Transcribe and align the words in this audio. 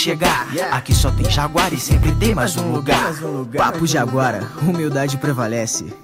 chegar. 0.00 0.48
Aqui 0.72 0.94
só 0.94 1.10
tem 1.10 1.30
Jaguar 1.30 1.72
e 1.74 1.76
sempre 1.76 2.10
tem 2.16 2.34
mais 2.34 2.56
um 2.56 2.72
lugar. 2.72 3.12
Papo 3.54 3.86
Jaguara, 3.86 4.40
humildade 4.62 5.18
prevalece. 5.18 5.94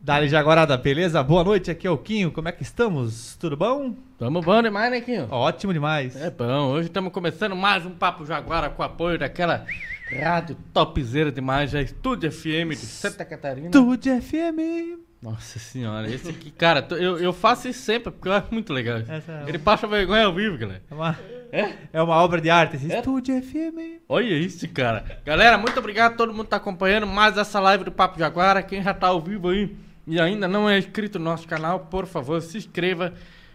Dali 0.00 0.26
Jaguarada, 0.28 0.76
beleza? 0.76 1.22
Boa 1.22 1.44
noite, 1.44 1.70
aqui 1.70 1.86
é 1.86 1.90
o 1.90 1.98
Quinho, 1.98 2.32
como 2.32 2.48
é 2.48 2.52
que 2.52 2.62
estamos? 2.62 3.36
Tudo 3.38 3.56
bom? 3.56 3.94
Tamo 4.18 4.40
bom 4.40 4.62
demais, 4.62 4.90
né, 4.90 5.00
Quinho? 5.02 5.28
Ótimo 5.30 5.72
demais. 5.72 6.16
É 6.16 6.30
bom, 6.30 6.70
hoje 6.70 6.88
estamos 6.88 7.12
começando 7.12 7.54
mais 7.54 7.84
um 7.84 7.90
Papo 7.90 8.24
Jaguara 8.24 8.70
com 8.70 8.82
apoio 8.82 9.18
daquela 9.18 9.66
rádio 10.10 10.56
topzera 10.72 11.30
demais, 11.30 11.70
já 11.70 11.82
Estúdio 11.82 12.32
FM 12.32 12.70
de 12.70 12.76
Santa 12.86 13.24
Catarina. 13.24 13.70
Tudo 13.70 14.02
FM. 14.02 15.01
Nossa 15.22 15.58
senhora, 15.60 16.10
esse 16.12 16.28
aqui, 16.30 16.50
cara, 16.50 16.84
eu, 16.90 17.16
eu 17.18 17.32
faço 17.32 17.68
isso 17.68 17.80
sempre, 17.80 18.10
porque 18.10 18.26
eu 18.28 18.32
acho 18.32 18.48
muito 18.50 18.72
legal. 18.72 18.98
É 18.98 19.48
Ele 19.48 19.58
passa 19.58 19.86
vergonha 19.86 20.24
ao 20.24 20.34
vivo, 20.34 20.58
galera. 20.58 20.82
É 20.90 20.94
uma, 20.94 21.16
É? 21.52 21.74
é 21.92 22.02
uma 22.02 22.16
obra 22.16 22.40
de 22.40 22.50
arte. 22.50 22.74
esse 22.74 22.90
É? 22.92 22.98
Estúdio 22.98 23.40
FM. 23.40 24.02
Olha 24.08 24.34
isso, 24.34 24.68
cara. 24.70 25.04
Galera, 25.24 25.56
muito 25.56 25.78
obrigado 25.78 26.14
a 26.14 26.16
todo 26.16 26.32
mundo 26.32 26.44
que 26.44 26.50
tá 26.50 26.56
acompanhando 26.56 27.06
mais 27.06 27.38
essa 27.38 27.60
live 27.60 27.84
do 27.84 27.92
Papo 27.92 28.18
Jaguara. 28.18 28.62
Quem 28.64 28.82
já 28.82 28.92
tá 28.92 29.06
ao 29.08 29.20
vivo 29.20 29.50
aí 29.50 29.76
e 30.08 30.20
ainda 30.20 30.48
não 30.48 30.68
é 30.68 30.76
inscrito 30.78 31.20
no 31.20 31.26
nosso 31.26 31.46
canal, 31.46 31.78
por 31.80 32.04
favor, 32.06 32.42
se 32.42 32.58
inscreva. 32.58 33.14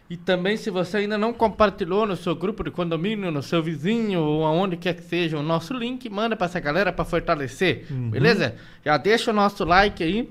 E 0.09 0.15
também, 0.15 0.55
se 0.55 0.69
você 0.69 0.97
ainda 0.99 1.17
não 1.17 1.33
compartilhou 1.33 2.05
no 2.07 2.15
seu 2.15 2.33
grupo 2.33 2.63
de 2.63 2.71
condomínio, 2.71 3.29
no 3.29 3.43
seu 3.43 3.61
vizinho 3.61 4.21
ou 4.21 4.45
aonde 4.45 4.77
quer 4.77 4.93
que 4.93 5.03
seja 5.03 5.37
o 5.37 5.43
nosso 5.43 5.73
link, 5.73 6.09
manda 6.09 6.33
pra 6.33 6.45
essa 6.45 6.61
galera 6.61 6.93
pra 6.93 7.03
fortalecer, 7.03 7.85
beleza? 8.09 8.55
Já 8.85 8.95
deixa 8.95 9.31
o 9.31 9.33
nosso 9.33 9.65
like 9.65 10.01
aí 10.01 10.29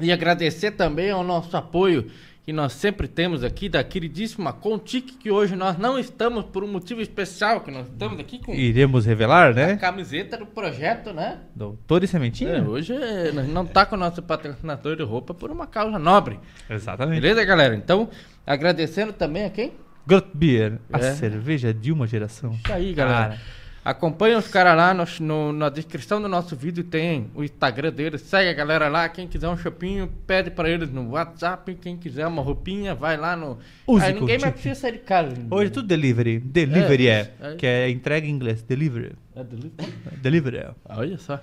e 0.00 0.10
agradecer 0.12 0.72
também 0.72 1.10
ao 1.10 1.22
nosso 1.24 1.56
apoio 1.56 2.10
que 2.44 2.52
nós 2.52 2.74
sempre 2.74 3.08
temos 3.08 3.42
aqui 3.42 3.70
da 3.70 3.82
queridíssima 3.82 4.52
Contic, 4.52 5.16
que 5.18 5.30
hoje 5.30 5.56
nós 5.56 5.78
não 5.78 5.98
estamos 5.98 6.44
por 6.44 6.62
um 6.62 6.66
motivo 6.70 7.00
especial, 7.00 7.62
que 7.62 7.70
nós 7.70 7.86
estamos 7.86 8.20
aqui 8.20 8.38
com 8.38 8.52
Iremos 8.52 9.06
revelar, 9.06 9.52
a 9.52 9.54
né? 9.54 9.76
camiseta 9.76 10.36
do 10.36 10.44
projeto, 10.44 11.10
né? 11.14 11.38
Doutor 11.56 12.02
e 12.02 12.04
É, 12.04 12.06
Sementinha? 12.06 12.62
hoje 12.62 12.92
é, 12.92 13.32
nós 13.32 13.48
não 13.48 13.64
tá 13.64 13.86
com 13.86 13.96
o 13.96 13.98
nosso 13.98 14.20
patrocinador 14.22 14.94
de 14.94 15.02
roupa 15.02 15.32
por 15.32 15.50
uma 15.50 15.66
causa 15.66 15.98
nobre. 15.98 16.38
Exatamente. 16.68 17.22
Beleza, 17.22 17.42
galera? 17.46 17.74
Então, 17.74 18.10
agradecendo 18.46 19.14
também 19.14 19.44
a 19.46 19.50
quem? 19.50 19.72
Gut 20.06 20.26
Beer, 20.34 20.78
a 20.92 20.98
É. 20.98 21.14
cerveja 21.14 21.72
de 21.72 21.90
uma 21.90 22.06
geração. 22.06 22.52
Isso 22.62 22.70
aí, 22.74 22.92
galera. 22.92 23.28
Cara. 23.30 23.40
Acompanha 23.84 24.38
os 24.38 24.48
caras 24.48 24.74
lá 24.76 24.94
no, 24.94 25.04
no- 25.20 25.52
na 25.52 25.68
descrição 25.68 26.20
do 26.22 26.26
nosso 26.26 26.56
vídeo, 26.56 26.82
tem 26.82 27.26
o 27.34 27.44
Instagram 27.44 27.92
deles. 27.92 28.22
Segue 28.22 28.48
a 28.48 28.52
galera 28.54 28.88
lá. 28.88 29.06
Quem 29.10 29.28
quiser 29.28 29.46
um 29.48 29.58
chopinho, 29.58 30.10
pede 30.26 30.50
pra 30.50 30.70
eles 30.70 30.90
no 30.90 31.10
WhatsApp. 31.10 31.74
Quem 31.74 31.94
quiser 31.94 32.26
uma 32.26 32.40
roupinha, 32.40 32.94
vai 32.94 33.18
lá 33.18 33.36
no. 33.36 33.58
Use 33.86 34.02
Aí 34.06 34.14
ninguém 34.14 34.38
mais 34.38 34.54
precisa 34.54 34.74
sair 34.74 34.92
de 34.92 34.98
casa. 35.00 35.34
Hoje 35.50 35.66
é 35.66 35.74
tudo 35.74 35.86
delivery. 35.86 36.38
Delivery 36.38 37.08
é. 37.08 37.32
É, 37.40 37.52
é. 37.52 37.56
Que 37.56 37.66
é 37.66 37.90
entrega 37.90 38.26
em 38.26 38.30
inglês. 38.30 38.62
Delivery. 38.62 39.12
É 39.36 39.44
delícia. 39.44 39.94
Delivery 40.22 40.56
é. 40.56 40.70
Olha 40.88 41.18
só. 41.18 41.38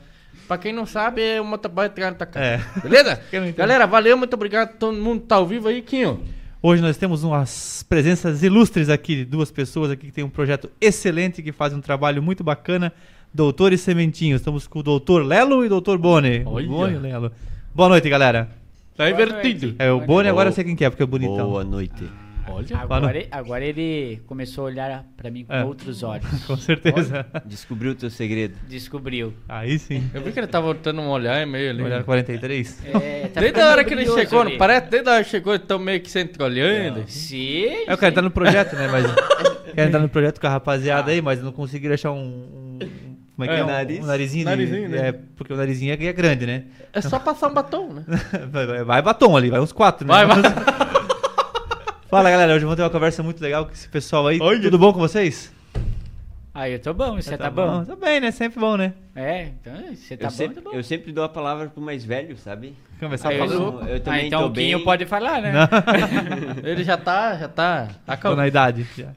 Pra 0.47 0.57
quem 0.57 0.73
não 0.73 0.85
sabe, 0.87 1.21
é 1.21 1.39
o 1.39 1.45
motoboy 1.45 1.89
que 1.89 2.01
tá 2.13 2.25
casa. 2.25 2.43
É. 2.45 2.59
Beleza? 2.81 3.21
Galera, 3.55 3.85
valeu, 3.85 4.17
muito 4.17 4.33
obrigado. 4.33 4.77
Todo 4.77 4.97
mundo 4.97 5.21
tá 5.21 5.35
ao 5.35 5.45
vivo 5.45 5.67
aí, 5.67 5.81
Quinho. 5.81 6.23
Hoje 6.63 6.79
nós 6.79 6.95
temos 6.95 7.23
umas 7.23 7.83
presenças 7.89 8.43
ilustres 8.43 8.87
aqui, 8.87 9.15
de 9.15 9.25
duas 9.25 9.49
pessoas 9.49 9.89
aqui 9.89 10.05
que 10.05 10.11
tem 10.11 10.23
um 10.23 10.29
projeto 10.29 10.69
excelente, 10.79 11.41
que 11.41 11.51
fazem 11.51 11.75
um 11.75 11.81
trabalho 11.81 12.21
muito 12.21 12.43
bacana. 12.43 12.93
Doutor 13.33 13.73
e 13.73 13.79
Sementinho. 13.79 14.35
Estamos 14.35 14.67
com 14.67 14.77
o 14.77 14.83
doutor 14.83 15.25
Lelo 15.25 15.63
e 15.63 15.65
o 15.65 15.69
doutor 15.69 15.97
Boni. 15.97 16.43
Olha. 16.45 16.67
Boni 16.67 16.93
e 16.93 16.99
Lelo. 16.99 17.31
Boa 17.73 17.89
noite, 17.89 18.07
galera. 18.07 18.47
Tá 18.95 19.09
invertido. 19.09 19.73
É 19.79 19.91
o 19.91 20.01
Boni, 20.01 20.29
agora 20.29 20.49
eu 20.49 20.53
sei 20.53 20.63
quem 20.63 20.75
que 20.75 20.85
é, 20.85 20.89
porque 20.91 21.01
é 21.01 21.05
bonitão. 21.07 21.49
Boa 21.49 21.63
noite. 21.63 22.07
Olha. 22.53 22.77
Agora, 22.77 23.17
ele- 23.17 23.27
agora 23.31 23.65
ele 23.65 24.21
começou 24.27 24.63
a 24.65 24.67
olhar 24.67 25.05
pra 25.17 25.29
mim 25.31 25.45
com 25.45 25.53
É. 25.53 25.63
outros 25.63 26.01
olhos. 26.03 26.25
Com 26.45 26.55
certeza. 26.57 27.25
Descobriu 27.45 27.91
o 27.91 27.95
teu 27.95 28.09
segredo. 28.09 28.55
Descobriu. 28.67 29.33
Aí 29.47 29.77
sim. 29.79 30.09
Eu 30.13 30.21
vi 30.21 30.31
que 30.31 30.39
ele 30.39 30.47
tava 30.47 30.73
dando 30.73 31.01
um 31.01 31.09
olhar 31.09 31.45
meio 31.47 31.69
ali. 31.69 31.83
Olhar 31.83 32.03
43. 32.03 32.85
É, 32.85 33.27
tá 33.33 33.41
Desde 33.41 33.59
a 33.61 33.69
hora 33.69 33.83
que 33.83 33.93
ele 33.93 34.05
chegou, 34.05 34.41
ali. 34.41 34.57
parece? 34.57 34.87
Desde 34.89 35.09
a 35.09 35.13
hora 35.13 35.23
que 35.23 35.29
chegou, 35.29 35.53
ele 35.53 35.63
tá 35.63 35.77
meio 35.77 36.01
que 36.01 36.09
sempre 36.11 36.43
olhando. 36.43 37.03
Sim. 37.07 37.65
É, 37.87 37.93
o 37.93 37.97
cara 37.97 38.13
tá 38.13 38.21
no 38.21 38.31
projeto, 38.31 38.75
né? 38.75 38.87
Mas. 38.87 39.05
Quer 39.73 39.87
entrar 39.87 39.99
no 40.01 40.09
projeto 40.09 40.39
com 40.41 40.47
a 40.47 40.49
rapaziada 40.49 41.11
aí, 41.11 41.21
mas 41.21 41.41
não 41.41 41.51
conseguiram 41.51 41.93
achar 41.93 42.11
um. 42.11 42.17
um- 42.17 42.79
como 43.35 43.45
é 43.45 43.47
que 43.47 43.53
é? 43.53 43.59
É, 43.59 43.63
Um, 43.63 43.67
nariz. 43.67 43.99
um 44.03 44.05
narizinho. 44.05 44.43
de- 44.43 44.49
Narizinho, 44.51 44.89
né? 44.89 45.07
É, 45.07 45.11
porque 45.35 45.53
o 45.53 45.55
narizinho 45.55 45.91
é, 45.93 46.05
é 46.05 46.13
grande, 46.13 46.45
né? 46.45 46.65
É 46.93 46.99
só 47.01 47.17
passar 47.17 47.47
um 47.47 47.53
batom, 47.53 47.87
né? 47.93 48.03
vai, 48.51 48.67
vai- 48.67 48.83
vai 48.83 49.01
batom 49.01 49.35
ali, 49.35 49.49
vai 49.49 49.59
uns 49.61 49.71
quatro, 49.71 50.05
né? 50.05 50.13
Vai, 50.13 50.25
vai. 50.27 50.41
Fala 52.11 52.29
galera, 52.29 52.53
hoje 52.53 52.65
vamos 52.65 52.75
ter 52.75 52.83
uma 52.83 52.89
conversa 52.89 53.23
muito 53.23 53.41
legal 53.41 53.65
com 53.65 53.71
esse 53.71 53.87
pessoal 53.87 54.27
aí. 54.27 54.37
Olha. 54.41 54.59
Tudo 54.61 54.77
bom 54.77 54.91
com 54.91 54.99
vocês? 54.99 55.49
Ah, 56.53 56.67
eu 56.69 56.77
tô 56.77 56.93
bom, 56.93 57.15
você 57.15 57.37
tá, 57.37 57.49
bom? 57.49 57.85
Tá 57.85 57.95
bem, 57.95 58.19
né? 58.19 58.31
Sempre 58.31 58.59
bom, 58.59 58.75
né? 58.75 58.93
É, 59.15 59.43
então 59.61 59.73
você 59.95 60.17
tá 60.17 60.25
eu, 60.25 60.29
bom, 60.29 60.35
sempre, 60.35 60.55
tá 60.55 60.61
bom. 60.69 60.75
eu 60.75 60.83
sempre 60.83 61.13
dou 61.13 61.23
a 61.23 61.29
palavra 61.29 61.69
pro 61.69 61.81
mais 61.81 62.03
velho, 62.03 62.35
sabe? 62.35 62.75
Começar 62.99 63.29
Ah, 63.29 63.33
eu 63.33 63.47
falando. 63.47 63.57
sou- 63.57 63.87
Eu 63.87 63.95
ah, 63.95 63.99
também 64.01 64.27
então 64.27 64.41
tô 64.41 64.47
o 64.47 64.51
Quinho 64.51 64.77
bem. 64.79 64.85
pode 64.85 65.05
falar, 65.05 65.41
né? 65.41 65.53
Ele 66.65 66.83
já 66.83 66.97
tá, 66.97 67.37
já 67.37 67.47
tá. 67.47 67.87
Tô 68.05 68.11
Acabou. 68.11 68.35
na 68.35 68.45
idade. 68.45 68.85
já. 68.97 69.13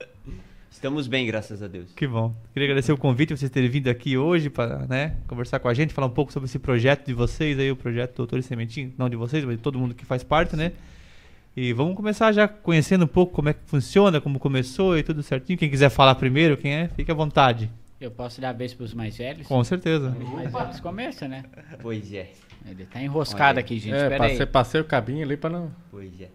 Estamos 0.71 1.09
bem, 1.09 1.27
graças 1.27 1.65
a 1.65 1.67
Deus. 1.67 1.91
Que 1.97 2.07
bom. 2.07 2.33
Queria 2.53 2.69
agradecer 2.69 2.93
o 2.93 2.97
convite, 2.97 3.37
vocês 3.37 3.51
terem 3.51 3.69
vindo 3.69 3.89
aqui 3.89 4.17
hoje 4.17 4.49
para 4.49 4.87
né, 4.87 5.17
conversar 5.27 5.59
com 5.59 5.67
a 5.67 5.75
gente, 5.75 5.93
falar 5.93 6.07
um 6.07 6.11
pouco 6.11 6.33
sobre 6.33 6.47
esse 6.47 6.61
projeto 6.61 7.05
de 7.07 7.13
vocês 7.15 7.59
aí, 7.59 7.73
o 7.73 7.77
projeto 7.77 8.15
Doutor 8.19 8.39
e 8.39 8.43
Sementinho. 8.45 8.93
Não 8.97 9.09
de 9.09 9.17
vocês, 9.17 9.45
mas 9.45 9.57
de 9.57 9.63
todo 9.63 9.81
mundo 9.81 9.95
que 9.97 10.05
faz 10.05 10.23
parte, 10.23 10.55
né? 10.55 10.71
E 11.57 11.73
vamos 11.73 11.95
começar 11.95 12.33
já 12.33 12.49
conhecendo 12.49 13.05
um 13.05 13.09
pouco 13.09 13.33
como 13.33 13.49
é 13.49 13.55
que 13.55 13.61
funciona, 13.67 14.21
como 14.21 14.39
começou 14.41 14.99
e 14.99 15.03
tudo 15.03 15.23
certinho. 15.23 15.59
Quem 15.59 15.71
quiser 15.71 15.89
falar 15.89 16.15
primeiro, 16.17 16.57
quem 16.57 16.73
é, 16.73 16.89
fique 16.89 17.11
à 17.11 17.15
vontade. 17.15 17.71
Eu 18.01 18.11
posso 18.11 18.41
dar 18.41 18.51
a 18.51 18.53
vez 18.53 18.75
pros 18.75 18.93
mais 18.93 19.17
velhos? 19.17 19.47
Com 19.47 19.63
certeza. 19.63 20.17
Os 20.21 20.29
mais 20.31 20.53
velhos 20.53 20.81
começam, 20.81 21.29
né? 21.29 21.45
Pois 21.81 22.13
é, 22.13 22.33
Ele 22.67 22.85
tá 22.87 23.01
enroscado 23.01 23.59
Olha, 23.59 23.61
aqui, 23.61 23.79
gente. 23.79 23.95
É, 23.95 24.09
Pera 24.09 24.25
aí. 24.25 24.31
passei, 24.31 24.47
passei 24.47 24.81
o 24.81 24.85
cabinho 24.85 25.25
ali 25.25 25.37
pra 25.37 25.49
não. 25.49 25.71
pois 25.91 26.21
é. 26.21 26.29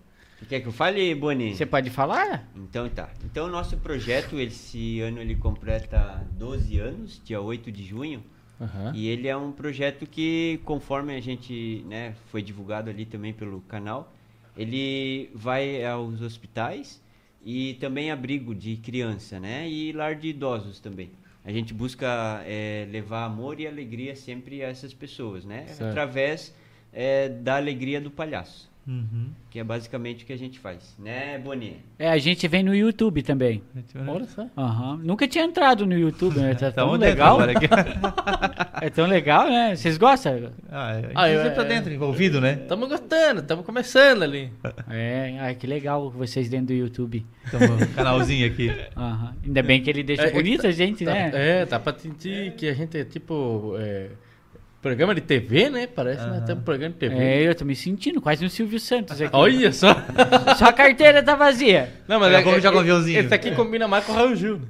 Quer 0.47 0.61
que 0.61 0.67
eu 0.67 0.71
fale, 0.71 1.13
Boni? 1.15 1.53
Você 1.53 1.65
pode 1.65 1.89
falar? 1.89 2.47
Então 2.55 2.87
tá. 2.87 3.09
Então 3.25 3.47
o 3.47 3.49
nosso 3.49 3.75
projeto, 3.77 4.39
esse 4.39 5.01
ano 5.01 5.19
ele 5.19 5.35
completa 5.35 6.25
12 6.31 6.79
anos, 6.79 7.21
dia 7.25 7.41
8 7.41 7.69
de 7.69 7.83
junho. 7.83 8.23
Aham. 8.59 8.93
E 8.95 9.07
ele 9.09 9.27
é 9.27 9.35
um 9.35 9.51
projeto 9.51 10.05
que, 10.05 10.61
conforme 10.63 11.13
a 11.13 11.19
gente, 11.19 11.83
né, 11.87 12.13
foi 12.31 12.41
divulgado 12.41 12.89
ali 12.89 13.05
também 13.05 13.33
pelo 13.33 13.59
canal, 13.61 14.13
ele 14.57 15.29
vai 15.33 15.83
aos 15.85 16.21
hospitais 16.21 17.01
e 17.43 17.75
também 17.75 18.11
abrigo 18.11 18.53
de 18.53 18.75
criança, 18.77 19.39
né, 19.39 19.67
e 19.69 19.91
lar 19.91 20.15
de 20.15 20.29
idosos 20.29 20.79
também. 20.79 21.09
A 21.45 21.51
gente 21.51 21.73
busca 21.73 22.43
eh, 22.45 22.87
levar 22.91 23.23
amor 23.25 23.59
e 23.59 23.67
alegria 23.67 24.15
sempre 24.15 24.63
a 24.63 24.67
essas 24.67 24.93
pessoas, 24.93 25.45
né, 25.45 25.65
Certo. 25.67 25.89
através 25.89 26.53
eh, 26.91 27.29
da 27.29 27.55
alegria 27.55 28.01
do 28.01 28.11
palhaço, 28.11 28.69
Uhum. 28.89 29.27
que 29.51 29.59
é 29.59 29.63
basicamente 29.63 30.23
o 30.23 30.25
que 30.27 30.33
a 30.33 30.37
gente 30.37 30.57
faz, 30.57 30.95
né, 30.97 31.37
Boninha? 31.37 31.77
É, 31.99 32.09
a 32.09 32.17
gente 32.17 32.47
vem 32.47 32.63
no 32.63 32.73
YouTube 32.73 33.21
também. 33.21 33.61
Olha 34.07 34.25
só. 34.25 34.47
Aham. 34.57 34.99
Nunca 35.03 35.27
tinha 35.27 35.43
entrado 35.43 35.85
no 35.85 35.95
YouTube, 35.95 36.39
né? 36.39 36.55
Tá 36.59 36.71
tão 36.71 36.97
dentro 36.97 37.05
legal. 37.05 37.37
É 38.81 38.89
tão 38.89 39.05
legal, 39.05 39.47
né? 39.49 39.75
Vocês 39.75 39.97
gostam? 39.97 40.51
ah, 40.71 40.93
é, 40.93 41.11
Ah, 41.13 41.29
eu- 41.29 41.53
tá 41.53 41.61
é- 41.63 41.65
dentro, 41.65 41.93
envolvido, 41.93 42.39
né? 42.41 42.55
Tamo 42.67 42.87
gostando, 42.87 43.41
tamo 43.43 43.63
começando 43.63 44.23
ali. 44.23 44.51
É, 44.89 45.37
ai, 45.39 45.55
que 45.55 45.67
legal 45.67 46.09
vocês 46.09 46.49
dentro 46.49 46.67
do 46.67 46.73
YouTube. 46.73 47.25
Um 47.53 47.93
canalzinho 47.93 48.47
aqui. 48.47 48.69
Aham. 48.97 49.35
Ainda 49.45 49.61
bem 49.63 49.81
que 49.83 49.89
ele 49.89 50.01
deixa 50.03 50.23
É, 50.23 50.31
bonita 50.31 50.67
a 50.67 50.71
gente, 50.71 51.05
Tá- 51.05 51.13
né? 51.13 51.31
É, 51.33 51.65
dá 51.65 51.79
pra 51.79 51.93
sentir 51.97 52.53
que 52.55 52.67
a 52.67 52.73
gente 52.73 52.97
é 52.97 53.03
tipo. 53.05 53.75
é, 53.77 54.09
programa 54.81 55.13
de 55.13 55.21
TV, 55.21 55.69
né? 55.69 55.87
Parece 55.87 56.23
que 56.23 56.29
nós 56.29 56.43
temos 56.43 56.63
programa 56.63 56.93
de 56.93 56.99
TV. 56.99 57.15
É, 57.15 57.47
eu 57.47 57.55
tô 57.55 57.65
me 57.65 57.75
sentindo 57.75 58.21
quase 58.21 58.45
um 58.45 58.49
Silvio 58.49 58.79
Santos 58.79 59.21
aqui. 59.21 59.35
Olha 59.35 59.71
só! 59.73 59.93
Só 60.57 60.65
a 60.65 60.73
carteira 60.73 61.21
tá 61.21 61.35
vazia. 61.35 61.89
Não, 62.07 62.19
mas 62.19 62.33
é, 62.33 62.61
joga 62.61 62.77
um 62.77 62.79
é- 62.79 62.81
aviãozinho. 62.81 63.19
Esse 63.19 63.33
aqui 63.33 63.51
combina 63.51 63.87
mais 63.87 64.05
com 64.05 64.13
o 64.13 64.15
Raul 64.15 64.35
Gil. 64.35 64.57
né? 64.59 64.65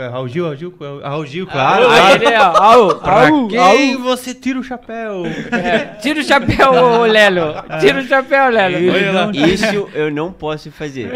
Raul 0.00 0.28
Gil, 0.28 0.44
Raul 0.44 0.56
Gil, 0.56 0.74
Raul 1.02 1.26
Gil, 1.26 1.46
claro. 1.46 1.88
Aí 1.88 2.14
ele, 2.14 2.26
Pra 2.30 3.28
au, 3.28 3.48
quem 3.48 3.96
você 3.96 4.34
tira 4.34 4.58
o 4.58 4.62
chapéu? 4.62 5.24
É, 5.26 5.96
tira 6.00 6.20
o 6.20 6.22
chapéu, 6.22 7.02
Lelo. 7.02 7.54
Tira 7.80 8.00
o 8.00 8.02
chapéu, 8.04 8.48
Lelo. 8.50 9.30
Isso 9.34 9.88
eu 9.94 10.10
não 10.10 10.32
posso 10.32 10.70
fazer. 10.70 11.10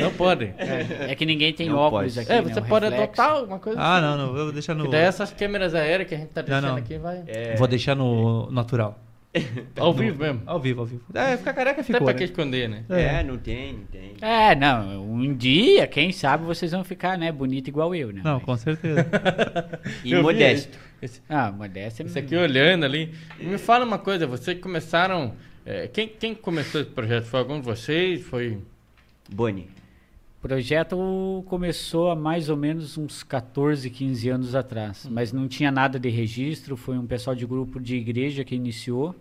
Não 0.00 0.10
pode. 0.10 0.52
É, 0.58 1.10
é 1.10 1.14
que 1.14 1.26
ninguém 1.26 1.52
tem 1.52 1.68
Não 1.68 1.76
óculos 1.78 2.14
pode. 2.14 2.20
aqui, 2.20 2.32
É, 2.32 2.42
né, 2.42 2.52
você 2.52 2.60
o 2.60 2.64
pode 2.64 2.84
reflexo. 2.86 3.20
adotar 3.20 3.36
alguma 3.36 3.58
coisa. 3.58 3.78
Ah, 3.80 4.00
não, 4.00 4.16
não, 4.16 4.36
eu 4.36 4.44
vou 4.44 4.52
deixar 4.52 4.74
no. 4.74 4.84
Que 4.84 4.90
daí 4.90 5.02
essas 5.02 5.32
câmeras 5.32 5.74
aéreas 5.74 6.08
que 6.08 6.14
a 6.14 6.18
gente 6.18 6.30
tá 6.30 6.42
deixando 6.42 6.66
não. 6.68 6.76
aqui 6.76 6.98
vai. 6.98 7.22
É, 7.26 7.54
Vou 7.56 7.66
deixar 7.66 7.94
no 7.96 8.50
natural. 8.50 8.98
Ao 9.76 9.94
vivo 9.94 10.18
mesmo. 10.18 10.42
Ao 10.44 10.58
vivo, 10.58 10.80
ao 10.80 10.86
vivo. 10.86 11.02
É, 11.14 11.36
ficar 11.36 11.52
careca 11.52 11.80
Até 11.80 11.84
ficou. 11.84 12.00
pra 12.04 12.12
né? 12.12 12.18
que 12.18 12.24
esconder, 12.24 12.68
né? 12.68 12.84
é, 12.88 13.22
não 13.22 13.38
tem, 13.38 13.74
não 13.74 13.84
tem. 13.84 14.12
É, 14.20 14.54
não, 14.56 15.04
um 15.12 15.32
dia, 15.34 15.86
quem 15.86 16.10
sabe, 16.10 16.44
vocês 16.44 16.72
vão 16.72 16.82
ficar, 16.82 17.16
né, 17.16 17.30
bonito 17.30 17.68
igual 17.68 17.94
eu, 17.94 18.12
né? 18.12 18.22
Não, 18.24 18.34
Mas- 18.34 18.42
com 18.44 18.56
certeza. 18.56 19.06
E 20.04 20.10
Eu 20.12 20.18
vi 20.18 20.22
modesto. 20.24 20.76
Esse, 21.00 21.22
Ah, 21.28 21.50
modéstia. 21.52 22.02
esse 22.02 22.18
aqui 22.18 22.34
olhando 22.36 22.84
ali. 22.84 23.14
Me 23.38 23.56
fala 23.56 23.84
uma 23.84 23.98
coisa, 23.98 24.26
vocês 24.26 24.58
começaram 24.60 25.32
É, 25.64 25.86
quem, 25.88 26.08
quem 26.08 26.34
começou 26.34 26.80
esse 26.80 26.90
projeto? 26.90 27.24
Foi 27.26 27.38
algum 27.38 27.60
de 27.60 27.64
vocês? 27.66 28.22
Foi. 28.22 28.58
Boni. 29.32 29.68
O 30.40 30.48
projeto 30.48 31.44
começou 31.46 32.10
há 32.10 32.16
mais 32.16 32.48
ou 32.48 32.56
menos 32.56 32.96
uns 32.96 33.22
14, 33.22 33.90
15 33.90 34.28
anos 34.30 34.54
atrás, 34.54 35.06
mas 35.10 35.34
não 35.34 35.46
tinha 35.46 35.70
nada 35.70 35.98
de 35.98 36.08
registro, 36.08 36.78
foi 36.78 36.96
um 36.96 37.06
pessoal 37.06 37.36
de 37.36 37.44
grupo 37.44 37.78
de 37.78 37.96
igreja 37.96 38.42
que 38.42 38.54
iniciou 38.54 39.14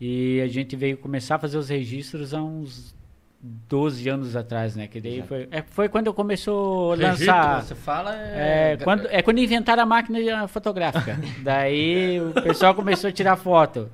e 0.00 0.40
a 0.40 0.48
gente 0.48 0.74
veio 0.74 0.98
começar 0.98 1.36
a 1.36 1.38
fazer 1.38 1.56
os 1.56 1.68
registros 1.68 2.34
há 2.34 2.42
uns 2.42 2.96
12 3.40 4.08
anos 4.08 4.34
atrás, 4.34 4.74
né? 4.74 4.88
Que 4.88 5.00
daí 5.00 5.18
Exato. 5.18 5.28
foi, 5.28 5.48
é, 5.52 5.62
foi 5.62 5.88
quando 5.88 6.12
começou 6.12 6.94
a 6.94 6.96
Registro, 6.96 7.26
lançar... 7.26 7.62
Você 7.62 7.74
fala. 7.74 8.16
É, 8.16 8.72
É 8.72 8.76
quando, 8.78 9.06
é 9.06 9.22
quando 9.22 9.38
inventaram 9.38 9.82
a 9.82 9.86
máquina 9.86 10.48
fotográfica. 10.48 11.16
Daí 11.44 12.20
o 12.20 12.32
pessoal 12.32 12.74
começou 12.74 13.08
a 13.08 13.12
tirar 13.12 13.36
foto. 13.36 13.90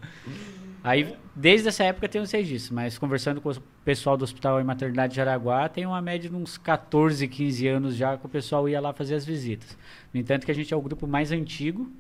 Aí, 0.85 1.15
desde 1.35 1.69
essa 1.69 1.85
época 1.85 2.09
tem 2.09 2.21
os 2.21 2.31
registros, 2.31 2.71
mas 2.71 2.99
conversando 2.99 3.41
com 3.41 3.51
o 3.51 3.57
pessoal 3.85 4.17
do 4.17 4.23
Hospital 4.25 4.61
e 4.61 4.65
Maternidade 4.65 5.15
de 5.15 5.21
Araguá, 5.21 5.69
tem 5.69 5.87
uma 5.87 6.01
média 6.03 6.29
de 6.29 6.37
uns 6.37 6.59
14, 6.59 7.27
15 7.29 7.69
anos 7.69 7.97
já 7.97 8.17
que 8.17 8.27
o 8.27 8.29
pessoal 8.29 8.69
ia 8.69 8.81
lá 8.81 8.93
fazer 8.93 9.15
as 9.15 9.25
visitas. 9.25 9.77
No 10.13 10.21
entanto, 10.21 10.45
que 10.45 10.51
a 10.51 10.55
gente 10.55 10.73
é 10.73 10.77
o 10.77 10.81
grupo 10.81 11.07
mais 11.07 11.33
antigo 11.33 11.91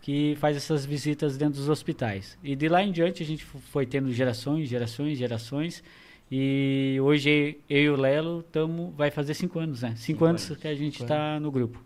que 0.00 0.36
faz 0.40 0.56
essas 0.56 0.86
visitas 0.86 1.36
dentro 1.36 1.58
dos 1.58 1.68
hospitais. 1.68 2.38
E 2.42 2.54
de 2.54 2.68
lá 2.68 2.82
em 2.82 2.92
diante 2.92 3.22
a 3.22 3.26
gente 3.26 3.44
foi 3.44 3.84
tendo 3.84 4.10
gerações, 4.12 4.68
gerações, 4.68 5.18
gerações. 5.18 5.82
E 6.30 6.98
hoje 7.02 7.58
eu 7.68 7.82
e 7.82 7.88
o 7.90 7.96
Lelo 7.96 8.42
tamo, 8.44 8.92
vai 8.96 9.10
fazer 9.10 9.34
cinco 9.34 9.58
anos, 9.58 9.82
né? 9.82 9.90
Cinco, 9.90 10.00
Cinco 10.00 10.24
anos, 10.24 10.46
anos. 10.46 10.62
que 10.62 10.68
a 10.68 10.74
gente 10.74 11.02
está 11.02 11.40
no 11.40 11.50
grupo. 11.50 11.82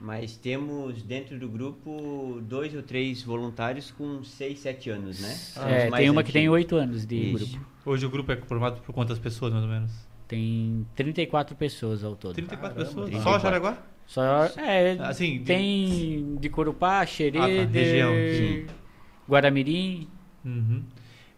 Mas 0.00 0.34
temos 0.36 1.02
dentro 1.02 1.38
do 1.38 1.46
grupo 1.48 2.40
dois 2.42 2.74
ou 2.74 2.82
três 2.82 3.22
voluntários 3.22 3.90
com 3.90 4.24
seis, 4.24 4.58
sete 4.60 4.88
anos, 4.88 5.20
né? 5.20 5.36
É, 5.68 5.90
tem 5.90 6.08
uma 6.08 6.22
que 6.22 6.32
tem 6.32 6.48
oito 6.48 6.74
anos 6.76 7.04
de 7.04 7.16
Isso. 7.16 7.52
grupo. 7.52 7.66
Hoje 7.84 8.06
o 8.06 8.10
grupo 8.10 8.32
é 8.32 8.36
formado 8.36 8.80
por 8.80 8.94
quantas 8.94 9.18
pessoas, 9.18 9.52
mais 9.52 9.64
ou 9.64 9.70
menos? 9.70 9.90
Tem 10.26 10.86
34 10.94 11.54
pessoas 11.54 12.02
ao 12.02 12.16
todo. 12.16 12.34
34 12.34 12.68
Caramba, 12.76 12.88
pessoas? 12.88 13.06
34. 13.10 13.40
Só 13.40 13.44
Jaraguá? 13.44 13.78
Só, 14.06 14.44
é, 14.60 14.92
Assim, 15.00 15.38
de- 15.38 15.44
tem 15.44 16.36
de 16.40 16.48
Corupá, 16.48 17.04
Xerê, 17.04 17.38
Ah, 17.38 17.42
tá, 17.42 17.64
de 17.64 17.78
região, 17.78 18.12
sim. 18.32 18.66
Guaramirim. 19.28 20.08
Uhum. 20.44 20.82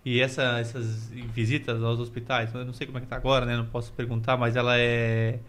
E 0.04 0.20
essa, 0.20 0.58
essas 0.58 1.10
visitas 1.10 1.82
aos 1.82 1.98
hospitais, 2.00 2.52
eu 2.54 2.64
não 2.64 2.72
sei 2.72 2.86
como 2.86 2.98
é 2.98 3.00
que 3.00 3.06
tá 3.06 3.16
agora, 3.16 3.44
né? 3.44 3.56
Não 3.56 3.66
posso 3.66 3.92
perguntar, 3.92 4.36
mas 4.36 4.56
ela 4.56 4.78
é 4.78 5.40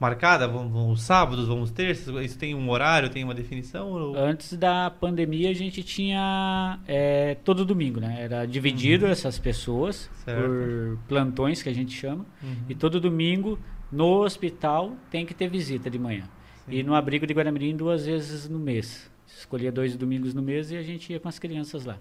marcada? 0.00 0.48
Vão, 0.48 0.68
vão 0.68 0.90
os 0.90 1.02
sábados, 1.02 1.46
vão 1.46 1.60
os 1.60 1.70
terças? 1.70 2.12
Isso 2.24 2.38
tem 2.38 2.54
um 2.54 2.68
horário, 2.70 3.10
tem 3.10 3.22
uma 3.22 3.34
definição? 3.34 3.92
Ou... 3.92 4.16
Antes 4.16 4.54
da 4.56 4.90
pandemia 4.90 5.50
a 5.50 5.54
gente 5.54 5.82
tinha 5.82 6.80
é, 6.88 7.36
todo 7.44 7.64
domingo, 7.64 8.00
né? 8.00 8.16
Era 8.22 8.46
dividido 8.46 9.06
essas 9.06 9.38
pessoas 9.38 10.08
Uhum. 10.10 10.24
Certo. 10.24 10.42
por 10.48 10.98
plantões 11.08 11.62
que 11.62 11.68
a 11.68 11.74
gente 11.74 11.92
chama. 11.92 12.24
Uhum. 12.42 12.56
E 12.68 12.74
todo 12.74 13.00
domingo 13.00 13.58
no 13.92 14.22
hospital 14.22 14.96
tem 15.10 15.26
que 15.26 15.34
ter 15.34 15.48
visita 15.48 15.90
de 15.90 15.98
manhã. 15.98 16.24
Sim. 16.64 16.76
E 16.76 16.82
no 16.82 16.94
abrigo 16.94 17.26
de 17.26 17.34
Guaramirim 17.34 17.76
duas 17.76 18.06
vezes 18.06 18.48
no 18.48 18.58
mês. 18.58 19.10
Escolhia 19.26 19.70
dois 19.70 19.96
domingos 19.96 20.32
no 20.34 20.42
mês 20.42 20.70
e 20.70 20.76
a 20.76 20.82
gente 20.82 21.12
ia 21.12 21.20
com 21.20 21.28
as 21.28 21.38
crianças 21.38 21.84
lá. 21.84 21.98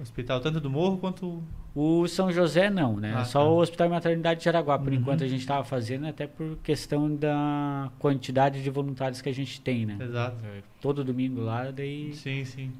Hospital 0.00 0.40
tanto 0.40 0.60
do 0.60 0.70
Morro 0.70 0.98
quanto... 0.98 1.42
O 1.74 2.06
São 2.08 2.30
José 2.32 2.70
não, 2.70 2.96
né? 2.96 3.14
Ah, 3.16 3.24
Só 3.24 3.40
tá. 3.40 3.48
o 3.48 3.56
Hospital 3.58 3.86
e 3.86 3.90
Maternidade 3.90 4.38
de 4.40 4.44
Jaraguá, 4.44 4.78
por 4.78 4.88
Uhum. 4.92 4.94
enquanto 4.98 5.22
a 5.24 5.28
gente 5.28 5.40
estava 5.40 5.64
fazendo, 5.64 6.06
até 6.06 6.26
por 6.26 6.56
questão 6.62 7.14
da 7.14 7.90
quantidade 7.98 8.62
de 8.62 8.70
voluntários 8.70 9.20
que 9.20 9.28
a 9.28 9.34
gente 9.34 9.60
tem, 9.60 9.86
né? 9.86 9.96
Exato. 10.00 10.36
Todo 10.80 11.04
domingo 11.04 11.40
lá, 11.40 11.70
daí 11.70 12.12
Sim, 12.14 12.44
sim. 12.44 12.72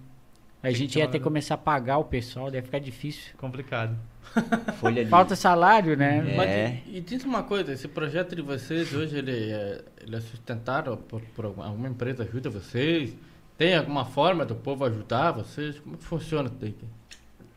a 0.63 0.71
gente 0.71 0.93
que 0.95 0.99
ia 0.99 1.07
ter 1.07 1.13
que 1.13 1.19
uma- 1.19 1.25
começar 1.31 1.55
a 1.55 1.59
pagar 1.59 1.99
o 1.99 2.05
pessoal, 2.05 2.51
daí 2.51 2.59
ia 2.61 2.63
ficar 2.63 2.79
difícil. 2.81 3.35
Complicado. 3.37 3.97
Folha 4.81 5.05
de... 5.05 5.11
Falta 5.11 5.35
salário, 5.37 5.97
né? 5.97 6.19
É. 6.33 6.37
Mas, 6.37 6.87
e, 6.95 6.99
e 6.99 7.01
diz 7.01 7.25
uma 7.25 7.43
coisa, 7.43 7.73
esse 7.73 7.89
projeto 7.89 8.35
de 8.37 8.43
vocês 8.43 8.93
hoje 8.95 9.17
ele 9.19 9.33
é, 9.53 9.83
ele 10.03 10.17
é 10.17 10.21
sustentado 10.21 10.97
por, 10.97 11.21
por 11.35 11.45
alguma 11.47 11.89
empresa 11.89 12.23
ajuda 12.25 12.51
vocês? 12.51 13.17
Tem 13.57 13.77
alguma 13.77 14.05
forma 14.05 14.45
do 14.45 14.55
povo 14.55 14.85
ajudar 14.85 15.33
vocês? 15.33 15.79
Como 15.81 15.97
que 15.97 16.05
funciona 16.05 16.49
isso 16.49 16.59
daí? 16.61 16.75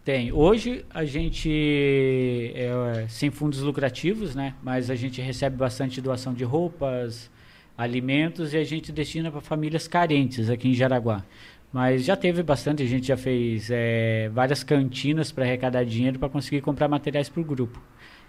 Tem. 0.04 0.32
Hoje 0.32 0.84
a 0.90 1.06
gente 1.06 2.52
é 2.56 3.06
sem 3.08 3.30
fundos 3.30 3.60
lucrativos, 3.62 4.34
né? 4.34 4.56
Mas 4.64 4.90
a 4.90 4.96
gente 4.96 5.22
recebe 5.22 5.56
bastante 5.56 6.02
doação 6.02 6.34
de 6.34 6.44
roupas, 6.44 7.30
alimentos 7.78 8.52
e 8.54 8.58
a 8.58 8.64
gente 8.64 8.92
destina 8.92 9.30
para 9.30 9.42
famílias 9.42 9.88
carentes 9.88 10.50
aqui 10.50 10.70
em 10.70 10.74
Jaraguá. 10.74 11.24
Mas 11.72 12.04
já 12.04 12.18
teve 12.18 12.42
bastante, 12.42 12.82
a 12.82 12.86
gente 12.88 13.08
já 13.08 13.16
fez 13.16 13.70
é, 13.72 14.28
várias 14.34 14.64
cantinas 14.64 15.32
para 15.32 15.46
arrecadar 15.46 15.84
dinheiro 15.86 16.18
para 16.18 16.30
conseguir 16.30 16.62
comprar 16.62 16.88
materiais 16.88 17.30
para 17.30 17.40
o 17.40 17.46
grupo. 17.46 17.80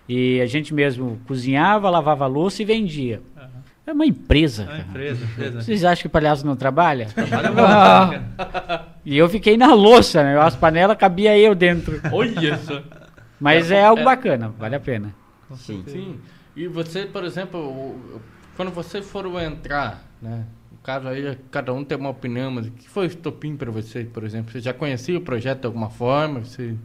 E 0.07 0.43
a 0.43 0.47
gente 0.47 0.75
mesmo 0.75 1.21
cozinhava, 1.27 1.89
lavava 1.89 2.27
louça 2.27 2.61
e 2.61 2.67
vendia. 2.67 3.23
Aham. 3.35 3.62
É 3.93 3.95
uma 3.95 4.07
empresa. 4.07 4.63
É 4.63 4.67
uma 4.67 4.79
empresa, 4.79 5.25
empresa. 5.27 5.61
Vocês 5.61 5.85
acham 5.85 6.03
que 6.03 6.09
palhaço 6.09 6.47
não 6.47 6.57
trabalha? 6.57 7.09
Trabalha 7.09 7.53
Ah. 7.59 8.85
E 9.05 9.19
eu 9.19 9.29
fiquei 9.29 9.59
na 9.59 9.75
louça, 9.75 10.23
né? 10.23 10.39
As 10.41 10.57
panelas 10.57 10.97
cabia 10.97 11.37
eu 11.37 11.55
dentro. 11.55 12.01
Olha 12.11 12.57
só! 12.57 12.83
Mas 13.39 13.71
é 13.71 13.85
algo 13.85 14.03
bacana, 14.03 14.49
vale 14.59 14.77
a 14.77 14.81
pena. 14.81 15.15
Sim. 15.57 15.85
Sim. 15.87 16.21
E 16.57 16.67
você, 16.67 17.05
por 17.05 17.23
exemplo, 17.23 18.01
quando 18.57 18.71
você 18.71 19.03
for 19.03 19.27
entrar, 19.43 20.03
né? 20.23 20.47
No 20.71 20.79
caso 20.79 21.09
aí, 21.09 21.37
cada 21.51 21.75
um 21.75 21.85
tem 21.85 21.99
uma 21.99 22.09
opinião, 22.09 22.51
mas 22.51 22.69
o 22.69 22.71
que 22.71 22.89
foi 22.89 23.05
o 23.05 23.09
estopim 23.09 23.57
para 23.57 23.71
você, 23.71 24.05
por 24.05 24.25
exemplo? 24.25 24.53
Você 24.53 24.61
já 24.61 24.73
conhecia 24.73 25.19
o 25.19 25.21
projeto 25.21 25.61
de 25.61 25.67
alguma 25.67 25.91
forma? 25.91 26.41
Você... 26.41 26.77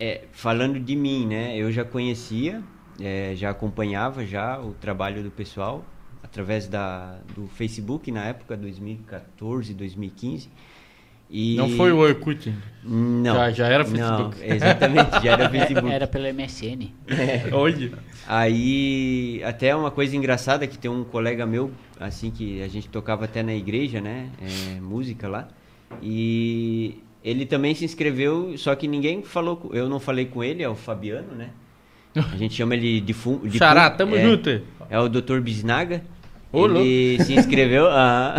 É, 0.00 0.22
falando 0.32 0.80
de 0.80 0.96
mim, 0.96 1.26
né? 1.26 1.58
Eu 1.58 1.70
já 1.70 1.84
conhecia, 1.84 2.62
é, 2.98 3.34
já 3.36 3.50
acompanhava 3.50 4.24
já 4.24 4.58
o 4.58 4.72
trabalho 4.72 5.22
do 5.22 5.30
pessoal 5.30 5.84
através 6.22 6.66
da, 6.66 7.18
do 7.34 7.46
Facebook 7.48 8.10
na 8.10 8.24
época, 8.24 8.56
2014, 8.56 9.74
2015. 9.74 10.48
E... 11.30 11.56
Não 11.56 11.68
foi 11.70 11.92
o 11.92 11.98
Orkut. 11.98 12.52
Não. 12.82 13.34
Já- 13.34 13.50
já 13.50 13.66
era 13.66 13.84
Não, 13.84 13.90
Facebook. 13.90 14.36
exatamente, 14.42 15.10
já 15.22 15.32
era 15.32 15.44
É, 15.44 15.48
Facebook. 15.50 15.92
Era 15.92 16.06
pelo 16.06 16.24
MSN. 16.32 16.90
Olha! 17.52 17.92
Aí, 18.26 19.42
até 19.44 19.76
uma 19.76 19.90
coisa 19.90 20.16
engraçada 20.16 20.66
que 20.66 20.78
tem 20.78 20.90
um 20.90 21.04
colega 21.04 21.44
meu, 21.44 21.70
assim, 22.00 22.30
que 22.30 22.62
a 22.62 22.68
gente 22.68 22.88
tocava 22.88 23.26
até 23.26 23.42
na 23.42 23.54
igreja, 23.54 24.00
né? 24.00 24.30
é, 24.40 24.80
música 24.80 25.28
lá. 25.28 25.48
E 26.02 27.02
ele 27.22 27.44
também 27.44 27.74
se 27.74 27.84
inscreveu, 27.84 28.56
só 28.56 28.74
que 28.74 28.88
ninguém 28.88 29.22
falou, 29.22 29.70
eu 29.72 29.88
não 29.88 30.00
falei 30.00 30.26
com 30.26 30.42
ele, 30.42 30.62
é 30.62 30.68
o 30.68 30.74
Fabiano, 30.74 31.34
né? 31.34 31.50
A 32.14 32.36
gente 32.36 32.54
chama 32.54 32.74
ele 32.74 33.00
de 33.00 33.12
fundo. 33.12 33.46
De 33.48 33.58
Xará, 33.58 33.90
tamo 33.90 34.16
é, 34.16 34.22
junto! 34.22 34.62
É 34.88 34.98
o 34.98 35.08
Dr. 35.08 35.40
Bisnaga. 35.40 36.02
Ô, 36.52 36.66
ele 36.66 37.22
se 37.24 37.34
inscreveu. 37.34 37.86
ah, 37.90 38.36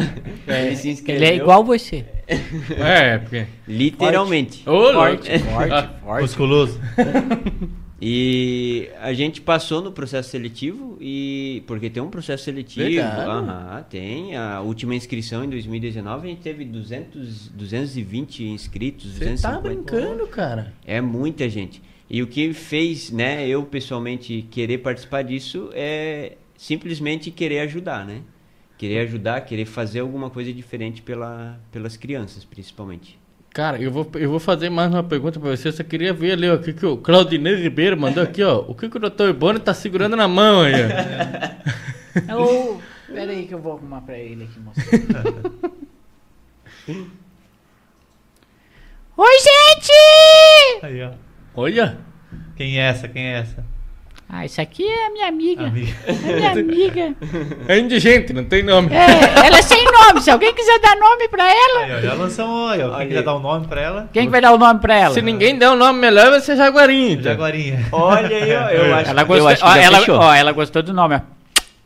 ele 0.47 0.75
se 0.75 0.89
inscreveu. 0.89 1.27
Ele 1.27 1.33
é 1.33 1.35
igual 1.35 1.63
você. 1.63 2.05
É, 2.27 3.17
porque... 3.17 3.45
Literalmente. 3.67 4.67
Ô, 4.67 4.71
louco! 4.71 4.93
Forte, 4.93 5.39
forte, 5.39 5.89
forte. 6.03 6.21
Musculoso. 6.21 6.79
E 8.01 8.89
a 9.01 9.11
gente 9.11 9.41
passou 9.41 9.81
no 9.81 9.91
processo 9.91 10.29
seletivo 10.29 10.97
e 11.01 11.63
porque 11.67 11.89
tem 11.89 12.01
um 12.01 12.09
processo 12.09 12.45
seletivo, 12.45 13.01
aham, 13.01 13.83
tem 13.89 14.37
a 14.37 14.61
última 14.61 14.95
inscrição 14.95 15.43
em 15.43 15.49
2019 15.49 16.27
a 16.27 16.29
gente 16.29 16.41
teve 16.41 16.63
200, 16.63 17.49
220 17.49 18.45
inscritos, 18.45 19.11
Você 19.11 19.35
tá 19.35 19.59
250. 19.59 19.61
brincando, 19.61 20.27
cara? 20.27 20.73
É 20.85 21.01
muita 21.01 21.49
gente. 21.49 21.81
E 22.09 22.23
o 22.23 22.27
que 22.27 22.53
fez, 22.53 23.11
né, 23.11 23.45
eu 23.47 23.63
pessoalmente 23.63 24.47
querer 24.49 24.77
participar 24.77 25.21
disso 25.21 25.69
é 25.73 26.37
simplesmente 26.59 27.31
querer 27.31 27.61
ajudar, 27.61 28.05
né? 28.05 28.21
Querer 28.77 28.99
ajudar, 28.99 29.39
querer 29.41 29.65
fazer 29.65 30.01
alguma 30.01 30.29
coisa 30.29 30.51
diferente 30.51 31.01
pela, 31.01 31.57
pelas 31.71 31.95
crianças, 31.95 32.43
principalmente. 32.43 33.17
Cara, 33.51 33.81
eu 33.81 33.89
vou, 33.89 34.09
eu 34.15 34.29
vou 34.29 34.39
fazer 34.39 34.69
mais 34.69 34.93
uma 34.93 35.03
pergunta 35.03 35.39
pra 35.39 35.55
você. 35.55 35.69
Eu 35.69 35.71
só 35.71 35.83
queria 35.83 36.13
ver 36.13 36.33
ali, 36.33 36.49
ó, 36.49 36.55
o 36.55 36.59
que, 36.59 36.73
que 36.73 36.85
o 36.85 36.97
Claudinei 36.97 37.55
Ribeiro 37.55 37.97
mandou 37.97 38.21
aqui, 38.21 38.43
ó. 38.43 38.59
O 38.67 38.75
que, 38.75 38.89
que 38.89 38.97
o 38.97 38.99
Dr. 38.99 39.31
Boni 39.33 39.59
tá 39.59 39.73
segurando 39.73 40.17
na 40.17 40.27
mão 40.27 40.61
aí, 40.61 40.73
ó. 42.27 42.35
Ô, 42.35 42.81
Pera 43.07 43.31
aí 43.31 43.47
que 43.47 43.53
eu 43.53 43.59
vou 43.59 43.77
arrumar 43.77 44.01
pra 44.01 44.17
ele 44.17 44.43
aqui, 44.43 44.59
moço. 44.59 44.79
Oi, 49.17 49.39
gente! 49.39 49.91
Aí, 50.83 51.01
ó. 51.03 51.13
Olha! 51.55 51.97
Quem 52.55 52.79
é 52.79 52.83
essa? 52.83 53.07
Quem 53.07 53.27
é 53.27 53.39
essa? 53.39 53.65
Ah, 54.31 54.45
isso 54.45 54.61
aqui 54.61 54.85
é 54.87 55.07
a 55.07 55.09
minha 55.09 55.27
amiga. 55.27 55.65
Amiga. 55.65 55.93
É 56.07 56.33
minha 56.35 56.51
amiga. 56.51 57.15
É 57.67 57.79
indigente, 57.79 58.31
não 58.31 58.43
tem 58.43 58.61
nome. 58.61 58.89
É, 58.93 59.47
ela 59.47 59.57
é 59.57 59.61
sem 59.63 59.83
nome. 59.83 60.21
Se 60.21 60.29
alguém 60.29 60.53
quiser 60.53 60.77
dar 60.79 60.95
nome 60.97 61.27
pra 61.29 61.49
ela, 61.49 61.79
Aí, 61.79 61.95
ó, 61.95 61.99
já 61.99 62.13
lançamos, 62.13 62.53
olha, 62.69 62.91
ó. 62.91 62.97
Quem 62.97 63.07
quiser 63.07 63.23
dar 63.23 63.35
um 63.35 63.39
nome 63.39 63.65
pra 63.67 63.81
ela? 63.81 64.09
quem 64.13 64.25
que 64.25 64.29
vai 64.31 64.39
dar 64.39 64.51
o 64.53 64.57
nome 64.59 64.79
pra 64.79 64.95
ela? 64.95 65.13
Se 65.15 65.21
ninguém 65.23 65.57
der 65.57 65.71
um 65.71 65.75
nome 65.75 65.99
melhor, 65.99 66.29
vai 66.29 66.39
ser 66.41 66.55
Jaguarinho. 66.55 67.13
então. 67.13 67.23
Jaguarinha. 67.23 67.87
Olha 67.91 68.37
aí, 68.37 68.55
ó, 68.55 68.69
eu 68.69 68.95
acho, 68.95 69.09
Ela 69.09 69.21
eu 69.21 69.25
gostou, 69.25 69.47
acho 69.47 69.63
que 69.63 69.67
ó, 69.67 69.75
ela, 69.75 70.03
ó, 70.09 70.33
ela 70.35 70.51
gostou 70.51 70.83
do 70.83 70.93
nome, 70.93 71.15
ó. 71.15 71.21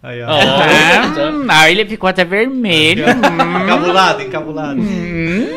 Aí, 0.04 0.22
ó. 0.22 0.28
Ó. 0.28 1.46
Ah, 1.48 1.72
ele 1.72 1.86
ficou 1.86 2.10
até 2.10 2.26
vermelho. 2.26 3.06
Encabulado, 3.64 4.22
encabulado. 4.22 4.82
Hum. 4.82 5.48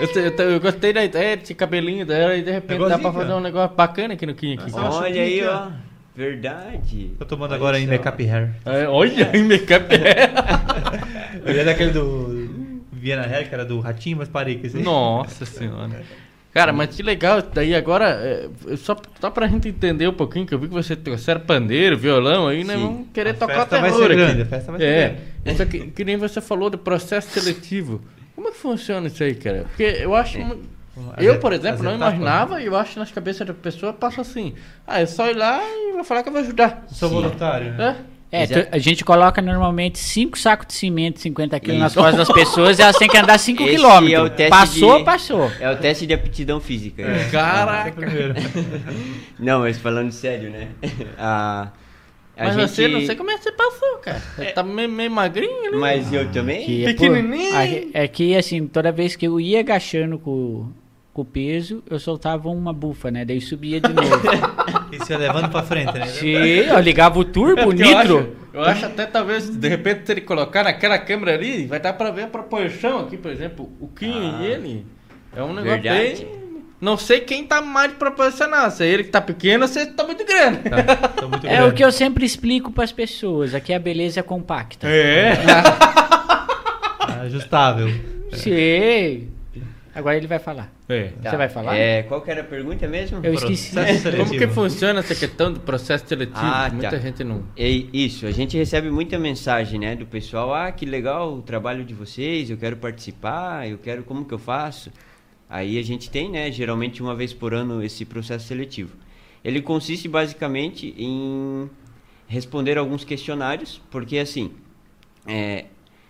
Eu, 0.00 0.08
te- 0.12 0.18
eu, 0.18 0.30
te- 0.36 0.42
eu 0.42 0.60
gostei 0.60 0.92
da 0.92 1.04
ideia 1.04 1.36
desse 1.36 1.54
cabelinho 1.54 2.04
dela 2.04 2.34
e 2.36 2.42
de 2.42 2.50
repente 2.50 2.80
dá 2.88 2.98
pra 2.98 3.12
fazer 3.12 3.26
cara. 3.26 3.36
um 3.36 3.40
negócio 3.40 3.76
bacana 3.76 4.14
aqui 4.14 4.26
no 4.26 4.34
Kim 4.34 4.54
aqui. 4.54 4.72
Olha 4.74 5.22
aí, 5.22 5.40
aqui, 5.40 5.46
ó. 5.48 5.68
Verdade. 6.16 7.10
Tô 7.18 7.24
tomando 7.24 7.50
Olha 7.52 7.56
agora 7.56 7.78
em 7.80 7.86
só. 7.86 7.92
Makeup 7.92 8.20
Hair. 8.28 8.50
É, 8.64 8.88
olha 8.88 9.30
aí, 9.32 9.42
make-up. 9.42 9.86
Eu 11.44 11.54
ia 11.54 11.64
daquele 11.64 11.90
do 11.90 12.80
Viena 12.92 13.22
Hair, 13.26 13.48
que 13.48 13.54
era 13.54 13.64
do 13.64 13.80
Ratinho, 13.80 14.16
mas 14.18 14.28
parei 14.28 14.56
com 14.58 14.66
esse 14.66 14.76
aí. 14.76 14.82
Nossa 14.82 15.44
senhora. 15.44 16.02
Cara, 16.52 16.72
mas 16.72 16.94
que 16.94 17.02
legal. 17.02 17.42
Daí 17.42 17.74
agora, 17.74 18.08
é, 18.10 18.48
só, 18.76 18.96
só 19.20 19.28
pra 19.28 19.48
gente 19.48 19.68
entender 19.68 20.06
um 20.08 20.12
pouquinho, 20.12 20.46
que 20.46 20.54
eu 20.54 20.58
vi 20.58 20.68
que 20.68 20.72
você 20.72 20.94
trouxeram 20.94 21.40
pandeiro, 21.40 21.98
violão 21.98 22.46
aí, 22.46 22.62
né? 22.62 22.76
Sim. 22.76 22.82
Vamos 22.82 23.06
querer 23.12 23.30
A 23.30 23.34
tocar 23.34 23.54
festa 23.60 23.80
vai 23.80 23.90
terror 23.90 23.98
ser 23.98 24.06
aqui. 24.12 24.14
grande, 24.14 24.42
a 24.42 24.46
festa 24.46 24.70
vai 24.72 24.80
ser 24.80 24.86
é. 24.86 25.16
grande. 25.44 25.58
Só 25.58 25.64
que, 25.64 25.78
que 25.90 26.04
nem 26.04 26.16
você 26.16 26.40
falou 26.40 26.70
do 26.70 26.78
processo 26.78 27.28
seletivo. 27.30 28.00
Como 28.34 28.48
é 28.48 28.50
que 28.50 28.58
funciona 28.58 29.06
isso 29.06 29.22
aí, 29.22 29.34
cara? 29.34 29.64
Porque 29.68 29.82
eu 29.82 30.14
acho. 30.14 30.38
É. 30.38 30.46
Eu, 31.18 31.38
por 31.40 31.52
as 31.52 31.58
exemplo, 31.60 31.82
não 31.82 31.96
etapas, 31.96 32.14
imaginava 32.14 32.60
e 32.62 32.66
eu 32.66 32.76
acho 32.76 32.92
que 32.92 32.98
nas 33.00 33.10
cabeças 33.10 33.46
da 33.46 33.52
pessoa 33.54 33.92
passa 33.92 34.20
assim. 34.20 34.54
Ah, 34.86 35.00
é 35.00 35.06
só 35.06 35.28
ir 35.28 35.34
lá 35.36 35.60
e 35.62 35.92
vou 35.92 36.04
falar 36.04 36.22
que 36.22 36.28
eu 36.28 36.32
vou 36.32 36.40
ajudar. 36.42 36.84
Sou 36.88 37.08
Sim. 37.08 37.14
voluntário. 37.16 37.72
né? 37.72 37.96
É? 38.30 38.42
É, 38.42 38.46
tu- 38.48 38.68
a 38.72 38.78
gente 38.78 39.04
coloca 39.04 39.40
normalmente 39.40 39.96
5 39.98 40.36
sacos 40.36 40.66
de 40.66 40.74
cimento, 40.74 41.20
50 41.20 41.58
quilos 41.60 41.78
nas 41.78 41.94
costas 41.94 42.16
das 42.16 42.32
pessoas 42.32 42.78
e 42.80 42.82
elas 42.82 42.96
têm 42.96 43.08
que 43.08 43.16
andar 43.16 43.38
5 43.38 43.62
Esse 43.62 43.76
quilômetros. 43.76 44.32
é 44.40 44.48
passou, 44.48 44.98
de- 44.98 45.04
passou. 45.04 45.50
É 45.60 45.70
o 45.70 45.76
teste 45.76 46.04
de 46.04 46.14
aptidão 46.14 46.60
física. 46.60 47.02
é 47.02 47.28
Caraca. 47.30 47.94
Não, 49.38 49.60
mas 49.60 49.78
falando 49.78 50.10
sério, 50.10 50.50
né? 50.50 50.68
A, 51.18 51.68
a 52.36 52.44
Mas 52.44 52.54
gente... 52.54 52.68
você, 52.70 52.88
não 52.88 53.00
sei 53.06 53.14
como 53.16 53.30
é 53.30 53.36
que 53.38 53.44
você 53.44 53.52
passou, 53.52 53.98
cara. 53.98 54.18
Você 54.36 54.46
tá 54.52 54.62
meio, 54.62 54.88
meio 54.88 55.10
magrinho 55.10 55.66
ali. 55.68 55.76
Mas 55.76 56.12
eu 56.12 56.30
também? 56.32 56.64
Que, 56.66 56.80
pô, 56.80 56.86
Pequenininho. 56.86 57.54
a- 57.56 57.64
é 58.02 58.08
que, 58.08 58.36
assim, 58.36 58.66
toda 58.66 58.90
vez 58.90 59.14
que 59.16 59.26
eu 59.26 59.40
ia 59.40 59.60
agachando 59.60 60.18
com, 60.18 60.66
com 61.12 61.22
o 61.22 61.24
peso, 61.24 61.82
eu 61.88 61.98
soltava 61.98 62.48
uma 62.48 62.72
bufa, 62.72 63.10
né? 63.10 63.24
Daí 63.24 63.40
subia 63.40 63.80
de 63.80 63.92
novo. 63.92 64.08
E 64.94 65.04
se 65.04 65.16
levando 65.16 65.50
pra 65.50 65.60
frente, 65.64 65.92
né? 65.92 66.06
Sim, 66.06 66.28
eu 66.36 66.78
ligava 66.78 67.18
o 67.18 67.24
turbo, 67.24 67.58
É 67.58 67.64
o 67.64 67.66
porque 67.66 67.82
eu 67.82 67.86
nitro. 67.98 68.18
acho, 68.18 68.28
eu 68.52 68.62
acho 68.62 68.86
até 68.86 69.06
talvez, 69.06 69.48
de 69.50 69.68
repente, 69.68 70.06
se 70.06 70.12
ele 70.12 70.20
colocar 70.20 70.62
naquela 70.62 70.96
câmera 70.98 71.34
ali, 71.34 71.66
vai 71.66 71.80
dar 71.80 71.94
pra 71.94 72.12
ver 72.12 72.22
a 72.22 72.26
proporção 72.28 73.00
aqui, 73.00 73.16
por 73.16 73.28
exemplo, 73.32 73.68
o 73.80 73.88
Kim 73.88 74.12
Ah, 74.12 74.38
e 74.40 74.46
ele. 74.46 74.86
É 75.34 75.42
um 75.42 75.48
negócio 75.52 75.82
verdade. 75.82 76.24
bem. 76.26 76.43
Não 76.84 76.98
sei 76.98 77.20
quem 77.20 77.46
tá 77.46 77.62
mais 77.62 77.92
proporcional. 77.94 78.70
Se 78.70 78.84
é 78.84 78.88
ele 78.88 79.04
que 79.04 79.10
tá 79.10 79.20
pequeno 79.22 79.62
ou 79.62 79.68
se 79.68 79.86
tá 79.86 80.04
muito 80.04 80.22
grande. 80.26 80.58
Tá, 80.68 81.08
tô 81.08 81.28
muito 81.28 81.46
É 81.48 81.56
grande. 81.56 81.68
o 81.70 81.72
que 81.74 81.82
eu 81.82 81.90
sempre 81.90 82.26
explico 82.26 82.70
pras 82.70 82.92
pessoas. 82.92 83.54
Aqui 83.54 83.72
a 83.72 83.78
beleza 83.78 84.20
é 84.20 84.22
compacta. 84.22 84.86
É. 84.86 85.34
Tá 85.36 87.20
Ajustável. 87.24 87.88
Sim. 88.34 89.28
Agora 89.94 90.16
ele 90.16 90.26
vai 90.26 90.38
falar. 90.40 90.70
é. 90.88 91.10
Você 91.22 91.36
vai 91.36 91.48
falar? 91.48 91.76
É, 91.76 92.02
qual 92.02 92.20
que 92.20 92.30
era 92.30 92.40
a 92.42 92.44
pergunta 92.44 92.86
mesmo? 92.86 93.20
Eu 93.22 93.32
esqueci. 93.32 93.72
Como 94.16 94.30
que 94.30 94.48
funciona 94.48 95.00
essa 95.00 95.14
questão 95.14 95.52
do 95.52 95.60
processo 95.60 96.04
seletivo? 96.06 96.36
Ah, 96.42 96.68
Muita 96.70 96.90
tá. 96.90 96.98
gente 96.98 97.24
não. 97.24 97.44
É 97.56 97.66
isso, 97.66 98.26
a 98.26 98.32
gente 98.32 98.58
recebe 98.58 98.90
muita 98.90 99.18
mensagem, 99.18 99.78
né, 99.78 99.94
do 99.94 100.04
pessoal, 100.04 100.52
ah, 100.52 100.70
que 100.72 100.84
legal 100.84 101.32
o 101.34 101.40
trabalho 101.42 101.84
de 101.84 101.94
vocês, 101.94 102.50
eu 102.50 102.56
quero 102.58 102.76
participar, 102.76 103.68
eu 103.70 103.78
quero, 103.78 104.02
como 104.02 104.24
que 104.24 104.34
eu 104.34 104.38
faço? 104.38 104.90
Aí 105.48 105.78
a 105.78 105.82
gente 105.82 106.10
tem, 106.10 106.30
né, 106.30 106.50
geralmente 106.50 107.02
uma 107.02 107.14
vez 107.14 107.32
por 107.32 107.54
ano 107.54 107.82
esse 107.82 108.04
processo 108.04 108.46
seletivo. 108.46 108.96
Ele 109.44 109.60
consiste 109.60 110.08
basicamente 110.08 110.94
em 110.96 111.68
responder 112.26 112.78
alguns 112.78 113.04
questionários, 113.04 113.80
porque 113.90 114.18
assim, 114.18 114.52
é, 115.26 115.66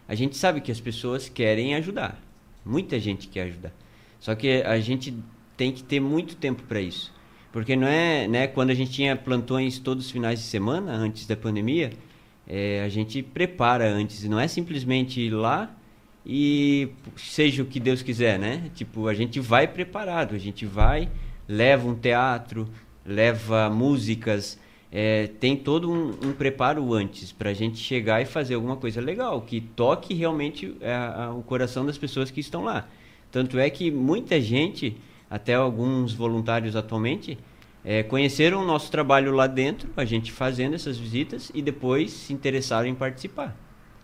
a 0.09 0.15
gente 0.15 0.37
sabe 0.37 0.61
que 0.61 0.71
as 0.71 0.81
pessoas 0.81 1.29
querem 1.29 1.75
ajudar, 1.75 2.23
muita 2.65 2.99
gente 3.01 3.29
quer 3.29 3.43
ajudar, 3.43 3.73
só 4.21 4.35
que 4.35 4.63
a 4.63 4.79
gente 4.79 5.15
tem 5.57 5.73
que 5.73 5.83
ter 5.83 6.01
muito 6.01 6.37
tempo 6.37 6.63
para 6.63 6.81
isso. 6.81 7.13
Porque 7.53 7.77
não 7.77 7.87
é, 7.87 8.27
né, 8.27 8.47
quando 8.49 8.71
a 8.71 8.75
gente 8.75 8.91
tinha 8.91 9.15
plantões 9.15 9.79
todos 9.79 10.07
os 10.07 10.11
finais 10.11 10.41
de 10.41 10.45
semana, 10.47 10.93
antes 10.93 11.25
da 11.25 11.37
pandemia, 11.37 11.93
é, 12.47 12.83
a 12.83 12.89
gente 12.89 13.23
prepara 13.23 13.89
antes, 13.89 14.25
não 14.25 14.41
é 14.41 14.49
simplesmente 14.49 15.21
ir 15.21 15.31
lá 15.31 15.75
e 16.27 16.89
seja 17.17 17.63
o 17.63 17.67
que 17.67 17.79
Deus 17.79 18.03
quiser, 18.03 18.39
né? 18.39 18.71
Tipo, 18.75 19.09
a 19.09 19.15
gente 19.15 19.41
vai 19.41 19.67
preparado, 19.67 20.35
a 20.35 20.39
gente 20.39 20.65
vai, 20.65 21.09
leva 21.47 21.87
um 21.89 21.95
teatro, 21.95 22.69
leva 23.05 23.69
músicas, 23.69 24.59
é, 24.91 25.27
tem 25.27 25.57
todo 25.57 25.91
um, 25.91 26.11
um 26.29 26.33
preparo 26.33 26.95
antes 26.95 27.33
para 27.33 27.51
a 27.51 27.53
gente 27.53 27.79
chegar 27.79 28.23
e 28.23 28.25
fazer 28.25 28.55
alguma 28.55 28.77
coisa 28.77 29.01
legal, 29.01 29.43
que 29.43 29.61
toque 29.61 30.15
realmente 30.15 30.75
é, 30.81 31.29
o 31.29 31.43
coração 31.43 31.85
das 31.85 31.99
pessoas 31.99 32.31
que 32.31 32.41
estão 32.41 32.65
lá. 32.65 32.89
Tanto 33.31 33.59
é 33.59 33.69
que 33.69 33.91
muita 33.91 34.41
gente, 34.41 34.97
até 35.29 35.55
alguns 35.55 36.15
voluntários 36.15 36.77
atualmente, 36.77 37.37
é, 37.85 38.03
conheceram 38.03 38.63
o 38.63 38.65
nosso 38.65 38.91
trabalho 38.91 39.35
lá 39.35 39.47
dentro, 39.47 39.91
a 39.97 40.05
gente 40.05 40.33
fazendo 40.33 40.75
essas 40.75 40.97
visitas, 40.97 41.51
e 41.53 41.61
depois 41.61 42.13
se 42.13 42.33
interessaram 42.33 42.89
em 42.89 42.95
participar, 42.95 43.55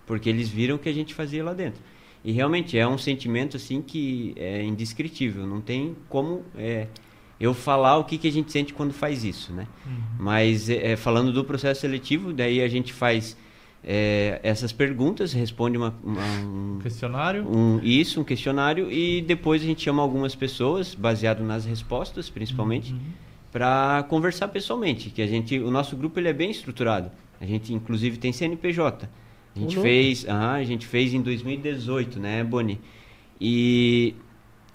porque 0.05 0.29
eles 0.29 0.49
viram 0.49 0.75
o 0.75 0.79
que 0.79 0.89
a 0.89 0.93
gente 0.93 1.15
fazia 1.15 1.43
lá 1.43 1.55
dentro. 1.55 1.81
E 2.25 2.33
realmente 2.33 2.77
é 2.79 2.87
um 2.87 2.99
sentimento 2.99 3.57
assim 3.57 3.81
que 3.81 4.35
é 4.37 4.63
indescritível, 4.63 5.47
não 5.47 5.61
tem 5.61 5.97
como 6.09 6.43
é, 6.57 6.87
eu 7.41 7.55
falar 7.55 7.97
o 7.97 8.05
que, 8.05 8.19
que 8.19 8.29
a 8.29 8.33
gente 8.33 8.53
sente 8.53 8.75
quando 8.75 8.93
faz 8.93 9.25
isso, 9.25 9.53
né? 9.53 9.67
Mas 10.19 10.69
é, 10.69 10.97
falando 10.97 11.33
do 11.33 11.43
processo 11.45 11.81
seletivo, 11.81 12.33
daí 12.33 12.61
a 12.61 12.69
gente 12.69 12.93
faz 12.93 13.37
é, 13.83 14.39
essas 14.43 14.71
perguntas, 14.73 15.33
responde 15.33 15.79
uma, 15.79 15.95
uma- 16.05 16.21
um, 16.45 16.79
Questionário. 16.83 17.49
um- 17.49 17.81
isso, 17.83 18.21
um 18.21 18.25
questionário, 18.25 18.93
e 18.93 19.23
depois 19.23 19.63
a 19.63 19.65
gente 19.65 19.83
chama 19.83 20.03
algumas 20.03 20.35
pessoas, 20.35 20.95
baseado 20.95 21.43
nas 21.43 21.65
respostas, 21.65 22.29
principalmente, 22.29 22.95
para 23.51 24.03
conversar 24.11 24.49
pessoalmente. 24.49 25.09
Que 25.09 25.23
a 25.23 25.27
gente, 25.27 25.59
o 25.59 25.71
nosso 25.71 25.97
grupo 25.97 26.21
ele 26.21 26.29
é 26.29 26.33
bem 26.35 26.51
estruturado. 26.51 27.11
A 27.41 27.47
gente 27.47 27.73
inclusive 27.73 28.19
tem 28.19 28.33
CNPJ. 28.35 29.09
A 29.55 29.59
gente 29.59 29.77
Uhum. 29.77 29.83
fez, 29.83 30.29
a 30.29 30.63
gente 30.65 30.87
fez 30.87 31.13
em 31.13 31.21
2018, 31.21 32.19
né, 32.21 32.43
Boni? 32.45 32.81
E 33.41 34.15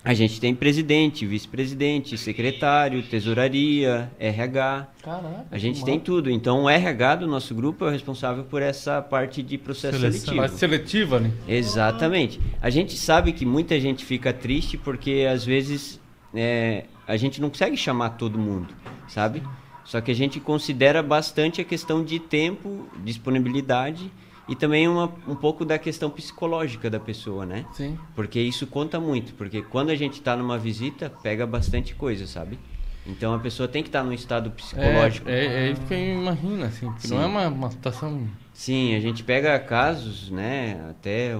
a 0.03 0.13
gente 0.13 0.39
tem 0.39 0.53
presidente, 0.53 1.25
vice-presidente, 1.25 2.17
secretário, 2.17 3.01
tesouraria, 3.03 4.11
RH. 4.19 4.87
Caraca. 5.01 5.45
A 5.49 5.57
gente 5.57 5.83
tem 5.83 5.99
tudo. 5.99 6.29
Então 6.29 6.63
o 6.63 6.69
RH 6.69 7.15
do 7.17 7.27
nosso 7.27 7.55
grupo 7.55 7.85
é 7.85 7.87
o 7.87 7.91
responsável 7.91 8.43
por 8.43 8.61
essa 8.61 9.01
parte 9.01 9.41
de 9.41 9.57
processo 9.57 9.97
Seleção. 9.97 10.19
seletivo. 10.19 10.35
Mas 10.41 10.51
seletiva, 10.51 11.19
né? 11.19 11.31
Exatamente. 11.47 12.39
A 12.61 12.69
gente 12.69 12.95
sabe 12.97 13.33
que 13.33 13.45
muita 13.45 13.79
gente 13.79 14.03
fica 14.05 14.31
triste 14.33 14.77
porque 14.77 15.25
às 15.31 15.43
vezes 15.45 15.99
é, 16.33 16.85
a 17.07 17.15
gente 17.17 17.39
não 17.41 17.49
consegue 17.49 17.77
chamar 17.77 18.11
todo 18.11 18.37
mundo, 18.37 18.73
sabe? 19.07 19.41
Só 19.83 20.01
que 20.01 20.11
a 20.11 20.15
gente 20.15 20.39
considera 20.39 21.01
bastante 21.01 21.61
a 21.61 21.63
questão 21.63 22.03
de 22.03 22.19
tempo, 22.19 22.87
disponibilidade 23.03 24.11
e 24.47 24.55
também 24.55 24.87
uma, 24.87 25.11
um 25.27 25.35
pouco 25.35 25.65
da 25.65 25.77
questão 25.77 26.09
psicológica 26.09 26.89
da 26.89 26.99
pessoa, 26.99 27.45
né? 27.45 27.65
Sim. 27.73 27.97
Porque 28.15 28.39
isso 28.39 28.67
conta 28.67 28.99
muito, 28.99 29.33
porque 29.33 29.61
quando 29.61 29.89
a 29.89 29.95
gente 29.95 30.13
está 30.13 30.35
numa 30.35 30.57
visita, 30.57 31.11
pega 31.23 31.45
bastante 31.47 31.95
coisa, 31.95 32.27
sabe? 32.27 32.59
Então 33.07 33.33
a 33.33 33.39
pessoa 33.39 33.67
tem 33.67 33.83
que 33.83 33.89
estar 33.89 34.03
num 34.03 34.13
estado 34.13 34.49
psicológico. 34.51 35.29
É, 35.29 35.45
é, 35.45 35.67
é 35.67 35.71
isso 35.71 35.81
que 35.81 35.93
eu 35.93 36.21
imagino, 36.21 36.63
assim, 36.63 36.91
que 36.93 37.07
não 37.07 37.21
é 37.21 37.25
uma, 37.25 37.47
uma 37.47 37.69
situação. 37.69 38.27
Sim, 38.53 38.95
a 38.95 38.99
gente 38.99 39.23
pega 39.23 39.59
casos, 39.59 40.31
né? 40.31 40.79
Até 40.89 41.35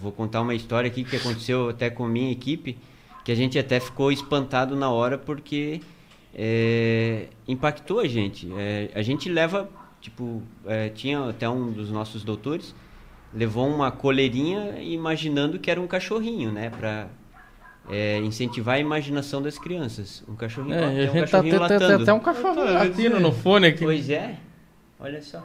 vou 0.00 0.12
contar 0.12 0.40
uma 0.42 0.54
história 0.54 0.86
aqui 0.86 1.02
que 1.02 1.16
aconteceu 1.16 1.70
até 1.70 1.90
com 1.90 2.04
a 2.04 2.08
minha 2.08 2.30
equipe, 2.30 2.78
que 3.24 3.32
a 3.32 3.34
gente 3.34 3.58
até 3.58 3.80
ficou 3.80 4.12
espantado 4.12 4.76
na 4.76 4.90
hora 4.90 5.18
porque 5.18 5.80
é, 6.34 7.26
impactou 7.48 8.00
a 8.00 8.06
gente. 8.06 8.48
É, 8.56 8.90
a 8.94 9.02
gente 9.02 9.28
leva, 9.28 9.68
tipo, 10.00 10.42
é, 10.66 10.88
tinha 10.88 11.28
até 11.28 11.48
um 11.48 11.70
dos 11.72 11.90
nossos 11.90 12.22
doutores 12.24 12.74
levou 13.32 13.68
uma 13.68 13.90
coleirinha 13.90 14.80
imaginando 14.80 15.58
que 15.58 15.70
era 15.70 15.80
um 15.80 15.86
cachorrinho, 15.86 16.50
né? 16.50 16.70
Pra 16.70 17.06
é, 17.90 18.18
incentivar 18.18 18.76
a 18.76 18.78
imaginação 18.78 19.42
das 19.42 19.58
crianças. 19.58 20.24
Um 20.28 20.34
cachorrinho, 20.34 20.74
É, 20.74 20.80
tem 20.80 20.88
a 21.08 21.10
um 21.10 21.14
gente 21.14 21.30
tá, 21.30 21.42
tem 21.42 21.52
latando. 21.52 22.02
até 22.02 22.12
um 22.12 22.20
cachorro 22.20 22.54
tô 22.54 22.64
latindo 22.64 22.92
dizendo. 22.94 23.20
no 23.20 23.32
fone 23.32 23.66
aqui. 23.66 23.84
Pois 23.84 24.08
é, 24.08 24.36
olha 24.98 25.20
só. 25.20 25.42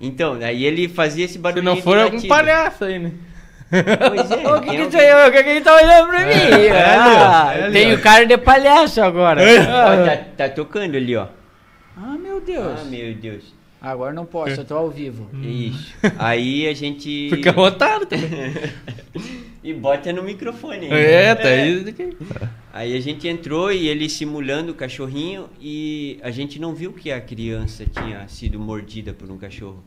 Então, 0.00 0.34
aí 0.34 0.64
ele 0.64 0.88
fazia 0.88 1.24
esse 1.26 1.34
Se 1.34 1.38
barulho. 1.38 1.62
não 1.62 1.76
for 1.76 1.98
algum 1.98 2.20
palhaço 2.26 2.84
aí, 2.84 2.98
né? 2.98 3.12
Pois 3.70 4.30
é. 4.30 4.48
O 4.56 4.60
que 4.62 4.66
tem 4.76 4.88
que? 4.90 4.96
O 5.28 5.30
que 5.32 5.42
que 5.44 5.48
ele 5.50 5.60
tá 5.60 5.76
olhando 5.76 6.08
pra 6.08 6.26
mim? 6.26 6.32
Ah, 6.74 7.52
velho. 7.54 7.72
Tenho 7.72 8.00
cara 8.00 8.26
de 8.26 8.36
palhaço 8.38 9.00
agora. 9.00 9.40
Ó, 9.42 10.06
tá, 10.06 10.16
tá 10.36 10.48
tocando 10.48 10.96
ali, 10.96 11.14
ó. 11.16 11.26
Ah, 12.40 12.46
meu 12.46 12.56
Deus. 12.64 12.80
Ah, 12.80 12.84
meu 12.84 13.14
Deus. 13.14 13.60
Agora 13.80 14.12
não 14.12 14.26
posso, 14.26 14.60
eu 14.60 14.64
tô 14.64 14.74
ao 14.74 14.90
vivo. 14.90 15.26
Isso. 15.42 15.94
Aí 16.18 16.68
a 16.68 16.74
gente. 16.74 17.30
Fica 17.32 17.50
à 17.50 17.52
vontade 17.52 18.06
também. 18.06 18.28
E 19.62 19.74
bota 19.74 20.10
no 20.10 20.22
microfone. 20.22 20.86
aí. 20.86 21.04
É, 21.04 21.34
tá 21.34 21.48
aí. 21.48 21.84
Aí 22.72 22.96
a 22.96 23.00
gente 23.00 23.28
entrou 23.28 23.70
e 23.70 23.88
ele 23.88 24.08
simulando 24.08 24.72
o 24.72 24.74
cachorrinho 24.74 25.50
e 25.60 26.18
a 26.22 26.30
gente 26.30 26.58
não 26.58 26.74
viu 26.74 26.94
que 26.94 27.12
a 27.12 27.20
criança 27.20 27.84
tinha 27.84 28.26
sido 28.26 28.58
mordida 28.58 29.12
por 29.12 29.30
um 29.30 29.36
cachorro. 29.36 29.84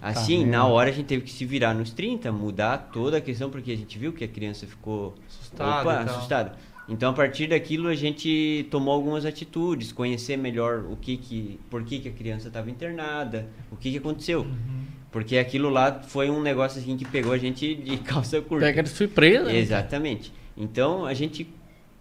assim, 0.00 0.46
na 0.46 0.64
hora 0.66 0.90
a 0.90 0.92
gente 0.92 1.06
teve 1.06 1.24
que 1.24 1.32
se 1.32 1.44
virar 1.44 1.74
nos 1.74 1.90
30, 1.90 2.30
mudar 2.30 2.90
toda 2.92 3.16
a 3.16 3.20
questão, 3.20 3.50
porque 3.50 3.72
a 3.72 3.76
gente 3.76 3.98
viu 3.98 4.12
que 4.12 4.22
a 4.22 4.28
criança 4.28 4.68
ficou 4.68 5.16
Assustada 5.28 5.80
Opa, 5.80 5.98
assustada. 6.00 6.52
Então 6.88 7.10
a 7.10 7.12
partir 7.12 7.48
daquilo 7.48 7.88
a 7.88 7.94
gente 7.94 8.66
tomou 8.70 8.94
algumas 8.94 9.24
atitudes, 9.26 9.92
conhecer 9.92 10.36
melhor 10.38 10.84
o 10.90 10.96
que 10.96 11.16
que, 11.18 11.60
por 11.68 11.82
que, 11.84 11.98
que 11.98 12.08
a 12.08 12.12
criança 12.12 12.48
estava 12.48 12.70
internada, 12.70 13.46
o 13.70 13.76
que 13.76 13.90
que 13.90 13.98
aconteceu. 13.98 14.40
Uhum. 14.42 14.84
Porque 15.12 15.36
aquilo 15.38 15.68
lá 15.68 16.02
foi 16.02 16.30
um 16.30 16.40
negócio 16.40 16.80
assim 16.80 16.96
que 16.96 17.04
pegou 17.04 17.32
a 17.32 17.38
gente 17.38 17.74
de 17.74 17.96
calça 18.04 18.40
curta. 18.40 18.64
Pega 18.66 18.82
de 18.82 18.88
surpresa. 18.88 19.44
né? 19.44 19.58
Exatamente. 19.58 20.32
Então 20.56 21.04
a 21.04 21.12
gente 21.14 21.46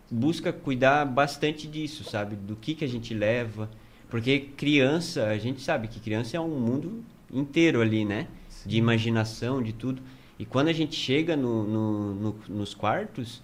busca 0.09 0.53
cuidar 0.53 1.03
bastante 1.05 1.67
disso, 1.67 2.03
sabe? 2.03 2.35
Do 2.35 2.55
que 2.55 2.73
que 2.73 2.85
a 2.85 2.87
gente 2.87 3.13
leva, 3.13 3.69
porque 4.09 4.39
criança, 4.39 5.25
a 5.27 5.37
gente 5.37 5.61
sabe 5.61 5.87
que 5.89 5.99
criança 5.99 6.37
é 6.37 6.39
um 6.39 6.47
mundo 6.47 7.03
inteiro 7.33 7.81
ali, 7.81 8.05
né? 8.05 8.27
De 8.65 8.77
imaginação, 8.77 9.61
de 9.61 9.73
tudo. 9.73 10.01
E 10.39 10.45
quando 10.45 10.69
a 10.69 10.73
gente 10.73 10.95
chega 10.95 11.35
no, 11.35 11.63
no- 11.65 12.13
no- 12.15 12.35
nos 12.49 12.73
quartos, 12.73 13.41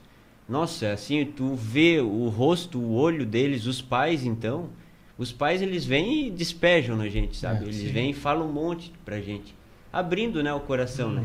nossa, 0.48 0.92
assim, 0.92 1.26
tu 1.26 1.56
vê 1.56 2.00
o 2.00 2.28
rosto, 2.30 2.80
o 2.80 2.94
olho 2.94 3.26
deles, 3.26 3.66
os 3.66 3.82
pais 3.82 4.26
então, 4.26 4.70
os 5.18 5.32
pais 5.32 5.62
eles 5.62 5.86
vêm 5.86 6.28
e 6.28 6.32
despejam 6.32 6.98
na 6.98 7.08
gente, 7.08 7.38
sabe? 7.38 7.62
É, 7.62 7.64
eles 7.64 7.78
sim. 7.78 7.88
vêm 7.88 8.10
e 8.12 8.14
falam 8.14 8.48
um 8.48 8.52
monte 8.52 8.92
pra 9.06 9.20
gente. 9.22 9.56
Abrindo, 9.92 10.42
né, 10.42 10.52
o 10.52 10.60
coração, 10.60 11.12
né? 11.12 11.24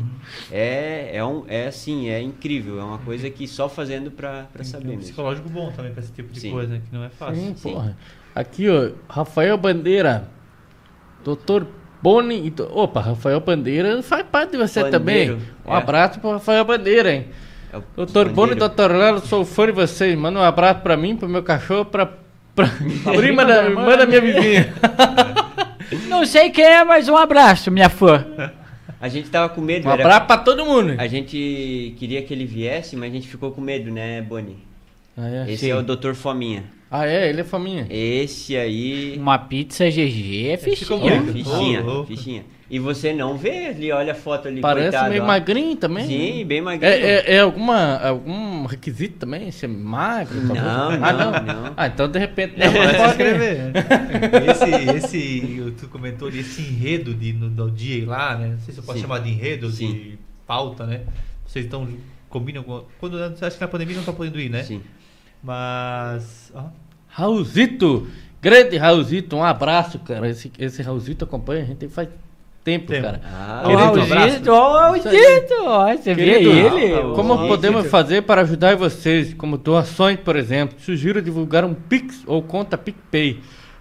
É, 0.51 1.09
é, 1.17 1.25
um, 1.25 1.43
é 1.47 1.67
assim, 1.67 2.07
é 2.07 2.21
incrível. 2.21 2.79
É 2.79 2.83
uma 2.83 2.99
coisa 2.99 3.27
que 3.27 3.47
só 3.47 3.67
fazendo 3.67 4.11
pra, 4.11 4.43
pra 4.43 4.61
Tem 4.61 4.63
saber 4.63 4.85
um 4.85 4.89
mesmo. 4.89 5.01
psicológico 5.01 5.49
bom 5.49 5.71
também 5.71 5.91
pra 5.91 6.03
esse 6.03 6.11
tipo 6.11 6.31
de 6.31 6.39
Sim. 6.39 6.51
coisa, 6.51 6.75
né? 6.75 6.81
Que 6.87 6.95
não 6.95 7.03
é 7.03 7.09
fácil. 7.09 7.41
Sim, 7.43 7.55
Sim. 7.55 7.73
porra. 7.73 7.97
Aqui, 8.35 8.69
ó, 8.69 8.91
Rafael 9.09 9.57
Bandeira. 9.57 10.29
Doutor 11.23 11.65
Boni. 11.99 12.53
Opa, 12.71 13.01
Rafael 13.01 13.39
Bandeira 13.39 14.03
faz 14.03 14.23
parte 14.27 14.51
de 14.51 14.57
você 14.57 14.83
Bandeiro, 14.83 15.37
também. 15.37 15.47
Um 15.65 15.73
é. 15.73 15.75
abraço 15.75 16.19
pro 16.19 16.31
Rafael 16.33 16.63
Bandeira, 16.63 17.11
hein? 17.11 17.27
É 17.71 17.79
Doutor 17.95 18.29
Boni 18.29 18.53
e 18.53 18.55
doutor 18.55 18.91
Lelo, 18.91 19.19
sou 19.19 19.45
fã 19.45 19.65
de 19.67 19.71
vocês. 19.71 20.17
Manda 20.17 20.39
um 20.39 20.43
abraço 20.43 20.81
pra 20.81 20.97
mim, 20.97 21.15
pro 21.15 21.29
meu 21.29 21.43
cachorro, 21.43 21.85
pra, 21.85 22.05
pra 22.55 22.67
prima 23.15 23.45
da 23.45 23.63
irmã 23.65 23.95
da 23.95 24.05
minha 24.05 24.21
vizinha. 24.21 24.73
Não 26.07 26.25
sei 26.25 26.49
quem 26.49 26.65
é, 26.65 26.83
mas 26.83 27.07
um 27.09 27.17
abraço, 27.17 27.71
minha 27.71 27.89
fã. 27.89 28.25
A 29.01 29.07
gente 29.07 29.29
tava 29.29 29.49
com 29.49 29.61
medo. 29.61 29.87
Um 29.87 29.91
era- 29.91 30.03
abraço 30.03 30.25
pra 30.27 30.37
todo 30.37 30.65
mundo. 30.65 30.95
A 30.97 31.07
gente 31.07 31.95
queria 31.97 32.21
que 32.21 32.33
ele 32.33 32.45
viesse, 32.45 32.95
mas 32.95 33.09
a 33.11 33.13
gente 33.13 33.27
ficou 33.27 33.51
com 33.51 33.61
medo, 33.61 33.89
né, 33.91 34.21
Boni? 34.21 34.57
Ah, 35.17 35.29
é, 35.29 35.51
Esse 35.51 35.65
sim. 35.65 35.71
é 35.71 35.75
o 35.75 35.81
Dr. 35.83 36.13
Fominha. 36.13 36.63
Ah, 36.91 37.05
é? 37.05 37.29
Ele 37.29 37.41
é 37.41 37.43
faminha. 37.43 37.85
Esse 37.89 38.57
aí. 38.57 39.15
Uma 39.17 39.37
pizza 39.37 39.85
GG 39.89 40.49
é 40.49 40.57
fichinha. 40.57 41.21
Fichinha, 41.21 41.81
louco. 41.81 42.07
fichinha. 42.07 42.43
E 42.69 42.77
você 42.77 43.11
não 43.11 43.35
vê 43.35 43.67
ali, 43.67 43.91
olha 43.91 44.11
a 44.11 44.15
foto 44.15 44.47
ali, 44.47 44.61
Parece 44.61 44.91
coitado, 44.91 45.09
meio 45.09 45.23
ó. 45.23 45.25
magrinho 45.25 45.75
também. 45.75 46.05
Sim, 46.05 46.37
né? 46.39 46.43
bem 46.43 46.61
magrinho. 46.61 46.91
É, 46.91 46.99
é, 46.99 47.35
é 47.35 47.39
alguma, 47.39 47.97
algum 47.97 48.67
requisito 48.67 49.17
também? 49.17 49.49
Ser 49.49 49.67
magro? 49.67 50.39
Não, 50.39 50.53
não, 50.53 51.03
ah, 51.03 51.13
não. 51.13 51.31
não. 51.31 51.73
Ah, 51.75 51.87
então 51.87 52.07
de 52.07 52.19
repente. 52.19 52.59
Não, 52.59 52.67
Não, 52.67 52.93
pode 52.93 53.09
escrever. 53.09 53.71
esse, 54.49 54.97
esse, 54.97 55.73
tu 55.79 55.87
comentou 55.87 56.29
desse 56.29 56.61
enredo 56.61 57.11
de, 57.15 57.33
no, 57.33 57.49
do 57.49 57.71
dia 57.71 58.07
lá, 58.07 58.37
né? 58.37 58.49
Não 58.49 58.59
sei 58.59 58.73
se 58.73 58.79
eu 58.79 58.83
posso 58.83 58.99
Sim. 58.99 59.03
chamar 59.03 59.19
de 59.19 59.29
enredo, 59.29 59.67
de 59.71 59.75
Sim. 59.75 60.17
pauta, 60.45 60.85
né? 60.85 61.01
Vocês 61.47 61.65
estão, 61.65 61.87
combinam 62.29 62.61
com... 62.61 62.83
Quando, 62.99 63.17
você 63.17 63.45
acha 63.45 63.55
que 63.55 63.61
na 63.61 63.67
pandemia 63.67 63.95
não 63.95 64.03
tá 64.03 64.13
podendo 64.13 64.39
ir, 64.39 64.49
né? 64.49 64.61
Sim. 64.61 64.83
Mas... 65.41 66.51
ó, 66.53 66.65
Raulzito, 67.07 68.07
grande 68.39 68.77
Raulzito, 68.77 69.35
um 69.35 69.43
abraço, 69.43 69.97
cara. 69.97 70.29
Esse, 70.29 70.51
esse 70.59 70.83
Raulzito 70.83 71.25
acompanha 71.25 71.63
a 71.63 71.65
gente 71.65 71.87
faz 71.87 72.07
tempo, 72.69 72.87
Tempo. 72.91 73.03
cara. 73.03 73.21
Ah, 73.25 73.61
Querido, 73.65 73.81
Raulzito, 74.13 74.51
ô, 74.51 74.77
Raulzito, 74.77 75.53
ó, 75.65 75.87
você 75.95 76.13
vê 76.13 76.25
Querido, 76.25 76.51
ele? 76.51 76.93
Raul- 76.93 77.15
Como 77.15 77.47
podemos 77.47 77.79
fica- 77.83 77.89
fazer 77.89 78.21
para 78.23 78.41
ajudar 78.41 78.75
vocês, 78.75 79.33
como 79.33 79.57
doações, 79.57 80.19
por 80.19 80.35
exemplo? 80.35 80.77
Sugiro 80.79 81.21
divulgar 81.21 81.65
um 81.65 81.73
Pix 81.73 82.23
ou 82.27 82.41
conta 82.43 82.77
PicPay. 82.77 83.39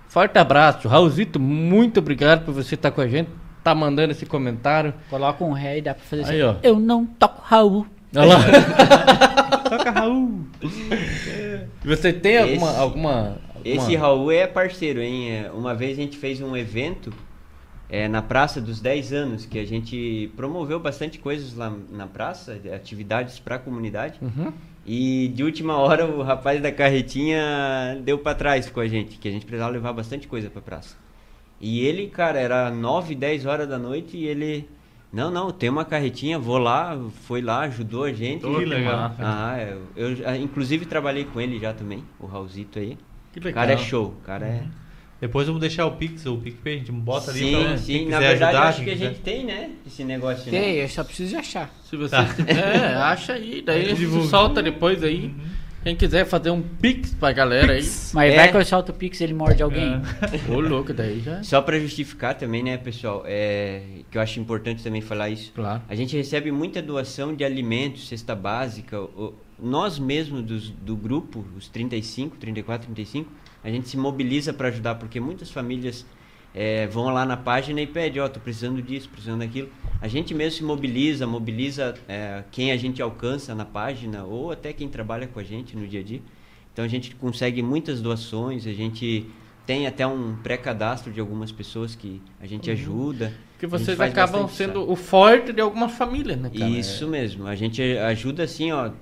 Forte 0.08 0.38
abraço. 0.38 0.88
Raulzito, 0.88 1.38
muito 1.38 1.98
obrigado 2.00 2.44
por 2.44 2.54
você 2.54 2.74
estar 2.76 2.90
com 2.90 3.00
a 3.02 3.06
gente, 3.06 3.28
tá 3.62 3.74
mandando 3.74 4.12
esse 4.12 4.24
comentário. 4.24 4.94
Coloca 5.10 5.44
um 5.44 5.52
ré 5.52 5.78
e 5.78 5.82
dá 5.82 5.92
pra 5.94 6.02
fazer 6.04 6.24
Aí, 6.24 6.40
assim. 6.40 6.42
ó. 6.42 6.54
Eu 6.62 6.80
não 6.80 7.04
toco 7.04 7.42
Raul. 7.44 7.86
Olha 8.16 8.26
lá. 8.26 8.38
Toca 9.68 9.90
Raul! 9.90 10.46
Você 11.84 12.12
tem 12.12 12.38
alguma, 12.38 12.70
Esse- 12.70 12.80
alguma, 12.80 13.36
Esse 13.64 13.78
alguma- 13.80 13.98
Raul 13.98 14.32
é 14.32 14.46
parceiro, 14.46 15.00
hein? 15.02 15.30
É, 15.30 15.50
Uma 15.52 15.74
vez 15.74 15.98
a 15.98 16.00
gente 16.00 16.16
fez 16.16 16.40
um 16.40 16.56
evento 16.56 17.12
é, 17.88 18.06
na 18.06 18.20
Praça 18.20 18.60
dos 18.60 18.80
10 18.80 19.12
anos, 19.12 19.46
que 19.46 19.58
a 19.58 19.64
gente 19.64 20.30
promoveu 20.36 20.78
bastante 20.78 21.18
coisas 21.18 21.54
lá 21.54 21.74
na 21.90 22.06
praça, 22.06 22.54
de 22.56 22.70
atividades 22.70 23.38
para 23.38 23.56
a 23.56 23.58
comunidade. 23.58 24.18
Uhum. 24.20 24.52
E 24.86 25.28
de 25.28 25.42
última 25.42 25.76
hora 25.76 26.06
o 26.06 26.22
rapaz 26.22 26.62
da 26.62 26.72
carretinha 26.72 28.00
deu 28.02 28.18
para 28.18 28.34
trás 28.34 28.70
com 28.70 28.80
a 28.80 28.88
gente, 28.88 29.18
que 29.18 29.28
a 29.28 29.30
gente 29.30 29.44
precisava 29.44 29.70
levar 29.70 29.92
bastante 29.92 30.26
coisa 30.26 30.48
para 30.48 30.62
praça. 30.62 30.96
E 31.60 31.80
ele, 31.80 32.06
cara, 32.08 32.38
era 32.38 32.70
9, 32.70 33.14
10 33.14 33.46
horas 33.46 33.68
da 33.68 33.78
noite 33.78 34.16
e 34.16 34.26
ele 34.26 34.68
não, 35.12 35.30
não, 35.30 35.50
tem 35.50 35.70
uma 35.70 35.84
carretinha, 35.84 36.38
vou 36.38 36.58
lá, 36.58 36.98
foi 37.26 37.40
lá, 37.40 37.60
ajudou 37.60 38.04
a 38.04 38.12
gente. 38.12 38.42
Que 38.42 38.64
legal. 38.64 39.14
Ah, 39.18 39.56
eu, 39.58 39.82
eu, 39.96 40.28
ah, 40.28 40.36
inclusive 40.36 40.84
trabalhei 40.84 41.24
com 41.24 41.40
ele 41.40 41.58
já 41.58 41.72
também, 41.72 42.04
o 42.20 42.26
Raulzito 42.26 42.78
aí. 42.78 42.98
Que 43.32 43.40
O 43.40 43.44
legal. 43.44 43.62
cara 43.62 43.72
é 43.72 43.76
show, 43.78 44.08
o 44.08 44.24
cara 44.24 44.46
é. 44.46 44.64
Depois 45.20 45.46
vamos 45.46 45.60
deixar 45.60 45.84
o 45.86 45.92
Pix, 45.96 46.24
o 46.26 46.36
PicPay, 46.36 46.74
a 46.74 46.78
gente 46.78 46.92
bota 46.92 47.30
ali 47.32 47.40
sim, 47.40 47.50
pra 47.52 47.64
quem 47.70 47.76
sim, 47.78 47.98
quiser 48.04 48.10
na 48.10 48.18
verdade 48.20 48.44
ajudar. 48.56 48.68
acho 48.68 48.76
quem 48.78 48.84
que 48.84 48.90
a 48.90 49.08
gente 49.08 49.18
tem, 49.20 49.44
né? 49.44 49.70
Esse 49.86 50.04
negócio, 50.04 50.44
Tem, 50.50 50.76
né? 50.76 50.84
eu 50.84 50.88
só 50.88 51.02
preciso 51.02 51.30
de 51.30 51.36
achar. 51.36 51.74
Se 51.84 51.96
você 51.96 52.10
Tá. 52.14 52.24
tiver, 52.34 52.94
acha 52.96 53.32
aí, 53.32 53.60
daí 53.64 53.76
Aí 53.80 53.84
a 53.86 53.88
gente 53.88 53.98
divulga. 53.98 54.28
solta 54.28 54.62
depois 54.62 55.02
aí. 55.02 55.34
Quem 55.82 55.96
quiser 55.96 56.24
fazer 56.26 56.50
um 56.50 56.60
pix 56.60 57.14
pra 57.14 57.32
galera 57.32 57.72
aí. 57.72 57.88
Mas 58.12 58.32
É. 58.32 58.36
vai 58.36 58.50
que 58.50 58.56
eu 58.56 58.64
solto 58.64 58.90
o 58.90 58.94
Pix 58.94 59.20
e 59.20 59.24
ele 59.24 59.32
morde 59.32 59.62
alguém. 59.62 60.02
Ô, 60.48 60.60
louco, 60.60 60.92
daí 60.92 61.20
já. 61.20 61.42
Só 61.42 61.62
para 61.62 61.78
justificar 61.80 62.34
também, 62.34 62.62
né, 62.62 62.76
pessoal, 62.76 63.22
é, 63.26 63.82
que 64.10 64.18
eu 64.18 64.22
acho 64.22 64.38
importante 64.40 64.82
também 64.82 65.00
falar 65.00 65.30
isso. 65.30 65.50
Claro. 65.54 65.80
A 65.88 65.94
gente 65.94 66.16
recebe 66.16 66.50
muita 66.52 66.82
doação 66.82 67.34
de 67.34 67.42
alimentos, 67.44 68.08
cesta 68.08 68.34
básica. 68.34 69.00
o- 69.00 69.34
nós 69.58 69.98
mesmos 69.98 70.42
dos- 70.42 70.68
do 70.70 70.94
grupo, 70.96 71.44
os 71.56 71.68
35, 71.68 72.36
34, 72.36 72.86
35, 72.86 73.30
a 73.62 73.70
gente 73.70 73.88
se 73.88 73.96
mobiliza 73.96 74.52
para 74.52 74.68
ajudar, 74.68 74.94
porque 74.96 75.20
muitas 75.20 75.50
famílias 75.50 76.06
é, 76.54 76.86
vão 76.86 77.04
lá 77.06 77.24
na 77.26 77.36
página 77.36 77.80
e 77.80 77.86
pedem, 77.86 78.22
ó, 78.22 78.28
tô 78.28 78.40
precisando 78.40 78.80
disso, 78.80 79.08
precisando 79.08 79.40
daquilo. 79.40 79.68
A 80.00 80.08
gente 80.08 80.34
mesmo 80.34 80.58
se 80.58 80.64
mobiliza, 80.64 81.26
mobiliza 81.26 81.94
é, 82.08 82.44
quem 82.50 82.72
a 82.72 82.76
gente 82.76 83.02
alcança 83.02 83.54
na 83.54 83.64
página 83.64 84.24
ou 84.24 84.50
até 84.50 84.72
quem 84.72 84.88
trabalha 84.88 85.26
com 85.26 85.40
a 85.40 85.44
gente 85.44 85.76
no 85.76 85.86
dia 85.86 86.00
a 86.00 86.02
dia. 86.02 86.22
Então 86.72 86.84
a 86.84 86.88
gente 86.88 87.14
consegue 87.16 87.62
muitas 87.62 88.00
doações, 88.00 88.66
a 88.66 88.72
gente 88.72 89.26
tem 89.66 89.86
até 89.86 90.06
um 90.06 90.36
pré-cadastro 90.36 91.12
de 91.12 91.20
algumas 91.20 91.52
pessoas 91.52 91.94
que 91.94 92.22
a 92.40 92.46
gente 92.46 92.70
ajuda. 92.70 93.34
Porque 93.52 93.66
A 93.66 93.68
gente 93.68 93.84
vocês 93.84 94.00
acabam 94.00 94.42
bastante, 94.42 94.56
sendo 94.56 94.80
sabe? 94.80 94.92
o 94.92 94.96
forte 94.96 95.52
de 95.52 95.60
alguma 95.60 95.88
família, 95.88 96.36
né, 96.36 96.50
cara? 96.56 96.70
Isso 96.70 97.06
mesmo. 97.06 97.46
A 97.46 97.54
gente 97.54 97.82
ajuda 97.82 98.44
assim, 98.44 98.72
ó. 98.72 98.92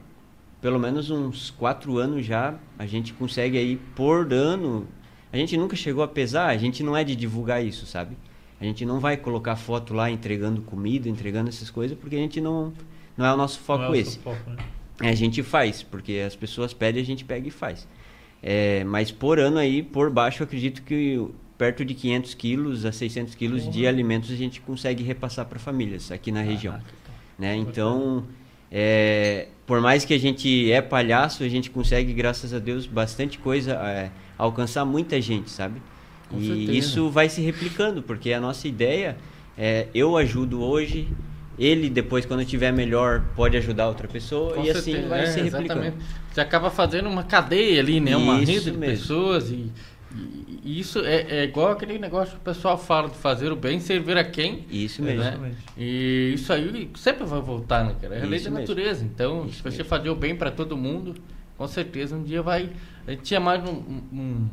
Pelo 0.60 0.78
menos 0.78 1.10
uns 1.10 1.50
quatro 1.50 1.98
anos 1.98 2.24
já, 2.24 2.54
a 2.78 2.86
gente 2.86 3.12
consegue 3.12 3.58
aí 3.58 3.76
por 3.94 4.32
ano. 4.32 4.86
A 5.32 5.36
gente 5.36 5.56
nunca 5.56 5.76
chegou 5.76 6.02
a 6.02 6.08
pesar, 6.08 6.46
a 6.46 6.56
gente 6.56 6.82
não 6.82 6.96
é 6.96 7.04
de 7.04 7.14
divulgar 7.14 7.64
isso, 7.64 7.86
sabe? 7.86 8.16
A 8.60 8.64
gente 8.64 8.86
não 8.86 8.98
vai 8.98 9.16
colocar 9.16 9.54
foto 9.54 9.92
lá 9.92 10.10
entregando 10.10 10.62
comida, 10.62 11.08
entregando 11.08 11.48
essas 11.48 11.70
coisas, 11.70 11.96
porque 11.98 12.16
a 12.16 12.18
gente 12.18 12.40
não. 12.40 12.72
Não 13.16 13.26
é 13.26 13.32
o 13.32 13.36
nosso 13.36 13.60
foco 13.60 13.84
Não 13.84 13.94
é 13.94 13.98
esse. 13.98 14.18
foco, 14.18 14.50
né? 14.50 14.56
A 15.00 15.14
gente 15.14 15.42
faz, 15.42 15.82
porque 15.82 16.22
as 16.26 16.34
pessoas 16.34 16.72
pedem, 16.72 17.02
a 17.02 17.04
gente 17.04 17.24
pega 17.24 17.46
e 17.46 17.50
faz. 17.50 17.86
É, 18.42 18.82
mas 18.84 19.10
por 19.10 19.38
ano 19.38 19.58
aí, 19.58 19.82
por 19.82 20.10
baixo, 20.10 20.42
acredito 20.42 20.82
que 20.82 21.22
perto 21.58 21.84
de 21.84 21.94
500 21.94 22.34
quilos 22.34 22.84
a 22.84 22.92
600 22.92 23.34
quilos 23.34 23.70
de 23.70 23.86
alimentos 23.86 24.30
a 24.30 24.36
gente 24.36 24.60
consegue 24.60 25.02
repassar 25.02 25.46
para 25.46 25.58
famílias 25.58 26.10
aqui 26.12 26.30
na 26.30 26.42
região. 26.42 26.78
Né? 27.38 27.56
Então, 27.56 28.24
é, 28.70 29.48
por 29.66 29.81
mais 29.81 30.05
que 30.05 30.14
a 30.14 30.18
gente 30.18 30.70
é 30.70 30.81
palhaço, 30.81 31.42
a 31.42 31.48
gente 31.48 31.70
consegue, 31.70 32.12
graças 32.12 32.52
a 32.55 32.59
Deus, 32.59 32.87
bastante 32.87 33.38
coisa, 33.38 33.72
é, 33.72 34.11
alcançar 34.38 34.85
muita 34.85 35.20
gente, 35.20 35.50
sabe? 35.50 35.81
Com 36.29 36.38
e 36.38 36.46
certeza. 36.46 36.72
isso 36.72 37.11
vai 37.11 37.29
se 37.29 37.40
replicando, 37.40 38.02
porque 38.02 38.33
a 38.33 38.40
nossa 38.40 38.66
ideia 38.66 39.16
é 39.57 39.87
eu 39.94 40.16
ajudo 40.16 40.62
hoje, 40.62 41.09
ele 41.59 41.88
depois, 41.88 42.26
quando 42.26 42.42
estiver 42.42 42.72
melhor, 42.72 43.24
pode 43.35 43.57
ajudar 43.57 43.88
outra 43.88 44.07
pessoa, 44.07 44.55
Com 44.55 44.64
e 44.64 44.70
assim 44.70 44.92
certeza, 44.92 45.09
vai 45.09 45.22
é, 45.22 45.26
se 45.26 45.40
replicando. 45.40 45.81
Exatamente. 45.81 45.96
Você 46.33 46.40
acaba 46.40 46.70
fazendo 46.70 47.09
uma 47.09 47.22
cadeia 47.22 47.81
ali, 47.81 47.98
né? 47.98 48.16
Uma 48.16 48.40
Isso 48.42 48.52
rede 48.52 48.70
de 48.72 48.76
mesmo. 48.76 48.98
pessoas 48.98 49.50
e, 49.50 49.70
e- 50.64 50.81
isso 50.81 51.00
é, 51.00 51.22
é 51.40 51.44
igual 51.44 51.72
aquele 51.72 51.98
negócio 51.98 52.35
que 52.35 52.40
o 52.40 52.44
pessoal 52.44 52.76
fala 52.79 53.09
de 53.09 53.16
fazer 53.16 53.52
o 53.52 53.57
bem, 53.57 53.79
servir 53.81 54.16
a 54.16 54.24
quem. 54.24 54.64
Isso 54.70 55.02
mesmo. 55.02 55.22
né? 55.22 55.55
E 55.76 56.33
isso 56.35 56.52
aí 56.52 56.90
sempre 56.96 57.24
vai 57.24 57.40
voltar, 57.40 57.85
né, 57.85 57.94
cara? 58.00 58.16
É 58.16 58.22
a 58.22 58.26
lei 58.26 58.40
da 58.40 58.50
natureza. 58.50 59.05
Então, 59.05 59.44
Isso 59.46 59.57
se 59.57 59.62
você 59.62 59.68
mesmo. 59.79 59.85
fazer 59.85 60.11
o 60.11 60.14
bem 60.16 60.35
para 60.35 60.50
todo 60.50 60.76
mundo, 60.76 61.14
com 61.57 61.66
certeza 61.68 62.16
um 62.16 62.22
dia 62.22 62.42
vai. 62.42 62.70
A 63.07 63.11
gente 63.12 63.22
tinha 63.22 63.40
mais 63.40 63.62
um, 63.68 63.72
um- 63.72 64.02
um- 64.12 64.48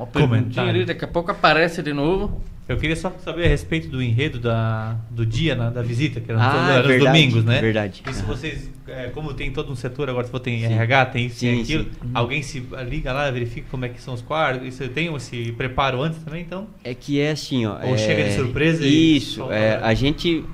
uma 0.00 0.06
perguntinha 0.06 0.64
ali, 0.66 0.84
daqui 0.84 1.04
a 1.04 1.08
pouco 1.08 1.30
aparece 1.30 1.82
de 1.82 1.92
novo. 1.92 2.40
Eu 2.68 2.76
queria 2.76 2.94
só 2.94 3.12
saber 3.24 3.46
a 3.46 3.48
respeito 3.48 3.88
do 3.88 4.00
enredo 4.00 4.38
da, 4.38 4.96
do 5.10 5.26
dia, 5.26 5.56
né, 5.56 5.72
da 5.74 5.82
visita, 5.82 6.20
que 6.20 6.30
era, 6.30 6.40
Ah, 6.40 6.70
era 6.70 6.80
os 6.82 6.86
verdade, 6.86 6.98
domingos, 7.18 7.44
né? 7.44 7.60
verdade. 7.60 8.00
E 8.08 8.12
se 8.14 8.22
vocês, 8.22 8.70
é, 8.86 9.08
como 9.08 9.34
tem 9.34 9.50
todo 9.50 9.72
um 9.72 9.74
setor, 9.74 10.08
agora 10.08 10.24
se 10.24 10.30
for 10.30 10.38
tem 10.38 10.62
RH, 10.64 11.06
tem 11.06 11.26
isso, 11.26 11.40
tem 11.40 11.56
Sim, 11.56 11.62
aquilo, 11.62 11.84
sim. 11.84 12.10
alguém 12.14 12.42
se 12.42 12.60
liga 12.88 13.12
lá, 13.12 13.28
verifica 13.30 13.66
como 13.72 13.84
é 13.86 13.88
que 13.88 14.00
são 14.00 14.14
os 14.14 14.22
quartos, 14.22 14.68
isso 14.68 14.88
tem 14.90 15.12
esse 15.16 15.50
preparo 15.52 16.00
antes 16.00 16.22
também, 16.22 16.42
então? 16.42 16.68
É 16.84 16.94
que 16.94 17.20
é 17.20 17.32
assim, 17.32 17.66
ó. 17.66 17.76
Ou 17.84 17.94
é- 17.94 17.98
chega 17.98 18.22
de 18.22 18.34
surpresa 18.36 18.86
e 18.86 19.16
Isso, 19.16 19.34
solta 19.40 19.54
é, 19.54 19.80
a 19.82 19.92
gente 19.92 20.44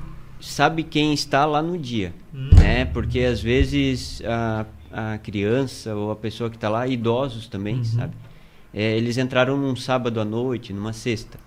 sabe 0.40 0.84
quem 0.84 1.12
está 1.12 1.44
lá 1.44 1.60
no 1.60 1.76
dia, 1.76 2.14
Hum. 2.34 2.48
né? 2.56 2.86
Porque 2.86 3.20
às 3.20 3.42
vezes 3.42 4.22
a, 4.24 4.64
a 5.14 5.18
criança 5.18 5.94
ou 5.94 6.10
a 6.10 6.16
pessoa 6.16 6.48
que 6.48 6.56
está 6.56 6.70
lá, 6.70 6.86
idosos 6.88 7.46
também, 7.46 7.74
Uhum. 7.76 7.84
sabe? 7.84 8.14
É, 8.78 8.94
eles 8.96 9.16
entraram 9.16 9.56
num 9.56 9.74
sábado 9.74 10.20
à 10.20 10.24
noite, 10.24 10.70
numa 10.70 10.92
sexta, 10.92 11.38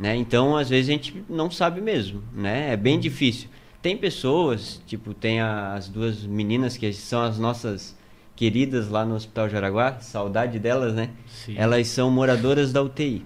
né? 0.00 0.16
Então 0.16 0.56
às 0.56 0.68
vezes 0.68 0.88
a 0.90 0.92
gente 0.92 1.24
não 1.30 1.48
sabe 1.48 1.80
mesmo, 1.80 2.20
né? 2.34 2.72
É 2.72 2.74
Uhum. 2.74 2.82
bem 2.82 2.98
difícil. 2.98 3.48
Tem 3.80 3.96
pessoas, 3.96 4.82
tipo, 4.84 5.14
tem 5.14 5.40
a- 5.40 5.74
as 5.74 5.88
duas 5.88 6.24
meninas 6.24 6.76
que 6.76 6.92
são 6.92 7.22
as 7.22 7.38
nossas 7.38 7.96
queridas 8.34 8.88
lá 8.88 9.04
no 9.04 9.14
Hospital 9.14 9.48
Jaraguá, 9.48 10.00
saudade 10.00 10.58
delas, 10.58 10.92
né? 10.94 11.10
Sim. 11.28 11.54
Elas 11.56 11.86
são 11.86 12.10
moradoras 12.10 12.72
da 12.72 12.82
UTI, 12.82 13.22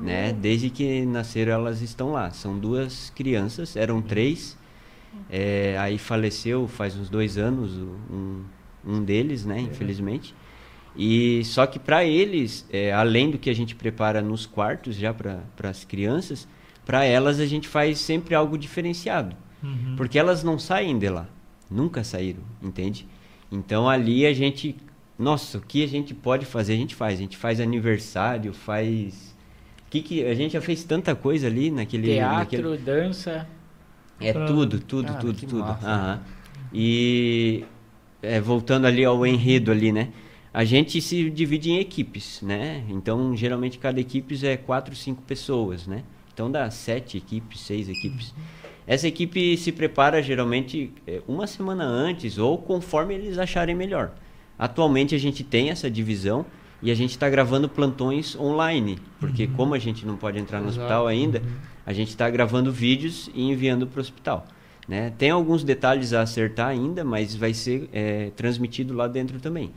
né? 0.00 0.32
Desde 0.32 0.70
que 0.70 1.04
nasceram 1.04 1.52
elas 1.52 1.82
estão 1.82 2.12
lá. 2.12 2.30
São 2.30 2.58
duas 2.58 3.10
crianças, 3.14 3.76
eram 3.76 4.00
três. 4.00 4.56
É, 5.28 5.76
aí 5.78 5.98
faleceu 5.98 6.66
faz 6.66 6.96
uns 6.96 7.10
dois 7.10 7.36
anos 7.36 7.72
um, 8.10 8.42
um 8.86 9.04
deles, 9.04 9.44
né? 9.44 9.60
Infelizmente. 9.60 10.34
E 10.96 11.44
só 11.44 11.66
que 11.66 11.78
para 11.78 12.04
eles, 12.04 12.66
é, 12.70 12.92
além 12.92 13.30
do 13.30 13.38
que 13.38 13.48
a 13.48 13.54
gente 13.54 13.74
prepara 13.74 14.20
nos 14.20 14.46
quartos 14.46 14.96
já 14.96 15.14
para 15.14 15.42
as 15.62 15.84
crianças, 15.84 16.48
para 16.84 17.04
elas 17.04 17.38
a 17.38 17.46
gente 17.46 17.68
faz 17.68 17.98
sempre 17.98 18.34
algo 18.34 18.58
diferenciado. 18.58 19.36
Uhum. 19.62 19.94
Porque 19.96 20.18
elas 20.18 20.42
não 20.42 20.58
saem 20.58 20.98
de 20.98 21.08
lá. 21.08 21.26
Nunca 21.70 22.02
saíram, 22.02 22.42
entende? 22.60 23.06
Então 23.50 23.88
ali 23.88 24.26
a 24.26 24.32
gente. 24.32 24.76
Nossa, 25.18 25.58
o 25.58 25.60
que 25.60 25.84
a 25.84 25.88
gente 25.88 26.14
pode 26.14 26.46
fazer, 26.46 26.72
a 26.72 26.76
gente 26.76 26.94
faz. 26.94 27.14
A 27.14 27.22
gente 27.22 27.36
faz 27.36 27.60
aniversário, 27.60 28.52
faz. 28.52 29.36
Que 29.88 30.02
que, 30.02 30.24
a 30.24 30.34
gente 30.34 30.52
já 30.52 30.60
fez 30.60 30.82
tanta 30.82 31.14
coisa 31.14 31.46
ali 31.46 31.70
naquele. 31.70 32.14
Teatro, 32.14 32.70
naquele... 32.70 32.78
dança. 32.78 33.46
É 34.20 34.32
tudo, 34.32 34.78
tudo, 34.78 35.06
Cara, 35.06 35.18
tudo, 35.18 35.34
que 35.38 35.46
tudo. 35.46 35.60
massa. 35.60 35.88
Aham. 35.88 36.20
E 36.72 37.64
é, 38.22 38.40
voltando 38.40 38.86
ali 38.86 39.04
ao 39.04 39.26
enredo 39.26 39.70
ali, 39.70 39.92
né? 39.92 40.08
A 40.52 40.64
gente 40.64 41.00
se 41.00 41.30
divide 41.30 41.70
em 41.70 41.78
equipes, 41.78 42.40
né? 42.42 42.84
Então, 42.88 43.36
geralmente 43.36 43.78
cada 43.78 44.00
equipe 44.00 44.34
é 44.44 44.56
quatro, 44.56 44.94
cinco 44.96 45.22
pessoas, 45.22 45.86
né? 45.86 46.02
Então 46.32 46.50
dá 46.50 46.70
sete 46.70 47.18
equipes, 47.18 47.60
seis 47.60 47.88
equipes. 47.88 48.34
Essa 48.86 49.06
equipe 49.06 49.56
se 49.56 49.70
prepara 49.70 50.22
geralmente 50.22 50.92
é, 51.06 51.20
uma 51.28 51.46
semana 51.46 51.84
antes 51.84 52.38
ou 52.38 52.58
conforme 52.58 53.14
eles 53.14 53.38
acharem 53.38 53.74
melhor. 53.74 54.12
Atualmente 54.58 55.14
a 55.14 55.18
gente 55.18 55.44
tem 55.44 55.70
essa 55.70 55.90
divisão 55.90 56.44
e 56.82 56.90
a 56.90 56.94
gente 56.94 57.10
está 57.10 57.28
gravando 57.28 57.68
plantões 57.68 58.34
online, 58.34 58.98
porque 59.18 59.46
como 59.46 59.74
a 59.74 59.78
gente 59.78 60.06
não 60.06 60.16
pode 60.16 60.38
entrar 60.38 60.60
no 60.60 60.68
Exato. 60.68 60.80
hospital 60.80 61.06
ainda, 61.06 61.42
a 61.84 61.92
gente 61.92 62.08
está 62.08 62.28
gravando 62.30 62.72
vídeos 62.72 63.30
e 63.34 63.42
enviando 63.50 63.86
para 63.86 63.98
o 63.98 64.00
hospital. 64.00 64.46
Né? 64.88 65.12
Tem 65.16 65.30
alguns 65.30 65.62
detalhes 65.62 66.12
a 66.12 66.22
acertar 66.22 66.68
ainda, 66.68 67.04
mas 67.04 67.34
vai 67.34 67.54
ser 67.54 67.88
é, 67.92 68.30
transmitido 68.34 68.94
lá 68.94 69.06
dentro 69.06 69.38
também. 69.38 69.70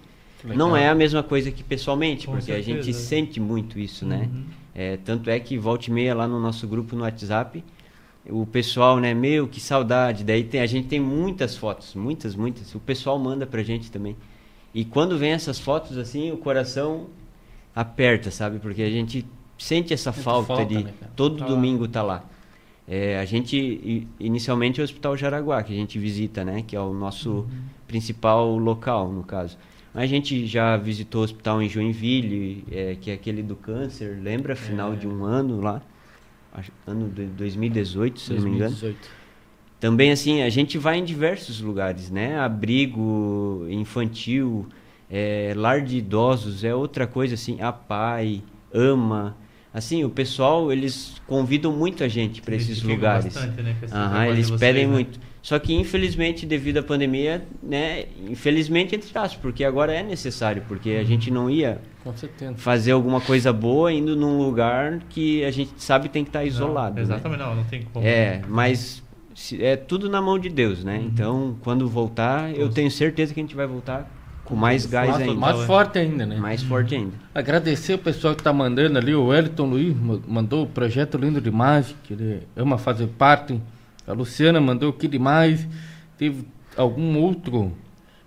Não 0.44 0.76
é 0.76 0.90
a 0.90 0.96
mesma 0.96 1.24
coisa 1.24 1.52
que 1.52 1.64
pessoalmente, 1.64 2.26
Com 2.28 2.34
porque 2.34 2.52
a 2.52 2.62
gente 2.62 2.84
certeza. 2.86 3.00
sente 3.00 3.40
muito 3.40 3.80
isso, 3.80 4.06
né? 4.06 4.30
Uhum. 4.34 4.44
É, 4.76 4.98
tanto 4.98 5.30
é 5.30 5.40
que 5.40 5.58
volta 5.58 5.90
e 5.90 5.94
meia 5.94 6.14
lá 6.16 6.28
no 6.28 6.40
nosso 6.40 6.68
grupo 6.68 6.96
no 6.96 7.04
WhatsApp, 7.04 7.64
o 8.30 8.46
pessoal, 8.46 9.00
né, 9.00 9.14
meu, 9.14 9.48
que 9.48 9.60
saudade. 9.60 10.24
Daí 10.24 10.44
tem, 10.44 10.62
a 10.62 10.66
gente 10.66 10.88
tem 10.88 11.00
muitas 11.00 11.56
fotos, 11.56 11.94
muitas, 11.96 12.36
muitas. 12.36 12.74
O 12.74 12.80
pessoal 12.80 13.20
manda 13.20 13.46
pra 13.46 13.62
gente 13.64 13.92
também. 13.92 14.16
E 14.74 14.84
quando 14.84 15.18
vem 15.18 15.32
essas 15.32 15.60
fotos 15.60 15.98
assim, 15.98 16.32
o 16.32 16.38
coração 16.38 17.08
aperta, 17.76 18.32
sabe? 18.32 18.60
Porque 18.60 18.82
a 18.82 18.90
gente 18.90 19.26
sente 19.58 19.94
essa 19.94 20.12
falta, 20.12 20.48
falta, 20.48 20.66
de 20.66 20.84
né, 20.84 20.94
todo 21.16 21.38
Tá 21.38 21.46
lá. 21.46 21.50
domingo 21.52 21.88
tá 21.88 22.02
lá. 22.02 22.24
É, 22.88 23.18
a 23.20 23.26
gente 23.26 24.08
inicialmente 24.20 24.80
é 24.80 24.84
o 24.84 24.86
Hospital 24.86 25.16
Jaraguá 25.16 25.64
que 25.64 25.72
a 25.72 25.76
gente 25.76 25.98
visita, 25.98 26.44
né, 26.44 26.64
que 26.66 26.76
é 26.76 26.80
o 26.82 26.94
nosso 26.94 27.30
Uhum. 27.32 27.46
principal 27.88 28.58
local 28.58 29.10
no 29.12 29.24
caso. 29.24 29.58
A 29.94 30.06
gente 30.06 30.48
já 30.48 30.76
visitou 30.76 31.22
o 31.22 31.24
hospital 31.24 31.62
em 31.62 31.70
Joinville, 31.70 32.64
é, 32.72 32.98
que 33.00 33.12
é 33.12 33.14
aquele 33.14 33.44
do 33.44 33.56
câncer, 33.56 34.18
lembra? 34.22 34.56
Final 34.56 34.94
É. 34.94 34.96
de 34.96 35.08
um 35.08 35.24
ano 35.24 35.62
lá, 35.62 35.82
ano 36.88 37.10
de 37.10 37.26
2018, 37.26 38.20
se 38.20 38.32
eu 38.32 38.38
não 38.38 38.44
me 38.44 38.56
engano. 38.56 38.72
2018. 38.72 39.10
Também 39.80 40.12
assim, 40.12 40.42
a 40.42 40.50
gente 40.50 40.78
vai 40.78 40.98
em 40.98 41.04
diversos 41.04 41.60
lugares, 41.62 42.10
né? 42.10 42.40
Abrigo 42.40 43.68
infantil, 43.70 44.68
é, 45.12 45.54
lar 45.56 45.82
de 45.82 45.98
idosos, 45.98 46.64
é 46.64 46.74
outra 46.74 47.06
coisa 47.06 47.36
assim, 47.36 47.62
a 47.62 47.72
pai, 47.72 48.42
ama. 48.74 49.38
Assim, 49.74 50.04
o 50.04 50.10
pessoal, 50.10 50.72
eles 50.72 51.22
convidam 51.28 51.72
muito 51.72 52.04
a 52.04 52.08
gente 52.08 52.42
para 52.42 52.56
esses 52.56 52.82
lugares. 52.82 53.26
bastante, 53.34 53.62
né, 53.62 53.76
eles 54.32 54.48
vocês, 54.48 54.60
pedem 54.60 54.88
né? 54.88 54.94
Só 55.44 55.60
que 55.60 55.74
infelizmente, 55.74 56.46
devido 56.46 56.78
à 56.78 56.84
pandemia, 56.84 57.46
né? 57.62 58.06
Infelizmente 58.30 58.96
entre 58.96 59.10
aspas, 59.14 59.36
porque 59.42 59.64
agora 59.66 59.94
é 59.94 60.02
necessário, 60.02 60.64
porque 60.70 60.92
a 60.92 61.04
gente 61.04 61.30
não 61.30 61.50
ia 61.50 61.80
fazer 62.56 62.94
alguma 62.94 63.20
coisa 63.20 63.52
boa 63.52 63.92
indo 63.92 64.16
num 64.16 64.38
lugar 64.38 65.00
que 65.10 65.44
a 65.44 65.52
gente 65.52 65.74
sabe 65.78 66.08
tem 66.08 66.24
que 66.24 66.30
estar 66.30 66.46
isolado. 66.46 66.92
Não, 66.92 66.96
né? 66.96 67.02
exatamente, 67.02 67.40
não, 67.40 67.56
não 67.58 67.64
tem 67.66 67.84
como. 67.94 68.06
É, 68.06 68.42
mas 68.48 69.04
é 69.60 69.76
tudo 69.76 70.10
na 70.10 70.22
mão 70.22 70.40
de 70.40 70.48
Deus, 70.48 70.82
né? 70.82 71.02
Então, 71.06 71.58
quando 71.62 71.90
voltar, 71.90 72.56
eu 72.56 72.70
tenho 72.70 72.90
certeza 72.90 73.34
que 73.34 73.40
a 73.42 73.44
gente 73.44 73.56
vai 73.56 73.68
voltar 73.68 74.10
com 74.46 74.56
mais 74.56 74.86
gás 74.86 75.10
mais, 75.10 75.22
ainda. 75.24 75.34
mais 75.40 75.60
forte 75.62 76.00
ainda, 76.00 76.26
né? 76.26 76.38
Mais 76.38 76.64
forte 76.64 76.96
ainda. 76.96 77.14
Agradecer 77.36 77.96
o 77.96 77.98
pessoal 77.98 78.34
que 78.34 78.44
tá 78.44 78.54
mandando 78.54 78.98
ali, 78.98 79.14
o 79.14 79.26
Wellington 79.26 79.66
Luiz 79.66 79.94
ma- 79.98 80.20
mandou 80.26 80.64
o 80.64 80.68
projeto 80.68 81.18
lindo 81.18 81.42
demais, 81.42 81.94
que 82.04 82.14
ele 82.14 82.44
ama 82.56 82.78
fazer 82.78 83.08
parte. 83.08 83.60
A 84.08 84.13
Luciana 84.13 84.60
mandou 84.60 84.94
que 84.94 85.08
demais. 85.08 85.68
Teve 86.18 86.48
algum 86.76 87.18
outro 87.18 87.72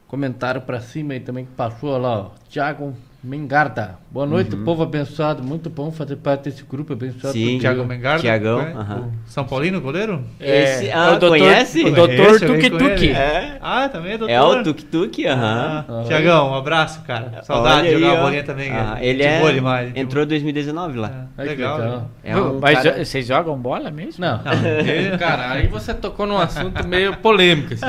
comentário 0.07 0.61
pra 0.63 0.81
cima 0.81 1.13
aí 1.13 1.21
também 1.21 1.45
que 1.45 1.53
passou 1.53 1.97
lá, 1.99 2.19
ó. 2.19 2.31
Thiago 2.49 2.95
Mengarda. 3.31 3.99
Boa 4.09 4.25
noite, 4.25 4.55
povo 4.57 4.85
abençoado. 4.85 5.43
Muito 5.43 5.69
bom 5.69 5.91
fazer 5.91 6.15
parte 6.17 6.45
desse 6.45 6.63
grupo 6.63 6.93
abençoado. 6.93 7.33
Sim. 7.37 7.59
Deus. 7.59 7.85
Mengardo. 7.87 8.21
Tiagão, 8.21 8.59
né? 8.63 8.73
aham. 8.77 9.11
O 9.27 9.29
São 9.31 9.45
Paulino, 9.45 9.81
goleiro? 9.81 10.23
Esse- 10.41 10.87
É, 10.89 10.93
ah, 10.95 11.07
o 11.09 11.11
doutor, 11.19 11.29
conhece? 11.39 11.85
O 11.85 11.91
doutor 11.91 12.39
Tuki. 12.39 12.67
ele. 13.07 13.13
É, 13.13 13.59
Ah, 13.61 13.89
também 13.89 14.13
é 14.13 14.19
doutor. 14.19 14.33
é 14.33 14.41
o 14.41 14.63
Tuk 14.63 14.85
Tuk, 14.85 15.27
aham. 15.27 15.85
Ah, 15.89 16.03
Tiagão, 16.07 16.51
um 16.51 16.55
abraço, 16.55 17.03
cara. 17.03 17.43
Saudade 17.43 17.81
Olha 17.81 17.89
de 17.89 18.01
jogar 18.01 18.13
aí, 18.17 18.23
bolinha 18.23 18.45
também. 18.45 18.71
Ah, 18.71 18.97
ele 19.01 19.23
é, 19.25 19.41
boa 19.41 19.53
demais. 19.53 19.89
gente 19.89 19.99
entrou 19.99 20.23
em 20.23 20.27
2019 20.29 20.97
lá. 20.99 21.27
É, 21.37 21.43
legal. 21.43 21.79
legal. 21.79 21.97
né? 21.99 22.03
É 22.23 22.37
um 22.37 22.61
Mas 22.61 22.79
cara- 22.83 22.99
jo- 22.99 23.05
vocês 23.05 23.27
jogam 23.27 23.59
bola 23.59 23.91
mesmo? 23.91 24.25
Não, 24.25 24.37
Não, 24.39 25.19
cara, 25.19 25.51
aí 25.51 25.67
você 25.67 25.93
tocou 25.93 26.27
num 26.29 26.39
assunto 26.39 26.87
meio 26.87 27.17
polêmico, 27.17 27.75
assim? 27.75 27.85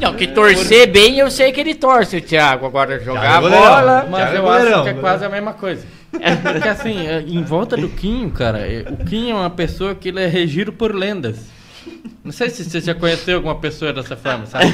Não, 0.00 0.14
que 0.14 0.28
torcer 0.28 0.86
bem 0.92 1.18
eu 1.18 1.28
sei 1.30 1.50
que 1.50 1.60
ele 1.60 1.74
torce, 1.74 2.18
o 2.18 2.22
Thiago. 2.22 2.66
Agora 2.66 3.00
jogar 3.00 3.42
é 3.44 3.50
bola. 3.50 4.06
Mas 4.08 4.32
eu 4.32 4.52
é 4.52 4.75
acho 4.76 4.84
que 4.84 4.90
é 4.90 5.00
quase 5.00 5.24
a 5.24 5.28
mesma 5.28 5.52
coisa. 5.54 5.86
Porque 6.10 6.68
assim, 6.68 7.06
é, 7.06 7.20
em 7.20 7.42
volta 7.42 7.76
do 7.76 7.88
Quinho, 7.88 8.30
cara, 8.30 8.58
é, 8.60 8.84
o 8.88 9.04
Quinho 9.04 9.36
é 9.36 9.40
uma 9.40 9.50
pessoa 9.50 9.94
que 9.94 10.08
ele 10.08 10.22
é 10.22 10.26
regido 10.26 10.72
por 10.72 10.94
lendas. 10.94 11.54
Não 12.24 12.32
sei 12.32 12.50
se 12.50 12.64
você 12.64 12.80
já 12.80 12.92
conheceu 12.92 13.36
alguma 13.36 13.54
pessoa 13.54 13.92
dessa 13.92 14.16
forma, 14.16 14.44
sabe? 14.46 14.66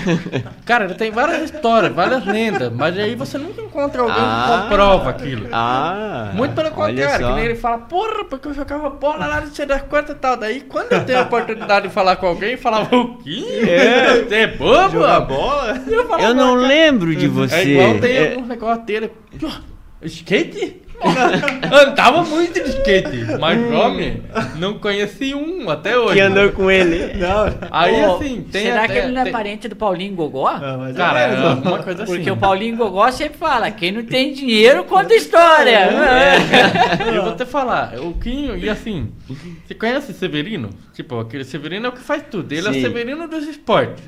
Cara, 0.64 0.86
ele 0.86 0.94
tem 0.94 1.10
várias 1.10 1.42
histórias, 1.50 1.92
várias 1.92 2.24
lendas, 2.24 2.72
mas 2.72 2.96
aí 2.98 3.14
você 3.14 3.36
nunca 3.36 3.60
encontra 3.60 4.00
alguém 4.00 4.16
Ah. 4.18 4.46
que 4.56 4.62
comprova 4.70 5.10
aquilo. 5.10 5.48
Ah, 5.52 6.30
Muito 6.32 6.54
pelo 6.54 6.70
contrário, 6.70 7.26
que 7.26 7.32
nem 7.34 7.44
ele 7.44 7.54
fala, 7.56 7.76
porra, 7.76 8.24
porque 8.24 8.48
eu 8.48 8.54
jogava 8.54 8.88
bola 8.88 9.26
lá 9.26 9.40
no 9.42 9.48
sei 9.48 9.66
das 9.66 9.82
quantas 9.82 10.16
e 10.16 10.18
tal. 10.18 10.38
Daí, 10.38 10.62
quando 10.62 10.92
eu 10.92 11.04
tenho 11.04 11.18
a 11.18 11.22
oportunidade 11.22 11.88
de 11.88 11.92
falar 11.92 12.16
com 12.16 12.26
alguém, 12.26 12.56
falava, 12.56 12.96
o 12.96 13.18
Quinho? 13.18 13.46
Você 13.46 14.34
é 14.34 14.46
bobo? 14.46 15.00
bola? 15.26 15.82
Eu, 15.86 16.06
falava, 16.06 16.22
Eu 16.22 16.34
não 16.34 16.54
"Cara, 16.56 16.66
lembro 16.68 17.14
de 17.14 17.28
você. 17.28 17.54
É 17.54 17.64
igual 17.68 18.00
tem 18.00 18.16
É- 18.16 18.30
alguns 18.30 18.48
negócios 18.48 18.86
dele. 18.86 19.10
"Pô, 20.02 20.08
Skate? 20.08 20.82
Andava 21.70 22.22
muito 22.24 22.52
de 22.62 22.68
skate, 22.70 23.38
mas 23.40 23.58
homem, 23.72 24.22
não 24.56 24.78
conheci 24.78 25.34
um 25.34 25.68
até 25.70 25.98
hoje. 25.98 26.14
Que 26.14 26.20
andou 26.20 26.50
com 26.52 26.70
ele. 26.70 27.14
Não, 27.18 27.46
Aí 27.70 28.04
Ô, 28.04 28.16
assim, 28.16 28.42
tem 28.50 28.62
será 28.64 28.84
até, 28.84 28.92
que 28.92 28.98
ele 29.00 29.12
não 29.12 29.20
é 29.20 29.24
tem- 29.24 29.32
parente 29.32 29.68
do 29.68 29.76
Paulinho 29.76 30.14
Gogó? 30.14 30.52
não 30.58 30.78
mas 30.78 30.96
Cara, 30.96 31.20
é, 31.20 31.34
é 31.34 31.36
alguma 31.48 31.78
coisa 31.82 32.02
assim. 32.04 32.14
Porque 32.14 32.30
o 32.30 32.36
Paulinho 32.36 32.76
Gogó 32.76 33.10
sempre 33.10 33.38
fala, 33.38 33.70
quem 33.70 33.92
não 33.92 34.04
tem 34.04 34.32
dinheiro 34.32 34.84
conta 34.84 35.14
história. 35.14 35.88
É. 36.12 37.16
Eu 37.16 37.22
vou 37.24 37.34
te 37.34 37.44
falar, 37.44 37.94
o 37.98 38.12
Quinho, 38.14 38.56
e 38.56 38.68
assim, 38.68 39.10
você 39.66 39.74
conhece 39.74 40.10
o 40.12 40.14
Severino? 40.14 40.70
Tipo, 40.92 41.20
aquele 41.20 41.44
Severino 41.44 41.86
é 41.86 41.88
o 41.88 41.92
que 41.92 42.00
faz 42.00 42.22
tudo. 42.30 42.52
Ele 42.52 42.66
é 42.66 42.70
o 42.70 42.74
Sim. 42.74 42.82
Severino 42.82 43.26
dos 43.28 43.46
esportes. 43.48 44.02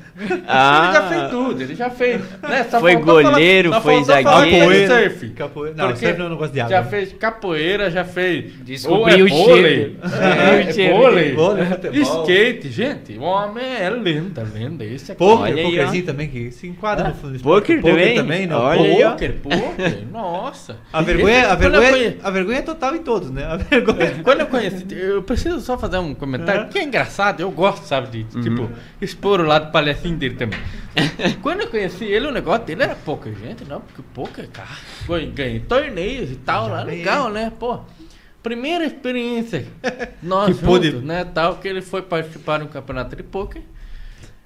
Ah. 0.47 0.83
Ele 0.85 0.93
já 0.93 1.01
fez 1.09 1.29
tudo, 1.31 1.61
ele 1.61 1.75
já 1.75 1.89
fez. 1.89 2.21
Né? 2.41 2.63
Foi 2.65 2.93
falar- 2.93 3.03
goleiro, 3.23 3.71
foi 3.81 4.03
falar 4.03 4.43
que 4.43 4.51
zagueiro. 4.51 4.87
surf. 5.09 5.29
Capoeira. 5.31 5.75
Não, 5.77 5.87
Porque 5.87 6.05
surf 6.05 6.19
não, 6.19 6.29
não 6.29 6.37
gosto 6.37 6.53
de 6.53 6.61
água. 6.61 6.75
Já 6.77 6.83
fez 6.85 7.13
capoeira, 7.13 7.89
já 7.91 8.03
fez. 8.05 8.53
Descobriu 8.63 9.25
ou 9.25 9.29
é 9.29 9.33
o 9.33 9.45
vôlei. 9.45 9.97
É, 10.77 10.81
é 10.83 10.91
vôlei. 10.93 11.33
Vôlei. 11.33 11.65
Skate, 12.01 12.69
gente. 12.69 13.17
O 13.17 13.23
homem 13.23 13.63
é 13.65 13.89
lenda, 13.89 14.43
lenda. 14.53 14.83
Esse 14.85 15.11
aqui. 15.11 15.19
Poker, 15.19 15.43
Olha 15.43 15.55
aí, 15.55 15.63
pokerzinho 15.63 16.03
ó. 16.03 16.05
também, 16.07 16.29
que 16.29 16.51
se 16.51 16.67
enquadra 16.67 17.09
no 17.09 17.15
fundo. 17.15 17.39
Poker 17.39 17.81
também? 17.81 18.47
não. 18.47 18.59
Olha 18.61 18.81
aí, 18.81 19.03
ó. 19.03 19.11
Poker, 19.11 19.33
poker, 19.41 20.05
nossa. 20.11 20.77
A 20.93 21.01
vergonha, 21.01 21.47
a, 21.51 21.55
vergonha, 21.55 21.89
conhe- 21.89 22.17
a 22.23 22.29
vergonha 22.31 22.57
é 22.59 22.61
total 22.61 22.95
em 22.95 23.03
todos, 23.03 23.31
né? 23.31 23.43
A 23.45 23.57
vergonha. 23.57 24.15
Quando 24.23 24.41
eu 24.41 24.47
conheci, 24.47 24.85
eu 24.91 25.23
preciso 25.23 25.59
só 25.61 25.77
fazer 25.77 25.97
um 25.97 26.13
comentário, 26.13 26.61
Uhum. 26.61 26.65
porque 26.67 26.79
é 26.79 26.83
engraçado, 26.83 27.41
eu 27.41 27.51
gosto, 27.51 27.83
sabe, 27.85 28.09
de, 28.23 28.41
tipo, 28.41 28.69
expor 29.01 29.39
o 29.39 29.45
lado 29.45 29.71
palhacinho 29.71 30.15
dele 30.17 30.35
também. 30.35 30.59
Quando 31.41 31.61
eu 31.61 31.67
conheci 31.67 32.05
ele, 32.05 32.27
o 32.27 32.31
negócio 32.31 32.65
dele 32.65 32.83
era 32.83 32.95
pouca 32.95 33.29
gente, 33.29 33.65
não, 33.67 33.81
porque 33.81 34.01
poker, 34.13 34.47
cara, 34.49 34.69
ganhei 35.33 35.59
torneios 35.59 36.31
e 36.31 36.35
tal, 36.35 36.69
lá 36.77 36.83
legal, 36.83 37.29
né, 37.29 37.51
pô. 37.59 37.79
Primeira 38.43 38.85
experiência, 38.85 39.65
nós 40.21 40.45
Que 40.47 40.53
juntos, 40.53 40.67
pôde- 40.67 40.91
né, 41.05 41.25
tal, 41.25 41.55
que 41.57 41.67
ele 41.67 41.81
foi 41.81 42.01
participar 42.03 42.59
de 42.59 42.65
um 42.65 42.67
campeonato 42.67 43.15
de 43.15 43.23
poker. 43.23 43.61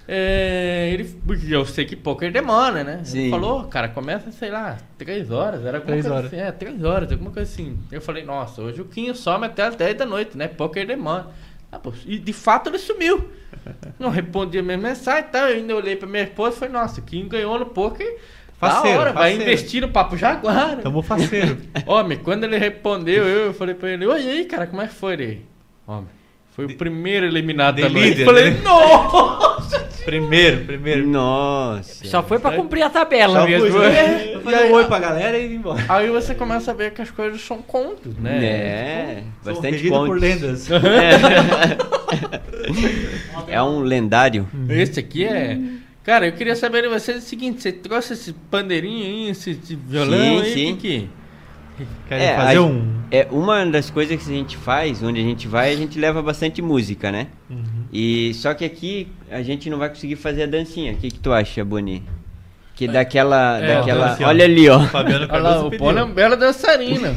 É, 0.08 0.90
ele, 0.92 1.14
eu 1.48 1.64
sei 1.64 1.84
que 1.84 1.94
poker 1.94 2.32
demora, 2.32 2.82
né? 2.82 2.94
Ele 2.96 3.04
Sim. 3.04 3.30
falou, 3.30 3.64
cara, 3.64 3.88
começa, 3.88 4.32
sei 4.32 4.50
lá, 4.50 4.76
três 4.98 5.30
horas, 5.30 5.64
era 5.64 5.80
Três 5.80 6.06
horas. 6.06 6.26
assim, 6.26 6.36
é, 6.36 6.50
três 6.50 6.82
horas, 6.82 7.12
alguma 7.12 7.30
coisa 7.30 7.48
assim. 7.50 7.78
Eu 7.92 8.00
falei, 8.00 8.24
nossa, 8.24 8.60
hoje 8.62 8.80
o 8.80 8.86
Quinho 8.86 9.14
some 9.14 9.44
até 9.46 9.62
as 9.64 9.76
10 9.76 9.96
da 9.98 10.06
noite, 10.06 10.36
né? 10.36 10.48
Poker 10.48 10.86
demora. 10.86 11.28
Ah, 11.70 11.78
pô, 11.78 11.92
e 12.04 12.18
de 12.18 12.32
fato 12.32 12.68
ele 12.70 12.78
sumiu. 12.78 13.30
Não 14.00 14.08
respondia 14.10 14.62
minha 14.62 14.78
mensagem 14.78 15.28
e 15.28 15.30
tal. 15.32 15.46
Eu 15.48 15.56
ainda 15.58 15.76
olhei 15.76 15.94
pra 15.94 16.08
minha 16.08 16.24
esposa 16.24 16.56
e 16.56 16.58
falei, 16.58 16.74
nossa, 16.74 17.00
o 17.00 17.04
Quinho 17.04 17.28
ganhou 17.28 17.56
no 17.58 17.66
poker. 17.66 18.18
Faceiro, 18.60 18.96
da 18.96 19.00
hora, 19.00 19.12
vai 19.12 19.30
faceiro. 19.32 19.42
investir 19.50 19.80
no 19.80 19.88
Papo 19.88 20.16
Jaguar. 20.16 20.76
Tamo 20.82 21.02
faceiro. 21.02 21.56
Homem, 21.86 22.18
quando 22.18 22.44
ele 22.44 22.58
respondeu, 22.58 23.24
eu 23.26 23.54
falei 23.54 23.74
pra 23.74 23.88
ele, 23.90 24.06
oi, 24.06 24.20
aí, 24.28 24.44
cara, 24.44 24.66
como 24.66 24.82
é 24.82 24.86
que 24.86 24.94
foi 24.94 25.14
ele? 25.14 25.46
Homem, 25.86 26.08
foi 26.54 26.66
o 26.66 26.76
primeiro 26.76 27.24
eliminado 27.26 27.76
de 27.76 27.82
da 27.82 27.88
líder, 27.88 28.20
Eu 28.20 28.26
falei, 28.26 28.50
né? 28.50 28.60
nossa! 28.62 29.88
primeiro, 30.04 30.64
primeiro. 30.64 31.06
Nossa. 31.06 32.04
Só 32.06 32.22
foi 32.22 32.38
pra 32.38 32.52
cumprir 32.52 32.82
a 32.82 32.90
tabela 32.90 33.40
Só 33.40 33.46
mesmo. 33.46 33.70
fui, 33.70 33.84
É. 33.86 34.34
Eu 34.34 34.40
falei 34.40 34.70
um 34.70 34.72
oi 34.74 34.84
pra 34.86 34.98
galera 34.98 35.38
e 35.38 35.48
vim 35.48 35.54
embora. 35.56 35.82
Aí 35.88 36.08
você 36.10 36.34
começa 36.34 36.70
a 36.70 36.74
ver 36.74 36.92
que 36.92 37.00
as 37.02 37.10
coisas 37.10 37.40
são 37.40 37.58
contos, 37.62 38.14
né? 38.16 38.44
É, 38.44 39.22
Sou 39.42 39.52
bastante 39.54 39.72
regido 39.72 39.94
por 40.04 40.18
lendas. 40.18 40.68
É 43.48 43.62
um 43.62 43.80
lendário. 43.80 44.48
Esse 44.68 45.00
aqui 45.00 45.24
é. 45.24 45.58
Cara, 46.04 46.26
eu 46.26 46.32
queria 46.32 46.56
saber 46.56 46.82
de 46.82 46.88
vocês 46.88 47.18
o 47.18 47.26
seguinte: 47.26 47.60
você 47.62 47.72
trouxe 47.72 48.14
esse 48.14 48.32
pandeirinho 48.50 49.04
aí, 49.04 49.28
esse, 49.30 49.50
esse 49.50 49.74
violão 49.76 50.18
Sim, 50.18 50.40
aí? 50.40 50.52
sim. 50.54 50.76
Que... 50.76 51.08
Querem 52.08 52.26
É, 52.26 52.36
fazer 52.36 52.56
a- 52.58 52.62
um... 52.62 53.00
É 53.10 53.26
uma 53.30 53.64
das 53.64 53.88
coisas 53.90 54.22
que 54.22 54.30
a 54.30 54.34
gente 54.34 54.56
faz, 54.56 55.02
onde 55.02 55.18
a 55.18 55.22
gente 55.22 55.48
vai, 55.48 55.72
a 55.72 55.76
gente 55.76 55.98
leva 55.98 56.22
bastante 56.22 56.60
música, 56.60 57.10
né? 57.10 57.26
Uhum. 57.48 57.64
E 57.92 58.32
só 58.34 58.52
que 58.54 58.64
aqui 58.64 59.08
a 59.30 59.42
gente 59.42 59.68
não 59.70 59.78
vai 59.78 59.88
conseguir 59.88 60.16
fazer 60.16 60.42
a 60.42 60.46
dancinha. 60.46 60.92
O 60.92 60.96
que, 60.96 61.10
que 61.10 61.18
tu 61.18 61.32
acha, 61.32 61.64
Boni? 61.64 62.02
Que 62.80 62.88
daquela. 62.88 63.58
É, 63.58 63.74
daquela... 63.76 64.06
assim, 64.06 64.24
ó. 64.24 64.28
Olha 64.28 64.44
ali, 64.46 64.66
ó. 64.70 64.80
Olha 64.94 65.42
lá, 65.42 65.62
o. 65.62 65.70
Polo 65.70 65.98
é 65.98 66.02
um 66.02 66.14
belo 66.14 66.34
dançarino. 66.34 67.14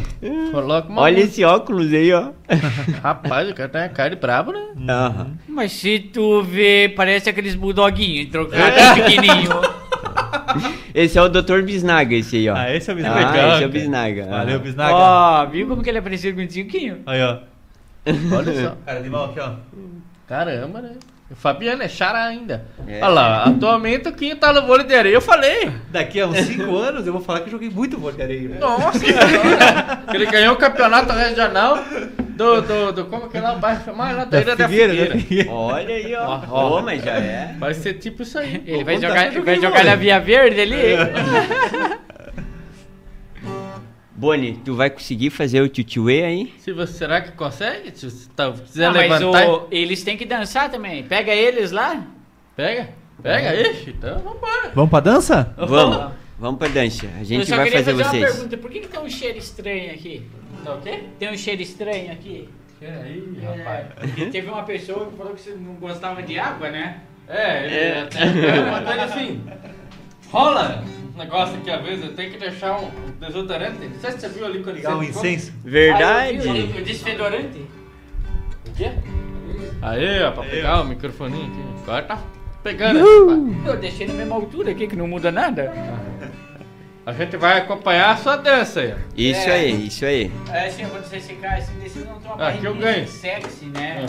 Coloca 0.52 0.90
uma 0.90 1.04
Olha 1.04 1.16
música. 1.16 1.32
esse 1.32 1.44
óculos 1.46 1.94
aí, 1.94 2.12
ó. 2.12 2.32
Rapaz, 3.02 3.50
o 3.50 3.54
cara 3.54 3.70
tem 3.70 3.82
uma 3.84 3.88
cara 3.88 4.10
de 4.10 4.18
brabo, 4.18 4.52
né? 4.52 4.60
Aham. 4.90 5.38
Mas 5.48 5.72
se 5.72 6.00
tu 6.00 6.44
vê, 6.44 6.92
parece 6.94 7.30
aqueles 7.30 7.56
bulldoguinhos 7.56 8.30
trocados 8.30 8.90
pequenininho. 8.94 9.52
Esse 10.94 11.18
é 11.18 11.22
o 11.22 11.30
Dr. 11.30 11.62
Bisnaga, 11.62 12.14
esse 12.14 12.36
aí, 12.36 12.50
ó. 12.50 12.56
Ah, 12.56 12.76
esse 12.76 12.92
é 12.92 12.94
o 12.94 12.98
Ah, 12.98 13.00
Bisnaga. 13.00 13.54
esse 13.54 13.64
é 13.64 13.66
o. 13.66 13.70
Bisnaga. 13.70 14.26
Valeu. 14.26 14.60
Bisnaga. 14.60 14.94
Ó, 14.94 15.46
viu 15.46 15.68
como 15.68 15.82
que 15.82 15.90
ele 15.90 15.98
é 15.98 16.02
parecido 16.02 16.36
com 16.38 16.44
o 16.44 16.48
Tiquinho? 16.48 17.00
Aí, 17.06 17.24
ó. 17.24 17.38
Olha 18.36 18.62
só. 18.62 18.78
Cara 18.86 19.02
de 19.02 19.10
mal 19.10 19.26
aqui, 19.26 19.40
ó. 19.40 19.54
Caramba, 20.28 20.82
né? 20.82 20.92
O 21.34 21.36
Fabiano 21.36 21.82
é 21.82 21.88
chara 21.90 22.24
ainda. 22.26 22.64
É. 22.88 22.98
Olha 23.04 23.08
lá, 23.08 23.44
atualmente 23.46 24.08
o 24.08 24.14
Quinho 24.14 24.36
tá 24.36 24.54
no 24.54 24.68
vôlei 24.68 24.86
de 24.86 24.94
areia. 24.94 25.16
Eu 25.16 25.22
falei. 25.22 25.72
Daqui 25.90 26.22
a 26.22 26.28
uns 26.28 26.38
5 26.38 26.64
anos 26.78 27.08
eu 27.08 27.12
vou 27.12 27.24
falar 27.24 27.40
que 27.40 27.48
eu 27.48 27.52
joguei 27.52 27.72
muito 27.72 27.98
vôlei 28.00 28.18
de 28.18 28.22
areia. 28.22 28.48
velho. 28.50 28.60
Nossa 28.62 29.00
senhora. 29.00 30.04
Ele 30.14 30.26
ganhou 30.28 30.54
o 30.54 30.58
campeonato 30.58 31.12
regional 31.12 31.80
do, 32.30 32.62
do, 32.62 32.92
do 32.94 33.06
como 33.06 33.30
que 33.30 33.38
é 33.38 33.42
lá 33.42 33.54
o 33.54 33.60
bairro 33.60 33.84
chamado? 33.84 34.16
Lá 34.16 34.26
da, 34.26 34.42
Ilha 34.42 34.56
da 34.56 34.70
Figueira, 34.70 34.92
Figueira. 34.94 35.14
da 35.16 35.20
Figueira. 35.20 35.52
Olha 35.52 35.96
aí, 35.96 36.16
ó. 36.16 36.42
Ó, 36.52 36.82
mas 36.84 37.04
já 37.04 37.14
é. 37.14 37.56
Vai 37.58 37.74
ser 37.74 37.96
tipo 37.96 38.22
isso 38.22 38.38
aí. 38.38 38.64
Ele 38.68 38.84
vai 38.84 39.02
jogar, 39.02 39.32
que 39.32 39.40
vai 39.40 39.60
jogar 39.60 39.84
na. 39.84 39.96
Via 39.96 40.20
Verde 40.20 40.62
ali. 40.62 40.78
Boni, 44.16 44.60
tu 44.64 44.76
vai 44.76 44.90
conseguir 44.90 45.30
fazer 45.32 45.62
o 45.62 45.68
tchutchuê 45.68 46.24
aí? 46.24 46.54
Se 46.60 46.72
você, 46.72 46.94
será 46.94 47.22
que 47.22 47.32
consegue? 47.32 47.98
Se 47.98 48.10
você 48.10 48.30
tá, 48.36 48.52
quiser 48.52 48.88
Não, 48.88 48.94
mas 48.94 49.10
levantar. 49.22 49.50
o- 49.50 49.68
eles 49.72 50.04
têm 50.04 50.16
que 50.16 50.26
dançar 50.26 50.70
também. 50.70 51.04
Pega 51.04 51.34
eles 51.34 51.72
lá. 51.72 52.06
Pega, 52.56 52.90
pega, 53.24 53.56
ixi, 53.70 53.90
então 53.90 54.20
vambora. 54.20 54.72
Vamos 54.76 54.90
pra 54.92 55.00
dança? 55.00 55.54
Vamos. 55.58 56.12
Vamos 56.38 56.60
pra 56.60 56.68
dança. 56.68 57.08
A 57.16 57.20
Eu 57.22 57.26
gente 57.26 57.48
só 57.48 57.56
vai 57.56 57.66
queria 57.66 57.84
fazer 57.84 57.92
fazer 58.04 58.04
uma 58.04 58.10
vocês. 58.26 58.34
pergunta. 58.36 58.58
Por 58.58 58.70
que, 58.72 58.80
que 58.82 58.88
tem 58.88 59.00
um 59.00 59.10
cheiro 59.10 59.38
estranho 59.40 59.92
aqui? 59.94 60.28
Tá 60.64 60.76
o 60.76 60.82
quê? 60.82 61.04
Tem 61.18 61.32
um 61.32 61.38
cheiro 61.38 61.62
estranho 61.62 62.12
aqui. 62.12 62.50
Peraí, 62.80 63.24
É, 63.42 63.46
rapaz. 63.64 63.88
porque 64.00 64.26
teve 64.28 64.48
uma 64.50 64.64
pessoa 64.64 65.06
que 65.10 65.18
falou 65.18 65.34
que 65.34 65.42
você 65.42 65.52
não 65.56 65.74
gostava 65.76 66.22
de 66.22 66.38
água, 66.38 66.70
né? 66.70 67.02
É, 67.28 67.66
ele 67.66 67.76
é. 67.76 68.60
uma 68.70 68.82
coisa 68.84 69.04
assim. 69.06 69.42
Rola 70.34 70.84
um 71.14 71.18
negócio 71.20 71.56
que 71.62 71.70
às 71.70 71.84
vezes 71.84 72.04
eu 72.06 72.16
tenho 72.16 72.32
que 72.32 72.40
deixar 72.40 72.80
um 72.80 72.90
desodorante. 73.20 73.78
Não 73.86 74.00
sei 74.02 74.12
se 74.14 74.20
você 74.20 74.30
viu 74.30 74.46
ali 74.48 74.64
quando 74.64 74.78
Ligar 74.78 74.98
um 74.98 75.04
incenso? 75.04 75.54
Verdade. 75.64 76.04
Ah, 76.04 76.34
eu 76.34 76.68
vi, 76.68 76.82
o 76.82 76.84
desfedorante. 76.84 77.60
O 78.68 78.72
quê? 78.76 78.92
Aí, 79.80 80.24
ó, 80.24 80.32
pra 80.32 80.44
pegar 80.44 80.82
o 80.82 80.86
microfoninho 80.86 81.46
aqui. 81.52 81.84
Agora 81.84 82.02
tá 82.02 82.20
pegando. 82.64 83.00
Eu 83.64 83.78
deixei 83.78 84.08
na 84.08 84.14
mesma 84.16 84.36
altura 84.36 84.72
aqui, 84.72 84.88
que 84.88 84.96
não 84.96 85.08
muda 85.08 85.32
nada. 85.32 85.72
A 87.06 87.12
gente 87.14 87.38
vai 87.38 87.60
acompanhar 87.60 88.12
a 88.12 88.18
sua 88.18 88.36
dança 88.38 88.80
aí. 88.80 88.96
Isso 89.16 89.48
É. 89.48 89.52
aí, 89.52 89.88
isso 89.88 90.04
aí. 90.06 90.32
É 90.52 90.68
assim, 90.68 90.86
quando 90.88 91.04
você 91.04 91.20
ficar 91.20 91.58
assim, 91.58 91.78
desse 91.80 92.00
não 92.00 92.18
tem 92.20 92.32
uma 92.32 92.44
Ah, 92.44 92.48
aqui 92.50 92.66
eu 92.66 92.74
ganho. 92.74 93.08
sexy, 93.08 93.66
né? 93.66 94.08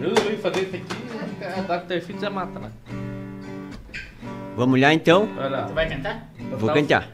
Eu 0.00 0.10
ia 0.30 0.38
fazer 0.38 0.60
isso 0.60 0.76
aqui, 0.76 1.66
a 1.68 1.76
Dr. 1.78 2.00
Fit 2.06 2.20
já 2.20 2.30
mata 2.30 2.60
lá. 2.60 2.70
Vamos 4.56 4.80
lá 4.80 4.92
então? 4.92 5.28
Lá. 5.36 5.62
Tu 5.62 5.74
vai 5.74 5.88
cantar? 5.88 6.32
Vou 6.58 6.72
cantar. 6.72 7.08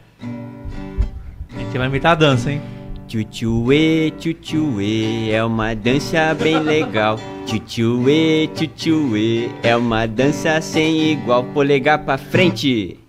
A 1.55 1.59
gente 1.59 1.77
vai 1.77 1.87
imitar 1.87 2.11
a 2.11 2.15
dança, 2.15 2.51
hein? 2.51 2.61
Tchutchuê, 3.07 4.11
tchutchuê, 4.19 5.31
é 5.31 5.41
uma 5.41 5.73
dança 5.73 6.33
bem 6.33 6.59
legal. 6.59 7.17
Tchutchuê, 7.45 8.49
tchutchuê, 8.53 9.49
é 9.63 9.77
uma 9.77 10.05
dança 10.05 10.59
sem 10.59 11.13
igual. 11.13 11.45
Polegar 11.45 12.03
pra 12.03 12.17
frente. 12.17 12.99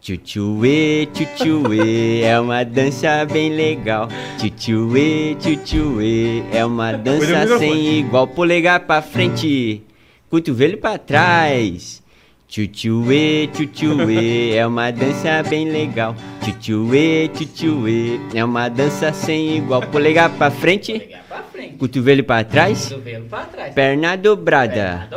Tchutchuê, 0.00 1.08
tchutchuê, 1.12 2.20
é 2.22 2.38
uma 2.38 2.62
dança 2.62 3.24
bem 3.24 3.50
legal. 3.50 4.08
Tchutchuê, 4.38 5.34
tchutchuê, 5.40 6.44
é 6.52 6.64
uma 6.64 6.92
dança 6.92 7.58
sem 7.58 7.98
igual. 7.98 8.28
Polegar 8.28 8.78
pra 8.86 9.02
frente, 9.02 9.82
cotovelo 10.30 10.76
pra 10.76 10.98
trás. 10.98 12.00
Tchutchuê, 12.48 13.48
tchutchuê, 13.52 14.54
é 14.54 14.64
uma 14.66 14.90
dança 14.92 15.42
bem 15.48 15.68
legal. 15.68 16.14
Tchutchuê, 16.40 17.28
tchutchuê, 17.34 18.20
é 18.34 18.44
uma 18.44 18.68
dança 18.68 19.12
sem 19.12 19.56
igual. 19.56 19.82
Polegar 19.82 20.30
pra 20.30 20.48
frente, 20.50 20.92
Pegar 20.96 21.24
pra 21.28 21.42
frente. 21.52 21.74
cotovelo 21.76 22.22
pra 22.22 22.44
trás, 22.44 22.88
Cotovelo 22.88 23.24
pra 23.24 23.40
trás. 23.40 23.74
perna 23.74 24.16
dobrada. 24.16 25.08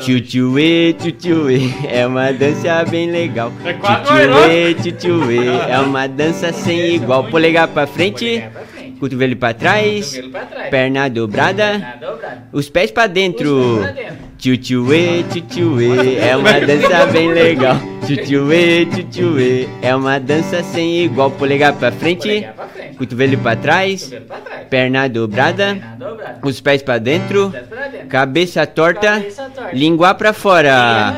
Tchutchuê, 0.00 0.94
tchutchuê, 0.98 1.60
é 1.90 2.06
uma 2.06 2.32
dança 2.32 2.82
bem 2.86 3.10
legal. 3.10 3.52
É 3.66 3.74
Tchutchuê, 3.74 4.74
tchutchuê, 4.74 5.46
é 5.68 5.78
uma 5.78 6.06
dança 6.08 6.52
sem 6.54 6.94
igual. 6.94 7.24
Polegar 7.24 7.68
pra 7.68 7.86
frente, 7.86 8.24
Polegar 8.24 8.50
pra 8.50 8.62
frente. 8.62 8.98
cotovelo 8.98 9.36
pra 9.36 9.52
trás, 9.52 10.18
pra 10.32 10.40
trás. 10.46 10.70
perna 10.70 11.08
dobrada, 11.10 11.64
Perna 11.72 11.96
dobrada. 12.00 12.42
os 12.50 12.70
pés 12.70 12.90
pra 12.90 13.04
Os 13.04 13.10
dentro. 13.10 13.78
pés 13.82 13.92
pra 13.92 13.92
dentro. 13.92 14.31
Tchutchuê, 14.42 15.22
tchutchuê, 15.30 16.16
é 16.16 16.36
uma 16.36 16.58
dança 16.58 17.06
bem 17.14 17.28
legal. 17.28 17.76
Tchutchuê, 18.04 18.86
tchutchuê, 18.86 19.68
é 19.80 19.94
uma 19.94 20.18
dança 20.18 20.64
sem 20.64 21.04
igual. 21.04 21.30
Polegar 21.30 21.72
pra 21.74 21.92
frente, 21.92 22.22
Polegar 22.26 22.54
pra 22.54 22.66
frente. 22.66 22.81
Cotovelo 23.02 23.36
pra 23.38 23.56
trás, 23.56 24.02
Cotovelo 24.04 24.24
pra 24.26 24.36
trás. 24.38 24.66
perna 24.70 25.08
dobrada, 25.08 25.64
Perna 25.66 25.96
dobrada. 25.98 26.38
os 26.42 26.60
pés 26.60 26.82
pra 26.82 26.98
dentro, 26.98 27.50
Pés 27.50 27.64
pra 27.66 27.88
dentro. 27.88 28.06
cabeça 28.08 28.66
torta, 28.66 29.00
Cabeça 29.12 29.42
torta. 29.54 29.70
língua 29.76 30.14
pra 30.14 30.32
fora. 30.32 31.14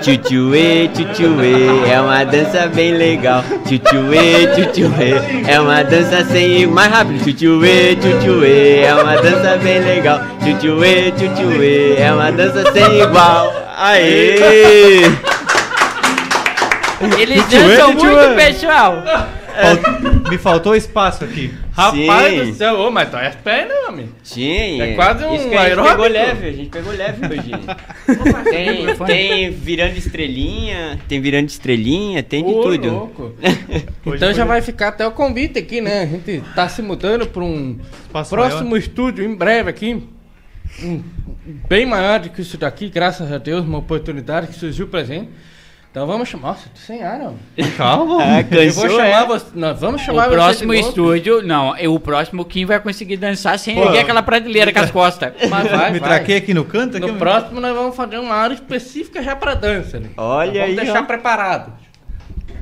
Tchutchuê, 0.00 0.88
tchutchuê, 0.94 1.90
é 1.90 2.00
uma 2.00 2.24
dança 2.24 2.66
bem 2.68 2.92
legal. 2.92 3.42
Tchutchuê, 3.64 4.46
tchutchuê, 4.54 5.14
é 5.48 5.60
uma 5.60 5.82
dança 5.82 6.24
sem. 6.24 6.66
Mais 6.66 6.90
rápido, 6.92 7.24
tchutchuê, 7.24 7.96
tchutchuê, 7.96 8.80
é 8.80 8.94
uma 8.94 9.16
dança 9.16 9.56
bem 9.62 9.80
legal. 9.80 10.20
Tchutchuê, 10.40 11.10
tchutchuê, 11.12 11.94
é 11.98 12.12
uma 12.12 12.30
dança 12.30 12.70
sem 12.72 13.00
igual. 13.02 13.52
Aê! 13.76 14.36
Eles 17.18 17.44
dançam 17.48 17.92
muito, 17.92 18.34
pessoal. 18.36 19.02
Fal- 19.54 20.30
Me 20.30 20.38
faltou 20.38 20.74
espaço 20.74 21.24
aqui. 21.24 21.52
Rapaz 21.72 22.32
Sim. 22.40 22.50
do 22.50 22.54
céu, 22.56 22.74
ô, 22.80 22.90
mas 22.90 23.08
tu 23.10 23.16
é 23.16 23.30
perna, 23.30 23.72
homem. 23.88 24.08
Sim, 24.22 24.80
É 24.80 24.94
quase 24.94 25.24
um 25.24 25.34
Isso 25.34 25.48
que 25.48 25.54
a 25.54 25.58
gente 25.58 25.68
aeróbico. 25.68 25.94
pegou 25.96 26.08
leve, 26.08 26.48
a 26.48 26.52
gente 26.52 26.70
pegou 26.70 26.92
leve 26.92 27.26
hoje. 27.26 27.50
tem, 28.50 28.94
tem 29.06 29.50
virando 29.50 29.96
estrelinha, 29.96 30.98
tem 31.08 31.20
virando 31.20 31.48
estrelinha, 31.48 32.22
tem 32.22 32.44
de 32.44 32.52
Ô, 32.52 32.62
tudo. 32.62 32.90
louco. 32.90 33.34
Então 34.06 34.32
já 34.32 34.44
vai 34.44 34.60
ficar 34.62 34.88
até 34.88 35.06
o 35.06 35.12
convite 35.12 35.58
aqui, 35.58 35.80
né? 35.80 36.02
A 36.02 36.06
gente 36.06 36.42
tá 36.54 36.68
se 36.68 36.82
mudando 36.82 37.26
para 37.26 37.42
um 37.42 37.78
Espaço 38.06 38.30
próximo 38.30 38.64
maior. 38.70 38.76
estúdio 38.78 39.24
em 39.24 39.34
breve 39.34 39.70
aqui. 39.70 40.02
Um- 40.82 41.02
bem 41.68 41.84
maior 41.86 42.20
do 42.20 42.30
que 42.30 42.40
isso 42.42 42.56
daqui, 42.58 42.88
graças 42.88 43.30
a 43.32 43.38
Deus, 43.38 43.64
uma 43.64 43.78
oportunidade 43.78 44.46
que 44.48 44.54
surgiu 44.54 44.86
pra 44.88 45.04
gente. 45.04 45.28
Então 45.94 46.08
vamos 46.08 46.28
chamar. 46.28 46.48
Nossa, 46.48 46.68
tô 46.70 46.80
sem 46.80 47.04
ar, 47.04 47.20
ó. 47.20 47.32
Calma. 47.76 48.18
Ah, 48.20 48.40
Eu 48.40 48.72
vou 48.72 48.82
cansou, 48.82 48.90
chamar 49.00 49.22
é? 49.22 49.26
você. 49.26 49.46
Nós 49.54 49.78
vamos 49.80 50.02
O 50.02 50.04
chamar 50.04 50.24
você 50.24 50.34
próximo 50.34 50.74
estúdio, 50.74 51.40
não, 51.46 51.76
é 51.76 51.88
o 51.88 52.00
próximo 52.00 52.42
o 52.42 52.44
Kim 52.44 52.64
vai 52.64 52.80
conseguir 52.80 53.16
dançar 53.16 53.56
sem 53.60 53.78
erguer 53.78 54.00
aquela 54.00 54.20
prateleira 54.20 54.72
com 54.72 54.80
as 54.80 54.90
costas. 54.90 55.32
Mas 55.48 55.70
vai, 55.70 55.92
Me 55.94 56.00
vai. 56.00 56.08
traquei 56.08 56.38
aqui 56.38 56.52
no 56.52 56.64
canto. 56.64 56.96
Aqui, 56.96 57.06
No 57.06 57.16
próximo 57.16 57.60
nós 57.60 57.72
vamos 57.72 57.94
fazer 57.94 58.18
uma 58.18 58.34
área 58.34 58.54
específica 58.54 59.22
já 59.22 59.36
pra 59.36 59.54
dança, 59.54 60.00
né? 60.00 60.10
Olha 60.16 60.46
Nós 60.46 60.60
vamos 60.62 60.70
aí, 60.70 60.84
deixar 60.84 61.02
ó. 61.02 61.06
preparado. 61.06 61.72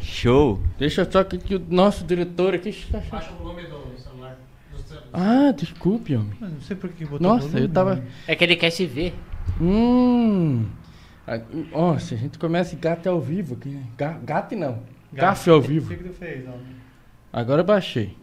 Show. 0.03 0.61
Deixa 0.79 1.09
só 1.11 1.25
que, 1.25 1.39
que 1.39 1.55
o 1.55 1.63
nosso 1.71 2.05
diretor 2.05 2.55
aqui. 2.55 2.77
Baixa 3.11 3.31
o 3.33 3.43
volume 3.43 3.63
do 3.63 3.99
celular. 3.99 4.37
Ah, 5.11 5.51
desculpe, 5.57 6.15
homem. 6.15 6.33
Não 6.39 6.61
sei 6.61 6.77
por 6.77 6.91
que 6.91 7.07
botou 7.07 7.27
Nossa, 7.27 7.47
volume. 7.49 7.63
eu 7.63 7.69
tava. 7.71 8.03
É 8.29 8.37
que 8.37 8.45
ele 8.45 8.57
quer 8.57 8.69
se 8.69 8.85
ver. 8.85 9.15
Hum. 9.59 10.67
Ah, 11.35 11.41
Nossa, 11.73 12.15
a 12.15 12.19
gente 12.19 12.39
começa 12.39 12.77
gato 12.77 13.09
ao 13.09 13.21
vivo 13.21 13.55
aqui, 13.55 13.71
né? 13.71 13.83
Ga- 13.97 14.19
Gato 14.23 14.55
não. 14.57 14.79
Gafe 15.13 15.51
ao 15.51 15.59
O 15.59 15.61
vivo. 15.63 15.89
que, 15.89 15.97
que 15.97 16.05
tu 16.09 16.15
fez? 16.15 16.45
Agora 17.33 17.61
eu 17.61 17.65
baixei. 17.65 18.15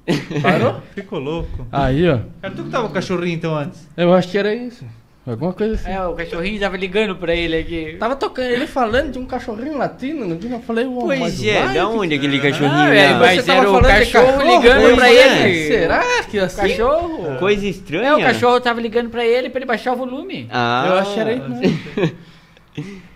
Parou? 0.42 0.82
Ficou 0.94 1.20
louco. 1.20 1.66
Aí, 1.72 2.08
ó. 2.10 2.20
Cara, 2.42 2.54
tu 2.54 2.64
que 2.64 2.70
tava 2.70 2.84
com 2.86 2.92
o 2.92 2.94
cachorrinho 2.94 3.36
então 3.36 3.56
antes? 3.56 3.88
Eu 3.98 4.14
acho 4.14 4.28
que 4.30 4.38
era 4.38 4.54
isso. 4.54 4.86
Alguma 5.28 5.54
coisa 5.54 5.76
assim. 5.76 5.92
É, 5.92 6.04
o 6.06 6.14
cachorrinho 6.14 6.60
tava 6.60 6.76
ligando 6.78 7.16
pra 7.16 7.36
ele 7.36 7.56
aqui. 7.58 7.98
Tava 8.00 8.16
tocando, 8.16 8.50
ele 8.50 8.66
falando 8.66 9.12
de 9.12 9.20
um 9.20 9.26
cachorrinho 9.26 9.78
latino, 9.78 10.26
não 10.28 10.38
vi? 10.38 10.52
Eu 10.52 10.60
falei, 10.60 10.86
uau, 10.86 11.06
mas 11.08 11.20
Pois 11.20 11.44
é, 11.44 11.64
vai, 11.66 11.74
da 11.76 11.88
onde 11.88 12.16
aquele 12.16 12.40
cachorrinho 12.40 12.72
Ah, 12.74 12.94
é, 12.96 13.12
lá? 13.12 13.20
mas 13.20 13.36
Você 13.42 13.46
tava 13.46 13.60
era 13.60 13.70
o 13.70 13.74
falando 13.74 13.92
de 13.94 14.00
cachorro 14.00 14.26
cachorro, 14.38 14.58
ligando 14.62 14.82
pois 14.82 14.96
pra 14.96 15.10
é. 15.14 15.50
ele. 15.50 15.68
Será 15.68 16.24
que 16.24 16.40
O 16.40 16.44
assim? 16.44 16.62
cachorro. 16.62 17.38
Coisa 17.38 17.66
estranha. 17.68 18.08
É, 18.10 18.16
o 18.16 18.20
cachorro 18.22 18.60
tava 18.62 18.82
ligando 18.82 19.10
pra 19.10 19.24
ele 19.26 19.50
pra 19.50 19.60
ele 19.60 19.66
baixar 19.68 19.94
o 19.94 19.98
volume. 19.98 20.48
Ah, 20.52 20.86
Eu 20.88 20.94
acho 21.00 21.14
que 21.14 21.20
era 21.20 21.34
isso 21.34 22.16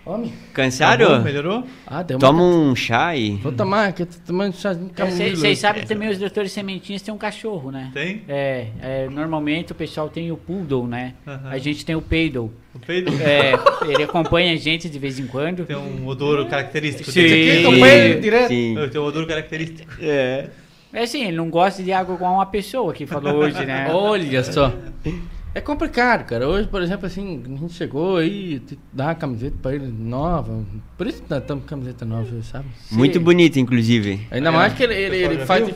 Homem. 0.04 0.30
Tá 0.30 0.34
bom? 0.34 0.52
Cansaram? 0.52 1.22
Melhorou? 1.22 1.64
Ah, 1.86 2.02
deu 2.02 2.16
uma... 2.16 2.20
Toma 2.20 2.42
um 2.42 2.76
chá 2.76 3.06
aí. 3.08 3.36
Vou 3.36 3.52
tomar, 3.52 3.92
que 3.92 4.02
eu 4.02 4.06
tô 4.06 4.16
tomando 4.26 4.54
chazinho 4.54 4.88
de 4.88 4.94
camomila. 4.94 5.36
Vocês 5.36 5.58
sabem 5.58 5.82
que 5.82 5.88
também 5.88 6.08
os 6.08 6.18
diretores 6.18 6.52
sementinhas 6.52 7.00
têm 7.02 7.14
um 7.14 7.18
cachorro, 7.18 7.70
né? 7.70 7.90
Tem? 7.94 8.22
É, 8.28 8.66
é, 8.80 9.08
normalmente 9.08 9.72
o 9.72 9.74
pessoal 9.74 10.08
tem 10.08 10.30
o 10.30 10.36
poodle, 10.36 10.86
né? 10.86 11.14
Aham. 11.26 11.48
A 11.50 11.58
gente 11.58 11.84
tem 11.84 11.94
o 11.94 12.02
peidle. 12.02 12.50
O 12.74 12.78
peido 12.84 13.12
É, 13.22 13.52
ele 13.88 14.02
acompanha 14.02 14.52
a 14.52 14.56
gente 14.56 14.88
de 14.90 14.98
vez 14.98 15.18
em 15.18 15.26
quando. 15.26 15.64
tem 15.64 15.76
um 15.76 16.06
odor 16.06 16.44
característico. 16.46 17.10
Sim. 17.10 17.24
Aqui, 17.24 17.60
acompanha 17.60 17.94
ele 17.94 18.20
direto. 18.20 18.48
Sim. 18.48 18.76
Tem 18.90 19.00
um 19.00 19.04
odor 19.04 19.26
característico. 19.26 19.92
É. 20.00 20.50
É 20.92 21.02
assim, 21.02 21.24
ele 21.24 21.36
não 21.36 21.50
gosta 21.50 21.82
de 21.82 21.92
água 21.92 22.16
com 22.16 22.24
uma 22.24 22.46
pessoa 22.46 22.92
que 22.92 23.04
falou 23.04 23.34
hoje, 23.36 23.64
né? 23.66 23.88
Olha 23.92 24.44
só. 24.44 24.72
É 25.54 25.60
complicado, 25.60 26.24
cara. 26.26 26.48
Hoje, 26.48 26.66
por 26.66 26.82
exemplo, 26.82 27.06
assim, 27.06 27.42
a 27.46 27.48
gente 27.60 27.72
chegou 27.74 28.16
aí, 28.16 28.60
dá 28.92 29.04
uma 29.06 29.14
camiseta 29.14 29.56
pra 29.62 29.74
ele 29.74 29.86
nova. 29.86 30.64
Por 30.98 31.06
isso 31.06 31.22
que 31.22 31.30
nós 31.30 31.40
estamos 31.40 31.62
com 31.64 31.70
camiseta 31.70 32.04
nova, 32.04 32.26
sabe? 32.42 32.66
Muito 32.90 33.20
bonito, 33.20 33.58
inclusive. 33.58 34.26
Ainda 34.30 34.50
mais 34.50 34.72
que 34.72 34.82
ele, 34.82 34.94
ele, 34.94 35.16
ele 35.16 35.46
faz 35.46 35.68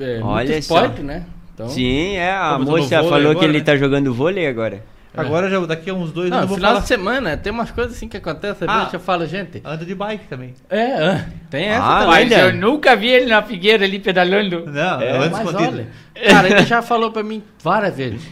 é, 0.00 0.20
Olha 0.22 0.50
muito 0.50 0.64
só. 0.64 0.78
esporte, 0.84 1.02
né? 1.02 1.24
Então, 1.54 1.68
Sim, 1.68 2.16
é. 2.16 2.32
A 2.32 2.58
no 2.58 2.64
moça 2.64 2.88
falou 3.04 3.20
que 3.20 3.26
agora, 3.30 3.44
ele 3.46 3.58
né? 3.58 3.64
tá 3.64 3.76
jogando 3.76 4.12
vôlei 4.12 4.46
agora. 4.48 4.82
Agora, 5.16 5.48
já, 5.48 5.60
daqui 5.64 5.90
a 5.90 5.94
uns 5.94 6.10
dois 6.10 6.28
Não, 6.28 6.38
anos, 6.38 6.48
vou 6.48 6.56
final 6.56 6.72
falar. 6.72 6.82
de 6.82 6.88
semana, 6.88 7.36
tem 7.36 7.52
umas 7.52 7.70
coisas 7.70 7.94
assim 7.94 8.08
que 8.08 8.16
acontecem, 8.16 8.66
Ah. 8.68 8.90
eu 8.92 8.98
falo, 8.98 9.24
gente. 9.26 9.62
Anda 9.64 9.84
de 9.84 9.94
bike 9.94 10.26
também. 10.26 10.54
É, 10.68 10.80
é, 10.80 11.26
tem 11.48 11.66
essa 11.66 11.84
Ah, 11.84 11.98
também. 12.00 12.08
Mas 12.08 12.32
olha. 12.32 12.40
eu 12.46 12.54
nunca 12.56 12.96
vi 12.96 13.06
ele 13.10 13.26
na 13.26 13.40
figueira 13.40 13.84
ali 13.84 14.00
pedalando. 14.00 14.66
Não, 14.66 15.00
É, 15.00 15.16
Mas 15.20 15.38
escondido. 15.38 15.62
olha, 15.72 15.86
cara, 16.28 16.48
ele 16.50 16.66
já 16.66 16.82
falou 16.82 17.12
pra 17.12 17.22
mim 17.22 17.44
várias 17.62 17.96
vezes. 17.96 18.22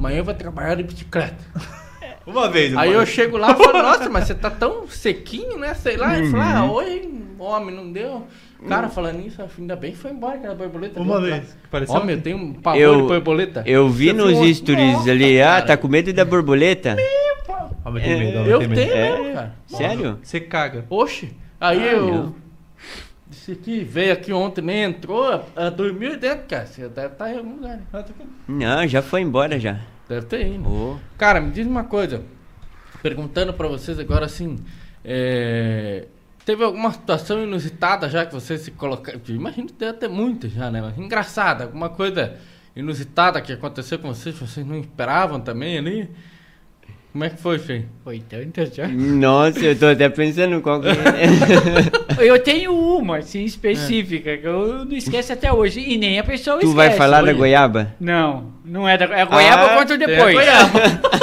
Amanhã 0.00 0.16
eu 0.20 0.24
vou 0.24 0.32
trabalhar 0.32 0.76
de 0.76 0.82
bicicleta. 0.82 1.36
Uma 2.26 2.48
vez. 2.48 2.74
Aí 2.74 2.90
eu 2.90 3.04
chego 3.04 3.36
lá 3.36 3.50
e 3.52 3.54
falo, 3.62 3.82
nossa, 3.84 4.08
mas 4.08 4.24
você 4.26 4.34
tá 4.34 4.48
tão 4.48 4.88
sequinho, 4.88 5.58
né? 5.58 5.74
Sei 5.74 5.98
lá. 5.98 6.16
Ele 6.16 6.30
falou, 6.30 6.46
ah, 6.46 6.72
hoje, 6.72 7.10
homem, 7.38 7.74
não 7.74 7.92
deu. 7.92 8.26
Cara, 8.66 8.88
falando 8.88 9.20
isso, 9.26 9.42
ainda 9.58 9.76
bem 9.76 9.92
que 9.92 9.98
foi 9.98 10.10
embora 10.10 10.36
aquela 10.36 10.54
borboleta. 10.54 10.98
Uma 11.00 11.20
vez. 11.20 11.54
Pareceu 11.70 11.96
Homem, 11.96 12.16
eu 12.16 12.22
tenho 12.22 12.38
um 12.38 12.54
pavor 12.54 12.80
Eu- 12.80 12.96
de 13.02 13.08
borboleta. 13.08 13.62
Eu 13.66 13.90
vi 13.90 14.06
Você 14.06 14.12
nos 14.14 14.32
falou, 14.32 14.54
stories 14.54 14.92
"Nossa, 14.94 15.10
ali, 15.10 15.42
ah, 15.42 15.46
cara." 15.46 15.62
tá 15.66 15.76
com 15.76 15.88
medo 15.88 16.12
da 16.14 16.24
borboleta? 16.24 16.96
Ah, 17.84 17.90
mas 17.90 18.02
tem 18.02 18.18
medo, 18.18 18.38
não, 18.38 18.46
Eu 18.46 18.58
tem 18.60 18.68
tenho 18.70 18.80
medo. 18.88 18.92
É? 18.96 19.18
mesmo, 19.18 19.34
cara. 19.34 19.54
Sério? 19.66 20.18
Você 20.22 20.40
caga. 20.40 20.84
Oxe. 20.88 21.30
Aí 21.60 21.78
Ah, 21.78 21.92
eu. 21.92 22.06
não. 22.06 22.34
Disse 23.40 23.52
aqui, 23.52 23.82
veio 23.82 24.12
aqui 24.12 24.34
ontem, 24.34 24.60
nem 24.60 24.82
entrou, 24.82 25.42
ah, 25.56 25.70
dormiu 25.70 26.18
dentro, 26.18 26.46
cara. 26.46 26.66
Você 26.66 26.86
deve 26.90 27.14
estar 27.14 27.32
em 27.32 27.38
algum 27.38 27.54
lugar. 27.56 27.78
né? 27.78 27.82
Tá. 27.90 28.04
Não, 28.46 28.86
já 28.86 29.00
foi 29.00 29.22
embora 29.22 29.58
já. 29.58 29.80
Deve 30.06 30.26
ter 30.26 30.46
ido. 30.46 30.68
Ô. 30.68 30.98
Cara, 31.16 31.40
me 31.40 31.50
diz 31.50 31.66
uma 31.66 31.84
coisa. 31.84 32.22
Perguntando 33.02 33.54
pra 33.54 33.66
vocês 33.66 33.98
agora 33.98 34.26
assim. 34.26 34.58
é, 35.02 36.06
Teve 36.44 36.62
alguma 36.64 36.92
situação 36.92 37.42
inusitada 37.42 38.10
já 38.10 38.26
que 38.26 38.34
vocês 38.34 38.60
se 38.60 38.72
colocaram? 38.72 39.18
Imagino 39.28 39.68
que 39.68 39.72
deve 39.74 39.96
ter 39.96 40.08
muitas 40.08 40.52
já, 40.52 40.70
né? 40.70 40.82
Mas 40.82 40.98
engraçada, 40.98 41.64
alguma 41.64 41.88
coisa 41.88 42.36
inusitada 42.76 43.40
que 43.40 43.54
aconteceu 43.54 43.98
com 43.98 44.08
vocês, 44.08 44.34
que 44.38 44.46
vocês 44.46 44.66
não 44.66 44.78
esperavam 44.78 45.40
também 45.40 45.78
ali? 45.78 46.10
Como 47.12 47.24
é 47.24 47.30
que 47.30 47.36
foi, 47.42 47.58
Fê? 47.58 47.82
Foi 48.04 48.20
tanto 48.20 48.64
já. 48.72 48.86
Nossa, 48.86 49.58
eu 49.58 49.76
tô 49.76 49.86
até 49.86 50.08
pensando 50.08 50.60
qual 50.60 50.80
que 50.80 50.88
é. 50.88 50.92
Eu 52.24 52.38
tenho 52.42 52.72
uma, 52.72 53.16
assim, 53.18 53.44
específica, 53.44 54.36
que 54.36 54.46
eu 54.46 54.84
não 54.84 54.92
esqueço 54.96 55.32
até 55.32 55.50
hoje. 55.52 55.80
E 55.80 55.96
nem 55.98 56.18
a 56.18 56.24
pessoa 56.24 56.58
tu 56.58 56.66
esquece. 56.68 56.76
vai 56.76 56.90
falar 56.92 57.18
da 57.22 57.28
olha. 57.28 57.34
goiaba? 57.34 57.94
Não, 57.98 58.52
não 58.64 58.86
é 58.88 58.96
da 58.98 59.06
é 59.06 59.22
a 59.22 59.24
goiaba 59.24 59.62
Ah, 59.62 59.72
eu 59.74 59.78
conto 59.80 59.92
a 59.94 59.96
depois. 59.96 60.34
goiaba. 60.34 60.80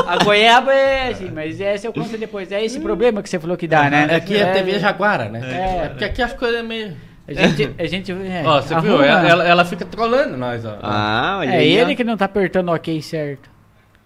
A 0.07 0.23
goiaba 0.23 0.73
é 0.73 1.09
assim, 1.11 1.31
mas 1.33 1.61
essa 1.61 1.87
eu 1.87 1.93
conto 1.93 2.17
depois. 2.17 2.51
É 2.51 2.65
esse 2.65 2.79
problema 2.79 3.21
que 3.23 3.29
você 3.29 3.39
falou 3.39 3.55
que 3.55 3.67
dá, 3.67 3.89
né? 3.89 4.13
Aqui 4.15 4.35
é 4.35 4.45
TV 4.51 4.79
Jaguara, 4.79 5.29
né? 5.29 5.41
É. 5.43 5.85
É, 5.85 5.89
porque 5.89 6.03
aqui 6.03 6.21
as 6.21 6.33
coisas 6.33 6.59
é 6.59 6.63
meio. 6.63 6.97
A 7.27 7.33
gente, 7.33 7.69
a 7.77 7.85
gente 7.87 8.11
é, 8.11 8.43
Ó, 8.45 8.61
você 8.61 8.73
viu? 8.81 8.95
arruma- 8.95 9.05
Ela, 9.05 9.27
ela, 9.29 9.43
ela 9.47 9.65
fica 9.65 9.85
trolando 9.85 10.35
nós, 10.37 10.65
ó. 10.65 10.77
Ah, 10.81 11.37
olha 11.41 11.49
É 11.51 11.57
aí, 11.57 11.77
ó. 11.77 11.81
ele 11.81 11.95
que 11.95 12.03
não 12.03 12.17
tá 12.17 12.25
apertando 12.25 12.69
o 12.69 12.73
ok 12.73 13.01
certo. 13.01 13.49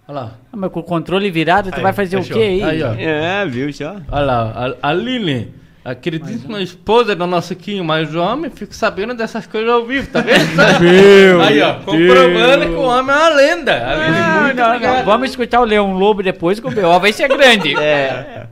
Olha 0.08 0.20
lá. 0.20 0.32
Ah, 0.52 0.58
mas 0.58 0.72
com 0.72 0.80
o 0.80 0.84
controle 0.84 1.30
virado, 1.32 1.72
tu 1.72 1.76
Aí, 1.78 1.82
vai 1.82 1.94
fazer 1.94 2.18
fechou. 2.18 2.36
o 2.36 2.40
quê 2.40 2.46
aí? 2.46 2.64
Aí, 2.64 2.84
ó. 2.84 2.94
É, 2.94 3.46
viu 3.46 3.72
só? 3.72 3.96
Olha 4.12 4.26
lá, 4.26 4.76
a, 4.82 4.90
a 4.90 4.94
Lili, 4.94 5.54
a 5.86 5.96
queridíssima 5.96 6.62
esposa 6.62 7.16
do 7.16 7.26
nosso 7.26 7.56
Quinho, 7.56 7.84
mas 7.84 8.14
o 8.14 8.20
homem 8.20 8.52
fica 8.52 8.74
sabendo 8.74 9.14
dessas 9.14 9.48
coisas 9.48 9.70
ao 9.70 9.86
vivo, 9.86 10.08
tá 10.12 10.22
vendo? 10.22 10.40
Meu 10.82 11.42
Aí, 11.42 11.62
ó, 11.62 11.76
comprovando 11.76 12.66
que 12.66 12.72
o 12.74 12.82
homem 12.82 13.16
é 13.16 13.20
uma 13.20 13.30
lenda. 13.30 13.88
A 13.88 13.96
Lili, 13.96 14.20
Não, 14.20 14.42
muito 14.44 14.56
não, 14.58 14.80
não. 14.80 15.06
Vamos 15.06 15.30
escutar 15.30 15.62
o 15.62 15.66
Leão 15.66 15.94
Lobo 15.94 16.22
depois, 16.22 16.60
que 16.60 16.68
o 16.68 16.72
B.O. 16.72 17.00
vai 17.00 17.14
ser 17.14 17.28
grande. 17.30 17.74
É. 17.80 18.48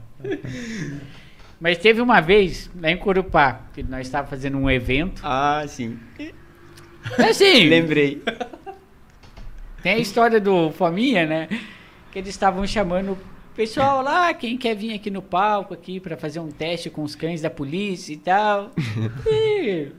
Mas 1.60 1.78
teve 1.78 2.00
uma 2.00 2.20
vez, 2.20 2.70
lá 2.80 2.90
em 2.90 2.96
Corupá, 2.96 3.60
que 3.74 3.82
nós 3.82 4.06
estávamos 4.06 4.30
fazendo 4.30 4.56
um 4.56 4.70
evento. 4.70 5.20
Ah, 5.24 5.62
sim. 5.66 5.98
É 7.18 7.24
assim, 7.24 7.68
Lembrei. 7.68 8.22
Tem 9.82 9.94
a 9.94 9.98
história 9.98 10.40
do 10.40 10.70
Fominha, 10.70 11.26
né? 11.26 11.48
Que 12.12 12.18
eles 12.18 12.30
estavam 12.30 12.66
chamando 12.66 13.12
o 13.12 13.18
pessoal 13.54 14.02
lá, 14.02 14.32
quem 14.34 14.56
quer 14.56 14.74
vir 14.74 14.94
aqui 14.94 15.10
no 15.10 15.22
palco 15.22 15.74
aqui 15.74 16.00
para 16.00 16.16
fazer 16.16 16.40
um 16.40 16.50
teste 16.50 16.90
com 16.90 17.02
os 17.02 17.14
cães 17.14 17.40
da 17.40 17.50
polícia 17.50 18.12
e 18.12 18.16
tal. 18.16 18.70
E, 19.26 19.92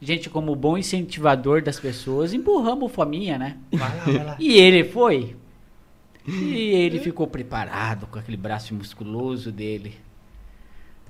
gente, 0.00 0.28
como 0.28 0.56
bom 0.56 0.76
incentivador 0.76 1.62
das 1.62 1.78
pessoas, 1.78 2.34
empurramos 2.34 2.84
o 2.84 2.88
Fominha, 2.88 3.38
né? 3.38 3.56
Vai 3.70 3.96
lá, 3.96 4.04
vai 4.04 4.24
lá. 4.24 4.36
E 4.38 4.54
ele 4.54 4.82
foi. 4.82 5.36
E 6.26 6.54
ele 6.74 6.98
ficou 6.98 7.26
preparado 7.26 8.06
com 8.06 8.18
aquele 8.18 8.36
braço 8.36 8.74
musculoso 8.74 9.50
dele. 9.50 9.94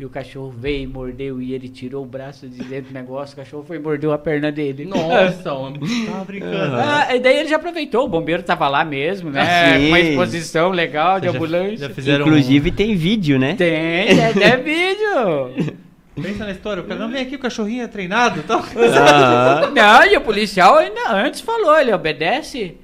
E 0.03 0.05
o 0.05 0.11
cachorro 0.11 0.53
veio 0.59 0.83
e 0.83 0.87
mordeu 0.89 1.41
e 1.41 1.55
ele 1.55 1.69
tirou 1.69 2.03
o 2.03 2.07
braço 2.07 2.49
de 2.49 2.61
dentro 2.65 2.91
do 2.91 2.93
negócio, 2.93 3.35
o 3.35 3.37
cachorro 3.37 3.63
foi 3.63 3.77
e 3.77 3.79
mordeu 3.79 4.13
a 4.13 4.19
perna 4.19 4.51
dele. 4.51 4.85
Nossa, 4.85 5.55
homem. 5.55 5.79
Tava 6.07 6.25
brincando. 6.25 6.75
Ah, 6.75 7.15
e 7.15 7.21
daí 7.21 7.39
ele 7.39 7.49
já 7.49 7.55
aproveitou, 7.55 8.07
o 8.07 8.09
bombeiro 8.09 8.43
tava 8.43 8.69
lá 8.69 8.85
mesmo, 8.85 9.31
né? 9.31 9.45
Sim. 9.45 9.83
Com 9.83 9.87
uma 9.87 10.01
exposição 10.01 10.71
legal 10.73 11.21
de 11.21 11.29
Já- 11.29 11.33
ambulância. 11.33 11.87
Já 11.87 11.95
fizeram 11.95 12.27
Inclusive 12.27 12.73
tem 12.73 12.97
vídeo, 12.97 13.39
né? 13.39 13.55
Tem, 13.55 14.09
tem 14.09 14.27
até 14.27 14.57
vídeo. 14.59 15.77
Um... 16.17 16.21
Pensa 16.21 16.47
na 16.47 16.51
história, 16.51 16.83
o 16.83 16.87
cara, 16.87 16.99
não 16.99 17.09
vem 17.09 17.23
aqui, 17.23 17.37
o 17.37 17.39
cachorrinho 17.39 17.85
é 17.85 17.87
treinado 17.87 18.41
e 18.41 18.43
tal. 18.43 18.59
Aham. 18.59 19.71
Não, 19.71 20.05
e 20.05 20.17
o 20.17 20.21
policial 20.21 20.79
ainda 20.79 21.13
antes 21.13 21.41
falou, 21.41 21.79
ele 21.79 21.93
obedece 21.93 22.75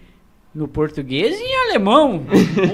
no 0.55 0.69
português 0.69 1.37
e 1.37 1.43
em 1.43 1.57
alemão. 1.69 2.25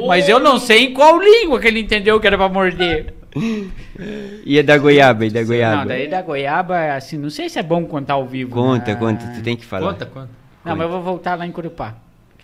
Mas 0.07 0.29
eu 0.29 0.39
não 0.39 0.59
sei 0.59 0.85
em 0.85 0.93
qual 0.93 1.19
língua 1.19 1.59
que 1.59 1.67
ele 1.67 1.81
entendeu 1.81 2.21
que 2.21 2.27
era 2.27 2.37
pra 2.37 2.49
morder. 2.49 3.15
E 4.45 4.59
é 4.59 4.63
da 4.63 4.77
goiaba, 4.77 5.25
e 5.25 5.31
da 5.31 5.43
goiaba. 5.43 5.77
Não, 5.77 5.87
daí 5.87 6.09
da 6.09 6.21
goiaba, 6.23 6.95
assim, 6.95 7.17
não 7.17 7.31
sei 7.31 7.49
se 7.49 7.59
é 7.59 7.63
bom 7.63 7.85
contar 7.87 8.15
ao 8.15 8.27
vivo. 8.27 8.51
Conta, 8.51 8.93
né? 8.93 8.99
conta, 8.99 9.27
tu 9.35 9.43
tem 9.43 9.57
que 9.57 9.65
falar. 9.65 9.93
Conta, 9.93 10.07
conta. 10.07 10.31
Não, 10.65 10.77
mas 10.77 10.87
eu 10.87 10.93
vou 10.93 11.03
voltar 11.03 11.37
lá 11.37 11.47
em 11.47 11.53
Curupá. 11.53 11.95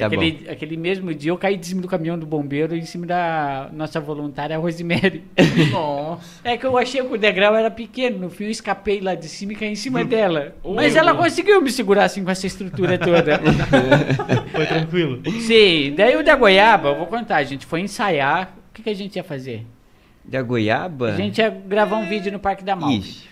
Tá 0.00 0.06
aquele, 0.06 0.46
aquele 0.48 0.76
mesmo 0.78 1.12
dia 1.12 1.30
eu 1.30 1.36
caí 1.36 1.58
de 1.58 1.66
cima 1.66 1.82
do 1.82 1.88
caminhão 1.88 2.18
do 2.18 2.24
bombeiro 2.24 2.74
em 2.74 2.86
cima 2.86 3.06
da 3.06 3.68
nossa 3.72 4.00
voluntária 4.00 4.56
Rosemary. 4.56 5.22
Nossa. 5.70 6.40
É 6.42 6.56
que 6.56 6.64
eu 6.64 6.78
achei 6.78 7.02
que 7.02 7.12
o 7.12 7.18
degrau 7.18 7.54
era 7.54 7.70
pequeno, 7.70 8.18
no 8.18 8.30
fim 8.30 8.44
eu 8.44 8.50
escapei 8.50 9.00
lá 9.02 9.14
de 9.14 9.28
cima 9.28 9.52
e 9.52 9.56
caí 9.56 9.72
em 9.72 9.74
cima 9.74 10.02
dela. 10.02 10.54
Ui, 10.64 10.74
Mas 10.74 10.96
ela 10.96 11.12
ui. 11.12 11.18
conseguiu 11.18 11.60
me 11.60 11.70
segurar 11.70 12.04
assim 12.04 12.24
com 12.24 12.30
essa 12.30 12.46
estrutura 12.46 12.96
toda. 12.96 13.40
Foi 14.52 14.66
tranquilo. 14.66 15.20
Sim, 15.42 15.92
daí 15.94 16.16
o 16.16 16.24
da 16.24 16.34
goiaba, 16.34 16.88
eu 16.88 16.96
vou 16.96 17.06
contar, 17.06 17.36
a 17.36 17.44
gente 17.44 17.66
foi 17.66 17.80
ensaiar. 17.80 18.54
O 18.70 18.72
que, 18.72 18.82
que 18.82 18.90
a 18.90 18.94
gente 18.94 19.16
ia 19.16 19.24
fazer? 19.24 19.66
Da 20.30 20.42
goiaba? 20.42 21.08
A 21.08 21.16
gente 21.16 21.38
ia 21.38 21.50
gravar 21.50 21.96
um 21.96 22.08
vídeo 22.08 22.30
no 22.30 22.38
Parque 22.38 22.62
da 22.62 22.76
Malva. 22.76 22.94
Ixi. 22.94 23.28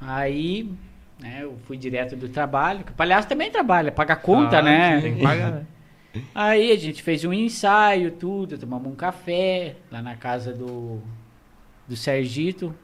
Aí, 0.00 0.70
né, 1.20 1.40
eu 1.42 1.58
fui 1.66 1.76
direto 1.76 2.16
do 2.16 2.26
trabalho, 2.26 2.82
que 2.84 2.90
o 2.92 2.94
palhaço 2.94 3.28
também 3.28 3.50
trabalha, 3.50 3.92
paga 3.92 4.16
conta, 4.16 4.60
Ah, 4.60 4.62
né? 4.62 5.00
Tem 5.02 5.16
que 5.16 5.22
pagar, 5.22 5.52
né? 5.52 5.66
Aí 6.34 6.72
a 6.72 6.76
gente 6.76 7.02
fez 7.02 7.22
um 7.22 7.34
ensaio, 7.34 8.12
tudo, 8.12 8.56
tomamos 8.56 8.90
um 8.90 8.94
café 8.96 9.76
lá 9.92 10.00
na 10.00 10.16
casa 10.16 10.54
do, 10.54 11.02
do 11.86 11.94
Sergito. 11.94 12.74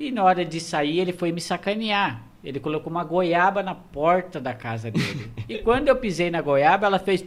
E 0.00 0.10
na 0.10 0.24
hora 0.24 0.44
de 0.44 0.58
sair, 0.58 0.98
ele 0.98 1.12
foi 1.12 1.30
me 1.30 1.40
sacanear. 1.40 2.20
Ele 2.42 2.58
colocou 2.58 2.90
uma 2.90 3.04
goiaba 3.04 3.62
na 3.62 3.76
porta 3.76 4.40
da 4.40 4.52
casa 4.52 4.90
dele. 4.90 5.30
e 5.48 5.58
quando 5.58 5.86
eu 5.86 5.94
pisei 5.94 6.32
na 6.32 6.42
goiaba, 6.42 6.88
ela 6.88 6.98
fez. 6.98 7.24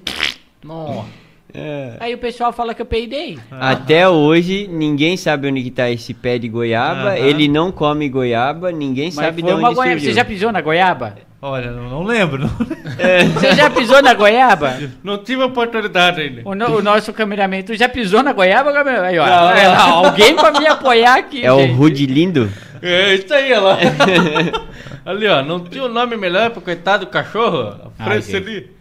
Nossa. 0.61 1.07
Aí 1.99 2.14
o 2.14 2.18
pessoal 2.18 2.51
fala 2.53 2.74
que 2.74 2.82
eu 2.82 2.86
peidei. 2.86 3.38
Até 3.51 4.08
hoje, 4.08 4.68
ninguém 4.72 5.18
sabe 5.18 5.47
onde 5.47 5.62
que 5.64 5.72
tá 5.72 5.89
esse 5.89 6.14
pé 6.14 6.38
de 6.38 6.47
goiaba. 6.47 7.10
Aham. 7.12 7.18
Ele 7.18 7.47
não 7.47 7.72
come 7.72 8.08
goiaba, 8.10 8.72
ninguém 8.72 9.05
Mas 9.05 9.16
sabe 9.16 9.38
de 9.41 9.47
foi 9.47 9.53
onde 9.53 9.64
uma 9.64 9.74
goiaba. 9.74 9.91
surgiu. 9.99 10.10
Você 10.12 10.16
já 10.16 10.26
pisou 10.26 10.51
na 10.51 10.62
goiaba? 10.62 11.16
Olha, 11.41 11.70
não, 11.72 11.89
não 11.89 12.03
lembro. 12.03 12.39
não. 12.39 12.49
Você 13.34 13.55
já 13.55 13.70
pisou 13.70 14.01
na 14.01 14.14
goiaba? 14.14 14.76
Não 15.03 15.18
tive 15.20 15.43
oportunidade 15.43 16.20
ainda. 16.22 16.41
O, 16.45 16.55
no- 16.55 16.78
o 16.78 16.82
nosso 16.82 17.14
cameraman, 17.14 17.62
tu 17.62 17.76
já 17.76 17.88
pisou 17.88 18.24
na 18.24 18.34
goiaba, 18.34 18.72
cameraman? 18.74 19.08
Aí, 19.08 19.20
ó, 19.20 19.26
Não. 19.26 19.45
olha 19.47 19.70
lá, 19.70 19.82
alguém 19.84 20.36
pra 20.36 20.51
me 20.51 20.66
apoiar 20.66 21.18
aqui. 21.20 21.45
É 21.45 21.51
o 21.53 21.60
gente. 21.60 21.74
Rude 21.74 22.05
Lindo? 22.08 22.51
É 22.82 23.14
isso 23.16 23.32
aí, 23.34 23.51
olha 23.53 23.60
lá. 23.62 23.78
ali, 25.05 25.28
ó. 25.28 25.41
Não 25.43 25.60
tinha 25.60 25.84
um 25.84 25.89
nome 25.89 26.18
melhor 26.18 26.49
pro 26.51 26.62
coitado 26.62 27.05
do 27.05 27.12
cachorro? 27.12 27.91
Ai, 27.99 28.22
gente. 28.22 28.36
ali. 28.36 28.76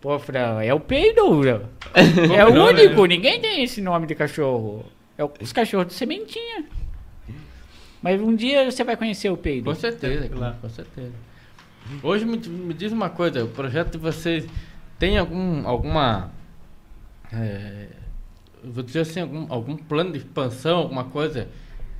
Pô, 0.00 0.18
Fran, 0.18 0.62
é 0.62 0.72
o 0.72 0.80
peido, 0.80 1.42
Fran. 1.42 1.62
É 2.36 2.44
o 2.46 2.52
né? 2.54 2.60
único, 2.60 3.04
ninguém 3.06 3.40
tem 3.40 3.62
esse 3.62 3.80
nome 3.80 4.06
de 4.06 4.14
cachorro. 4.14 4.84
É 5.16 5.24
o- 5.24 5.32
os 5.40 5.52
cachorros 5.52 5.88
de 5.88 5.94
sementinha. 5.94 6.64
Mas 8.00 8.20
um 8.20 8.34
dia 8.36 8.70
você 8.70 8.84
vai 8.84 8.96
conhecer 8.96 9.28
o 9.30 9.36
peido. 9.36 9.64
Com 9.64 9.74
certeza, 9.74 10.28
claro, 10.28 10.56
com 10.60 10.68
certeza. 10.68 11.12
Hoje 12.02 12.24
me, 12.24 12.36
me 12.36 12.72
diz 12.74 12.92
uma 12.92 13.10
coisa, 13.10 13.44
o 13.44 13.48
projeto 13.48 13.92
de 13.92 13.98
vocês 13.98 14.46
tem 14.98 15.18
algum, 15.18 15.66
alguma, 15.66 16.30
é, 17.32 17.88
vou 18.62 18.84
dizer 18.84 19.00
assim, 19.00 19.20
algum, 19.20 19.46
algum 19.52 19.76
plano 19.76 20.12
de 20.12 20.18
expansão, 20.18 20.78
alguma 20.78 21.04
coisa 21.04 21.48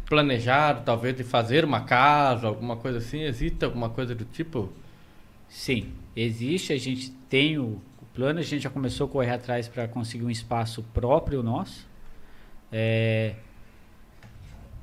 planejado, 0.06 0.82
talvez 0.84 1.16
de 1.16 1.24
fazer 1.24 1.64
uma 1.64 1.80
casa, 1.80 2.46
alguma 2.46 2.76
coisa 2.76 2.98
assim? 2.98 3.22
Existe 3.22 3.64
alguma 3.64 3.88
coisa 3.90 4.14
do 4.14 4.24
tipo? 4.24 4.70
Sim, 5.48 5.92
existe, 6.14 6.72
a 6.72 6.78
gente 6.78 7.10
tem 7.28 7.58
o 7.58 7.80
plano, 8.18 8.40
a 8.40 8.42
gente 8.42 8.64
já 8.64 8.68
começou 8.68 9.06
a 9.06 9.08
correr 9.08 9.30
atrás 9.30 9.68
para 9.68 9.86
conseguir 9.86 10.24
um 10.24 10.30
espaço 10.30 10.82
próprio 10.92 11.40
nosso. 11.40 11.88
É, 12.72 13.36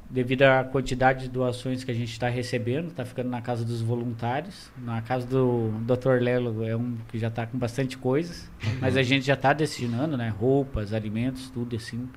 devido 0.09 0.43
à 0.43 0.63
quantidade 0.63 1.23
de 1.23 1.29
doações 1.29 1.83
que 1.83 1.91
a 1.91 1.93
gente 1.93 2.13
está 2.13 2.29
recebendo, 2.29 2.91
está 2.91 3.03
ficando 3.03 3.29
na 3.29 3.41
casa 3.41 3.65
dos 3.65 3.81
voluntários. 3.81 4.71
Na 4.77 5.01
casa 5.01 5.27
do 5.27 5.69
Dr. 5.81 6.21
Lelo 6.21 6.65
é 6.65 6.77
um 6.77 6.95
que 7.09 7.19
já 7.19 7.27
está 7.27 7.45
com 7.45 7.57
bastante 7.57 7.97
coisas, 7.97 8.49
mas 8.79 8.95
a 8.95 9.03
gente 9.03 9.25
já 9.25 9.33
está 9.33 9.51
destinando, 9.51 10.15
né, 10.15 10.29
roupas, 10.29 10.93
alimentos, 10.93 11.49
tudo 11.49 11.75
assim, 11.75 12.07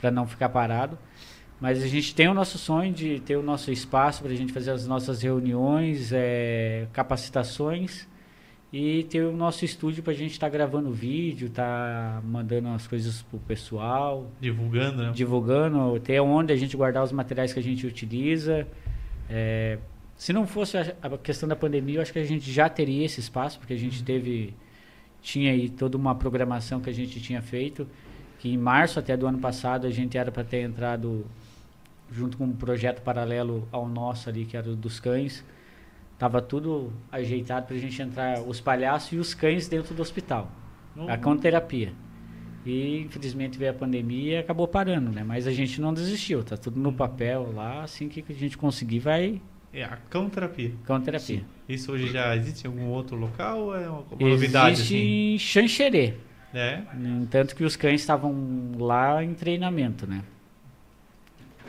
para 0.00 0.10
não 0.10 0.26
ficar 0.26 0.48
parado. 0.48 0.98
Mas 1.60 1.80
a 1.80 1.86
gente 1.86 2.12
tem 2.12 2.26
o 2.26 2.34
nosso 2.34 2.58
sonho 2.58 2.92
de 2.92 3.20
ter 3.20 3.36
o 3.36 3.42
nosso 3.42 3.70
espaço 3.70 4.20
para 4.20 4.32
a 4.32 4.36
gente 4.36 4.52
fazer 4.52 4.72
as 4.72 4.84
nossas 4.84 5.22
reuniões, 5.22 6.10
eh, 6.12 6.88
capacitações 6.92 8.08
e 8.72 9.04
ter 9.04 9.22
o 9.22 9.32
nosso 9.32 9.64
estúdio 9.64 10.02
para 10.02 10.12
a 10.12 10.16
gente 10.16 10.32
estar 10.32 10.48
gravando 10.48 10.90
vídeo, 10.90 11.48
tá 11.48 12.20
mandando 12.24 12.68
as 12.68 12.86
coisas 12.86 13.22
pro 13.22 13.38
pessoal, 13.38 14.30
Divulgando, 14.40 15.02
né? 15.04 15.12
divulgando, 15.14 16.00
ter 16.00 16.20
onde 16.20 16.52
a 16.52 16.56
gente 16.56 16.76
guardar 16.76 17.04
os 17.04 17.12
materiais 17.12 17.52
que 17.52 17.60
a 17.60 17.62
gente 17.62 17.86
utiliza. 17.86 18.66
É, 19.30 19.78
se 20.16 20.32
não 20.32 20.46
fosse 20.46 20.76
a, 20.76 20.94
a 21.02 21.18
questão 21.18 21.48
da 21.48 21.54
pandemia, 21.54 21.96
eu 21.98 22.02
acho 22.02 22.12
que 22.12 22.18
a 22.18 22.24
gente 22.24 22.50
já 22.50 22.68
teria 22.68 23.04
esse 23.04 23.20
espaço, 23.20 23.58
porque 23.58 23.74
a 23.74 23.78
gente 23.78 24.02
teve 24.02 24.54
tinha 25.22 25.50
aí 25.50 25.68
toda 25.68 25.96
uma 25.96 26.14
programação 26.14 26.80
que 26.80 26.88
a 26.88 26.92
gente 26.92 27.20
tinha 27.20 27.42
feito, 27.42 27.86
que 28.38 28.48
em 28.48 28.56
março 28.56 28.98
até 28.98 29.16
do 29.16 29.26
ano 29.26 29.38
passado 29.38 29.86
a 29.86 29.90
gente 29.90 30.16
era 30.16 30.30
para 30.30 30.44
ter 30.44 30.62
entrado 30.62 31.26
junto 32.12 32.36
com 32.36 32.44
um 32.44 32.52
projeto 32.52 33.02
paralelo 33.02 33.66
ao 33.72 33.88
nosso 33.88 34.28
ali, 34.28 34.44
que 34.44 34.56
era 34.56 34.70
o 34.70 34.76
dos 34.76 35.00
cães. 35.00 35.44
Tava 36.18 36.40
tudo 36.40 36.92
ajeitado 37.12 37.66
para 37.66 37.76
a 37.76 37.78
gente 37.78 38.00
entrar 38.00 38.40
os 38.40 38.60
palhaços 38.60 39.12
e 39.12 39.16
os 39.16 39.34
cães 39.34 39.68
dentro 39.68 39.94
do 39.94 40.00
hospital. 40.00 40.50
A 41.08 41.18
conterapia. 41.18 41.92
E 42.64 43.00
infelizmente 43.02 43.58
veio 43.58 43.70
a 43.70 43.74
pandemia 43.74 44.32
e 44.34 44.38
acabou 44.38 44.66
parando, 44.66 45.10
né? 45.12 45.22
Mas 45.22 45.46
a 45.46 45.52
gente 45.52 45.80
não 45.80 45.92
desistiu, 45.94 46.42
tá 46.42 46.56
tudo 46.56 46.80
no 46.80 46.92
papel 46.92 47.52
lá, 47.54 47.82
assim 47.84 48.08
que 48.08 48.24
a 48.28 48.32
gente 48.34 48.56
conseguir 48.58 48.98
vai 48.98 49.40
É 49.72 49.84
a 49.84 49.98
cão 50.10 50.28
terapia. 50.30 50.72
com 50.86 51.00
terapia. 51.00 51.44
Isso 51.68 51.92
hoje 51.92 52.08
já 52.08 52.34
existe 52.34 52.64
em 52.64 52.68
algum 52.68 52.86
outro 52.86 53.14
local 53.16 53.58
ou 53.66 53.76
é 53.76 53.88
uma, 53.88 54.02
novidade 54.18 54.72
Existe 54.80 54.94
assim? 54.94 55.34
em 55.34 55.38
Xanxerê, 55.38 56.14
É. 56.54 56.82
tanto 57.30 57.54
que 57.54 57.62
os 57.62 57.76
cães 57.76 58.00
estavam 58.00 58.72
lá 58.78 59.22
em 59.22 59.34
treinamento, 59.34 60.06
né? 60.06 60.22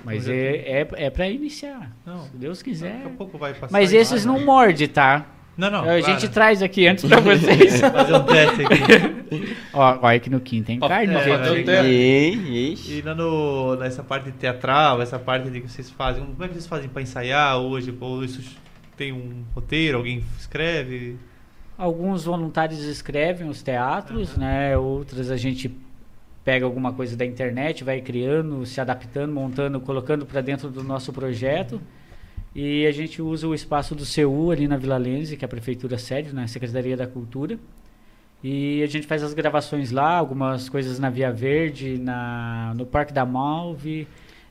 Mas 0.08 0.24
Projeto. 0.24 0.66
é, 0.66 0.82
é, 0.82 0.88
é 1.06 1.10
para 1.10 1.28
iniciar, 1.30 1.92
Não. 2.06 2.24
se 2.24 2.38
Deus 2.38 2.62
quiser. 2.64 2.94
Daqui 2.94 3.06
a 3.08 3.10
pouco 3.18 3.38
vai 3.38 3.54
passar. 3.54 3.72
Mas 3.72 3.92
esses 3.94 4.24
não 4.26 4.44
morde, 4.46 4.88
tá? 4.88 5.26
Não, 5.58 5.70
não. 5.72 5.80
a 5.80 5.84
claro. 5.84 6.02
gente 6.04 6.30
traz 6.30 6.62
aqui 6.64 6.88
antes 6.88 7.04
pra 7.10 7.20
vocês. 7.22 7.82
fazer 7.82 8.14
um 8.14 8.24
teste 8.24 8.62
aqui. 8.62 9.58
Ó, 9.74 10.00
olha 10.04 10.20
que 10.20 10.30
no 10.30 10.40
quinto 10.40 10.68
tem 10.68 10.80
carne, 10.80 11.14
É, 11.16 11.24
gente. 11.24 11.64
né? 11.66 11.90
ixi. 11.90 12.94
E 12.94 13.02
lá 13.02 13.14
no, 13.16 13.76
nessa 13.76 14.02
parte 14.04 14.32
teatral, 14.32 15.02
essa 15.02 15.18
parte 15.20 15.50
de 15.50 15.60
que 15.62 15.68
vocês 15.68 15.90
fazem, 15.90 16.24
como 16.24 16.44
é 16.44 16.48
que 16.48 16.54
vocês 16.54 16.68
fazem 16.68 16.88
para 16.88 17.02
ensaiar 17.02 17.58
hoje? 17.58 17.94
Ou 18.00 18.24
isso 18.24 18.42
tem 18.96 19.12
um 19.12 19.44
roteiro, 19.54 19.98
alguém 19.98 20.24
escreve? 20.40 21.18
Alguns 21.78 22.24
voluntários 22.26 22.80
escrevem 22.84 23.50
os 23.50 23.62
teatros, 23.62 24.38
né? 24.38 24.78
Outras 24.78 25.30
a 25.32 25.38
gente 25.38 25.70
pega 26.48 26.66
alguma 26.66 26.94
coisa 26.94 27.18
da 27.18 27.26
internet, 27.26 27.84
vai 27.84 28.00
criando, 28.00 28.66
se 28.66 28.80
adaptando, 28.80 29.34
montando, 29.34 29.82
colocando 29.82 30.26
para 30.26 30.40
dentro 30.40 30.70
do 30.70 30.82
nosso 30.82 31.12
projeto. 31.12 31.82
E 32.56 32.88
a 32.88 32.92
gente 32.94 33.22
usa 33.22 33.46
o 33.46 33.54
espaço 33.54 33.94
do 33.94 34.06
CEU 34.06 34.50
ali 34.50 34.66
na 34.66 34.78
Vila 34.78 34.96
Lense, 34.96 35.36
que 35.36 35.44
é 35.44 35.46
a 35.46 35.50
prefeitura 35.50 35.98
sede, 35.98 36.34
na 36.34 36.48
Secretaria 36.48 36.96
da 36.96 37.06
Cultura. 37.06 37.60
E 38.42 38.82
a 38.82 38.88
gente 38.88 39.06
faz 39.06 39.24
as 39.24 39.34
gravações 39.34 39.92
lá, 39.92 40.16
algumas 40.16 40.70
coisas 40.70 41.00
na 41.00 41.10
Via 41.10 41.34
Verde, 41.34 41.98
na, 41.98 42.74
no 42.78 42.86
Parque 42.86 43.12
da 43.12 43.26
Malve. 43.26 44.08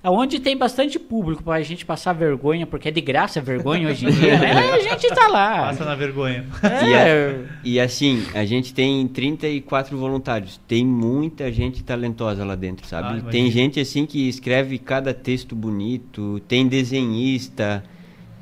Onde 0.09 0.39
tem 0.39 0.57
bastante 0.57 0.99
público 0.99 1.43
pra 1.43 1.61
gente 1.63 1.85
passar 1.85 2.13
vergonha, 2.13 2.67
porque 2.67 2.89
é 2.89 2.91
de 2.91 3.01
graça 3.01 3.41
a 3.41 3.43
vergonha 3.43 3.89
hoje 3.89 4.07
em 4.07 4.11
dia, 4.11 4.39
né? 4.39 4.53
A 4.73 4.79
gente 4.79 5.09
tá 5.09 5.27
lá. 5.27 5.67
Passa 5.67 5.85
na 5.85 5.95
vergonha. 5.95 6.45
É, 6.63 7.45
E 7.65 7.81
assim, 7.81 8.25
a 8.35 8.45
gente 8.45 8.73
tem 8.73 9.07
34 9.09 9.97
voluntários. 9.97 10.61
Tem 10.69 10.87
muita 10.87 11.51
gente 11.51 11.83
talentosa 11.83 12.45
lá 12.45 12.55
dentro, 12.55 12.87
sabe? 12.87 13.23
Ah, 13.27 13.31
tem 13.31 13.51
gente 13.51 13.81
assim 13.81 14.07
que 14.07 14.29
escreve 14.29 14.79
cada 14.79 15.13
texto 15.13 15.57
bonito, 15.57 16.41
tem 16.47 16.69
desenhista, 16.69 17.83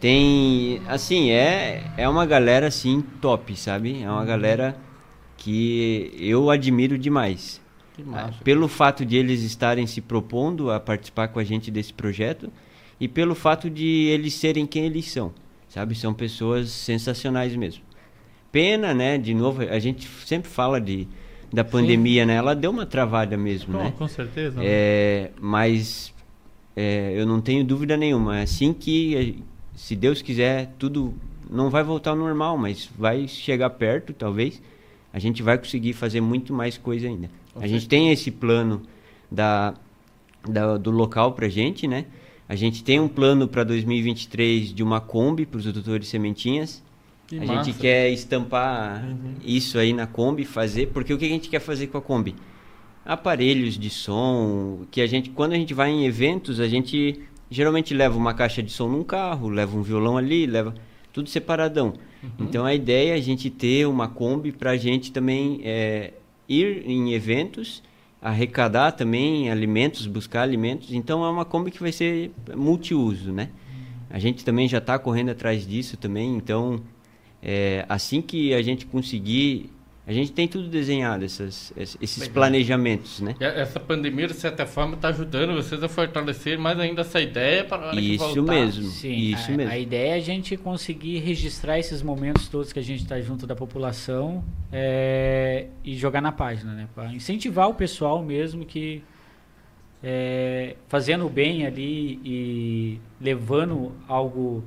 tem. 0.00 0.80
Assim, 0.86 1.30
é, 1.30 1.82
é 1.96 2.08
uma 2.08 2.26
galera 2.26 2.66
assim 2.66 3.02
top, 3.20 3.56
sabe? 3.56 4.02
É 4.02 4.10
uma 4.10 4.24
galera 4.24 4.76
que 5.36 6.12
eu 6.18 6.50
admiro 6.50 6.98
demais. 6.98 7.63
Massa. 8.02 8.42
pelo 8.42 8.68
fato 8.68 9.04
de 9.04 9.16
eles 9.16 9.42
estarem 9.42 9.86
se 9.86 10.00
propondo 10.00 10.70
a 10.70 10.80
participar 10.80 11.28
com 11.28 11.38
a 11.38 11.44
gente 11.44 11.70
desse 11.70 11.92
projeto 11.92 12.52
e 12.98 13.06
pelo 13.06 13.34
fato 13.34 13.68
de 13.68 13.86
eles 13.86 14.34
serem 14.34 14.66
quem 14.66 14.86
eles 14.86 15.10
são, 15.10 15.32
sabe? 15.68 15.94
São 15.94 16.14
pessoas 16.14 16.70
sensacionais 16.70 17.54
mesmo. 17.54 17.82
Pena, 18.50 18.94
né? 18.94 19.18
De 19.18 19.34
novo, 19.34 19.62
a 19.62 19.78
gente 19.78 20.08
sempre 20.24 20.48
fala 20.50 20.80
de 20.80 21.08
da 21.52 21.62
pandemia, 21.62 22.26
né? 22.26 22.34
Ela 22.34 22.54
deu 22.54 22.70
uma 22.70 22.84
travada 22.84 23.36
mesmo, 23.36 23.72
Com, 23.72 23.84
né? 23.84 23.92
com 23.96 24.08
certeza. 24.08 24.60
É, 24.62 25.30
mas 25.40 26.12
é, 26.74 27.12
eu 27.16 27.24
não 27.26 27.40
tenho 27.40 27.64
dúvida 27.64 27.96
nenhuma. 27.96 28.40
Assim 28.40 28.72
que, 28.72 29.16
eh, 29.16 29.34
se 29.76 29.94
Deus 29.94 30.20
quiser, 30.20 30.72
tudo 30.78 31.14
não 31.48 31.70
vai 31.70 31.84
voltar 31.84 32.10
ao 32.10 32.16
normal, 32.16 32.58
mas 32.58 32.90
vai 32.98 33.28
chegar 33.28 33.70
perto, 33.70 34.12
talvez. 34.12 34.60
A 35.12 35.18
gente 35.20 35.42
vai 35.42 35.56
conseguir 35.56 35.92
fazer 35.92 36.20
muito 36.20 36.52
mais 36.52 36.76
coisa 36.76 37.06
ainda. 37.06 37.30
A 37.56 37.66
gente 37.66 37.88
tem 37.88 38.10
esse 38.10 38.30
plano 38.30 38.82
da, 39.30 39.74
da- 40.48 40.76
do 40.76 40.90
local 40.90 41.32
pra 41.32 41.48
gente, 41.48 41.86
né? 41.86 42.06
A 42.48 42.54
gente 42.54 42.84
tem 42.84 43.00
um 43.00 43.08
plano 43.08 43.48
para 43.48 43.64
2023 43.64 44.72
de 44.74 44.82
uma 44.82 45.00
Kombi 45.00 45.46
para 45.46 45.58
os 45.58 45.64
produtores 45.64 46.08
sementinhas. 46.08 46.82
Que 47.26 47.38
a 47.38 47.40
massa. 47.46 47.64
gente 47.64 47.78
quer 47.78 48.10
estampar 48.10 49.02
isso 49.42 49.78
aí 49.78 49.92
na 49.94 50.06
Kombi, 50.06 50.44
fazer, 50.44 50.88
porque 50.88 51.14
o 51.14 51.16
que 51.18 51.24
a 51.24 51.28
gente 51.28 51.48
quer 51.48 51.60
fazer 51.60 51.86
com 51.86 51.96
a 51.96 52.02
Kombi? 52.02 52.34
Aparelhos 53.04 53.78
de 53.78 53.90
som, 53.90 54.80
que 54.90 55.00
a 55.00 55.06
gente, 55.06 55.30
quando 55.30 55.52
a 55.52 55.56
gente 55.56 55.72
vai 55.74 55.90
em 55.90 56.04
eventos, 56.06 56.60
a 56.60 56.68
gente 56.68 57.20
geralmente 57.50 57.92
leva 57.94 58.16
uma 58.16 58.32
caixa 58.34 58.62
de 58.62 58.70
som 58.72 58.88
num 58.88 59.02
carro, 59.04 59.48
leva 59.48 59.76
um 59.76 59.82
violão 59.82 60.16
ali, 60.18 60.46
leva 60.46 60.74
tudo 61.12 61.28
separadão. 61.28 61.94
Então 62.38 62.64
a 62.64 62.74
ideia 62.74 63.12
é 63.12 63.14
a 63.16 63.20
gente 63.20 63.48
ter 63.50 63.86
uma 63.86 64.08
Kombi 64.08 64.52
para 64.52 64.70
a 64.72 64.76
gente 64.78 65.12
também 65.12 65.60
é, 65.64 66.12
ir 66.48 66.88
em 66.88 67.12
eventos, 67.12 67.82
arrecadar 68.20 68.92
também 68.92 69.50
alimentos, 69.50 70.06
buscar 70.06 70.42
alimentos. 70.42 70.92
Então 70.92 71.24
é 71.24 71.30
uma 71.30 71.44
Kombi 71.44 71.70
que 71.70 71.80
vai 71.80 71.92
ser 71.92 72.30
multiuso, 72.54 73.32
né? 73.32 73.50
A 74.08 74.18
gente 74.18 74.44
também 74.44 74.68
já 74.68 74.78
está 74.78 74.98
correndo 74.98 75.30
atrás 75.30 75.66
disso 75.66 75.96
também, 75.96 76.36
então 76.36 76.80
é, 77.42 77.84
assim 77.88 78.22
que 78.22 78.54
a 78.54 78.62
gente 78.62 78.86
conseguir, 78.86 79.70
a 80.06 80.12
gente 80.12 80.32
tem 80.32 80.46
tudo 80.46 80.68
desenhado, 80.68 81.24
essas, 81.24 81.72
es- 81.76 81.96
esses 82.00 82.28
planejamentos, 82.28 83.20
né? 83.20 83.34
Essa 83.40 83.80
pandemia, 83.80 84.26
de 84.26 84.34
certa 84.34 84.66
forma, 84.66 84.94
está 84.96 85.08
ajudando 85.08 85.54
vocês 85.54 85.82
a 85.82 85.88
fortalecer 85.88 86.58
mais 86.58 86.78
ainda 86.78 87.00
essa 87.00 87.20
ideia 87.22 87.64
para 87.64 87.82
a 87.84 87.86
hora 87.88 87.96
que 87.96 88.14
Isso 88.14 88.34
voltar. 88.34 88.52
mesmo, 88.52 88.84
Sim, 88.90 89.14
isso 89.14 89.50
a, 89.50 89.56
mesmo. 89.56 89.72
a 89.72 89.78
ideia 89.78 90.10
é 90.10 90.14
a 90.16 90.20
gente 90.20 90.56
conseguir 90.58 91.20
registrar 91.20 91.78
esses 91.78 92.02
momentos 92.02 92.48
todos 92.48 92.72
que 92.72 92.78
a 92.78 92.82
gente 92.82 93.02
está 93.02 93.18
junto 93.20 93.46
da 93.46 93.56
população 93.56 94.44
é, 94.70 95.68
e 95.82 95.96
jogar 95.96 96.20
na 96.20 96.32
página, 96.32 96.74
né? 96.74 96.88
Para 96.94 97.10
incentivar 97.12 97.68
o 97.70 97.74
pessoal 97.74 98.22
mesmo 98.22 98.66
que 98.66 99.02
é, 100.02 100.76
fazendo 100.88 101.26
o 101.26 101.30
bem 101.30 101.64
ali 101.66 102.20
e 102.24 103.00
levando 103.20 103.92
algo 104.06 104.64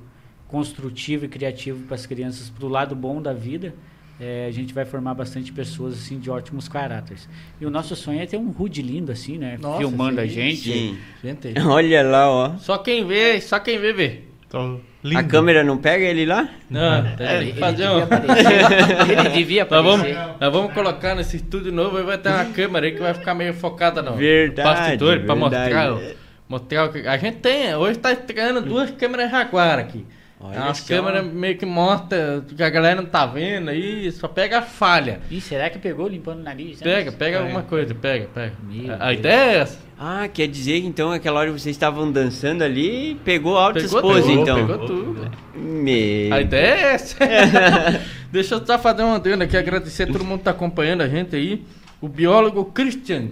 construtivo 0.47 1.25
e 1.25 1.27
criativo 1.27 1.83
para 1.85 1.95
as 1.95 2.05
crianças 2.05 2.49
para 2.49 2.65
o 2.65 2.69
lado 2.69 2.95
bom 2.95 3.21
da 3.21 3.33
vida. 3.33 3.73
É, 4.19 4.45
a 4.47 4.51
gente 4.51 4.73
vai 4.73 4.83
formar 4.85 5.13
bastante 5.13 5.51
pessoas 5.51 5.93
assim 5.93 6.19
de 6.19 6.29
ótimos 6.29 6.67
caráteres. 6.67 7.27
E 7.61 7.65
o 7.65 7.69
nosso 7.69 7.95
sonho 7.95 8.19
é 8.21 8.25
ter 8.25 8.37
um 8.37 8.49
Rude 8.49 8.81
lindo 8.81 9.11
assim, 9.11 9.37
né? 9.37 9.57
Nossa, 9.61 9.77
Filmando 9.79 10.19
a 10.21 10.23
sim, 10.23 10.29
gente. 10.29 10.71
Sim. 10.71 10.97
Gente, 11.23 11.53
Olha 11.67 12.03
lá, 12.03 12.29
ó. 12.29 12.57
só 12.57 12.77
quem 12.77 13.05
vê, 13.05 13.39
só 13.41 13.59
quem 13.59 13.77
vê, 13.79 13.93
vê. 13.93 14.21
Tô 14.49 14.79
lindo. 15.03 15.19
A 15.19 15.23
câmera 15.23 15.61
não 15.63 15.77
pega 15.77 16.05
ele 16.05 16.25
lá? 16.25 16.49
Não, 16.69 16.99
Ele, 17.05 17.15
tem 17.17 17.27
ele 17.31 17.51
que 17.51 17.59
fazer 17.59 17.83
devia 17.83 17.91
um... 17.97 18.03
aparecer. 18.03 19.11
Ele 19.11 19.29
devia 19.29 19.67
Nós 19.69 19.83
vamos, 19.83 20.07
aparecer. 20.07 20.35
nós 20.39 20.53
vamos 20.53 20.73
colocar 20.73 21.15
nesse 21.15 21.35
estúdio 21.35 21.71
novo 21.73 21.99
e 21.99 22.03
vai 22.03 22.17
ter 22.17 22.29
uma 22.29 22.45
câmera 22.45 22.85
aí 22.85 22.93
que 22.93 22.99
vai 23.01 23.13
ficar 23.13 23.35
meio 23.35 23.53
focada 23.53 24.01
no 24.01 24.13
Verdade, 24.15 24.67
bastidor 24.69 25.19
pra 25.25 25.35
verdade. 25.35 25.39
mostrar, 25.73 25.93
o- 25.93 26.15
mostrar 26.47 26.85
o 26.85 26.91
que 26.93 27.05
a 27.05 27.17
gente 27.17 27.37
tem. 27.39 27.75
Hoje 27.75 27.99
tá 27.99 28.13
estreando 28.13 28.61
duas 28.61 28.89
câmeras 28.91 29.29
Jaguar 29.29 29.79
aqui. 29.79 30.05
Olha 30.39 30.55
é 30.55 30.59
umas 30.59 30.81
câmeras 30.81 31.25
meio 31.25 31.57
que 31.57 31.65
mostra 31.65 32.45
que 32.55 32.61
a 32.61 32.69
galera 32.69 33.01
não 33.01 33.09
tá 33.09 33.25
vendo 33.25 33.69
aí, 33.69 34.11
só 34.11 34.27
pega 34.27 34.59
a 34.59 34.61
falha. 34.61 35.19
Ih, 35.31 35.41
será 35.41 35.67
que 35.67 35.79
pegou 35.79 36.07
limpando 36.07 36.41
o 36.41 36.43
nariz? 36.43 36.79
Pega, 36.79 37.11
pega 37.11 37.39
alguma 37.39 37.63
coisa, 37.63 37.95
pega, 37.95 38.27
pega. 38.33 38.53
Meu 38.61 38.93
A, 38.93 39.07
Deus. 39.07 39.19
ideia 39.19 39.51
é 39.51 39.55
essa. 39.57 39.79
Ah, 39.99 40.27
quer 40.31 40.47
dizer 40.47 40.81
que 40.81 40.87
então 40.87 41.11
aquela 41.11 41.39
hora 41.39 41.51
vocês 41.51 41.75
estavam 41.75 42.11
dançando 42.11 42.63
ali, 42.63 43.15
pegou 43.25 43.55
poses, 43.55 43.91
tudo, 43.91 44.31
então. 44.31 44.67
pegou 44.67 44.85
tudo. 44.85 45.31
Me... 45.55 46.31
A 46.31 46.39
ideia 46.39 46.75
é 46.75 46.93
essa. 46.93 47.17
Deixa 48.31 48.55
eu 48.55 48.65
só 48.65 48.77
fazer 48.77 49.01
uma 49.01 49.15
adendo 49.15 49.43
aqui, 49.43 49.57
agradecer 49.57 50.03
a 50.03 50.07
todo 50.07 50.23
mundo 50.23 50.39
que 50.39 50.45
tá 50.45 50.51
acompanhando 50.51 51.01
a 51.01 51.07
gente 51.07 51.35
aí. 51.35 51.65
O 51.99 52.07
biólogo 52.07 52.65
Christian. 52.65 53.29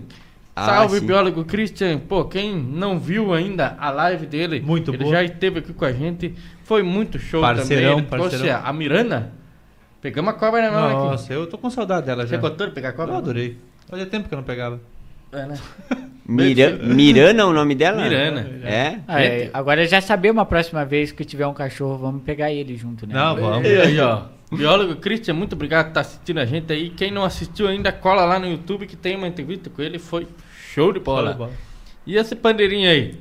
Ah, 0.55 0.65
Salve, 0.65 0.99
sim. 0.99 1.05
biólogo 1.07 1.43
Christian. 1.43 1.99
Pô, 1.99 2.23
quem 2.25 2.55
não 2.55 2.97
viu 2.97 3.33
ainda 3.33 3.75
a 3.77 3.89
live 3.91 4.25
dele, 4.25 4.61
Muito 4.61 4.91
ele 4.91 4.99
boa. 4.99 5.11
já 5.11 5.23
esteve 5.23 5.59
aqui 5.59 5.73
com 5.73 5.83
a 5.83 5.91
gente. 5.91 6.33
Foi 6.63 6.81
muito 6.81 7.19
show 7.19 7.41
Parceirão, 7.41 7.89
também. 7.89 7.99
Ele 8.03 8.07
trouxe 8.09 8.37
parceirão. 8.37 8.61
a 8.63 8.73
Miranda. 8.73 9.31
Pegamos 10.01 10.29
a 10.29 10.33
cobra 10.37 10.61
na 10.61 10.71
mão 10.71 10.85
aqui. 10.85 11.09
Nossa, 11.11 11.33
eu 11.33 11.45
tô 11.47 11.57
com 11.57 11.69
saudade 11.69 12.05
dela 12.05 12.23
Você 12.25 12.35
já. 12.35 12.37
gostou 12.41 12.67
de 12.67 12.73
pegar 12.73 12.89
a 12.89 12.93
cobra? 12.93 13.15
Eu 13.15 13.17
adorei. 13.17 13.57
Fazia 13.89 14.05
tempo 14.05 14.27
que 14.29 14.33
eu 14.33 14.37
não 14.37 14.43
pegava. 14.45 14.79
É, 15.31 15.45
né? 15.45 15.57
Mira... 16.27 16.71
Mirana 16.77 17.41
é 17.41 17.45
o 17.45 17.53
nome 17.53 17.75
dela? 17.75 18.01
Mirana. 18.03 18.49
É? 18.63 18.99
Ah, 19.07 19.23
é, 19.23 19.49
agora 19.53 19.85
já 19.87 20.01
sabemos 20.01 20.41
a 20.41 20.45
próxima 20.45 20.83
vez 20.83 21.11
que 21.11 21.23
tiver 21.23 21.45
um 21.45 21.53
cachorro, 21.53 21.97
vamos 21.97 22.23
pegar 22.23 22.51
ele 22.51 22.75
junto, 22.75 23.05
né? 23.05 23.13
Não, 23.13 23.35
vamos. 23.35 23.67
E 23.67 23.75
aí, 23.79 23.99
ó. 23.99 24.23
Biólogo 24.51 24.95
Christian, 24.97 25.33
muito 25.33 25.53
obrigado 25.53 25.85
por 25.85 25.89
estar 25.89 26.01
assistindo 26.01 26.39
a 26.39 26.45
gente 26.45 26.71
aí. 26.71 26.89
Quem 26.89 27.11
não 27.11 27.23
assistiu 27.23 27.67
ainda, 27.67 27.91
cola 27.91 28.25
lá 28.25 28.39
no 28.39 28.47
YouTube 28.47 28.87
que 28.87 28.95
tem 28.95 29.15
uma 29.15 29.27
entrevista 29.27 29.69
com 29.69 29.81
ele. 29.81 29.99
Foi 29.99 30.27
show 30.73 30.91
de 30.93 30.99
bola. 30.99 31.33
Bola. 31.33 31.51
E 32.05 32.15
esse 32.15 32.35
pandeirinho 32.35 32.89
aí? 32.89 33.15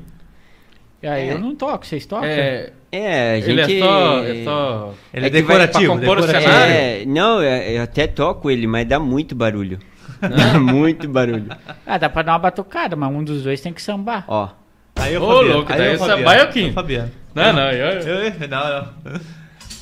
Ah, 1.02 1.20
eu 1.20 1.38
não 1.38 1.54
toco, 1.54 1.84
vocês 1.84 2.06
tocam? 2.06 2.26
É, 2.26 2.72
É, 2.90 3.32
a 3.34 3.40
gente... 3.40 3.50
ele 3.50 3.60
é 3.60 3.78
só. 3.80 4.24
É 4.24 4.44
só... 4.44 4.94
Ele 5.12 5.26
é, 5.26 5.28
É 5.28 5.30
vai 5.30 5.30
decorativo, 5.30 5.98
decorativo. 5.98 6.50
É, 6.50 7.04
não, 7.04 7.40
é- 7.42 7.76
eu 7.76 7.82
até 7.82 8.06
toco 8.06 8.50
ele, 8.50 8.66
mas 8.66 8.86
dá 8.86 8.98
muito 8.98 9.34
barulho. 9.34 9.78
Dá 10.20 10.58
muito 10.60 11.08
barulho. 11.08 11.48
Ah, 11.86 11.98
dá 11.98 12.08
pra 12.08 12.22
dar 12.22 12.32
uma 12.32 12.38
batucada, 12.38 12.96
mas 12.96 13.10
um 13.10 13.22
dos 13.22 13.42
dois 13.42 13.60
tem 13.60 13.72
que 13.72 13.82
sambar. 13.82 14.24
Ó, 14.28 14.48
Aí 14.96 15.14
eu 15.14 15.22
Ô, 15.22 15.42
louco, 15.42 15.68
daí 15.68 15.88
eu 15.88 15.92
é 15.94 15.98
samba, 15.98 16.36
eu, 16.36 16.48
Kim. 16.48 16.72
Fabiano. 16.72 17.10
Não, 17.34 17.52
não, 17.52 17.70
eu... 17.70 18.00
Eu, 18.00 18.14
eu, 18.24 18.48
não, 18.48 18.82
não. 19.04 19.20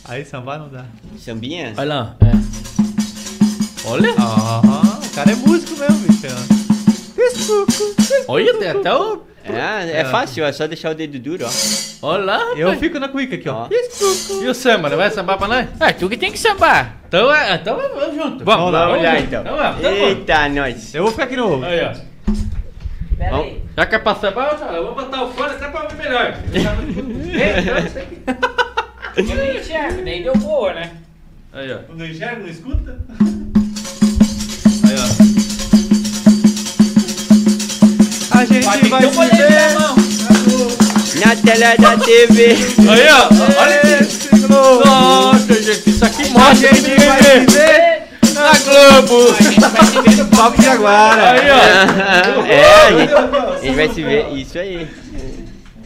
Aí 0.06 0.24
sambar 0.24 0.58
não 0.58 0.68
dá. 0.68 0.84
sambinha? 1.18 1.74
Olha 1.76 1.94
lá. 1.94 2.16
É. 2.20 3.88
Olha. 3.88 4.14
Ah, 4.18 5.00
o 5.04 5.14
cara 5.14 5.32
é 5.32 5.34
músico 5.34 5.78
mesmo, 5.78 5.98
bicho. 6.08 6.22
Olha, 8.26 8.58
tem 8.58 8.68
até 8.70 8.94
o... 8.94 9.22
É, 9.44 10.00
é 10.00 10.04
fácil, 10.04 10.44
é 10.44 10.52
só 10.52 10.66
deixar 10.66 10.90
o 10.90 10.94
dedo 10.94 11.18
duro, 11.18 11.44
ó. 11.46 11.50
Olha 12.08 12.24
lá. 12.24 12.38
Eu 12.56 12.76
fico 12.78 12.98
na 12.98 13.08
cuica 13.08 13.34
aqui, 13.36 13.48
ó. 13.48 13.66
E 13.70 14.48
o 14.48 14.54
samba, 14.54 14.88
não 14.88 14.96
vai 14.96 15.10
sambar 15.10 15.36
pra 15.38 15.48
nós? 15.48 15.68
Ah, 15.80 15.92
tu 15.92 16.08
que 16.08 16.16
tem 16.16 16.30
que 16.32 16.38
sambar. 16.38 16.96
Então, 17.08 17.32
é, 17.34 17.54
então 17.54 17.76
vamos 17.76 18.14
junto. 18.14 18.44
Vamos 18.44 18.72
lá, 18.72 18.86
Vamos 18.86 19.02
lá 19.02 19.10
junto. 19.16 19.24
então. 19.24 19.40
Então, 19.42 19.56
é, 19.56 19.72
tá 19.72 19.72
bom. 19.80 19.86
Eita, 19.88 20.48
nós. 20.48 20.94
Eu 20.94 21.02
vou 21.02 21.12
ficar 21.12 21.24
aqui 21.24 21.36
no 21.36 21.52
ovo. 21.52 21.64
Aí, 21.64 21.80
ó. 21.84 21.92
Pera 23.16 23.30
Vamos. 23.30 23.46
aí. 23.46 23.62
Já 23.76 23.86
que 23.86 23.94
é 23.94 23.98
pra 23.98 24.14
sambar, 24.14 24.58
eu 24.74 24.84
vou 24.86 24.94
botar 24.94 25.22
o 25.24 25.32
fone 25.32 25.50
até 25.50 25.68
pra 25.68 25.82
ouvir 25.82 25.96
melhor. 25.96 26.34
Eu 29.14 29.24
não 29.24 29.44
enxergo, 29.44 30.02
daí 30.04 30.22
deu 30.22 30.32
boa, 30.38 30.72
né? 30.72 30.90
Aí, 31.52 31.70
ó. 31.70 31.80
Não 31.94 32.06
enxerga, 32.06 32.38
não 32.38 32.48
escuta? 32.48 32.98
A 38.42 38.44
gente 38.44 38.64
vai 38.64 39.02
se 39.02 39.36
ver 39.36 40.02
na 41.24 41.36
tela 41.36 41.76
da 41.76 41.96
TV. 41.96 42.56
Aí, 42.90 43.06
ó. 43.12 43.28
Olha 43.62 43.80
esse 44.00 44.28
globo. 44.48 44.84
Nossa, 44.84 45.62
gente, 45.62 45.90
isso 45.90 46.04
aqui 46.04 46.24
A 46.24 46.30
mostra 46.30 46.68
que 46.68 46.74
gente 46.74 47.04
vai 47.04 47.22
se 47.22 47.38
ver 47.46 48.02
na 48.34 48.52
Globo. 48.58 49.30
A 49.30 49.42
gente 49.42 49.60
vai 49.60 49.84
se 49.84 50.00
ver 50.00 50.16
no 50.16 50.26
Papo 50.26 50.56
de 50.58 50.64
Jaguara. 50.64 51.30
Aí, 51.30 51.50
ó. 51.50 52.42
É, 52.50 52.86
a 52.88 52.98
gente, 52.98 53.14
a 53.14 53.60
gente 53.62 53.76
vai 53.76 53.88
se 53.90 54.02
ver. 54.02 54.26
Isso 54.32 54.58
aí. 54.58 54.88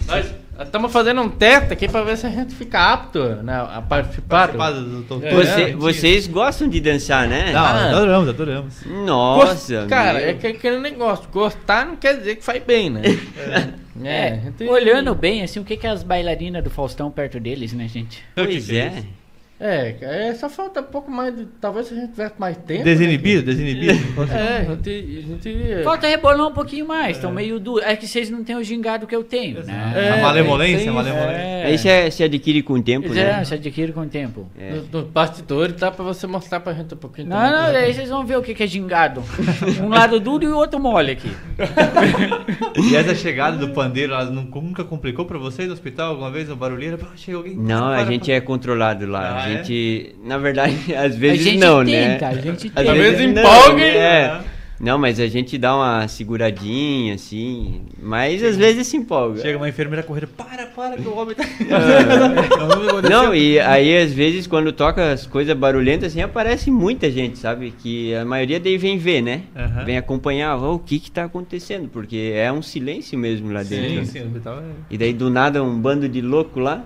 Nós 0.07 0.25
estamos 0.61 0.93
fazendo 0.93 1.21
um 1.21 1.29
teste 1.29 1.73
aqui 1.73 1.89
pra 1.89 2.03
ver 2.03 2.17
se 2.17 2.27
a 2.27 2.31
gente 2.31 2.55
fica 2.55 2.93
apto 2.93 3.19
né, 3.43 3.55
a 3.73 3.83
participar. 3.83 4.49
do- 4.49 4.59
Participado 4.59 4.85
do 4.85 5.03
doutor. 5.03 5.25
É, 5.27 5.35
Você- 5.35 5.73
vocês 5.77 6.27
gostam 6.27 6.69
de 6.69 6.81
dançar, 6.81 7.27
né? 7.29 7.53
Não, 7.53 7.61
Ah. 7.61 7.89
adoramos, 7.91 8.29
adoramos. 8.29 8.75
Nossa. 8.87 9.87
Cara, 9.89 10.19
meu. 10.19 10.29
é 10.29 10.35
que 10.35 10.47
aquele 10.47 10.79
negócio. 10.79 11.29
Gostar 11.33 11.87
não 11.87 11.97
quer 11.97 12.17
dizer 12.19 12.37
que 12.37 12.45
faz 12.45 12.63
bem, 12.63 12.91
né? 12.91 13.03
É, 14.05 14.29
É, 14.29 14.41
gente- 14.45 14.65
olhando 14.69 15.15
bem, 15.15 15.43
assim, 15.43 15.59
o 15.59 15.65
que 15.65 15.75
que 15.75 15.87
é 15.87 15.91
as 15.91 16.03
bailarinas 16.03 16.63
do 16.63 16.69
Faustão 16.69 17.11
perto 17.11 17.41
deles, 17.41 17.73
né, 17.73 17.89
gente? 17.89 18.23
Pois 18.35 18.69
é. 18.69 19.05
É, 19.59 19.97
é, 20.01 20.35
só 20.35 20.51
falta 20.51 20.81
um 20.81 20.85
pouco 20.85 21.11
mais 21.11 21.35
de. 21.35 21.47
Talvez 21.61 21.87
se 21.87 21.95
a 21.95 21.97
gente 21.97 22.11
tivesse 22.11 22.35
mais 22.39 22.57
tempo. 22.59 22.85
Desinibido, 22.85 23.43
desinibido. 23.43 23.95
Né? 24.27 24.37
É, 24.37 24.57
a 24.59 24.75
gente. 24.75 24.91
A 24.91 25.21
gente 25.21 25.85
Falta 25.85 26.07
rebolar 26.07 26.49
um 26.49 26.53
pouquinho 26.53 26.87
mais, 26.87 27.17
estão 27.17 27.33
meio 27.33 27.59
duro. 27.59 27.83
É 27.83 27.97
que 27.97 28.07
vocês 28.07 28.29
não 28.29 28.45
têm 28.45 28.57
o 28.57 28.63
gingado 28.63 29.07
que 29.07 29.17
eu 29.17 29.25
tenho, 29.25 29.65
né? 29.65 29.93
É, 29.97 30.11
a 30.11 30.23
malemolência, 30.23 30.79
a 30.79 30.83
isso. 30.83 30.93
malemolência. 30.93 31.37
É. 31.37 31.65
Aí 31.67 31.79
você 31.79 32.11
se 32.11 32.23
adquire 32.23 32.63
com 32.63 32.75
o 32.75 32.83
tempo, 32.83 33.13
é, 33.13 33.15
né? 33.15 33.45
se 33.45 33.55
adquire 33.55 33.93
com 33.93 34.03
o 34.03 34.07
tempo. 34.07 34.47
É. 34.59 34.73
Nos 34.73 34.91
nos 34.91 35.05
bastidores, 35.05 35.77
dá 35.77 35.91
pra 35.91 36.05
você 36.05 36.27
mostrar 36.27 36.61
pra 36.61 36.73
gente 36.73 36.93
um 36.95 36.99
pouquinho. 36.99 37.29
Não, 37.29 37.51
não, 37.51 37.73
daí 37.73 37.93
vocês 37.95 38.09
vão 38.09 38.25
ver 38.25 38.37
o 38.37 38.43
que 38.43 38.55
que 38.55 38.63
é 38.63 38.67
gingado. 38.67 39.23
Um 39.83 39.89
lado 39.89 40.19
duro 40.19 40.45
e 40.45 40.49
o 40.49 40.57
outro 40.57 40.81
mole 40.81 41.13
aqui. 41.13 41.31
E 42.83 42.97
essa 42.97 43.15
chegada 43.15 43.57
do 43.57 43.69
pandeiro, 43.69 44.13
ela 44.13 44.25
nunca 44.25 44.85
complicou 44.85 45.25
pra 45.25 45.39
vocês 45.39 45.69
no 45.69 45.75
hospital 45.75 46.11
alguma 46.11 46.31
vez? 46.31 46.51
O 46.51 46.57
barulheiro? 46.57 46.99
Chega 47.17 47.37
alguém. 47.37 47.57
Não, 47.57 47.89
a 47.89 48.05
gente 48.05 48.31
é 48.31 48.41
controlado 48.41 49.07
lá. 49.07 49.45
Ah, 49.45 49.46
a 49.47 49.51
é? 49.51 49.57
gente, 49.65 50.15
na 50.25 50.39
verdade, 50.39 50.75
às 50.95 51.15
A 51.15 51.19
vezes 51.19 51.45
gente 51.45 51.59
não, 51.59 51.85
tenta, 51.85 52.31
né? 52.31 52.39
a 52.39 52.41
gente 52.41 52.67
Às 52.75 52.85
tenta. 52.85 52.95
vezes 52.95 53.33
não, 53.35 53.43
empolga, 53.43 53.77
né? 53.77 53.89
hein? 53.91 53.97
É. 53.97 54.41
Não, 54.79 54.99
mas 54.99 55.19
a 55.19 55.27
gente 55.27 55.57
dá 55.57 55.75
uma 55.75 56.07
seguradinha, 56.07 57.15
assim. 57.15 57.87
Mas 57.99 58.43
às 58.43 58.59
vezes 58.59 58.87
se 58.87 58.95
empolga. 58.99 59.41
Chega 59.41 59.57
uma 59.57 59.71
enfermeira 59.71 60.03
correndo, 60.03 60.29
para, 60.29 60.67
para, 60.67 60.99
que 60.99 61.09
o 61.09 61.17
homem 61.17 61.35
tá. 61.35 61.45
Não, 63.09 63.35
e 63.35 63.59
aí 63.59 63.97
às 63.97 64.13
vezes 64.13 64.47
quando 64.47 64.71
toca 64.73 65.13
as 65.13 65.27
coisas 65.27 65.57
barulhentas 65.57 66.13
assim, 66.13 66.21
aparece 66.21 66.71
muita 66.71 67.11
gente, 67.11 67.39
sabe? 67.39 67.73
Que 67.79 68.15
a 68.15 68.25
maioria 68.27 68.61
daí 68.61 68.77
vem 68.77 68.99
ver, 68.99 69.23
né? 69.23 69.43
Aham. 69.57 69.85
Vem 69.85 69.97
acompanhar, 69.97 70.55
"Ó, 70.57 70.75
o 70.75 70.79
que 70.79 70.99
que 70.99 71.11
tá 71.11 71.25
acontecendo? 71.25 71.89
Porque 71.89 72.33
é 72.35 72.53
um 72.53 72.61
silêncio 72.61 73.19
mesmo 73.19 73.51
lá 73.51 73.63
dentro. 73.63 74.05
Sim, 74.05 74.05
sim, 74.05 74.23
hospital 74.27 74.59
é. 74.59 74.63
E 74.91 74.99
daí 74.99 75.15
do 75.15 75.31
nada 75.31 75.63
um 75.63 75.81
bando 75.81 76.07
de 76.07 76.21
louco 76.21 76.61
lá. 76.61 76.85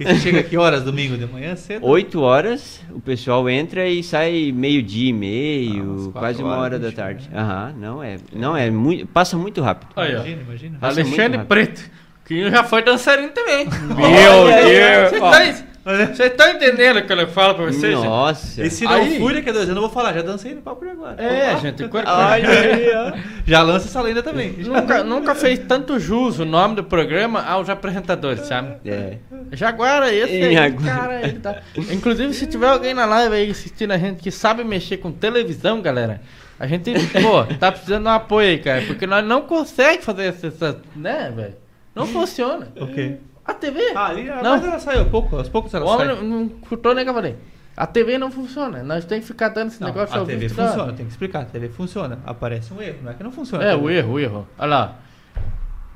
E 0.00 0.04
você 0.04 0.16
chega 0.16 0.42
que 0.42 0.56
horas 0.56 0.82
domingo 0.82 1.16
de 1.16 1.26
manhã 1.26 1.54
cedo? 1.56 1.84
8 1.86 2.20
horas, 2.20 2.80
o 2.90 3.00
pessoal 3.00 3.48
entra 3.50 3.86
e 3.88 4.02
sai 4.02 4.52
meio-dia 4.54 5.10
e 5.10 5.12
Ah, 5.12 5.16
meio, 5.16 5.94
quatro 5.96 6.12
quase 6.12 6.42
uma 6.42 6.56
hora 6.56 6.78
da 6.78 6.90
tarde. 6.92 7.28
né? 7.30 7.38
Aham, 7.40 7.74
não 7.78 8.02
é, 8.02 8.16
não 8.32 8.56
é 8.56 8.70
muito, 8.70 9.06
passa 9.06 9.36
muito 9.36 9.60
rápido. 9.60 9.90
Aí. 9.96 10.12
Imagina, 10.12 10.42
imagina. 10.42 10.78
Passa 10.78 11.00
Alexandre. 11.00 11.44
Preto. 11.44 11.90
Que 12.24 12.50
já 12.50 12.62
foi 12.62 12.82
dançarino 12.82 13.30
também. 13.30 13.66
Meu 13.66 14.44
Deus! 14.46 15.22
Ó, 15.22 15.32
estão 15.40 15.62
vocês 15.96 16.30
estão 16.30 16.50
entendendo 16.50 16.98
o 16.98 17.06
que 17.06 17.12
eu 17.12 17.28
falo 17.28 17.54
pra 17.54 17.64
vocês? 17.66 17.94
Nossa. 17.94 18.62
E 18.64 18.70
se 18.70 18.84
não 18.84 18.92
Aí- 18.92 19.18
fui 19.18 19.32
daqui 19.34 19.48
a 19.48 19.52
dois 19.52 19.64
anos, 19.64 19.68
eu 19.70 19.74
não 19.74 19.82
vou 19.82 19.90
falar, 19.90 20.12
já 20.12 20.22
dancei 20.22 20.54
no 20.54 20.60
papo 20.62 20.84
de 20.84 20.90
agora. 20.90 21.14
É, 21.22 21.50
Opa. 21.52 21.60
gente. 21.60 21.88
cor- 21.88 22.04
Olha 22.06 22.50
aí, 22.50 22.90
ó. 22.94 23.12
Já 23.46 23.62
lança 23.62 23.86
essa 23.88 24.00
lenda 24.02 24.22
também. 24.22 24.52
Nunca, 24.58 25.02
nunca 25.02 25.34
fez 25.34 25.58
tanto 25.60 25.98
jus 25.98 26.38
o 26.38 26.44
nome 26.44 26.74
do 26.76 26.84
programa 26.84 27.42
aos 27.42 27.68
apresentadores, 27.68 28.40
sabe? 28.46 28.76
É. 28.84 29.18
Jaguara, 29.52 30.12
esse 30.12 30.42
aí, 30.42 30.52
Jaguara. 30.54 30.96
cara, 31.00 31.20
ele 31.22 31.38
tá... 31.38 31.56
Inclusive, 31.90 32.34
se 32.34 32.46
tiver 32.46 32.68
alguém 32.68 32.92
na 32.92 33.06
live 33.06 33.34
aí 33.34 33.50
assistindo 33.50 33.92
a 33.92 33.98
gente 33.98 34.22
que 34.22 34.30
sabe 34.30 34.62
mexer 34.64 34.98
com 34.98 35.10
televisão, 35.10 35.80
galera, 35.80 36.20
a 36.60 36.66
gente, 36.66 36.92
pô, 37.22 37.44
tá 37.58 37.72
precisando 37.72 38.02
de 38.02 38.08
um 38.08 38.12
apoio 38.12 38.48
aí, 38.50 38.58
cara, 38.58 38.82
porque 38.82 39.06
nós 39.06 39.24
não 39.24 39.42
conseguimos 39.42 40.04
fazer 40.04 40.26
essa- 40.26 40.76
né, 40.94 41.32
velho? 41.34 41.54
Não 41.94 42.06
funciona. 42.06 42.68
Ok. 42.80 43.16
A 43.48 43.54
TV... 43.54 43.80
Ah, 43.94 44.06
ali, 44.08 44.24
Não. 44.24 44.42
mas 44.42 44.64
ela 44.64 44.78
saiu 44.78 45.06
pouco, 45.06 45.34
aos 45.36 45.48
poucos 45.48 45.72
ela 45.74 45.84
o 45.84 45.88
homem 45.88 46.06
sai. 46.14 46.22
não, 46.24 46.50
escutou 46.62 46.94
nem 46.94 47.02
o 47.02 47.06
que 47.06 47.10
eu 47.10 47.14
falei. 47.14 47.36
A 47.76 47.86
TV 47.86 48.18
não 48.18 48.30
funciona, 48.30 48.82
nós 48.82 49.04
temos 49.04 49.24
que 49.24 49.32
ficar 49.32 49.48
dando 49.48 49.68
esse 49.68 49.80
Não, 49.80 49.88
negócio 49.88 50.14
a 50.14 50.18
ao 50.18 50.26
TV 50.26 50.48
vivo 50.48 50.54
funciona, 50.62 50.92
tem 50.92 51.06
que 51.06 51.12
explicar. 51.12 51.42
A 51.42 51.44
TV 51.46 51.68
funciona. 51.68 52.18
Aparece 52.26 52.72
um 52.74 52.82
erro, 52.82 52.98
não 53.02 53.10
é 53.10 53.14
que 53.14 53.22
não 53.22 53.32
funciona. 53.32 53.64
É, 53.64 53.74
o 53.74 53.88
erro, 53.88 54.12
o 54.14 54.18
erro. 54.20 54.48
Olha 54.58 54.68
lá. 54.68 54.98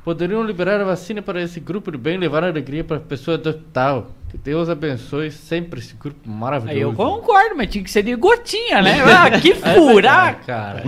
Poderiam 0.05 0.43
liberar 0.43 0.81
a 0.81 0.85
vacina 0.85 1.23
para 1.23 1.41
esse 1.43 1.61
grupo 1.61 1.93
de 1.93 1.99
bem 1.99 2.15
e 2.15 2.19
levar 2.19 2.43
alegria 2.43 2.83
para 2.83 2.97
as 2.97 3.03
pessoas 3.05 3.39
do 3.39 3.51
hospital. 3.51 4.11
Que 4.31 4.37
Deus 4.39 4.69
abençoe 4.69 5.31
sempre 5.31 5.79
esse 5.79 5.95
grupo 5.95 6.29
maravilhoso. 6.29 6.77
Aí 6.77 6.83
eu 6.83 6.93
concordo, 6.93 7.55
mas 7.57 7.69
tinha 7.71 7.85
que 7.85 7.91
ser 7.91 8.03
de 8.03 8.15
gotinha, 8.17 8.83
né? 8.83 8.97
Ah, 9.07 9.31
que 9.39 9.53
É 9.53 9.75
furar! 9.75 10.41
cara. 10.45 10.83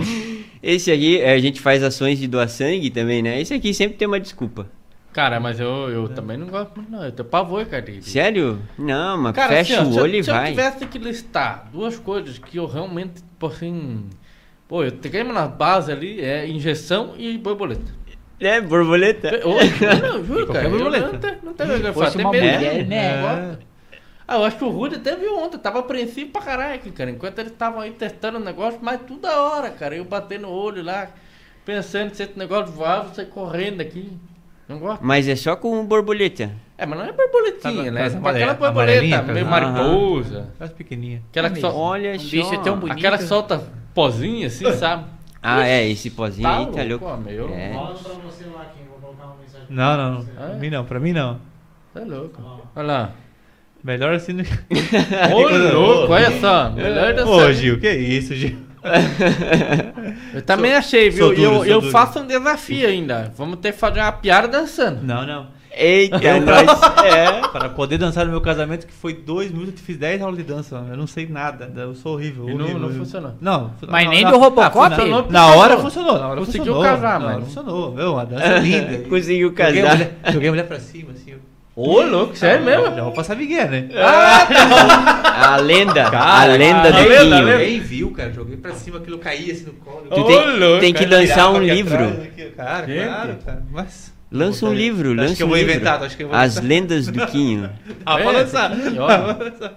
Esse 0.61 0.91
aqui, 0.91 1.21
é, 1.21 1.31
a 1.33 1.39
gente 1.39 1.61
faz 1.61 1.81
ações 1.83 2.19
de 2.19 2.27
doar 2.27 2.49
sangue 2.49 2.89
também, 2.89 3.21
né? 3.21 3.39
Esse 3.39 3.53
aqui 3.53 3.73
sempre 3.73 3.95
tem 3.97 4.05
uma 4.07 4.19
desculpa. 4.19 4.67
Cara, 5.15 5.39
mas 5.39 5.61
eu, 5.61 5.89
eu 5.89 6.09
também 6.09 6.35
não 6.35 6.47
gosto 6.47 6.75
muito, 6.75 6.91
não. 6.91 7.01
Eu 7.05 7.11
tenho 7.13 7.29
pavor, 7.29 7.65
cara. 7.67 7.81
de- 7.81 8.01
Sério? 8.03 8.59
Não, 8.77 9.17
mas 9.17 9.33
Cara, 9.33 9.47
fecha 9.47 9.79
assim, 9.79 9.87
ó, 9.87 9.89
o 9.89 9.93
se 9.93 9.97
eu- 9.97 10.03
olho 10.03 10.15
e 10.17 10.23
se 10.25 10.29
eu 10.29 10.35
vai. 10.35 10.49
tivesse 10.49 10.85
que 10.87 10.99
listar 10.99 11.69
duas 11.71 11.97
coisas 11.97 12.37
que 12.37 12.57
eu 12.57 12.65
realmente, 12.65 13.13
tipo 13.23 13.47
assim. 13.47 14.09
Pô, 14.67 14.83
eu 14.83 14.91
tenho 14.91 15.31
na 15.31 15.47
base 15.47 15.89
ali, 15.89 16.19
é 16.19 16.45
injeção 16.45 17.13
e 17.17 17.37
borboleta. 17.37 17.93
É, 18.41 18.59
borboleta. 18.59 19.39
Ô, 19.47 19.51
não, 20.01 20.17
eu 20.17 20.25
juro, 20.25 20.41
E 20.41 20.45
qualquer 20.47 20.63
cara. 20.63 20.65
Eu 20.65 20.71
borboleta. 20.71 21.11
não 21.13 21.19
tenho, 21.19 21.37
não 21.43 21.53
tenho 21.53 21.69
vergonha 21.69 21.93
Fosse 21.93 22.11
falar. 22.17 22.23
uma 22.25 22.31
Tem 22.31 22.41
mulher, 22.41 22.73
não. 22.81 22.87
né? 22.89 23.17
Eu 23.17 23.21
gosto. 23.55 23.65
Ah, 24.27 24.35
eu 24.35 24.43
acho 24.43 24.57
que 24.57 24.63
o 24.65 24.69
Rudy 24.69 24.95
até 24.95 25.15
viu 25.15 25.37
ontem, 25.39 25.57
tava 25.59 25.79
apreensivo 25.79 26.31
pra 26.31 26.41
caralho 26.41 26.75
aqui, 26.75 26.91
cara. 26.91 27.09
Enquanto 27.09 27.39
eles 27.39 27.53
estavam 27.53 27.79
aí 27.79 27.91
testando 27.91 28.37
o 28.37 28.43
negócio, 28.43 28.79
mas 28.81 28.99
toda 29.07 29.39
hora, 29.39 29.69
cara. 29.69 29.95
Eu 29.95 30.03
batendo 30.03 30.47
o 30.47 30.51
olho 30.51 30.83
lá, 30.83 31.07
pensando 31.63 32.13
se 32.13 32.23
esse 32.23 32.37
negócio 32.37 32.73
voava, 32.73 33.13
sair 33.13 33.27
correndo 33.27 33.79
aqui. 33.79 34.11
Não 34.67 34.79
gosto? 34.79 35.01
Mas 35.03 35.27
é 35.27 35.35
só 35.35 35.55
com 35.55 35.85
borboleta. 35.85 36.51
É, 36.77 36.85
mas 36.85 36.97
não 36.99 37.05
é 37.05 37.11
borboletinha, 37.13 37.85
Tá, 37.85 37.91
né? 37.91 38.01
É 38.01 38.17
amare- 38.17 38.37
aquela 38.43 38.53
borboleta, 38.55 39.21
meio 39.21 39.45
mariposa. 39.45 40.49
Faz 40.59 40.71
pequenininha. 40.71 41.21
Aquela 41.29 41.49
que, 41.49 41.57
É 41.57 41.61
sol... 41.61 41.69
mesmo. 41.71 41.83
Olha 41.83 42.11
Um 42.15 42.19
só. 42.19 42.29
bicho 42.31 42.61
tão 42.63 42.77
bonito. 42.79 42.97
aquela 42.97 43.17
que 43.17 43.23
solta 43.25 43.63
pozinho 43.93 44.47
assim, 44.47 44.71
sabe? 44.73 45.05
Ah, 45.41 45.67
é, 45.67 45.87
esse 45.89 46.09
pozinho 46.09 46.47
Tá 46.49 46.57
aí 46.57 46.65
tá 46.65 46.83
louco, 46.83 47.05
louco. 47.05 47.21
meu. 47.21 47.53
É. 47.53 47.71
Fala 47.73 47.93
pra 47.93 48.13
você 48.13 48.45
lá, 48.45 48.65
Kim. 48.75 48.83
Vou 48.89 48.97
colocar 48.99 49.25
uma 49.25 49.35
mensagem. 49.37 49.67
Não, 49.69 49.97
não, 49.97 50.11
não. 50.11 50.21
É? 50.43 50.47
Pra 50.49 50.55
mim 50.57 50.69
não, 50.71 50.85
pra 50.85 50.99
mim 50.99 51.13
não. 51.13 51.39
Tá 51.93 51.99
louco. 52.01 52.41
Olha 52.75 52.85
lá. 52.87 53.11
Melhor 53.83 54.15
assim. 54.15 54.33
no- 54.33 54.43
Ô, 54.43 55.47
louco, 55.79 56.11
olha 56.13 56.31
só. 56.41 56.71
Melhor 56.71 57.13
da 57.13 57.25
Ô, 57.27 57.53
Gil, 57.53 57.79
que 57.79 57.89
isso, 57.91 58.33
Gil? 58.33 58.57
Eu 60.33 60.41
também 60.41 60.73
achei, 60.73 61.09
viu? 61.09 61.27
sou 61.27 61.35
duro, 61.35 61.41
eu, 61.47 61.55
sou 61.55 61.65
eu 61.65 61.79
duro. 61.81 61.91
faço 61.91 62.19
um 62.19 62.27
desafio 62.27 62.87
ainda. 62.87 63.31
Vamos 63.37 63.57
ter 63.59 63.71
que 63.73 63.77
fazer 63.79 63.99
uma 64.01 64.11
piada 64.11 64.47
dançando. 64.47 65.01
Não, 65.03 65.25
não. 65.25 65.47
Eita, 65.77 66.15
Eu. 66.23 67.05
É, 67.05 67.47
para 67.49 67.67
poder 67.67 67.97
dançar 67.97 68.23
no 68.25 68.31
meu 68.31 68.39
casamento, 68.39 68.87
que 68.87 68.93
foi 68.93 69.13
dois 69.13 69.51
minutos, 69.51 69.81
eu 69.81 69.85
fiz 69.85 69.97
10 69.97 70.21
aulas 70.21 70.37
de 70.37 70.43
dança. 70.43 70.81
Eu 70.89 70.95
não 70.95 71.05
sei 71.05 71.27
nada, 71.27 71.69
eu 71.75 71.93
sou 71.93 72.13
horrível. 72.13 72.45
E 72.49 72.53
não- 72.53 72.61
horrível, 72.61 72.79
não 72.79 72.85
horrível. 72.87 73.03
funcionou? 73.05 73.33
Não. 73.41 73.71
Mas 73.89 74.05
não, 74.05 74.11
nem 74.11 74.23
não. 74.23 74.31
do 74.31 74.37
Robocop? 74.37 74.77
Ah, 74.85 74.89
Funcionou. 74.95 75.27
Na 75.29 75.47
hora 75.53 75.77
funcionou, 75.77 76.17
na 76.17 76.27
hora 76.29 76.39
Conseguiu 76.39 76.73
funcionou. 76.73 76.83
casar, 76.83 77.19
Na 77.19 77.25
hora 77.25 77.35
mas- 77.39 77.45
funcionou, 77.45 77.91
meu, 77.91 78.13
uma 78.13 78.25
dança 78.25 78.57
linda. 78.59 79.09
Conseguiu 79.09 79.49
Joguei 79.49 79.65
a, 79.65 79.67
casar. 79.83 79.91
mulher, 79.97 80.17
joguei 80.31 80.47
a 80.47 80.51
mulher 80.51 80.67
pra 80.67 80.79
cima, 80.79 81.11
assim. 81.11 81.31
eu- 81.31 81.39
Ô, 81.75 82.01
louco, 82.03 82.35
sério 82.37 82.63
mesmo? 82.63 82.85
Já 82.95 83.03
vou 83.03 83.11
passar 83.11 83.35
Miguel, 83.35 83.67
né? 83.69 83.89
A 85.37 85.57
lenda. 85.57 86.09
Cara, 86.09 86.53
a 86.53 86.55
lenda 86.57 86.91
do 86.91 86.97
Quinho. 86.97 87.09
lenda. 87.29 87.57
Ninguém 87.57 87.79
viu, 87.81 88.11
cara. 88.11 88.31
Joguei 88.31 88.55
pra 88.55 88.73
cima, 88.73 88.97
aquilo 88.99 89.17
caía 89.19 89.51
assim 89.53 89.65
no 89.65 89.73
colo. 89.73 90.07
Tu 90.09 90.19
Ô, 90.19 90.23
tem, 90.23 90.57
louco, 90.57 90.79
tem 90.79 90.93
que 90.93 91.03
Cara, 91.05 91.17
lançar 91.21 91.49
um 91.51 91.59
livro. 91.59 91.95
atrás, 91.95 92.21
aqui, 92.23 92.45
Cara, 92.55 92.85
Gente. 92.87 93.05
claro, 93.07 93.37
cara. 93.45 93.63
Mas. 93.71 94.13
Lança 94.31 94.65
um 94.65 94.69
Acho 94.69 94.77
livro, 94.77 95.09
que 95.09 95.15
lança 95.15 95.43
eu 95.43 95.45
um 95.45 95.49
vou 95.49 95.57
livro. 95.57 95.71
inventar, 95.73 96.03
acho 96.03 96.17
que 96.17 96.23
eu 96.23 96.27
vou 96.29 96.35
As 96.37 96.53
inventar. 96.53 96.69
lendas 96.69 97.07
do 97.07 97.27
Quinho. 97.27 97.69
Ah, 98.05 98.19
É, 98.19 98.23
pode 98.23 98.37
lançar. 98.37 98.71
esse 98.77 98.87
aqui, 98.87 98.99
ó. 98.99 99.07
Ah, 99.09 99.33
pode 99.33 99.49
lançar. 99.51 99.73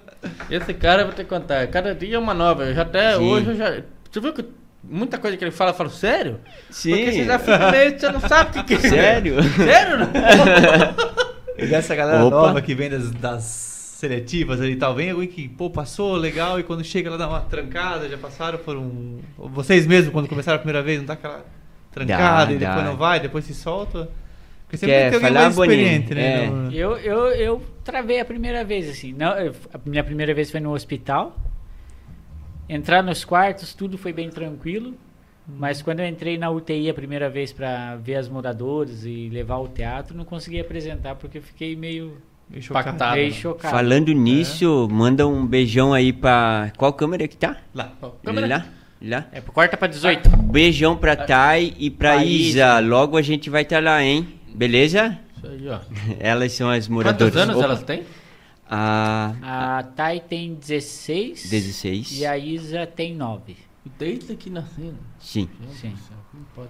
Esse 0.50 0.74
cara 0.74 1.02
eu 1.02 1.06
vou 1.06 1.14
ter 1.14 1.24
que 1.24 1.28
contar. 1.28 1.66
Cada 1.66 1.94
dia 1.94 2.14
é 2.16 2.18
uma 2.18 2.32
nova. 2.34 2.64
Eu 2.64 2.74
já 2.74 2.82
até 2.82 3.16
Sim. 3.16 3.18
hoje 3.30 3.46
eu 3.48 3.56
já. 3.56 3.82
Você 4.10 4.20
viu 4.20 4.32
que 4.32 4.44
muita 4.82 5.18
coisa 5.18 5.36
que 5.36 5.44
ele 5.44 5.50
fala, 5.50 5.70
eu 5.72 5.74
falo, 5.74 5.90
sério? 5.90 6.38
Sim. 6.70 6.92
Porque 6.96 7.12
você 7.12 7.24
já 7.24 7.38
fica 7.38 7.70
meio, 7.72 7.98
você 8.00 8.08
não 8.10 8.20
sabe 8.20 8.50
o 8.50 8.52
que, 8.64 8.78
que 8.78 8.86
é. 8.86 8.90
Sério? 8.90 9.36
Sério? 9.42 9.98
Não? 9.98 10.08
E 11.58 11.66
dessa 11.66 11.94
galera 11.94 12.24
Opa. 12.24 12.36
nova 12.36 12.62
que 12.62 12.74
vem 12.74 12.88
das, 12.88 13.10
das 13.10 13.42
seletivas 13.42 14.60
ali 14.60 14.72
e 14.72 14.76
tal, 14.76 14.94
vem 14.94 15.10
alguém 15.10 15.26
que, 15.28 15.48
pô, 15.48 15.68
passou 15.68 16.14
legal 16.14 16.58
e 16.60 16.62
quando 16.62 16.84
chega 16.84 17.08
ela 17.08 17.18
dá 17.18 17.28
uma 17.28 17.40
trancada, 17.40 18.08
já 18.08 18.16
passaram 18.16 18.58
por 18.58 18.76
um. 18.76 19.18
Vocês 19.36 19.86
mesmos, 19.86 20.12
quando 20.12 20.28
começaram 20.28 20.56
a 20.56 20.58
primeira 20.60 20.82
vez, 20.82 20.98
não 20.98 21.06
dá 21.06 21.14
aquela 21.14 21.44
trancada 21.90 22.46
Dá, 22.46 22.52
e 22.52 22.58
depois 22.58 22.76
dá. 22.76 22.84
não 22.84 22.96
vai, 22.96 23.18
depois 23.20 23.44
se 23.44 23.54
solta. 23.54 24.08
Porque 24.64 24.76
sempre 24.76 24.94
Quer 24.94 25.04
tem 25.10 25.14
alguém 25.14 25.28
falar, 25.32 25.40
mais 25.44 25.54
Boninho? 25.56 25.74
experiente, 25.80 26.14
né? 26.14 26.44
É. 26.44 26.46
no- 26.50 26.72
Eu, 26.72 26.96
eu, 26.98 27.18
eu 27.32 27.62
travei 27.82 28.20
a 28.20 28.24
primeira 28.24 28.62
vez, 28.64 28.88
assim. 28.88 29.12
Não, 29.14 29.32
eu- 29.38 29.54
a 29.74 29.78
minha 29.84 30.04
primeira 30.04 30.32
vez 30.34 30.50
foi 30.50 30.60
no 30.60 30.72
hospital. 30.74 31.34
Entrar 32.68 33.02
nos 33.02 33.24
quartos, 33.24 33.72
tudo 33.74 33.96
foi 33.96 34.12
bem 34.12 34.28
tranquilo. 34.28 34.94
Mas 35.48 35.80
quando 35.80 36.00
eu 36.00 36.06
entrei 36.06 36.36
na 36.36 36.50
UTI 36.50 36.90
a 36.90 36.94
primeira 36.94 37.30
vez 37.30 37.52
para 37.52 37.96
ver 37.96 38.16
as 38.16 38.28
moradoras 38.28 39.04
e 39.06 39.30
levar 39.32 39.54
ao 39.54 39.66
teatro, 39.66 40.16
não 40.16 40.24
consegui 40.24 40.60
apresentar 40.60 41.14
porque 41.14 41.38
eu 41.38 41.42
fiquei 41.42 41.74
meio, 41.74 42.18
Meio 42.50 42.62
chocado. 42.62 42.88
Impactado. 42.88 43.16
meio 43.16 43.28
né? 43.28 43.34
chocado. 43.34 43.74
Falando 43.74 44.12
nisso, 44.12 44.88
manda 44.90 45.26
um 45.26 45.46
beijão 45.46 45.94
aí 45.94 46.12
pra. 46.12 46.70
Qual 46.76 46.92
câmera 46.92 47.26
que 47.26 47.36
tá? 47.36 47.56
Lá. 47.74 47.92
Câmera. 48.22 48.46
Lá? 48.46 48.66
Lá? 49.00 49.26
É, 49.32 49.40
corta 49.40 49.76
pra 49.76 49.88
18. 49.88 50.28
Beijão 50.28 50.96
pra 50.96 51.14
Thay 51.16 51.74
e 51.78 51.88
pra 51.90 52.14
Pra 52.16 52.24
Isa. 52.24 52.78
Logo 52.80 53.16
a 53.16 53.22
gente 53.22 53.48
vai 53.48 53.62
estar 53.62 53.82
lá, 53.82 54.02
hein? 54.02 54.28
Beleza? 54.54 55.18
Isso 55.36 55.46
aí, 55.46 55.68
ó. 55.68 55.78
Elas 56.18 56.52
são 56.52 56.68
as 56.68 56.88
moradoras. 56.88 57.32
Quantos 57.32 57.42
anos 57.42 57.56
Opa. 57.56 57.64
elas 57.64 57.82
têm? 57.84 58.02
A 58.68 59.78
A 59.78 59.82
Thay 59.82 60.20
tem 60.20 60.54
16. 60.54 61.48
16. 61.48 62.20
E 62.20 62.26
a 62.26 62.36
Isa 62.36 62.86
tem 62.86 63.14
9. 63.14 63.56
Desde 63.98 64.34
que 64.36 64.50
nasceram. 64.50 64.98
Sim. 65.18 65.48
Sim. 65.72 65.94
Né? 66.56 66.66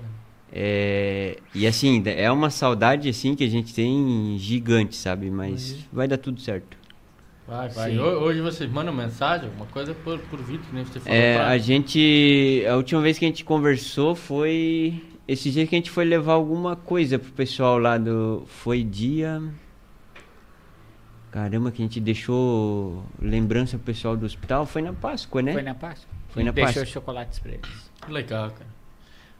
É, 0.53 1.39
e 1.55 1.67
assim, 1.67 2.03
é 2.07 2.31
uma 2.31 2.49
saudade 2.51 3.09
assim 3.09 3.35
que 3.35 3.45
a 3.45 3.49
gente 3.49 3.75
tem 3.75 4.37
gigante, 4.39 4.97
sabe? 4.97 5.31
Mas 5.31 5.77
vai 5.93 6.09
dar 6.09 6.17
tudo 6.19 6.41
certo. 6.41 6.77
Vai, 7.47 7.69
vai. 7.71 7.91
Sim. 7.93 7.99
Ho- 7.99 8.21
Hoje 8.21 8.41
vocês 8.41 8.71
mandam 8.71 8.93
mensagem, 8.95 9.47
alguma 9.47 9.67
coisa 9.67 9.95
por, 9.95 10.19
por 10.21 10.39
vídeo, 10.43 10.63
que 10.69 10.75
nem 10.75 10.85
você 10.85 11.01
falou. 11.01 11.19
É, 11.19 11.35
pra- 11.37 11.49
a 11.49 11.59
gente. 11.59 12.63
A 12.71 12.77
última 12.77 13.01
vez 13.01 13.19
que 13.19 13.25
a 13.25 13.29
gente 13.29 13.45
conversou 13.45 14.15
foi. 14.15 15.03
Esse 15.27 15.51
dia 15.51 15.67
que 15.67 15.75
a 15.75 15.79
gente 15.79 15.91
foi 15.91 16.05
levar 16.07 16.33
alguma 16.35 16.75
coisa 16.77 17.19
pro 17.19 17.31
pessoal 17.33 17.79
lá 17.79 17.99
do. 17.99 18.45
Foi 18.47 18.83
dia. 18.83 19.43
Caramba, 21.31 21.71
que 21.71 21.83
a 21.83 21.85
gente 21.85 22.01
deixou 22.01 23.05
lembrança 23.21 23.77
pro 23.77 23.85
pessoal 23.87 24.17
do 24.17 24.25
hospital. 24.25 24.65
Foi 24.65 24.81
na 24.81 24.95
Páscoa, 24.95 25.43
né? 25.43 25.53
Foi 25.53 25.63
na 25.63 25.75
Páscoa. 25.75 26.08
Foi 26.29 26.43
na 26.45 26.51
Deixou 26.53 26.75
Páscoa. 26.75 26.87
chocolates 26.87 27.39
pra 27.39 27.53
eles. 27.53 27.91
Que 28.05 28.13
legal, 28.13 28.51
cara. 28.51 28.67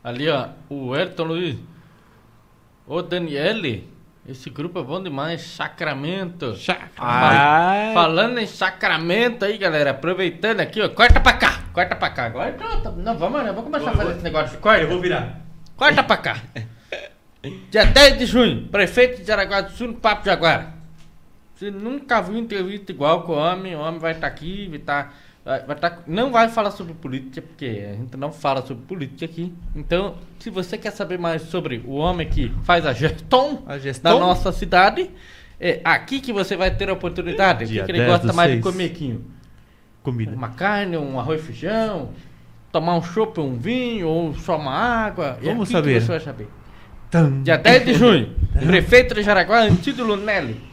Ali, 0.03 0.29
ó, 0.29 0.49
o 0.71 0.95
Ayrton 0.95 1.25
Luiz. 1.25 1.57
Ô, 2.87 3.03
Daniele, 3.03 3.89
esse 4.27 4.49
grupo 4.49 4.79
é 4.79 4.83
bom 4.83 5.03
demais. 5.03 5.43
Sacramento. 5.43 6.55
Ah, 6.97 7.91
Falando 7.93 8.39
em 8.39 8.47
Sacramento 8.47 9.45
aí, 9.45 9.59
galera, 9.59 9.91
aproveitando 9.91 10.61
aqui, 10.61 10.81
ó, 10.81 10.89
corta 10.89 11.21
pra 11.21 11.35
cá, 11.35 11.63
corta 11.73 11.95
pra 11.97 12.11
cá. 12.11 12.27
Agora 12.27 12.57
não, 12.59 12.81
tá- 12.81 12.91
não 12.93 13.19
vamos, 13.19 13.43
né? 13.43 13.49
vamos 13.53 13.65
começar 13.65 13.91
a 13.91 13.95
fazer 13.95 14.13
esse 14.13 14.23
negócio. 14.23 14.57
de 14.57 14.63
Corta, 14.63 14.83
Eu 14.83 14.89
vou 14.89 15.01
virar. 15.01 15.41
corta 15.77 16.03
pra 16.03 16.17
cá. 16.17 16.37
Dia 17.71 17.85
10 17.87 18.19
de 18.19 18.27
junho, 18.27 18.67
prefeito 18.69 19.23
de 19.23 19.31
Araguá 19.31 19.61
do 19.61 19.71
Sul, 19.73 19.89
no 19.89 19.95
Papo 19.95 20.25
de 20.25 20.31
Aguara. 20.31 20.75
Você 21.55 21.71
nunca 21.71 22.21
viu 22.21 22.37
entrevista 22.37 22.91
igual 22.93 23.23
com 23.23 23.33
o 23.33 23.37
homem, 23.37 23.75
o 23.77 23.81
homem 23.81 23.99
vai 24.01 24.13
estar 24.13 24.27
aqui, 24.27 24.67
vai 24.69 24.79
estar. 24.79 25.03
vai 25.05 25.13
vai 25.67 25.77
tá- 25.77 25.99
não 26.07 26.31
vai 26.31 26.49
falar 26.49 26.71
sobre 26.71 26.93
política, 26.95 27.41
porque 27.43 27.87
a 27.91 27.95
gente 27.95 28.17
não 28.17 28.31
fala 28.33 28.61
sobre 28.67 28.85
política 28.85 29.25
aqui. 29.25 29.53
Então, 29.75 30.17
se 30.39 30.51
você 30.51 30.77
quer 30.77 30.91
saber 30.93 31.19
mais 31.19 31.43
sobre 31.43 31.83
o 31.87 31.95
homem 31.95 32.29
que 32.29 32.53
faz 32.65 32.85
a 32.85 32.93
gestão, 32.93 33.63
A 33.67 33.71
da 33.73 33.79
gestão? 33.79 34.21
nossa 34.21 34.53
cidade, 34.53 35.11
é 35.61 35.81
aqui 35.85 36.21
que 36.21 36.33
você 36.33 36.57
vai 36.57 36.71
ter 36.71 36.89
a 36.91 36.93
oportunidade. 36.93 37.65
O 37.65 37.69
que, 37.69 37.83
que 37.83 37.91
ele 37.91 37.99
10 37.99 38.11
gosta 38.11 38.33
mais 38.33 38.53
de 38.53 38.61
comer, 38.61 38.91
Quinho? 38.91 39.25
Comida. 40.03 40.35
Uma 40.35 40.51
carne, 40.51 40.97
um 40.97 41.19
arroz 41.19 41.41
e 41.41 41.45
feijão, 41.45 42.11
tomar 42.71 42.95
um 42.97 43.03
chopp, 43.03 43.41
um 43.41 43.57
vinho, 43.57 44.07
ou 44.07 44.35
só 44.35 44.57
uma 44.57 44.73
água. 44.73 45.39
Vamos 45.43 45.69
saber. 45.69 46.01
você 46.01 46.09
vai 46.09 46.21
saber. 46.21 46.49
Tum. 47.11 47.43
Dia 47.43 47.57
10 47.57 47.85
de 47.87 47.95
junho, 47.95 48.35
prefeito 48.67 49.15
de 49.15 49.23
Jaraguá, 49.23 49.61
Antido 49.63 50.05
Lunelli. 50.05 50.68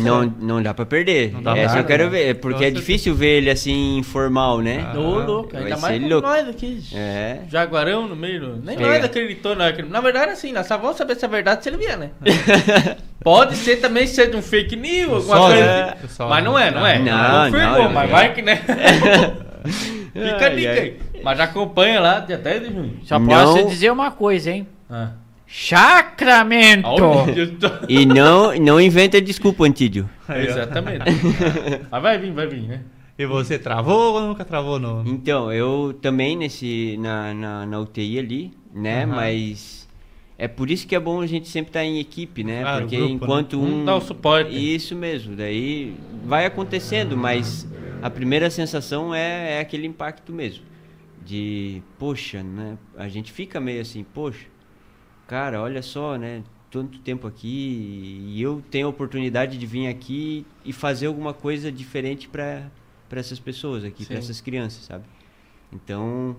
Não, 0.00 0.24
não 0.40 0.60
dá 0.62 0.74
pra 0.74 0.84
perder. 0.84 1.32
Não 1.32 1.42
dá 1.42 1.56
Essa 1.56 1.74
pra 1.74 1.80
eu 1.82 1.86
quero 1.86 2.10
perder. 2.10 2.26
ver, 2.26 2.34
porque 2.40 2.64
é 2.64 2.70
Nossa, 2.70 2.80
difícil 2.80 3.14
ver 3.14 3.36
ele 3.38 3.50
assim 3.50 3.96
informal, 3.98 4.60
né? 4.60 4.84
Ah, 4.92 4.98
Ô, 4.98 5.20
louco, 5.20 5.56
ainda 5.56 5.76
mais 5.76 6.02
louco. 6.02 6.26
nós 6.26 6.48
aqui. 6.48 6.82
É. 6.92 7.38
Jaguarão 7.48 8.08
no 8.08 8.16
meio. 8.16 8.56
Nem 8.64 8.76
Pega. 8.76 8.88
nós 8.90 9.04
acreditou, 9.04 9.54
não. 9.54 9.64
Na 9.88 10.00
verdade, 10.00 10.32
assim, 10.32 10.52
nós 10.52 10.66
só 10.66 10.76
vamos 10.76 10.96
saber 10.96 11.14
se 11.14 11.24
é 11.24 11.28
verdade 11.28 11.62
se 11.62 11.68
ele 11.70 11.76
vier, 11.76 11.96
né? 11.96 12.10
Pode 13.22 13.54
ser 13.56 13.76
também 13.76 14.06
ser 14.06 14.30
de 14.30 14.36
um 14.36 14.42
fake 14.42 14.74
news, 14.74 15.12
alguma 15.30 15.36
Só, 15.36 15.46
coisa. 15.48 15.62
né? 15.64 15.94
assim. 16.02 16.08
Só- 16.08 16.28
Mas 16.28 16.44
não 16.44 16.58
é, 16.58 16.70
não 16.70 16.86
é. 16.86 16.98
Não, 16.98 17.50
confirmou, 17.52 17.82
não, 17.84 17.92
mas 17.92 18.08
é. 18.08 18.12
vai 18.12 18.34
que 18.34 18.42
né. 18.42 18.56
Fica 20.12 20.46
a 20.46 20.48
dica 20.50 20.70
aí. 20.72 20.98
Mas 21.22 21.38
já 21.38 21.44
acompanha 21.44 22.00
lá, 22.00 22.20
dia 22.20 22.38
10 22.38 22.60
de 22.68 22.74
junho. 22.74 23.00
só 23.04 23.18
Não. 23.18 23.26
posso 23.54 23.68
dizer 23.68 23.90
uma 23.90 24.10
coisa, 24.10 24.50
hein? 24.50 24.66
Ah. 24.90 25.10
Sacramento! 25.48 26.86
E 27.88 28.04
não, 28.04 28.54
não 28.56 28.78
inventa 28.78 29.18
desculpa, 29.20 29.64
Antídio. 29.64 30.08
Exatamente. 30.28 31.04
Mas 31.90 32.02
vai 32.02 32.18
vir, 32.18 32.32
vai 32.32 32.46
vir, 32.46 32.62
né? 32.62 32.82
E 33.18 33.26
você 33.26 33.58
travou 33.58 34.14
ou 34.14 34.20
nunca 34.20 34.44
travou 34.44 34.78
no. 34.78 35.02
Então, 35.08 35.50
eu 35.52 35.98
também 36.00 36.36
nesse 36.36 36.96
na, 36.98 37.34
na, 37.34 37.66
na 37.66 37.80
UTI 37.80 38.18
ali, 38.18 38.52
né? 38.72 39.04
Aham. 39.04 39.16
Mas 39.16 39.88
é 40.36 40.46
por 40.46 40.70
isso 40.70 40.86
que 40.86 40.94
é 40.94 41.00
bom 41.00 41.20
a 41.20 41.26
gente 41.26 41.48
sempre 41.48 41.70
estar 41.70 41.82
em 41.82 41.98
equipe, 41.98 42.44
né? 42.44 42.60
Claro, 42.60 42.82
Porque 42.82 42.96
grupo, 42.96 43.10
né? 43.10 43.16
enquanto 43.16 43.60
Um 43.60 43.80
um 43.80 43.84
dá 43.84 43.96
o 43.96 44.00
suporte. 44.00 44.74
Isso 44.74 44.94
mesmo, 44.94 45.34
daí 45.34 45.96
vai 46.24 46.46
acontecendo, 46.46 47.16
mas 47.16 47.66
a 48.02 48.08
primeira 48.08 48.50
sensação 48.50 49.12
é, 49.12 49.54
é 49.56 49.60
aquele 49.60 49.86
impacto 49.86 50.32
mesmo. 50.32 50.64
De, 51.24 51.82
poxa, 51.98 52.42
né? 52.42 52.78
A 52.96 53.08
gente 53.08 53.32
fica 53.32 53.58
meio 53.58 53.80
assim, 53.80 54.04
poxa, 54.04 54.46
cara, 55.28 55.62
olha 55.62 55.82
só, 55.82 56.16
né? 56.16 56.42
Tanto 56.70 56.98
tempo 56.98 57.26
aqui 57.26 58.20
e 58.28 58.42
eu 58.42 58.62
tenho 58.70 58.86
a 58.88 58.90
oportunidade 58.90 59.56
de 59.56 59.64
vir 59.66 59.86
aqui 59.86 60.44
e 60.64 60.72
fazer 60.72 61.06
alguma 61.06 61.32
coisa 61.32 61.70
diferente 61.72 62.28
para 62.28 62.68
essas 63.12 63.38
pessoas 63.38 63.84
aqui, 63.84 64.04
para 64.04 64.18
essas 64.18 64.40
crianças, 64.40 64.84
sabe? 64.84 65.04
Então, 65.72 66.36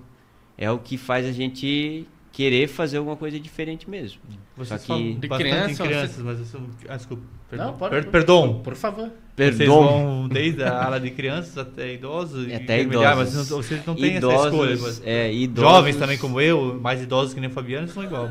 é 0.57 0.69
o 0.69 0.77
que 0.77 0.97
faz 0.97 1.25
a 1.25 1.31
gente 1.31 2.05
querer 2.31 2.67
fazer 2.67 2.97
alguma 2.97 3.15
coisa 3.15 3.39
diferente 3.39 3.89
mesmo. 3.89 4.19
Vocês 4.55 4.81
Só 4.81 4.95
que- 4.95 5.13
De 5.15 5.27
criança, 5.29 5.71
em 5.83 5.87
crianças, 5.87 6.15
você- 6.17 6.23
mas 6.23 6.39
eu 6.39 6.45
sou... 6.45 6.61
Ah, 6.87 6.95
desculpa. 6.95 7.23
Perdão. 7.49 7.67
Não, 7.71 7.77
pode. 7.77 7.95
Per- 7.95 8.11
perdão. 8.11 8.53
Por, 8.55 8.61
por 8.65 8.75
favor. 8.75 9.11
Vocês 9.35 9.57
Perdão. 9.57 9.81
vão 9.83 10.27
desde 10.27 10.61
a 10.63 10.83
ala 10.85 10.99
de 10.99 11.09
crianças 11.09 11.57
até 11.57 11.91
idosos 11.95 12.47
e 12.47 12.53
Até 12.53 12.81
intermediários, 12.83 13.29
idosos. 13.33 13.35
mas 13.35 13.49
não- 13.49 13.57
vocês 13.57 13.85
não 13.87 13.95
têm 13.95 14.17
Idosos, 14.17 14.37
essa 14.39 14.49
escolha. 14.49 14.77
Mas 14.79 15.01
é, 15.03 15.33
idosos. 15.33 15.71
Jovens 15.71 15.95
também 15.95 16.17
como 16.19 16.39
eu, 16.39 16.79
mais 16.79 17.01
idosos 17.01 17.33
que 17.33 17.39
nem 17.39 17.49
o 17.49 17.53
Fabiano, 17.53 17.87
são 17.87 18.03
igual. 18.03 18.29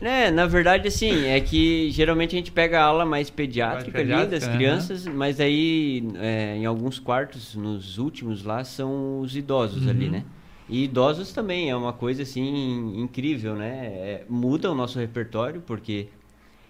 É, 0.00 0.30
na 0.30 0.46
verdade, 0.46 0.88
assim, 0.88 1.26
é 1.26 1.38
que 1.40 1.90
geralmente 1.90 2.34
a 2.34 2.38
gente 2.38 2.50
pega 2.50 2.80
a 2.80 2.84
ala 2.84 3.04
mais 3.04 3.28
pediátrica, 3.28 3.98
Mais 4.02 4.10
ali 4.10 4.26
pediátrica, 4.26 4.30
das 4.30 4.44
aham. 4.48 4.56
crianças, 4.56 5.06
mas 5.06 5.38
aí 5.40 6.02
é, 6.16 6.56
em 6.56 6.64
alguns 6.64 6.98
quartos, 6.98 7.54
nos 7.54 7.98
últimos 7.98 8.42
lá, 8.42 8.64
são 8.64 9.20
os 9.20 9.36
idosos 9.36 9.86
ali, 9.86 10.06
Uhum. 10.06 10.12
né? 10.12 10.24
E 10.68 10.84
idosos 10.84 11.32
também 11.32 11.68
é 11.68 11.76
uma 11.76 11.92
coisa 11.92 12.22
assim 12.22 12.94
incrível, 12.96 13.54
né? 13.56 13.86
É, 13.86 14.24
muda 14.28 14.70
o 14.70 14.74
nosso 14.74 14.98
repertório, 14.98 15.60
porque 15.66 16.08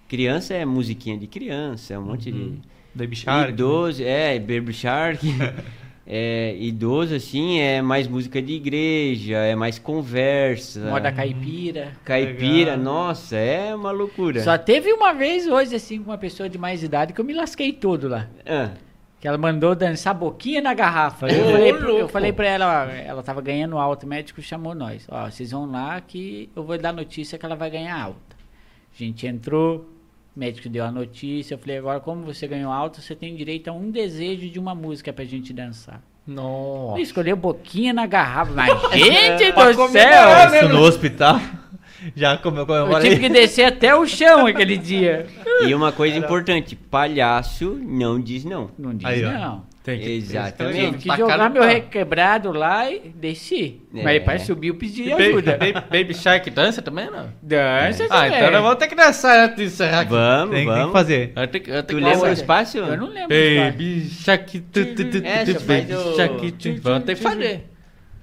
criança 0.09 0.55
é 0.55 0.64
musiquinha 0.64 1.16
de 1.16 1.26
criança, 1.28 1.95
é 1.95 1.99
um 1.99 2.03
monte 2.03 2.31
Uhum. 2.33 2.57
de. 2.57 2.70
Baby 2.93 3.14
Shark. 3.14 3.53
Idoso, 3.53 4.03
é, 4.03 4.39
Baby 4.41 4.72
Shark. 4.72 5.24
é, 6.12 6.56
idoso, 6.58 7.14
assim, 7.14 7.61
é 7.61 7.80
mais 7.80 8.08
música 8.08 8.42
de 8.42 8.54
igreja, 8.54 9.36
é 9.36 9.54
mais 9.54 9.78
conversa. 9.78 10.80
Moda 10.90 11.12
caipira. 11.12 11.92
Caipira, 12.04 12.72
Legal. 12.72 12.78
nossa, 12.78 13.36
é 13.36 13.72
uma 13.72 13.92
loucura. 13.92 14.42
Só 14.42 14.58
teve 14.58 14.92
uma 14.92 15.12
vez 15.12 15.46
hoje, 15.46 15.76
assim, 15.76 15.98
com 16.02 16.11
uma 16.11 16.18
pessoa 16.18 16.48
de 16.48 16.58
mais 16.58 16.82
idade 16.82 17.12
que 17.12 17.20
eu 17.20 17.24
me 17.24 17.32
lasquei 17.32 17.72
todo 17.72 18.08
lá. 18.08 18.26
Ah, 18.44 18.70
Que 19.20 19.28
ela 19.28 19.38
mandou 19.38 19.74
dançar 19.76 20.12
boquinha 20.14 20.61
na 20.61 20.74
garrafa. 20.74 21.28
Eu, 21.28 21.44
Ô, 21.46 21.50
falei, 21.52 21.72
pro- 21.74 21.98
eu 21.98 22.08
falei 22.08 22.32
pra 22.32 22.46
ela, 22.48 22.86
ó, 22.86 22.90
ela 22.90 23.22
tava 23.22 23.40
ganhando 23.40 23.78
alta, 23.78 24.04
o 24.04 24.08
médico 24.08 24.42
chamou 24.42 24.74
nós. 24.74 25.06
Ó, 25.08 25.30
vocês 25.30 25.52
vão 25.52 25.70
lá 25.70 26.00
que 26.00 26.50
eu 26.56 26.64
vou 26.64 26.76
dar 26.76 26.92
notícia 26.92 27.38
que 27.38 27.46
ela 27.46 27.54
vai 27.54 27.70
ganhar 27.70 27.96
alta. 28.02 28.34
A 28.92 28.98
gente 28.98 29.26
entrou, 29.28 29.88
o 30.35 30.39
médico 30.39 30.68
deu 30.68 30.85
a 30.85 30.91
notícia, 30.91 31.55
eu 31.55 31.59
falei, 31.59 31.78
agora 31.78 32.01
como 32.01 32.24
você 32.24 32.47
ganhou 32.47 32.72
alta, 32.72 33.01
você 33.01 33.14
tem 33.14 33.35
direito 33.35 33.68
a 33.68 33.72
um 33.72 33.91
desejo 33.91 34.49
de 34.49 34.59
uma 34.59 34.74
música 34.74 35.12
pra 35.12 35.24
gente 35.24 35.53
dançar. 35.53 36.03
Nossa. 36.26 36.95
Ele 36.95 37.03
escolheu 37.03 37.37
boquinha 37.37 37.93
na 37.93 38.07
garrafa. 38.07 38.53
Mas, 38.53 38.70
gente 38.93 39.53
do 39.53 39.89
céu! 39.89 40.51
né? 40.51 40.59
Isso 40.59 40.68
no 40.68 40.81
hospital. 40.83 41.41
Já 42.16 42.37
como 42.39 42.59
eu 42.59 42.66
Eu 42.66 43.01
tive 43.01 43.18
que 43.18 43.28
descer 43.28 43.64
até 43.64 43.95
o 43.95 44.07
chão 44.07 44.47
aquele 44.47 44.78
dia. 44.78 45.26
e 45.66 45.74
uma 45.74 45.93
coisa 45.93 46.16
importante, 46.16 46.74
palhaço 46.74 47.78
não 47.83 48.18
diz 48.18 48.45
não. 48.45 48.70
Não 48.78 48.95
diz 48.95 49.07
Aí, 49.07 49.24
ó. 49.24 49.59
Tem 49.83 49.99
que- 49.99 50.11
Exatamente. 50.12 50.78
Tive 50.78 50.99
que 50.99 51.09
Tacaram 51.09 51.26
jogar 51.31 51.49
meu 51.51 51.62
requebrado 51.62 52.53
lá 52.53 52.91
e 52.91 52.99
desci. 53.14 53.81
É. 53.95 54.03
Mas 54.03 54.22
para 54.22 54.39
subir 54.39 54.68
eu 54.68 54.74
pedi 54.74 55.11
ajuda. 55.11 55.57
baby, 55.57 55.72
baby 55.91 56.14
Shark 56.14 56.51
dança 56.51 56.83
também, 56.83 57.07
não? 57.11 57.31
Dança 57.43 58.05
Ah, 58.05 58.24
também. 58.24 58.37
então 58.39 58.51
nós 58.51 58.62
vamos 58.62 58.76
ter 58.78 58.89
que 58.89 58.95
dançar 58.95 59.45
antes 59.47 59.57
de 59.57 59.64
encerrar 59.64 60.01
aqui. 60.01 60.11
Vamos, 60.11 60.55
Tem, 60.55 60.64
tem 60.66 60.74
que 60.74 60.78
vamos. 60.81 60.93
fazer. 60.93 61.33
Eu 61.35 61.49
tenho 61.49 61.64
que- 61.64 61.70
eu 61.70 61.83
Tu 61.83 61.95
que 61.97 62.01
lembra 62.03 62.28
o 62.28 62.33
espaço? 62.33 62.76
Eu 62.76 62.97
não 62.99 63.07
lembro. 63.09 63.28
Baby 63.28 64.01
Shark. 64.11 64.61
tu, 64.61 64.85
tu, 64.85 64.95
tu, 64.97 65.05
tu, 65.12 65.64
Baby 65.64 66.14
Shark. 66.14 66.53
tu. 66.53 66.83
Vamos 66.83 67.05
ter 67.05 67.16
que 67.16 67.22
fazer. 67.22 67.64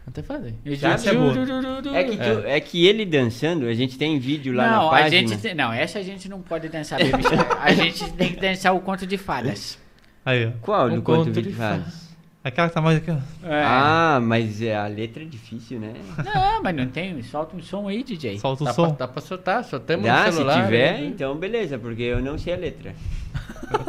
Vamos 0.06 0.14
ter 0.14 0.22
que 0.22 0.28
fazer. 0.28 0.54
Já 0.76 0.92
é 0.94 1.14
boa. 1.16 1.98
É 1.98 2.04
que, 2.04 2.18
tu- 2.18 2.44
é 2.48 2.60
que 2.60 2.86
ele 2.86 3.04
dançando, 3.04 3.66
a 3.66 3.74
gente 3.74 3.98
tem 3.98 4.20
vídeo 4.20 4.54
lá 4.54 4.68
Não, 4.70 4.72
na 4.84 4.88
a 4.88 4.90
página. 4.92 5.10
gente 5.28 5.38
tem- 5.42 5.56
não, 5.56 5.74
essa 5.74 5.98
a 5.98 6.04
gente 6.04 6.30
não 6.30 6.40
pode 6.40 6.70
dançar 6.70 7.00
Baby 7.04 7.24
Shark. 7.24 7.58
A 7.60 7.74
gente 7.74 8.14
tem 8.14 8.30
que 8.34 8.40
dançar 8.40 8.76
o 8.76 8.80
conto 8.80 9.08
de 9.08 9.18
fadas. 9.18 9.80
Aí, 10.28 10.46
ó. 10.46 10.52
Qual 10.62 10.88
Um 10.88 10.96
do 10.96 11.02
conto 11.02 11.18
conto 11.20 11.32
vídeo 11.32 11.52
de 11.52 11.58
faz? 11.58 12.08
Aquela 12.44 12.68
que 12.68 12.74
tá 12.74 12.82
mais 12.82 12.98
aqui, 12.98 13.12
ó. 13.12 13.48
É. 13.48 13.64
Ah, 13.64 14.20
mas 14.22 14.62
é, 14.62 14.76
a 14.76 14.86
letra 14.88 15.24
é 15.24 15.26
difícil, 15.26 15.80
né? 15.80 15.94
Não, 16.24 16.62
mas 16.64 16.76
não 16.76 16.86
tem. 16.88 17.22
Solta 17.24 17.56
um 17.56 17.62
som 17.62 17.88
aí, 17.88 18.04
DJ. 18.04 18.38
Solta 18.40 18.64
o 18.64 18.66
Dá 18.66 18.74
pra, 18.74 18.86
som. 18.86 18.96
dá 18.96 19.08
pra 19.08 19.22
soltar, 19.22 19.64
temos 19.86 20.06
Dá, 20.06 20.26
no 20.26 20.32
se 20.32 20.38
celular. 20.38 20.64
tiver, 20.66 20.94
né? 21.00 21.06
então 21.06 21.36
beleza, 21.38 21.80
porque 21.80 22.04
eu 22.04 22.22
não 22.22 22.38
sei 22.38 22.54
a 22.54 22.58
letra. 22.58 22.94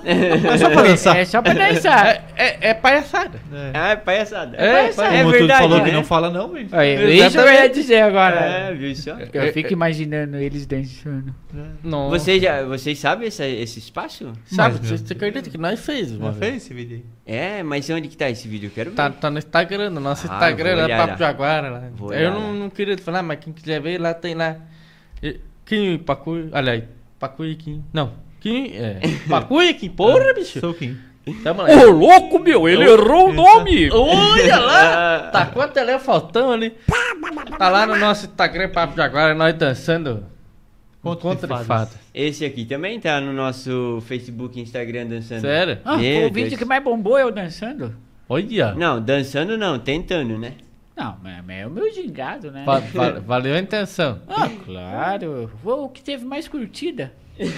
É 0.04 0.58
só 0.58 0.70
pra 0.70 0.82
dançar. 0.82 1.16
É 1.16 1.24
só 1.24 1.42
pra 1.42 1.52
dançar. 1.52 2.06
É, 2.06 2.22
é, 2.36 2.58
é 2.70 2.74
palhaçada. 2.74 3.38
É. 3.52 3.70
Ah, 3.74 3.88
é 3.90 3.96
palhaçada. 3.96 4.56
É, 4.56 4.86
é 4.86 5.24
verdade. 5.24 5.46
tu 5.46 5.48
falou 5.62 5.78
né? 5.78 5.84
que 5.84 5.92
não 5.92 6.04
fala 6.04 6.30
não. 6.30 6.52
Aí, 6.72 7.16
Isso 7.18 7.38
eu 7.38 7.52
ia 7.52 7.68
dizer 7.68 8.00
agora. 8.02 8.40
É, 8.40 8.74
viu 8.74 8.94
só? 8.96 9.16
Eu 9.32 9.52
fico 9.52 9.72
imaginando 9.72 10.36
eles 10.36 10.66
dançando. 10.66 11.34
Não. 11.82 12.08
Vocês, 12.10 12.42
já, 12.42 12.64
vocês 12.64 12.98
sabem 12.98 13.28
essa- 13.28 13.46
esse 13.46 13.78
espaço? 13.78 14.32
sabe, 14.46 14.78
Mas, 14.80 14.88
você, 14.88 14.98
você 14.98 15.12
acredita 15.12 15.48
que 15.50 15.58
nós 15.58 15.78
fez, 15.80 16.12
mano? 16.12 16.34
fez 16.34 16.56
esse 16.56 16.74
vídeo 16.74 16.96
aí? 16.96 17.34
É, 17.36 17.62
mas 17.62 17.88
onde 17.90 18.08
que 18.08 18.16
tá 18.16 18.28
esse 18.30 18.48
vídeo? 18.48 18.68
Eu 18.68 18.70
quero 18.72 18.90
ver. 18.90 18.96
Tá, 18.96 19.10
tá 19.10 19.30
no 19.30 19.38
Instagram, 19.38 19.90
no 19.90 20.00
nosso 20.00 20.26
Ah, 20.30 20.34
Instagram, 20.34 20.74
lá, 20.86 20.88
Papo. 21.06 21.18
Jaguara. 21.18 21.70
Lá. 21.70 21.82
Vou 21.94 22.12
Eu 22.12 22.32
não, 22.32 22.52
não 22.52 22.70
queria 22.70 22.96
falar, 22.98 23.22
mas 23.22 23.38
quem 23.40 23.52
quiser 23.52 23.80
ver, 23.80 24.00
lá 24.00 24.12
tem 24.14 24.34
lá. 24.34 24.56
E- 25.22 25.40
Quem 25.64 25.98
Pacu. 25.98 26.48
Aliás, 26.52 26.82
Pacu 27.18 27.44
e 27.44 27.54
Kim. 27.54 27.84
Não. 27.92 28.26
Kim. 28.40 28.70
É. 28.74 29.00
Pacu 29.28 29.62
e 29.62 29.74
Kim, 29.74 29.90
porra, 29.90 30.32
bicho. 30.34 30.60
Sou 30.60 30.74
quem? 30.74 30.96
Tamo 31.42 31.62
lá. 31.62 31.68
Ô, 31.68 31.90
louco, 31.90 32.38
meu, 32.38 32.66
ele 32.68 32.84
errou 32.84 33.28
o 33.28 33.32
nome. 33.34 33.90
Olha 33.90 34.58
lá! 34.58 35.18
Tá 35.32 35.44
quanto 35.46 35.76
ele 35.76 35.98
faltando 35.98 36.52
ali? 36.52 36.72
Tá 37.58 37.68
lá 37.68 37.86
no 37.86 37.96
nosso 37.96 38.24
Instagram, 38.26 38.70
Papo 38.70 38.94
de 38.94 39.00
Agora, 39.02 39.34
nós 39.34 39.54
dançando. 39.54 40.24
Conto 41.02 41.16
de 41.16 41.22
Conto 41.22 41.40
de 41.42 41.46
fadas. 41.48 41.66
fadas. 41.66 41.98
Esse 42.14 42.44
aqui 42.46 42.64
também 42.64 42.98
tá 42.98 43.20
no 43.20 43.32
nosso 43.32 44.02
Facebook 44.06 44.58
e 44.58 44.62
Instagram 44.62 45.06
dançando. 45.06 45.42
Sério? 45.42 45.78
Ah, 45.84 45.96
Meu 45.98 46.28
o 46.28 46.32
vídeo 46.32 46.48
Deus. 46.50 46.58
que 46.58 46.64
mais 46.64 46.82
bombou 46.82 47.18
é 47.18 47.22
eu 47.22 47.30
dançando. 47.30 47.94
Olha. 48.28 48.74
Não, 48.74 49.00
dançando 49.00 49.56
não, 49.58 49.78
tentando, 49.78 50.38
né? 50.38 50.52
Não, 50.96 51.16
mas 51.22 51.44
mas 51.46 51.56
é 51.58 51.66
o 51.66 51.70
meu 51.70 51.92
gingado, 51.92 52.50
né? 52.50 52.64
Va- 52.66 52.80
va- 52.80 53.20
valeu 53.20 53.54
a 53.54 53.58
intenção. 53.58 54.18
Ah, 54.26 54.48
claro. 54.64 55.50
Foi 55.62 55.74
o 55.74 55.88
que 55.88 56.02
teve 56.02 56.24
mais 56.24 56.48
curtida. 56.48 57.12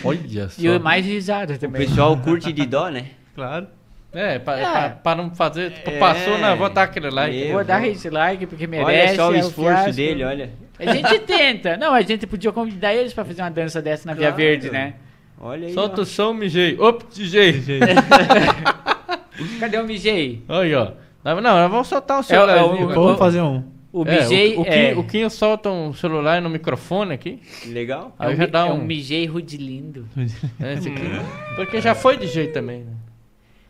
Olha 0.05 0.49
só. 0.49 0.61
E 0.63 0.69
o 0.69 0.81
mais 0.81 1.05
risada 1.05 1.55
O 1.55 1.59
também. 1.59 1.87
pessoal 1.87 2.17
curte 2.19 2.53
de 2.53 2.67
dó, 2.67 2.89
né? 2.89 3.07
Claro. 3.35 3.67
É, 4.13 4.39
pra, 4.41 4.59
É. 4.59 4.63
pra- 4.63 4.89
pra 4.91 5.15
não 5.15 5.35
fazer. 5.35 5.71
Tipo, 5.73 5.91
É. 5.91 5.99
passou, 5.99 6.37
né? 6.39 6.55
Vou 6.57 6.69
dar 6.69 6.83
aquele 6.83 7.11
like. 7.11 7.37
Meu. 7.45 7.53
Vou 7.55 7.65
dar 7.65 7.87
esse 7.87 8.11
like 8.11 8.47
porque 8.47 8.67
merece. 8.67 8.91
olha 8.91 9.15
só 9.17 9.31
o 9.31 9.35
é 9.35 9.39
esforço 9.39 9.55
fiasco. 9.83 9.93
dele, 9.93 10.25
olha. 10.25 10.51
A 10.79 10.95
gente 10.95 11.19
tenta. 11.21 11.77
Não, 11.77 11.93
a 11.95 12.03
gente 12.03 12.27
podia 12.27 12.51
convidar 12.51 12.93
eles 12.95 13.13
pra 13.13 13.25
fazer 13.25 13.43
uma 13.43 13.51
dança 13.51 13.81
dessa 13.81 14.09
na 14.09 14.15
Via 14.15 14.29
Claro. 14.29 14.37
Verde, 14.37 14.71
né? 14.71 14.95
Olha 15.41 15.69
aí. 15.69 15.73
Solta 15.73 16.01
ó. 16.01 16.03
o 16.03 16.07
som, 16.07 16.33
mijei. 16.33 16.77
Opa, 16.79 17.05
DJ. 17.13 17.61
Cadê 19.61 19.79
o 19.79 19.85
MJ? 19.85 20.43
Aí, 20.49 20.75
ó. 20.75 20.93
Não, 21.25 21.41
não, 21.41 21.57
nós 21.57 21.71
vamos 21.71 21.89
soltar 21.89 22.21
É, 22.21 22.23
celularzinho. 22.23 22.67
é, 22.67 22.81
o- 22.81 22.83
agora. 22.83 22.95
Vamos 23.01 23.19
fazer 23.19 23.41
um. 23.43 23.65
O 23.93 24.05
É, 24.07 24.21
MJ 24.21 24.57
o, 24.57 24.61
o, 24.61 24.67
é, 24.67 24.95
o 24.97 25.03
Quinho 25.05 25.29
solta 25.29 25.69
um 25.69 25.93
celular 25.93 26.41
no 26.41 26.49
microfone 26.49 27.13
aqui. 27.13 27.41
Legal. 27.67 28.15
é, 28.21 28.27
Aí 28.27 28.35
um, 28.35 28.37
já 28.37 28.47
dá 28.47 28.61
é 28.61 28.65
um. 28.73 28.75
um 28.81 28.85
MJ 28.85 29.27
Rudilindo. 29.27 30.07
é, 30.61 30.75
esse 30.75 30.89
aqui. 30.89 31.03
Porque 31.57 31.81
já 31.81 31.95
foi 31.95 32.17
DJ 32.17 32.49
também. 32.49 32.85
Né? 32.85 32.93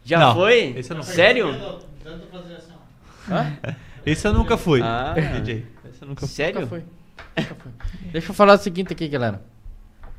Já 0.05 0.19
Não, 0.19 0.35
foi? 0.35 0.75
esse 0.77 0.91
eu 0.93 0.97
não- 0.97 1.03
Sério? 1.03 1.49
Assim. 1.49 2.71
Hã? 3.31 3.53
Esse 4.05 4.27
eu 4.27 4.33
nunca 4.33 4.57
fui. 4.57 4.81
Ah. 4.83 5.15
DJ. 5.15 5.67
Esse 5.89 6.03
eu 6.03 6.09
nunca 6.09 6.21
fui. 6.21 6.29
Sério? 6.29 6.61
Nunca 6.63 6.69
foi. 6.71 6.83
Nunca 7.37 7.55
foi. 7.55 7.73
Deixa 8.13 8.31
eu 8.31 8.35
falar 8.35 8.55
o 8.55 8.59
seguinte 8.59 8.93
aqui, 8.95 9.07
galera. 9.09 9.43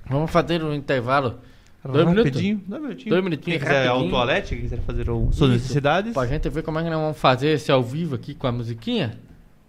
Vamos 0.07 0.29
fazer 0.29 0.63
um 0.63 0.71
intervalo. 0.73 1.39
Dois 1.83 2.05
minutos? 2.07 2.25
Rapidinho. 2.31 2.61
Dois 2.67 2.81
minutinhos. 2.81 3.09
Dois 3.09 3.23
minutinhos, 3.23 3.59
Quem 3.59 3.67
quiser 3.67 3.85
ir 3.85 3.87
ao 3.87 3.95
rapidinho. 3.95 4.11
toalete, 4.11 4.49
quem 4.49 4.61
quiser 4.61 4.79
fazer 4.81 5.09
o- 5.09 5.31
suas 5.31 5.49
Isso. 5.49 5.63
necessidades. 5.63 6.13
Pra 6.13 6.27
gente 6.27 6.47
ver 6.47 6.61
como 6.61 6.77
é 6.77 6.83
que 6.83 6.89
nós 6.91 6.99
vamos 6.99 7.17
fazer 7.17 7.49
esse 7.49 7.71
ao 7.71 7.81
vivo 7.81 8.13
aqui 8.15 8.35
com 8.35 8.45
a 8.45 8.51
musiquinha. 8.51 9.17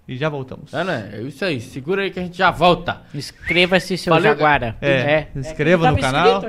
E 0.07 0.17
já 0.17 0.29
voltamos. 0.29 0.75
É, 0.75 0.83
né? 0.83 1.11
É 1.15 1.23
isso 1.23 1.45
aí. 1.45 1.61
Segura 1.61 2.03
aí 2.03 2.11
que 2.11 2.19
a 2.19 2.23
gente 2.23 2.37
já 2.37 2.51
volta. 2.51 3.03
Inscreva-se, 3.15 3.97
seu 3.97 4.13
Valeu, 4.13 4.33
Jaguara. 4.33 4.77
É, 4.81 5.29
se 5.33 5.39
inscreva 5.39 5.85
Tava 5.85 5.97
no 5.97 6.03
canal. 6.03 6.43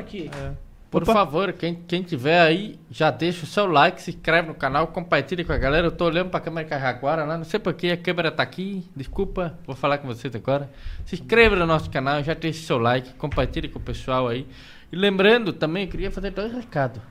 Por 0.94 1.02
Opa. 1.02 1.12
favor, 1.12 1.54
quem, 1.54 1.74
quem 1.74 2.04
tiver 2.04 2.40
aí, 2.40 2.80
já 2.92 3.10
deixa 3.10 3.46
o 3.46 3.48
seu 3.48 3.66
like, 3.66 4.00
se 4.00 4.12
inscreve 4.12 4.50
no 4.50 4.54
canal, 4.54 4.86
compartilha 4.86 5.44
com 5.44 5.52
a 5.52 5.58
galera. 5.58 5.88
Eu 5.88 5.92
tô 5.92 6.06
olhando 6.06 6.30
pra 6.30 6.40
câmera 6.40 6.68
que 6.68 6.74
é 6.76 6.78
agora, 6.78 7.26
né? 7.26 7.36
Não 7.36 7.44
sei 7.44 7.60
porquê, 7.60 7.90
a 7.90 7.98
câmera 7.98 8.32
tá 8.32 8.44
aqui. 8.44 8.88
Desculpa, 8.96 9.58
vou 9.66 9.76
falar 9.76 9.98
com 9.98 10.08
vocês 10.08 10.36
agora. 10.36 10.70
Se 11.04 11.16
inscreva 11.16 11.56
no 11.56 11.66
nosso 11.66 11.90
canal, 11.90 12.22
já 12.22 12.36
deixa 12.36 12.60
o 12.60 12.64
seu 12.64 12.78
like, 12.78 13.12
compartilha 13.16 13.68
com 13.70 13.80
o 13.80 13.82
pessoal 13.82 14.28
aí. 14.28 14.46
E 14.92 14.96
lembrando 14.96 15.52
também, 15.52 15.86
eu 15.86 15.90
queria 15.90 16.12
fazer 16.12 16.30
dois 16.30 16.54
recados. 16.54 17.02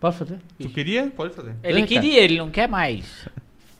Posso 0.00 0.16
fazer? 0.16 0.38
Tu 0.58 0.70
queria? 0.70 1.12
Pode 1.14 1.34
fazer. 1.34 1.56
Ele 1.62 1.82
queria, 1.82 2.22
ele 2.22 2.38
não 2.38 2.48
quer 2.48 2.66
mais. 2.66 3.28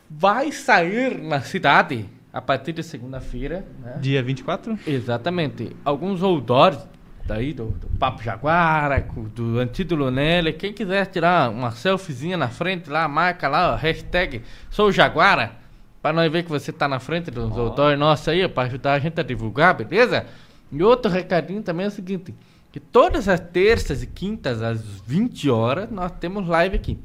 Vai 0.08 0.52
sair 0.52 1.18
na 1.18 1.40
cidade 1.40 2.06
a 2.32 2.40
partir 2.40 2.72
de 2.72 2.82
segunda-feira, 2.82 3.64
né? 3.82 3.98
Dia 4.00 4.22
24? 4.22 4.78
Exatamente. 4.86 5.74
Alguns 5.84 6.22
outdoors 6.22 6.78
daí 7.26 7.52
do, 7.52 7.66
do 7.66 7.88
Papo 7.98 8.22
Jaguara, 8.22 9.04
do 9.34 9.58
Antídoto 9.58 9.96
Lonelli. 9.96 10.52
Quem 10.52 10.72
quiser 10.72 11.06
tirar 11.06 11.50
uma 11.50 11.72
selfiezinha 11.72 12.36
na 12.36 12.48
frente 12.48 12.88
lá, 12.88 13.08
marca 13.08 13.48
lá, 13.48 13.72
ó, 13.72 13.76
hashtag 13.76 14.42
Sou 14.70 14.92
Jaguara, 14.92 15.52
pra 16.00 16.12
nós 16.12 16.30
ver 16.30 16.44
que 16.44 16.50
você 16.50 16.72
tá 16.72 16.86
na 16.86 17.00
frente 17.00 17.30
dos 17.30 17.56
outdoors 17.56 17.98
nossos 17.98 18.28
aí, 18.28 18.46
pra 18.48 18.64
ajudar 18.64 18.92
a 18.94 18.98
gente 18.98 19.20
a 19.20 19.24
divulgar, 19.24 19.74
beleza? 19.74 20.26
E 20.70 20.82
outro 20.82 21.10
recadinho 21.10 21.62
também 21.62 21.86
é 21.86 21.88
o 21.88 21.92
seguinte, 21.92 22.34
que 22.70 22.78
todas 22.78 23.28
as 23.28 23.40
terças 23.40 24.02
e 24.02 24.06
quintas 24.06 24.62
às 24.62 24.82
20 25.06 25.50
horas 25.50 25.90
nós 25.90 26.12
temos 26.12 26.46
live 26.46 26.76
aqui. 26.76 26.98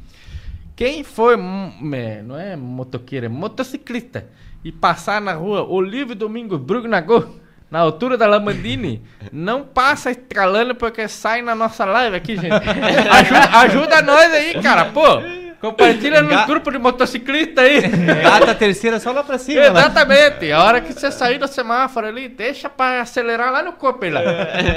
Quem 0.82 1.04
for, 1.04 1.38
não 1.38 2.40
é 2.40 2.56
motoqueiro, 2.56 3.28
é 3.28 3.30
motociclista, 3.30 4.28
e 4.66 4.72
passar 4.72 5.22
na 5.22 5.34
rua 5.34 5.62
Olívio 5.62 6.16
Domingos 6.16 6.60
Brugnagô, 6.60 7.24
na 7.70 7.78
altura 7.78 8.18
da 8.18 8.26
Lamandini, 8.26 9.04
não 9.32 9.64
passa 9.64 10.10
estralando 10.10 10.74
porque 10.74 11.08
sai 11.08 11.44
na 11.44 11.54
nossa 11.54 11.86
live 11.86 12.16
aqui, 12.16 12.36
gente. 12.36 12.50
Ajuda, 12.58 13.60
ajuda 13.60 14.02
nós 14.02 14.34
aí, 14.34 14.60
cara, 14.60 14.86
pô. 14.86 15.22
Compartilha 15.62 16.22
no 16.24 16.46
grupo 16.48 16.72
de 16.72 16.80
motociclista 16.80 17.62
aí. 17.62 17.82
Data 17.88 18.56
terceira 18.56 19.00
só 19.00 19.12
lá 19.12 19.24
pra 19.24 19.38
cima. 19.38 19.62
né? 19.62 19.68
Exatamente. 19.68 20.52
A 20.52 20.64
hora 20.64 20.82
que 20.82 20.92
você 20.92 21.12
sair 21.12 21.38
do 21.38 21.48
semáforo 21.48 22.08
ali, 22.08 22.28
deixa 22.28 22.68
pra 22.70 23.02
acelerar 23.02 23.52
lá 23.52 23.62
no 23.62 23.74
copo 23.74 24.04
lá. 24.10 24.22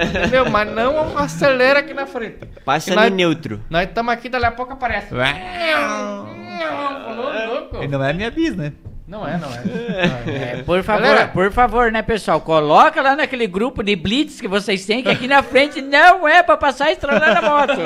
Entendeu? 0.05 0.49
Mas 0.51 0.71
não 0.71 1.17
acelera 1.19 1.79
aqui 1.81 1.95
na 1.95 2.07
frente. 2.07 2.39
Passa 2.65 2.91
Que 2.91 2.97
no 2.97 3.03
nós- 3.03 3.11
neutro. 3.13 3.61
Nós 3.71 3.89
estamos 3.89 4.13
aqui, 4.13 4.29
dali 4.29 4.45
a 4.45 4.53
pouco 4.53 4.75
aparece. 4.75 5.09
Falou 5.09 5.25
louco. 7.47 7.83
E 7.83 7.89
não 7.89 8.05
é 8.05 8.13
minha 8.13 8.31
bis, 8.31 8.55
né? 8.57 8.73
Não 9.07 9.27
é, 9.29 9.37
não 9.37 9.49
é. 9.53 9.63
É, 10.61 10.63
por 10.63 10.83
favor, 10.83 11.03
Galera. 11.03 11.29
por 11.29 11.53
favor, 11.53 11.93
né, 11.93 12.01
pessoal? 12.01 12.41
Coloca 12.41 13.03
lá 13.03 13.15
naquele 13.15 13.47
grupo 13.47 13.83
de 13.83 13.95
blitz 13.95 14.41
que 14.41 14.49
vocês 14.49 14.87
têm, 14.87 15.03
que 15.03 15.11
aqui 15.11 15.29
na 15.29 15.43
frente 15.43 15.83
não 15.83 16.27
é 16.27 16.43
pra 16.43 16.57
passar 16.57 16.91
estralando 16.91 17.39
a 17.39 17.43
moto. 17.43 17.81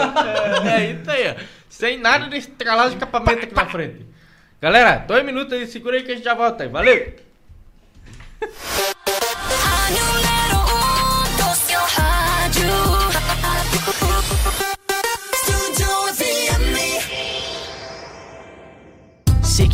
É 0.69 0.93
isso 0.93 1.11
aí, 1.11 1.31
ó. 1.31 1.35
Sem 1.69 1.99
nada 1.99 2.29
de 2.29 2.37
estralar 2.37 2.89
de 2.89 2.95
escapamento 2.95 3.45
aqui 3.45 3.55
na 3.55 3.67
frente. 3.67 4.07
Galera, 4.61 5.05
dois 5.07 5.25
minutos 5.25 5.53
aí, 5.53 5.67
segura 5.67 5.97
aí 5.97 6.03
que 6.05 6.13
a 6.13 6.15
gente 6.15 6.25
já 6.25 6.35
volta 6.35 6.63
aí. 6.63 6.69
Valeu! 6.69 7.15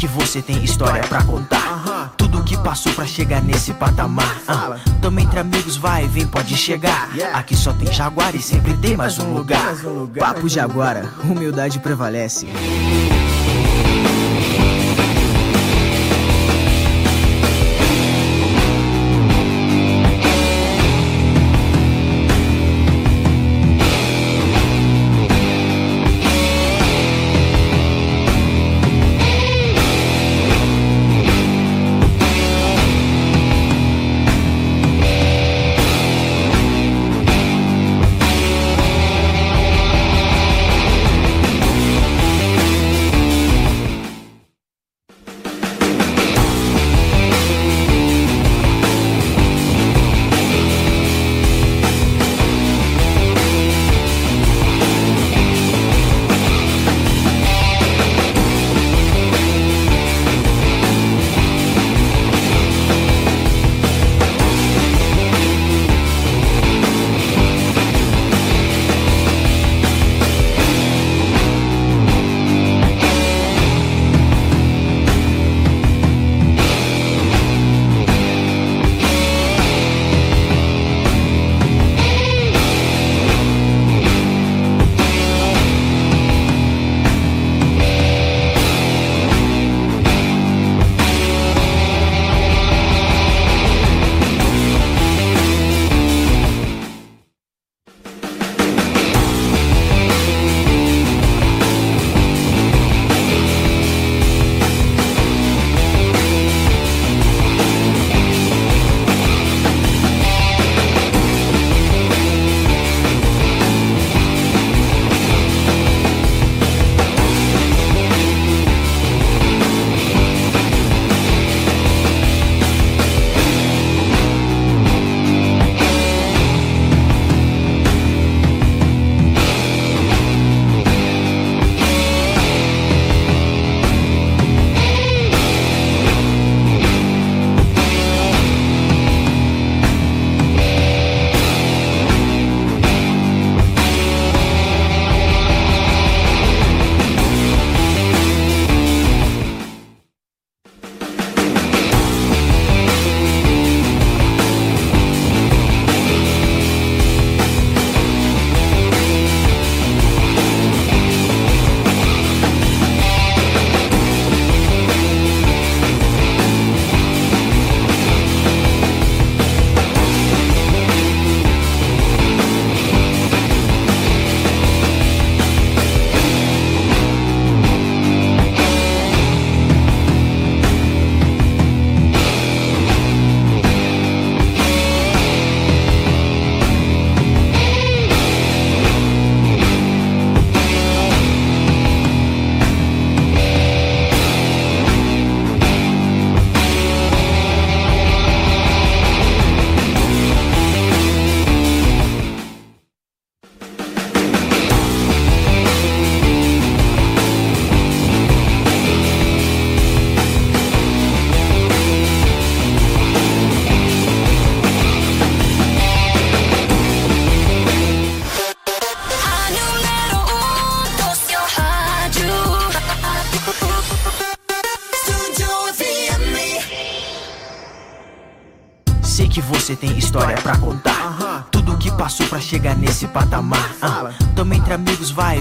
Que 0.05 0.09
você 0.09 0.42
tem 0.42 0.62
história 0.62 1.02
pra 1.05 1.22
contar. 1.24 2.12
Tudo 2.18 2.42
que 2.42 2.59
passou 2.59 2.92
pra 2.92 3.07
chegar 3.07 3.42
nesse 3.42 3.72
patamar. 3.72 4.38
Ah, 4.46 4.76
Tamo 5.00 5.18
entre 5.18 5.38
amigos, 5.38 5.78
vai 5.78 6.05
e 6.05 6.09
vem, 6.09 6.26
pode 6.26 6.55
chegar. 6.59 7.09
Aqui 7.32 7.57
só 7.57 7.72
tem 7.72 7.90
Jaguar 7.90 8.36
e 8.36 8.42
sempre 8.42 8.74
tem 8.74 8.98
mais 8.98 9.18
um 9.18 9.32
lugar. 9.32 9.74
Papo 10.18 10.46
Jaguara, 10.46 11.11
humildade 11.24 11.78
prevalece. 11.78 12.46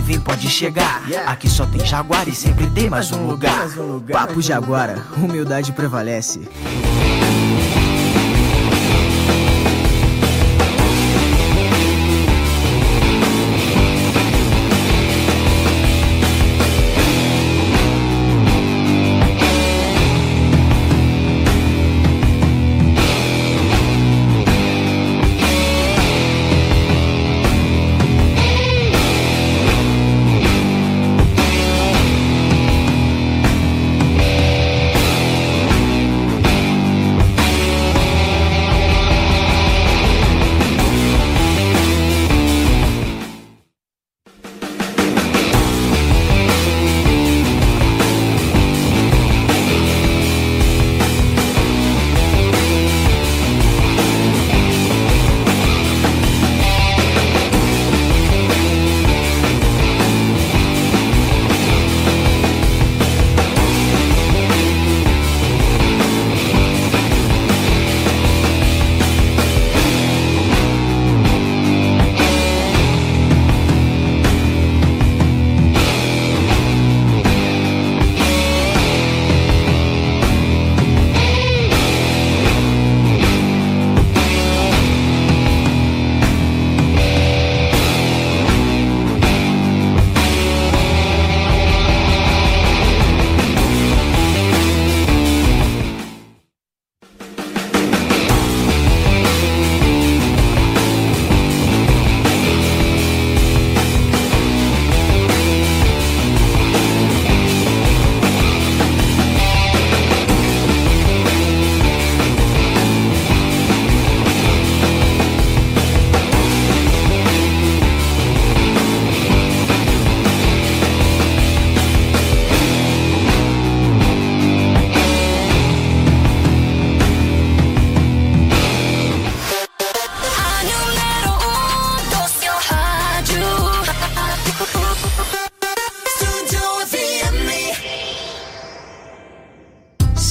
Vem, 0.03 0.19
pode 0.19 0.49
chegar. 0.49 1.01
Aqui 1.25 1.49
só 1.49 1.65
tem 1.65 1.83
jaguar 1.85 2.27
e 2.27 2.35
sempre 2.35 2.67
tem 2.67 2.89
mais 2.89 3.11
um 3.11 3.25
lugar. 3.25 3.67
Papo 4.11 4.41
Jaguara, 4.41 5.01
humildade 5.17 5.71
prevalece. 5.71 6.41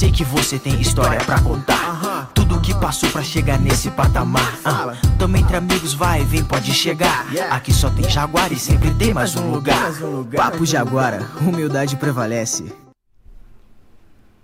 Sei 0.03 0.11
que 0.11 0.25
você 0.25 0.59
tem 0.59 0.81
história 0.81 1.17
pra 1.23 1.39
contar. 1.39 2.29
Tudo 2.33 2.59
que 2.59 2.75
passou 2.75 3.09
pra 3.09 3.23
chegar 3.23 3.57
nesse 3.57 3.89
patamar. 3.89 4.53
Ah, 4.65 4.93
Tamo 5.17 5.37
entre 5.37 5.55
amigos, 5.55 5.93
vai, 5.93 6.25
vem, 6.25 6.43
pode 6.43 6.73
chegar. 6.73 7.25
Aqui 7.49 7.73
só 7.73 7.89
tem 7.89 8.09
jaguar 8.09 8.51
e 8.51 8.59
sempre 8.59 8.91
tem 8.95 9.13
mais 9.13 9.33
um 9.37 9.49
lugar. 9.49 9.93
Papo 10.35 10.65
Jaguara, 10.65 11.25
humildade 11.39 11.95
prevalece. 11.95 12.82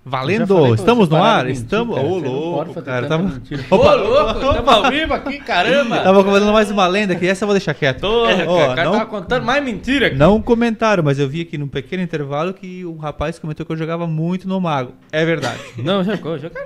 Valendo! 0.10 0.74
Estamos 0.74 1.08
no 1.08 1.16
ar? 1.24 1.50
Estamos. 1.50 1.98
Ô, 1.98 2.18
louco, 2.18 2.82
cara. 2.82 3.08
Opa, 3.70 3.76
Ô, 3.76 3.96
louco, 3.96 4.40
estamos 4.50 4.74
ao 4.74 4.90
vivo 4.92 5.14
aqui, 5.14 5.40
caramba! 5.40 6.00
Tava 6.00 6.24
comentando 6.24 6.52
mais 6.52 6.72
uma 6.72 6.88
lenda 6.88 7.14
aqui, 7.14 7.28
essa 7.28 7.44
eu 7.44 7.48
vou 7.48 7.54
deixar 7.54 7.74
quieto. 7.74 8.02
Tô, 8.02 8.24
o 8.26 8.28
cara 8.68 8.84
não- 8.86 8.92
tava 8.94 9.06
contando 9.06 9.46
mais 9.46 9.64
mentira 9.64 10.08
aqui. 10.08 10.16
Não 10.16 10.42
comentaram, 10.42 11.04
mas 11.04 11.20
eu 11.20 11.30
vi 11.30 11.42
aqui 11.42 11.58
num 11.58 11.68
pequeno 11.68 12.02
intervalo 12.02 12.54
que 12.54 12.86
um 12.86 12.98
rapaz 12.98 13.38
comentou 13.40 13.66
que 13.66 13.72
eu 13.72 13.78
jogava 13.78 14.08
muito 14.08 14.48
no 14.48 14.60
Mago. 14.60 14.94
É 15.12 15.24
verdade. 15.26 15.60
Não, 15.78 16.04
jogou, 16.04 16.38
jogou 16.38 16.60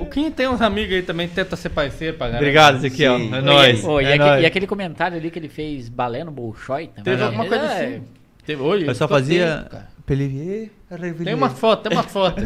O 0.00 0.06
Kim 0.06 0.30
tem 0.30 0.48
uns 0.48 0.60
amigos 0.60 0.94
aí 0.94 1.02
também, 1.02 1.28
tenta 1.28 1.56
ser 1.56 1.68
parceiro 1.70 2.16
pra 2.16 2.26
galera. 2.26 2.44
Obrigado, 2.44 2.76
Ezequiel. 2.76 3.14
É 3.16 3.40
nóis. 3.40 3.82
E, 3.82 3.86
é 4.04 4.08
aque- 4.14 4.18
nóis. 4.18 4.42
e 4.42 4.46
aquele 4.46 4.66
comentário 4.66 5.16
ali 5.16 5.30
que 5.30 5.38
ele 5.38 5.48
fez 5.48 5.88
balé 5.88 6.24
no 6.24 6.30
Bolshoi 6.30 6.88
também. 6.88 7.04
Teve 7.04 7.22
alguma 7.22 7.46
coisa 7.46 7.64
É, 7.64 7.84
assim. 7.86 8.02
Teve 8.44 8.62
hoje. 8.62 8.86
Eu 8.86 8.94
só 8.94 9.08
fazia 9.08 9.66
tempo, 9.70 9.82
Tem 10.06 11.34
uma 11.34 11.50
foto, 11.50 11.82
tem 11.82 11.92
uma 11.92 12.04
foto. 12.04 12.40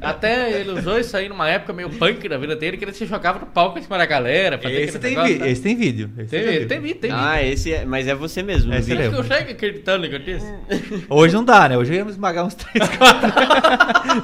Até 0.00 0.60
ele 0.60 0.70
usou 0.70 0.96
isso 0.98 1.16
aí 1.16 1.28
numa 1.28 1.48
época 1.48 1.72
meio 1.72 1.90
punk 1.90 2.28
da 2.28 2.38
vida 2.38 2.54
dele, 2.54 2.76
que 2.76 2.84
ele 2.84 2.92
se 2.92 3.04
jogava 3.04 3.40
no 3.40 3.46
palco 3.46 3.78
em 3.78 3.82
cima 3.82 3.98
da 3.98 4.06
galera. 4.06 4.60
Esse 4.62 4.98
tem, 5.00 5.10
negócio, 5.16 5.38
tá? 5.40 5.48
esse 5.48 5.60
tem 5.62 5.74
vídeo. 5.76 6.10
Esse 6.16 6.28
Tem, 6.30 6.40
tem 6.44 6.46
tem, 6.46 6.80
vídeo. 6.80 6.80
vídeo, 6.82 7.00
tem 7.00 7.10
Ah, 7.10 7.34
vídeo. 7.38 7.52
esse 7.52 7.72
é, 7.74 7.84
mas 7.84 8.06
é 8.06 8.14
você 8.14 8.44
mesmo. 8.44 8.72
Esse 8.72 8.90
vídeo. 8.90 9.02
lembro. 9.02 9.18
Eu 9.18 9.24
chego 9.24 9.50
acreditando 9.50 10.08
que 10.08 10.14
eu 10.14 10.18
disse. 10.20 10.46
Hoje 11.10 11.34
não 11.34 11.44
dá, 11.44 11.68
né? 11.68 11.76
Hoje 11.76 11.94
íamos 11.94 12.12
esmagar 12.12 12.46
uns 12.46 12.54
3, 12.54 12.88
4. 12.88 13.30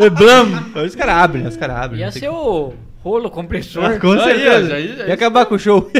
Blam! 0.17 0.71
Hoje 0.77 0.87
os 0.87 0.95
caras 0.95 1.15
abrem, 1.17 1.43
né? 1.43 1.49
Os 1.49 1.57
caras 1.57 1.77
abrem. 1.77 2.01
Ia 2.01 2.07
Não 2.07 2.13
ser 2.13 2.29
o 2.29 2.73
rolo 3.03 3.29
compressor. 3.31 3.85
Ah, 3.85 3.99
Com 3.99 4.17
certeza. 4.19 4.79
Ia 4.79 5.13
acabar 5.15 5.45
com 5.47 5.57
o 5.57 5.59
show. 5.59 5.91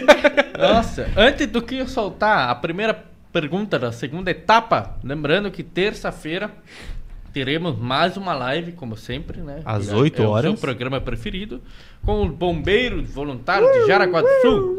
Nossa, 0.57 1.09
antes 1.17 1.49
do 1.49 1.61
que 1.61 1.79
eu 1.79 1.89
soltar 1.89 2.49
a 2.49 2.55
primeira 2.55 2.95
pergunta 3.41 3.79
da 3.79 3.93
segunda 3.93 4.31
etapa, 4.31 4.97
lembrando 5.05 5.51
que 5.51 5.63
terça-feira 5.63 6.51
teremos 7.35 7.79
mais 7.79 8.17
uma 8.17 8.33
live, 8.33 8.73
como 8.73 8.97
sempre, 8.97 9.43
né? 9.43 9.61
Às 9.63 9.89
Que 9.89 9.93
é- 9.93 9.97
8 9.97 10.23
é 10.23 10.27
horas. 10.27 10.51
o 10.55 10.57
seu 10.57 10.61
programa 10.63 10.99
preferido, 11.03 11.61
com 12.03 12.25
os 12.25 12.33
bombeiros 12.33 13.11
voluntários 13.11 13.71
de 13.73 13.87
Jaraguá 13.89 14.23
do 14.23 14.29
Sul. 14.41 14.79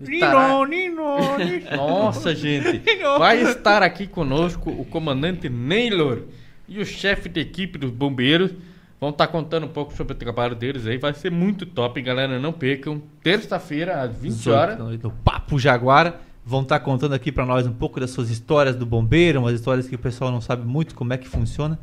Estará- 0.00 0.66
Nino, 0.66 1.36
Nino. 1.36 1.76
Nossa, 1.76 2.32
gente. 2.34 2.80
Vai 3.18 3.42
estar 3.42 3.82
aqui 3.82 4.06
conosco 4.06 4.70
o 4.70 4.86
comandante 4.86 5.50
Naylor 5.50 6.20
e 6.66 6.80
o 6.80 6.86
chefe 6.86 7.28
de 7.28 7.40
equipe 7.40 7.76
dos 7.78 7.90
bombeiros. 7.90 8.52
Vão 8.98 9.10
estar 9.10 9.26
contando 9.26 9.66
um 9.66 9.68
pouco 9.68 9.92
sobre 9.92 10.14
o 10.14 10.16
trabalho 10.16 10.54
deles 10.54 10.86
aí. 10.86 10.96
Vai 10.96 11.12
ser 11.12 11.30
muito 11.30 11.66
top, 11.66 12.00
galera. 12.00 12.38
Não 12.38 12.52
percam. 12.54 13.02
Terça-feira, 13.22 14.00
às 14.00 14.16
20 14.16 14.48
horas. 14.48 14.78
No 14.78 15.10
Papo 15.10 15.58
Jaguara. 15.58 16.31
Vão 16.44 16.62
estar 16.62 16.80
contando 16.80 17.14
aqui 17.14 17.30
pra 17.30 17.46
nós 17.46 17.66
um 17.66 17.72
pouco 17.72 18.00
das 18.00 18.10
suas 18.10 18.28
histórias 18.28 18.74
do 18.74 18.84
bombeiro, 18.84 19.40
umas 19.40 19.54
histórias 19.54 19.86
que 19.86 19.94
o 19.94 19.98
pessoal 19.98 20.30
não 20.30 20.40
sabe 20.40 20.66
muito 20.66 20.94
como 20.94 21.12
é 21.12 21.16
que 21.16 21.28
funciona. 21.28 21.78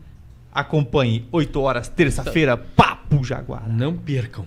Acompanhe, 0.51 1.25
8 1.31 1.61
horas, 1.61 1.87
terça-feira, 1.87 2.57
Papo 2.57 3.23
Jaguara. 3.23 3.67
Não 3.67 3.95
percam. 3.95 4.45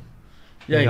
E 0.69 0.77
aí? 0.77 0.87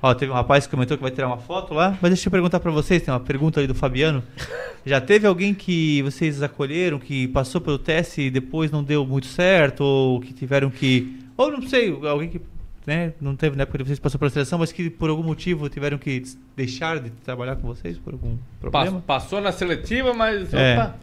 Ó, 0.00 0.14
teve 0.14 0.30
um 0.30 0.34
rapaz 0.34 0.64
que 0.64 0.70
comentou 0.70 0.96
que 0.96 1.02
vai 1.02 1.10
tirar 1.10 1.26
uma 1.26 1.38
foto 1.38 1.74
lá, 1.74 1.98
mas 2.00 2.12
deixa 2.12 2.28
eu 2.28 2.30
perguntar 2.30 2.60
pra 2.60 2.70
vocês, 2.70 3.02
tem 3.02 3.12
uma 3.12 3.18
pergunta 3.18 3.58
aí 3.58 3.66
do 3.66 3.74
Fabiano. 3.74 4.22
Já 4.86 5.00
teve 5.00 5.26
alguém 5.26 5.52
que 5.52 6.00
vocês 6.02 6.40
acolheram, 6.40 7.00
que 7.00 7.26
passou 7.28 7.60
pelo 7.60 7.78
teste 7.78 8.22
e 8.22 8.30
depois 8.30 8.70
não 8.70 8.84
deu 8.84 9.04
muito 9.04 9.26
certo, 9.26 9.80
ou 9.80 10.20
que 10.20 10.32
tiveram 10.32 10.70
que. 10.70 11.18
Ou 11.36 11.50
não 11.50 11.62
sei, 11.62 11.90
alguém 12.06 12.28
que 12.28 12.40
né, 12.88 13.12
não 13.20 13.36
teve 13.36 13.54
na 13.54 13.64
época 13.64 13.78
de 13.78 13.84
vocês 13.84 13.98
passou 13.98 14.18
pela 14.18 14.30
seleção, 14.30 14.58
mas 14.58 14.72
que 14.72 14.88
por 14.88 15.10
algum 15.10 15.22
motivo 15.22 15.68
tiveram 15.68 15.98
que 15.98 16.22
deixar 16.56 16.98
de 16.98 17.10
trabalhar 17.10 17.56
com 17.56 17.66
vocês 17.68 17.98
por 17.98 18.14
algum 18.14 18.38
problema? 18.58 19.02
Passou 19.06 19.40
na 19.42 19.52
seletiva, 19.52 20.14
mas. 20.14 20.52
É. 20.54 20.74
Opa! 20.74 20.96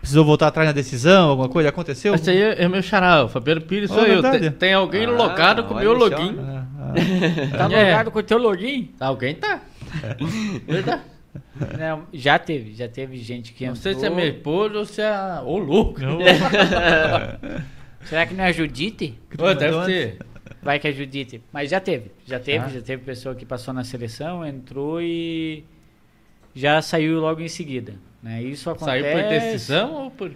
Precisou 0.00 0.24
voltar 0.24 0.48
atrás 0.48 0.66
na 0.68 0.72
decisão, 0.72 1.28
alguma 1.30 1.48
coisa? 1.48 1.68
Aconteceu? 1.68 2.14
Esse 2.14 2.30
aí 2.30 2.40
é 2.42 2.62
é 2.64 2.68
meu 2.68 2.82
xará, 2.82 3.24
o 3.24 3.28
Fabiano 3.28 3.60
Pires 3.60 3.90
Oh, 3.90 3.94
sou 3.94 4.04
eu. 4.06 4.22
Tem, 4.22 4.50
tem 4.50 4.72
alguém 4.72 5.04
Ah, 5.04 5.10
logado 5.10 5.64
com 5.64 5.74
o 5.74 5.78
meu 5.78 5.92
login. 5.92 6.36
Ah, 6.40 6.64
ah. 6.78 6.92
Tá 7.58 7.64
É. 7.72 7.84
logado 7.84 8.10
com 8.10 8.18
o 8.18 8.22
teu 8.22 8.38
login? 8.38 8.90
Alguém 8.98 9.34
tá. 9.36 9.60
Verdade. 10.66 11.02
Não, 11.78 12.02
já 12.12 12.38
teve, 12.38 12.74
já 12.74 12.88
teve 12.88 13.16
gente 13.18 13.52
que 13.52 13.64
Não 13.66 13.72
entrou. 13.74 13.82
sei 13.82 13.94
se 13.94 14.06
é 14.06 14.10
minha 14.10 14.26
esposa 14.26 14.78
ou 14.78 14.84
se 14.86 15.00
é. 15.02 15.12
Ô, 15.44 15.58
louco! 15.58 16.00
Será 18.04 18.26
que 18.26 18.34
não 18.34 18.44
é 18.44 18.48
a 18.48 18.52
Judite? 18.52 19.18
Ô, 19.38 19.54
deve 19.54 19.84
ser. 19.84 20.18
Vai 20.62 20.78
que 20.78 20.88
a 20.88 20.92
Judite. 20.92 21.42
Mas 21.52 21.70
já 21.70 21.80
teve, 21.80 22.10
já 22.26 22.38
teve, 22.38 22.64
Ah. 22.64 22.68
já 22.68 22.80
teve 22.82 23.02
pessoa 23.04 23.34
que 23.34 23.44
passou 23.44 23.72
na 23.74 23.84
seleção, 23.84 24.44
entrou 24.46 25.00
e 25.00 25.64
já 26.54 26.80
saiu 26.82 27.20
logo 27.20 27.40
em 27.40 27.48
seguida. 27.48 27.94
Né? 28.22 28.42
Isso 28.42 28.68
acontece. 28.70 29.02
Saiu 29.02 29.16
por 29.16 29.28
decisão 29.30 29.94
ou 30.04 30.10
por. 30.10 30.32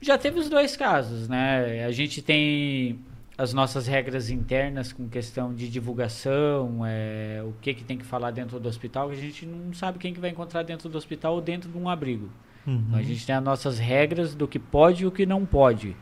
Já 0.00 0.18
teve 0.18 0.38
os 0.38 0.48
dois 0.48 0.76
casos, 0.76 1.28
né? 1.28 1.84
A 1.84 1.90
gente 1.92 2.20
tem 2.20 2.98
as 3.38 3.52
nossas 3.52 3.86
regras 3.86 4.30
internas 4.30 4.92
com 4.92 5.08
questão 5.08 5.52
de 5.54 5.68
divulgação, 5.68 6.82
é, 6.86 7.42
o 7.44 7.52
que, 7.60 7.74
que 7.74 7.82
tem 7.82 7.96
que 7.98 8.04
falar 8.04 8.30
dentro 8.30 8.60
do 8.60 8.68
hospital, 8.68 9.08
que 9.08 9.14
a 9.14 9.20
gente 9.20 9.44
não 9.46 9.72
sabe 9.72 9.98
quem 9.98 10.12
que 10.14 10.20
vai 10.20 10.30
encontrar 10.30 10.62
dentro 10.62 10.88
do 10.88 10.96
hospital 10.98 11.34
ou 11.34 11.40
dentro 11.40 11.70
de 11.70 11.76
um 11.78 11.88
abrigo. 11.88 12.30
Então, 12.66 12.98
a 12.98 13.02
gente 13.02 13.26
tem 13.26 13.34
as 13.34 13.42
nossas 13.42 13.78
regras 13.78 14.34
do 14.34 14.46
que 14.48 14.58
pode 14.58 15.02
e 15.02 15.06
o 15.06 15.10
que 15.10 15.26
não 15.26 15.44
pode. 15.44 15.94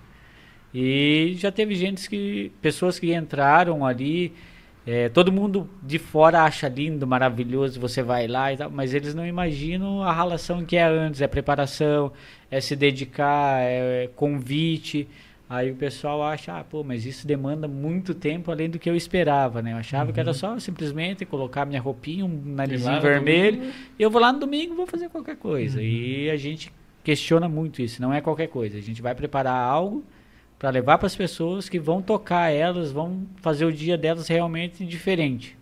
E 0.74 1.34
já 1.36 1.52
teve 1.52 1.74
gente 1.74 2.08
que. 2.08 2.50
pessoas 2.60 2.98
que 2.98 3.14
entraram 3.14 3.84
ali. 3.84 4.32
é, 4.86 5.08
todo 5.08 5.30
mundo 5.30 5.68
de 5.82 5.98
fora 5.98 6.42
acha 6.42 6.68
lindo, 6.68 7.06
maravilhoso, 7.06 7.78
você 7.78 8.02
vai 8.02 8.26
lá 8.26 8.52
e 8.52 8.56
tal, 8.56 8.70
mas 8.70 8.94
eles 8.94 9.14
não 9.14 9.26
imaginam 9.26 10.02
a 10.02 10.12
relação 10.12 10.64
que 10.64 10.76
é 10.76 10.84
antes, 10.84 11.20
é 11.20 11.28
preparação, 11.28 12.12
é 12.50 12.60
se 12.60 12.74
dedicar, 12.74 13.60
é 13.62 14.08
convite. 14.16 15.08
Aí 15.48 15.70
o 15.70 15.74
pessoal 15.76 16.22
acha, 16.22 16.58
ah, 16.58 16.64
pô, 16.64 16.82
mas 16.82 17.04
isso 17.04 17.26
demanda 17.26 17.68
muito 17.68 18.14
tempo 18.14 18.50
além 18.50 18.70
do 18.70 18.78
que 18.78 18.88
eu 18.88 18.96
esperava, 18.96 19.60
né? 19.60 19.74
Eu 19.74 19.76
achava 19.76 20.10
que 20.10 20.18
era 20.18 20.32
só 20.32 20.58
simplesmente 20.58 21.26
colocar 21.26 21.66
minha 21.66 21.78
roupinha, 21.78 22.24
um 22.24 22.42
narizinho 22.42 22.98
vermelho, 23.02 23.58
domingo. 23.58 23.74
e 23.98 24.02
eu 24.02 24.10
vou 24.10 24.18
lá 24.18 24.32
no 24.32 24.40
domingo 24.40 24.74
vou 24.74 24.86
fazer 24.86 25.10
qualquer 25.10 25.36
coisa. 25.36 25.82
E 25.82 26.30
a 26.30 26.36
gente 26.36 26.72
questiona 27.04 27.50
muito 27.50 27.82
isso, 27.82 28.00
não 28.00 28.14
é 28.14 28.22
qualquer 28.22 28.48
coisa. 28.48 28.78
A 28.78 28.80
gente 28.80 29.02
vai 29.02 29.14
preparar 29.14 29.54
algo 29.54 30.02
para 30.62 30.70
levar 30.70 30.96
para 30.96 31.08
as 31.08 31.16
pessoas 31.16 31.68
que 31.68 31.80
vão 31.80 32.00
tocar 32.00 32.48
elas, 32.48 32.92
vão 32.92 33.26
fazer 33.38 33.64
o 33.64 33.72
dia 33.72 33.98
delas 33.98 34.28
realmente 34.28 34.86
diferente. 34.86 35.58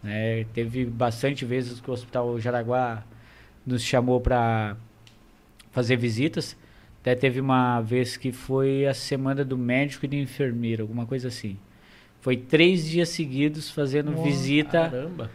né? 0.00 0.44
Teve 0.54 0.84
bastante 0.84 1.44
vezes 1.44 1.80
que 1.80 1.90
o 1.90 1.92
Hospital 1.92 2.38
Jaraguá 2.38 3.02
nos 3.66 3.82
chamou 3.82 4.20
para 4.20 4.76
fazer 5.72 5.96
visitas. 5.96 6.56
Até 7.00 7.16
teve 7.16 7.40
uma 7.40 7.80
vez 7.80 8.16
que 8.16 8.30
foi 8.30 8.86
a 8.86 8.94
semana 8.94 9.44
do 9.44 9.58
médico 9.58 10.04
e 10.04 10.08
do 10.08 10.14
enfermeiro, 10.14 10.84
alguma 10.84 11.06
coisa 11.06 11.26
assim. 11.26 11.58
Foi 12.20 12.36
três 12.36 12.88
dias 12.88 13.08
seguidos 13.08 13.68
fazendo 13.68 14.12
visita 14.22 14.90
Caramba. 14.90 15.28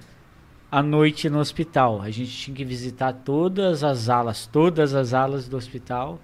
à 0.72 0.82
noite 0.82 1.30
no 1.30 1.40
hospital. 1.40 2.02
A 2.02 2.10
gente 2.10 2.32
tinha 2.32 2.56
que 2.56 2.64
visitar 2.64 3.12
todas 3.12 3.84
as 3.84 4.08
alas, 4.08 4.46
todas 4.46 4.96
as 4.96 5.14
alas 5.14 5.50
do 5.50 5.58
hospital, 5.58 6.18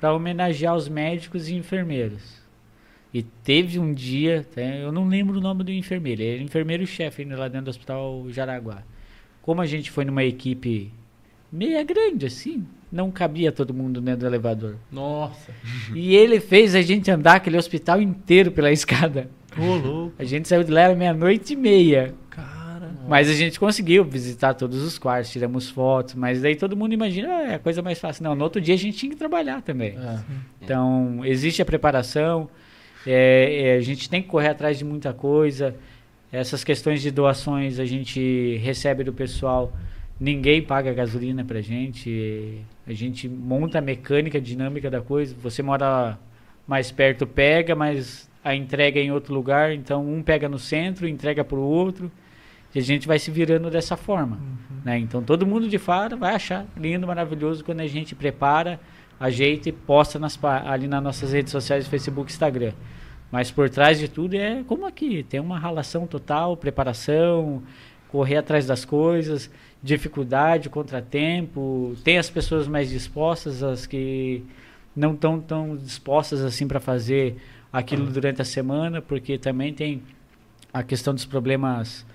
para 0.00 0.14
homenagear 0.14 0.74
os 0.74 0.88
médicos 0.88 1.48
e 1.48 1.54
enfermeiros. 1.54 2.42
E 3.12 3.22
teve 3.22 3.78
um 3.78 3.94
dia, 3.94 4.44
eu 4.82 4.90
não 4.90 5.06
lembro 5.06 5.38
o 5.38 5.40
nome 5.40 5.62
do 5.62 5.70
enfermeiro, 5.70 6.20
ele 6.20 6.34
era 6.34 6.42
enfermeiro-chefe 6.42 7.24
lá 7.24 7.46
dentro 7.46 7.66
do 7.66 7.70
hospital 7.70 8.26
Jaraguá. 8.30 8.82
Como 9.40 9.60
a 9.60 9.66
gente 9.66 9.90
foi 9.90 10.04
numa 10.04 10.24
equipe 10.24 10.92
meia 11.52 11.84
grande 11.84 12.26
assim, 12.26 12.66
não 12.90 13.12
cabia 13.12 13.52
todo 13.52 13.72
mundo 13.72 14.00
dentro 14.00 14.20
do 14.20 14.26
elevador. 14.26 14.76
Nossa. 14.90 15.52
E 15.94 16.14
ele 16.16 16.40
fez 16.40 16.74
a 16.74 16.82
gente 16.82 17.10
andar 17.10 17.36
aquele 17.36 17.56
hospital 17.56 18.00
inteiro 18.02 18.50
pela 18.50 18.72
escada. 18.72 19.30
Louco. 19.56 20.12
A 20.18 20.24
gente 20.24 20.48
saiu 20.48 20.64
de 20.64 20.72
lá 20.72 20.80
era 20.80 20.96
meia-noite 20.96 21.52
e 21.52 21.56
meia. 21.56 22.14
Mas 23.08 23.28
a 23.28 23.34
gente 23.34 23.58
conseguiu 23.58 24.04
visitar 24.04 24.54
todos 24.54 24.82
os 24.82 24.98
quartos, 24.98 25.30
tiramos 25.30 25.68
fotos, 25.70 26.14
mas 26.14 26.40
daí 26.42 26.56
todo 26.56 26.76
mundo 26.76 26.92
imagina, 26.92 27.28
ah, 27.28 27.42
é 27.52 27.54
a 27.54 27.58
coisa 27.58 27.82
mais 27.82 27.98
fácil. 27.98 28.24
Não, 28.24 28.34
no 28.34 28.44
outro 28.44 28.60
dia 28.60 28.74
a 28.74 28.78
gente 28.78 28.96
tinha 28.96 29.10
que 29.10 29.16
trabalhar 29.16 29.62
também. 29.62 29.96
É. 29.98 30.18
Então, 30.62 31.24
existe 31.24 31.60
a 31.60 31.64
preparação, 31.64 32.48
é, 33.06 33.68
é, 33.68 33.76
a 33.76 33.80
gente 33.80 34.08
tem 34.08 34.22
que 34.22 34.28
correr 34.28 34.48
atrás 34.48 34.78
de 34.78 34.84
muita 34.84 35.12
coisa. 35.12 35.74
Essas 36.32 36.64
questões 36.64 37.02
de 37.02 37.10
doações 37.10 37.78
a 37.78 37.84
gente 37.84 38.56
recebe 38.56 39.04
do 39.04 39.12
pessoal, 39.12 39.72
ninguém 40.18 40.62
paga 40.62 40.92
gasolina 40.92 41.44
pra 41.44 41.60
gente, 41.60 42.60
a 42.86 42.92
gente 42.92 43.28
monta 43.28 43.78
a 43.78 43.82
mecânica 43.82 44.40
dinâmica 44.40 44.90
da 44.90 45.00
coisa. 45.00 45.34
Você 45.42 45.62
mora 45.62 46.18
mais 46.66 46.90
perto, 46.90 47.26
pega, 47.26 47.74
mas 47.74 48.28
a 48.42 48.54
entrega 48.54 48.98
é 48.98 49.04
em 49.04 49.12
outro 49.12 49.34
lugar, 49.34 49.72
então 49.72 50.06
um 50.06 50.22
pega 50.22 50.48
no 50.48 50.58
centro, 50.58 51.06
entrega 51.06 51.44
pro 51.44 51.60
outro. 51.60 52.10
E 52.74 52.78
a 52.78 52.82
gente 52.82 53.06
vai 53.06 53.18
se 53.18 53.30
virando 53.30 53.70
dessa 53.70 53.96
forma. 53.96 54.38
Né? 54.84 54.98
Então 54.98 55.22
todo 55.22 55.46
mundo 55.46 55.68
de 55.68 55.78
fora 55.78 56.16
vai 56.16 56.34
achar 56.34 56.66
lindo, 56.76 57.06
maravilhoso 57.06 57.64
quando 57.64 57.80
a 57.80 57.86
gente 57.86 58.14
prepara, 58.14 58.78
ajeita 59.18 59.68
e 59.68 59.72
posta 59.72 60.18
nas, 60.18 60.38
ali 60.42 60.86
nas 60.86 61.02
nossas 61.02 61.32
redes 61.32 61.52
sociais, 61.52 61.86
Facebook, 61.86 62.30
Instagram. 62.30 62.72
Mas 63.30 63.50
por 63.50 63.70
trás 63.70 63.98
de 63.98 64.08
tudo 64.08 64.34
é 64.34 64.62
como 64.66 64.86
aqui, 64.86 65.22
tem 65.22 65.40
uma 65.40 65.58
relação 65.58 66.06
total, 66.06 66.56
preparação, 66.56 67.62
correr 68.08 68.36
atrás 68.36 68.66
das 68.66 68.84
coisas, 68.84 69.50
dificuldade, 69.82 70.68
contratempo, 70.68 71.96
tem 72.04 72.18
as 72.18 72.30
pessoas 72.30 72.68
mais 72.68 72.90
dispostas, 72.90 73.62
as 73.62 73.86
que 73.86 74.44
não 74.94 75.14
estão 75.14 75.40
tão 75.40 75.76
dispostas 75.76 76.42
assim 76.42 76.68
para 76.68 76.78
fazer 76.78 77.36
aquilo 77.72 78.06
durante 78.06 78.40
a 78.40 78.44
semana, 78.44 79.02
porque 79.02 79.36
também 79.36 79.74
tem 79.74 80.02
a 80.72 80.82
questão 80.82 81.12
dos 81.12 81.24
problemas 81.24 82.06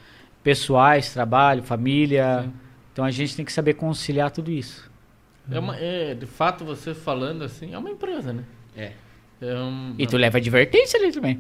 pessoais, 0.44 1.14
trabalho, 1.14 1.64
família. 1.64 2.50
Então 2.94 3.06
a 3.06 3.12
gente 3.12 3.36
tem 3.36 3.46
que 3.46 3.54
saber 3.54 3.74
conciliar 3.76 4.32
tudo 4.32 4.52
isso. 4.52 4.90
É 5.52 5.58
uma, 5.60 5.76
é, 5.78 6.14
de 6.14 6.26
fato, 6.26 6.64
você 6.64 6.94
falando 6.94 7.44
assim, 7.44 7.74
é 7.74 7.78
uma 7.78 7.90
empresa, 7.90 8.32
né? 8.34 8.44
É. 8.76 8.92
É 9.42 9.56
um, 9.56 9.96
E 9.98 10.06
tu 10.06 10.18
leva 10.18 10.38
advertência 10.38 11.00
ali 11.00 11.12
também. 11.12 11.40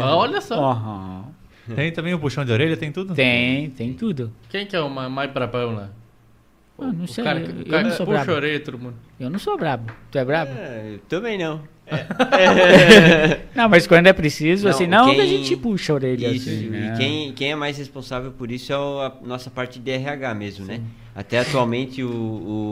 Ah, 0.00 0.16
Olha 0.16 0.40
só. 0.40 0.70
Aham. 0.70 1.24
Tem 1.74 1.92
também 1.92 2.14
o 2.14 2.18
puxão 2.18 2.44
de 2.44 2.50
orelha, 2.52 2.76
tem 2.76 2.90
tudo? 2.90 3.14
Tem, 3.14 3.70
tem 3.70 3.92
tudo. 3.92 4.32
Quem 4.48 4.66
que 4.66 4.74
é 4.74 4.80
o 4.80 4.88
ma- 4.88 5.08
mais 5.08 5.30
brabão 5.30 5.74
lá? 5.74 5.90
Ah, 6.78 6.86
não 6.92 7.04
o 7.04 7.08
sei, 7.08 7.22
cara, 7.22 7.40
eu- 7.40 7.46
o 7.46 7.58
eu 7.60 7.64
cara 7.66 7.82
não 7.82 7.90
que 7.90 7.96
sou 7.96 8.06
puxa 8.06 8.18
brabo. 8.18 8.32
a 8.32 8.34
orelha, 8.36 8.60
todo 8.60 8.78
mundo. 8.78 8.94
Eu 9.20 9.28
não 9.30 9.38
sou 9.38 9.58
brabo. 9.58 9.92
Tu 10.10 10.18
é 10.18 10.24
brabo? 10.24 10.52
É, 10.56 10.92
eu 10.94 10.98
também 11.00 11.36
não. 11.38 11.62
Não, 13.54 13.68
mas 13.68 13.86
quando 13.86 14.06
é 14.06 14.12
preciso, 14.12 14.64
Não, 14.64 14.70
assim, 14.70 14.86
não 14.86 15.06
que 15.06 15.20
a 15.20 15.24
quem- 15.24 15.28
gente 15.38 15.56
puxa 15.56 15.92
a 15.92 15.94
orelha 15.96 16.28
Isso, 16.28 16.48
assim, 16.48 16.68
né? 16.68 16.92
e 16.94 16.98
quem, 16.98 17.32
quem 17.32 17.50
é 17.52 17.54
mais 17.56 17.76
responsável 17.78 18.30
por 18.32 18.50
isso 18.50 18.72
é 18.72 18.76
a 18.76 19.12
nossa 19.24 19.50
parte 19.50 19.78
de 19.78 19.90
RH 19.90 20.34
mesmo, 20.34 20.64
né? 20.66 20.80
Até 21.14 21.38
atualmente 21.40 22.02
o, 22.02 22.08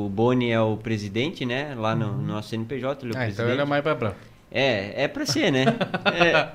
o 0.06 0.08
Boni 0.12 0.50
é 0.50 0.60
o 0.60 0.76
presidente, 0.76 1.44
né? 1.44 1.74
Lá 1.76 1.94
no, 1.94 2.12
no 2.16 2.22
nosso 2.34 2.48
CNPJ, 2.50 3.04
ele 3.04 3.14
é 3.14 3.16
o 3.16 3.18
Ah, 3.18 3.24
então 3.24 3.34
presidente. 3.36 3.52
ele 3.52 3.60
é 3.62 3.64
mais 3.64 3.82
brabão. 3.82 4.14
É, 4.50 5.04
é 5.04 5.08
pra 5.08 5.26
ser, 5.26 5.50
né? 5.50 5.64
É. 6.14 6.48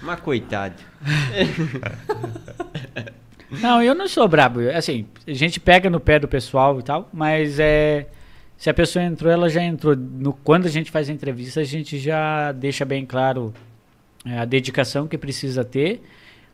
Mas 0.00 0.20
coitado. 0.20 0.74
Não, 3.60 3.82
eu 3.82 3.94
não 3.94 4.08
sou 4.08 4.26
brabo. 4.26 4.60
Assim, 4.74 5.06
a 5.26 5.32
gente 5.32 5.60
pega 5.60 5.90
no 5.90 6.00
pé 6.00 6.18
do 6.18 6.26
pessoal 6.26 6.78
e 6.80 6.82
tal, 6.82 7.08
mas 7.12 7.58
é. 7.60 8.06
Se 8.62 8.70
a 8.70 8.74
pessoa 8.74 9.04
entrou, 9.04 9.28
ela 9.28 9.48
já 9.48 9.60
entrou. 9.60 9.96
No, 9.96 10.32
quando 10.32 10.66
a 10.66 10.68
gente 10.68 10.88
faz 10.88 11.10
a 11.10 11.12
entrevista, 11.12 11.58
a 11.58 11.64
gente 11.64 11.98
já 11.98 12.52
deixa 12.52 12.84
bem 12.84 13.04
claro 13.04 13.52
é, 14.24 14.38
a 14.38 14.44
dedicação 14.44 15.08
que 15.08 15.18
precisa 15.18 15.64
ter, 15.64 16.00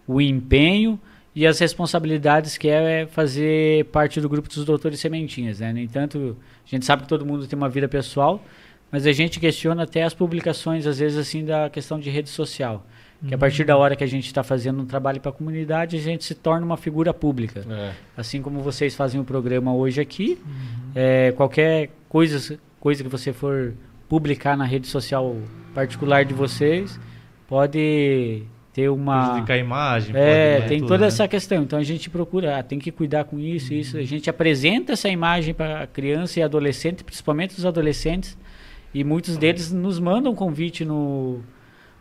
o 0.07 0.19
empenho 0.19 0.99
e 1.35 1.47
as 1.47 1.59
responsabilidades 1.59 2.57
que 2.57 2.67
é 2.67 3.07
fazer 3.09 3.85
parte 3.93 4.23
do 4.23 4.29
grupo 4.31 4.49
dos 4.49 4.65
doutores 4.65 4.99
sementinhas. 5.01 5.61
Né? 5.61 5.71
No 5.71 5.81
entanto, 5.81 6.35
a 6.67 6.71
gente 6.71 6.87
sabe 6.87 7.03
que 7.03 7.09
todo 7.11 7.27
mundo 7.27 7.47
tem 7.47 7.59
uma 7.59 7.69
vida 7.69 7.87
pessoal, 7.87 8.43
mas 8.91 9.07
a 9.07 9.13
gente 9.13 9.39
questiona 9.39 9.83
até 9.83 10.03
as 10.03 10.15
publicações, 10.15 10.87
às 10.87 11.01
vezes, 11.01 11.19
assim, 11.19 11.45
da 11.45 11.69
questão 11.69 12.01
de 12.01 12.09
rede 12.09 12.31
social. 12.31 12.87
Que 13.27 13.35
a 13.35 13.39
partir 13.39 13.65
da 13.65 13.77
hora 13.77 13.97
que 13.97 14.05
a 14.05 14.07
gente 14.07 14.27
está 14.27 14.45
fazendo 14.45 14.81
um 14.81 14.87
trabalho 14.87 15.21
para 15.21 15.31
a 15.31 15.35
comunidade, 15.35 15.97
a 15.97 16.01
gente 16.01 16.25
se 16.25 16.37
torna 16.37 16.65
uma 16.65 16.77
figura 16.77 17.13
pública. 17.13 17.65
É. 17.69 17.93
Assim 18.17 18.41
como 18.41 18.61
vocês 18.61 18.95
fazem 18.95 19.21
o 19.21 19.25
programa 19.25 19.75
hoje 19.75 20.01
aqui, 20.01 20.39
é, 20.95 21.33
qualquer 21.33 21.91
coisa, 22.09 22.59
coisa 22.81 23.03
que 23.03 23.09
você 23.09 23.33
for 23.33 23.75
publicar 24.09 24.57
na 24.57 24.65
rede 24.65 24.87
social 24.87 25.37
particular 25.75 26.25
de 26.25 26.35
vocês, 26.35 26.99
pode 27.47 28.43
ter 28.73 28.89
uma. 28.89 29.31
Prejudicar 29.31 29.55
a 29.55 29.59
imagem. 29.59 30.17
É, 30.17 30.61
né, 30.61 30.69
tem 30.69 30.79
tudo, 30.79 30.89
toda 30.89 31.01
né? 31.01 31.07
essa 31.09 31.27
questão. 31.27 31.63
Então 31.63 31.79
a 31.79 31.83
gente 31.83 32.09
procura, 32.09 32.59
ah, 32.59 32.63
tem 32.63 32.79
que 32.79 32.91
cuidar 32.91 33.25
com 33.25 33.39
isso, 33.39 33.75
isso. 33.75 33.97
A 33.97 34.03
gente 34.03 34.31
apresenta 34.31 34.93
essa 34.93 35.09
imagem 35.09 35.53
para 35.53 35.87
criança 35.87 36.41
e 36.41 36.43
adolescente, 36.43 37.03
principalmente 37.03 37.59
os 37.59 37.67
adolescentes, 37.67 38.39
e 38.95 39.03
muitos 39.05 39.37
deles 39.37 39.73
nos 39.73 39.99
mandam 39.99 40.35
convite 40.35 40.85
no, 40.85 41.41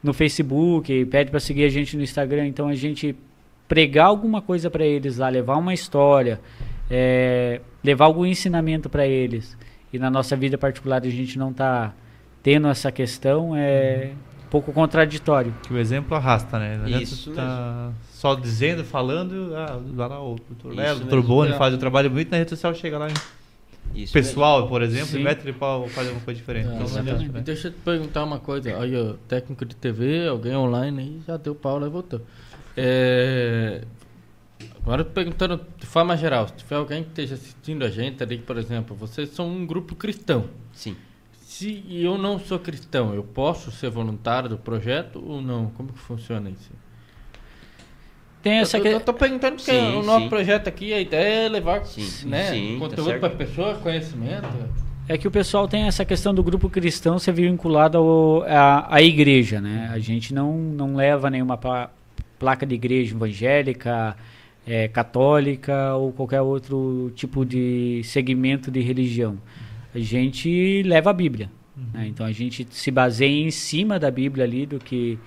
no 0.04 0.14
Facebook, 0.14 1.06
pede 1.06 1.32
para 1.32 1.40
seguir 1.40 1.66
a 1.66 1.70
gente 1.70 1.98
no 1.98 2.04
Instagram. 2.04 2.48
Então 2.48 2.68
a 2.68 2.76
gente 2.76 3.16
pregar 3.68 4.06
alguma 4.06 4.42
coisa 4.42 4.70
para 4.70 4.86
eles 4.86 5.18
lá, 5.18 5.28
levar 5.28 5.58
uma 5.58 5.74
história, 5.74 6.40
é, 6.90 7.60
levar 7.84 8.06
algum 8.06 8.26
ensinamento 8.26 8.90
para 8.90 9.06
eles. 9.06 9.58
E 9.92 9.98
na 10.00 10.10
nossa 10.10 10.36
vida 10.36 10.58
particular 10.58 11.02
a 11.04 11.10
gente 11.10 11.38
não 11.38 11.54
tá 11.54 11.94
tendo 12.44 12.68
essa 12.68 12.92
questão, 12.92 13.56
é 13.56 14.12
um 14.46 14.50
pouco 14.50 14.72
contraditório. 14.72 15.54
Que 15.64 15.74
o 15.74 15.78
exemplo 15.78 16.16
arrasta, 16.16 16.58
né? 16.60 16.78
Não 16.78 16.88
Isso 16.88 17.32
tá 17.32 17.92
só 18.10 18.36
dizendo, 18.36 18.84
falando, 18.84 19.54
ah, 19.56 19.80
vai 19.94 20.10
lá 20.10 20.22
o 20.22 20.36
doutor 20.36 20.74
Léo, 20.76 20.96
o 20.96 21.00
doutor 21.00 21.16
mesmo. 21.18 21.28
Boni 21.28 21.52
É. 21.52 21.58
faz 21.58 21.74
o 21.74 21.78
trabalho 21.78 22.10
bonito, 22.10 22.32
na 22.32 22.38
rede 22.38 22.50
social 22.50 22.74
chega 22.74 22.98
lá 22.98 23.08
em 23.10 23.14
Isso 24.02 24.14
pessoal, 24.14 24.68
por 24.68 24.82
exemplo, 24.82 25.08
Sim. 25.08 25.20
e 25.20 25.24
mete 25.24 25.52
pau 25.54 25.88
fazer 25.88 26.12
uma 26.12 26.22
coisa 26.22 26.40
diferente. 26.40 26.68
É, 26.68 26.74
Então, 26.74 27.04
não 27.04 27.18
né? 27.28 27.42
Deixa 27.44 27.68
eu 27.68 27.72
te 27.72 27.78
perguntar 27.80 28.24
uma 28.24 28.40
coisa. 28.40 28.78
Aí, 28.78 28.96
ó, 28.96 29.14
técnico 29.28 29.66
de 29.66 29.76
TV, 29.76 30.28
alguém 30.28 30.56
online 30.56 31.00
aí, 31.02 31.22
já 31.28 31.38
deu 31.38 31.54
pau 31.56 31.80
lá 31.80 31.88
e 31.88 31.90
voltou. 31.90 32.22
É, 32.76 33.82
Agora 34.88 35.04
perguntando 35.04 35.60
de 35.78 35.86
forma 35.86 36.16
geral, 36.16 36.48
se 36.48 36.54
tiver 36.54 36.78
alguém 36.78 37.04
que 37.04 37.10
esteja 37.10 37.36
assistindo 37.36 37.84
a 37.84 37.90
gente 37.90 38.24
ali, 38.24 38.38
por 38.38 38.58
exemplo, 38.58 38.96
vocês 38.96 39.28
são 39.32 39.46
um 39.46 39.66
grupo 39.66 39.94
cristão. 39.94 40.46
Sim. 40.72 40.96
Se 41.42 41.84
eu 41.90 42.18
não 42.18 42.40
sou 42.40 42.58
cristão, 42.58 43.14
eu 43.14 43.22
posso 43.22 43.70
ser 43.70 43.90
voluntário 43.90 44.48
do 44.48 44.58
projeto 44.58 45.22
ou 45.22 45.42
não? 45.42 45.72
Como 45.72 45.92
que 45.92 46.00
funciona 46.00 46.50
isso? 46.50 46.72
Tem 48.42 48.60
essa 48.60 48.78
eu, 48.78 48.82
que... 48.82 48.88
eu 48.88 49.02
tô 49.02 49.14
perguntando 49.14 49.58
porque 49.58 49.72
Sim, 49.72 49.96
o 49.98 50.04
nosso 50.04 50.24
sim. 50.24 50.30
projeto 50.30 50.70
aqui, 50.70 50.94
a 50.94 51.02
ideia 51.02 51.48
é 51.48 51.50
levar 51.50 51.84
Sim, 51.86 52.30
né, 52.30 52.52
sim, 52.52 52.74
tá 52.80 52.80
conteúdo 52.88 53.08
certo. 53.10 53.20
para 53.20 53.30
pessoa, 53.32 53.76
conhecimento. 53.76 54.48
É 55.10 55.18
que 55.18 55.28
o 55.28 55.32
pessoal 55.32 55.68
tem 55.68 55.84
essa 55.84 56.06
questão 56.06 56.34
do 56.34 56.42
grupo 56.42 56.70
cristão 56.70 57.20
ser 57.20 57.34
vinculado 57.34 57.98
ao, 57.98 58.44
à, 58.44 58.96
à 58.96 59.02
igreja, 59.02 59.60
né? 59.60 59.90
A 59.92 60.00
gente 60.00 60.34
não, 60.34 60.54
não 60.58 60.96
leva 60.96 61.30
nenhuma 61.30 61.58
pla- 61.58 61.92
placa 62.40 62.66
de 62.66 62.76
igreja 62.76 63.14
evangélica, 63.14 64.16
é, 64.68 64.88
católica 64.90 65.96
ou 65.96 66.12
qualquer 66.12 66.42
outro 66.42 67.12
tipo 67.16 67.46
de 67.46 68.02
segmento 68.04 68.70
de 68.70 68.82
religião. 68.82 69.38
A 69.96 70.00
gente 70.00 70.84
leva 70.84 71.10
a 71.10 71.14
Bíblia. 71.14 71.50
né? 71.94 72.06
Então 72.08 72.26
a 72.26 72.32
gente 72.34 72.68
se 72.70 72.92
baseia 72.92 73.48
em 73.48 73.50
cima 73.50 73.98
da 73.98 74.12
Bíblia 74.12 74.44
ali, 74.44 74.66
do 74.66 74.78
que 74.78 75.18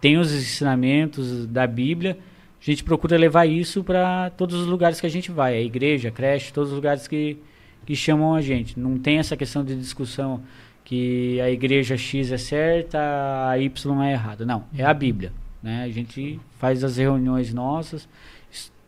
tem 0.00 0.18
os 0.18 0.30
ensinamentos 0.32 1.46
da 1.46 1.66
Bíblia. 1.66 2.18
A 2.60 2.64
gente 2.64 2.84
procura 2.84 3.16
levar 3.16 3.46
isso 3.46 3.82
para 3.82 4.30
todos 4.30 4.60
os 4.60 4.66
lugares 4.66 5.00
que 5.00 5.06
a 5.06 5.10
gente 5.10 5.32
vai, 5.32 5.56
a 5.56 5.60
igreja, 5.60 6.10
a 6.10 6.12
creche, 6.12 6.52
todos 6.52 6.70
os 6.70 6.76
lugares 6.76 7.08
que, 7.08 7.38
que 7.86 7.96
chamam 7.96 8.34
a 8.34 8.40
gente. 8.40 8.78
Não 8.78 8.98
tem 8.98 9.18
essa 9.18 9.36
questão 9.36 9.64
de 9.64 9.74
discussão 9.74 10.42
que 10.84 11.40
a 11.40 11.50
igreja 11.50 11.96
X 11.96 12.30
é 12.30 12.36
certa, 12.36 13.48
a 13.48 13.58
Y 13.58 14.02
é 14.02 14.12
errada. 14.12 14.44
Não, 14.44 14.64
é 14.76 14.84
a 14.84 14.92
Bíblia. 14.92 15.32
Né? 15.62 15.84
A 15.84 15.88
gente 15.88 16.38
faz 16.58 16.84
as 16.84 16.96
reuniões 16.98 17.54
nossas, 17.54 18.08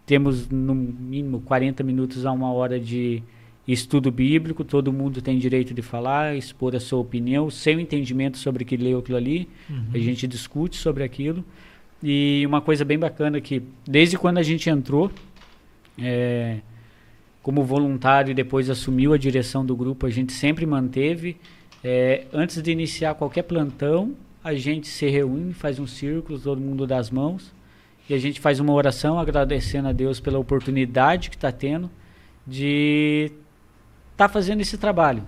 temos 0.06 0.48
no 0.48 0.74
mínimo 0.74 1.40
40 1.40 1.82
minutos 1.82 2.26
a 2.26 2.32
uma 2.32 2.52
hora 2.52 2.78
de 2.78 3.22
estudo 3.66 4.10
bíblico, 4.10 4.62
todo 4.62 4.92
mundo 4.92 5.22
tem 5.22 5.38
direito 5.38 5.72
de 5.72 5.80
falar, 5.80 6.36
expor 6.36 6.76
a 6.76 6.80
sua 6.80 6.98
opinião, 6.98 7.50
sem 7.50 7.76
o 7.76 7.80
entendimento 7.80 8.36
sobre 8.36 8.62
o 8.62 8.66
que 8.66 8.76
leu 8.76 8.98
aquilo 8.98 9.16
ali, 9.16 9.48
a 9.94 9.98
gente 9.98 10.26
discute 10.26 10.76
sobre 10.76 11.02
aquilo. 11.02 11.42
E 12.02 12.44
uma 12.46 12.60
coisa 12.60 12.84
bem 12.84 12.98
bacana 12.98 13.40
que, 13.40 13.62
desde 13.86 14.18
quando 14.18 14.36
a 14.36 14.42
gente 14.42 14.68
entrou, 14.68 15.10
é, 15.98 16.58
como 17.42 17.64
voluntário 17.64 18.32
e 18.32 18.34
depois 18.34 18.68
assumiu 18.68 19.14
a 19.14 19.18
direção 19.18 19.64
do 19.64 19.74
grupo, 19.74 20.06
a 20.06 20.10
gente 20.10 20.32
sempre 20.32 20.66
manteve. 20.66 21.36
é, 21.82 22.26
antes 22.32 22.62
de 22.62 22.70
iniciar 22.70 23.14
qualquer 23.14 23.42
plantão, 23.42 24.14
a 24.42 24.54
gente 24.54 24.86
se 24.88 25.06
reúne, 25.08 25.54
faz 25.54 25.78
um 25.78 25.86
círculo, 25.86 26.38
todo 26.38 26.60
mundo 26.60 26.86
dá 26.86 26.98
as 26.98 27.10
mãos, 27.10 27.52
e 28.08 28.14
a 28.14 28.18
gente 28.18 28.40
faz 28.40 28.60
uma 28.60 28.72
oração 28.72 29.18
agradecendo 29.18 29.88
a 29.88 29.92
Deus 29.92 30.20
pela 30.20 30.38
oportunidade 30.38 31.30
que 31.30 31.36
está 31.36 31.50
tendo 31.50 31.90
de 32.46 33.32
estar 34.12 34.28
fazendo 34.28 34.60
esse 34.60 34.76
trabalho. 34.76 35.24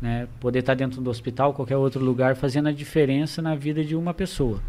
Né? 0.00 0.28
Poder 0.38 0.60
estar 0.60 0.74
dentro 0.74 1.00
do 1.00 1.10
hospital, 1.10 1.52
qualquer 1.54 1.76
outro 1.76 2.04
lugar, 2.04 2.36
fazendo 2.36 2.68
a 2.68 2.72
diferença 2.72 3.40
na 3.40 3.54
vida 3.54 3.84
de 3.84 3.96
uma 3.96 4.12
pessoa. 4.12 4.60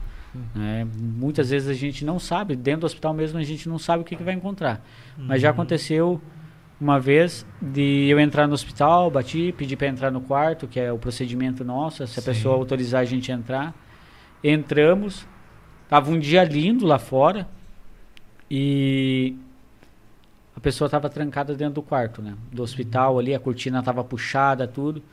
né? 0.55 0.87
Muitas 0.95 1.49
vezes 1.49 1.69
a 1.69 1.73
gente 1.73 2.05
não 2.05 2.19
sabe, 2.19 2.55
dentro 2.55 2.81
do 2.81 2.85
hospital 2.85 3.13
mesmo 3.13 3.37
a 3.37 3.43
gente 3.43 3.67
não 3.67 3.77
sabe 3.77 4.01
o 4.01 4.05
que, 4.05 4.15
que 4.15 4.23
vai 4.23 4.33
encontrar. 4.33 4.85
Mas 5.17 5.41
já 5.41 5.49
aconteceu 5.49 6.21
uma 6.79 6.99
vez 6.99 7.45
de 7.61 8.07
eu 8.09 8.19
entrar 8.19 8.47
no 8.47 8.53
hospital, 8.53 9.11
bati, 9.11 9.53
pedi 9.55 9.75
para 9.75 9.87
entrar 9.87 10.09
no 10.09 10.19
quarto, 10.19 10.67
que 10.67 10.79
é 10.79 10.91
o 10.91 10.97
procedimento 10.97 11.63
nosso, 11.63 12.07
se 12.07 12.19
a 12.19 12.21
Sim. 12.21 12.31
pessoa 12.31 12.55
autorizar 12.55 13.01
a 13.01 13.05
gente 13.05 13.31
entrar. 13.31 13.73
Entramos, 14.43 15.27
tava 15.91 16.09
um 16.09 16.17
dia 16.17 16.41
lindo 16.45 16.85
lá 16.85 16.97
fora 16.97 17.45
e 18.49 19.35
a 20.55 20.59
pessoa 20.61 20.85
estava 20.85 21.09
trancada 21.09 21.53
dentro 21.53 21.73
do 21.73 21.81
quarto, 21.81 22.21
né? 22.21 22.37
Do 22.49 22.63
hospital 22.63 23.19
ali, 23.19 23.35
a 23.35 23.39
cortina 23.41 23.79
estava 23.79 24.01
puxada, 24.01 24.65
tudo. 24.65 25.03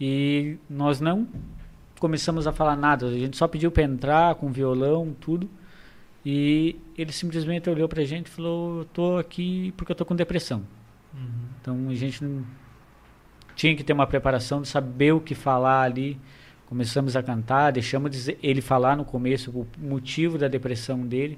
E 0.00 0.58
nós 0.68 1.00
não 1.00 1.28
começamos 2.00 2.48
a 2.48 2.52
falar 2.52 2.74
nada, 2.74 3.06
a 3.06 3.12
gente 3.12 3.36
só 3.36 3.46
pediu 3.46 3.70
para 3.70 3.84
entrar 3.84 4.34
com 4.34 4.50
violão, 4.50 5.14
tudo. 5.20 5.48
E 6.26 6.74
ele 6.98 7.12
simplesmente 7.12 7.70
olhou 7.70 7.88
pra 7.88 8.02
gente 8.02 8.26
e 8.26 8.30
falou: 8.30 8.78
"Eu 8.80 8.84
tô 8.86 9.16
aqui 9.16 9.72
porque 9.76 9.92
eu 9.92 9.96
tô 9.96 10.04
com 10.04 10.16
depressão". 10.16 10.64
Então 11.60 11.88
a 11.88 11.94
gente 11.94 12.24
não 12.24 12.44
tinha 13.54 13.76
que 13.76 13.84
ter 13.84 13.92
uma 13.92 14.08
preparação 14.08 14.60
de 14.60 14.66
saber 14.66 15.12
o 15.12 15.20
que 15.20 15.36
falar 15.36 15.82
ali. 15.82 16.18
Começamos 16.70 17.16
a 17.16 17.22
cantar, 17.22 17.72
deixamos 17.72 18.28
ele 18.40 18.60
falar 18.60 18.96
no 18.96 19.04
começo 19.04 19.50
o 19.50 19.66
motivo 19.76 20.38
da 20.38 20.46
depressão 20.46 21.04
dele. 21.04 21.36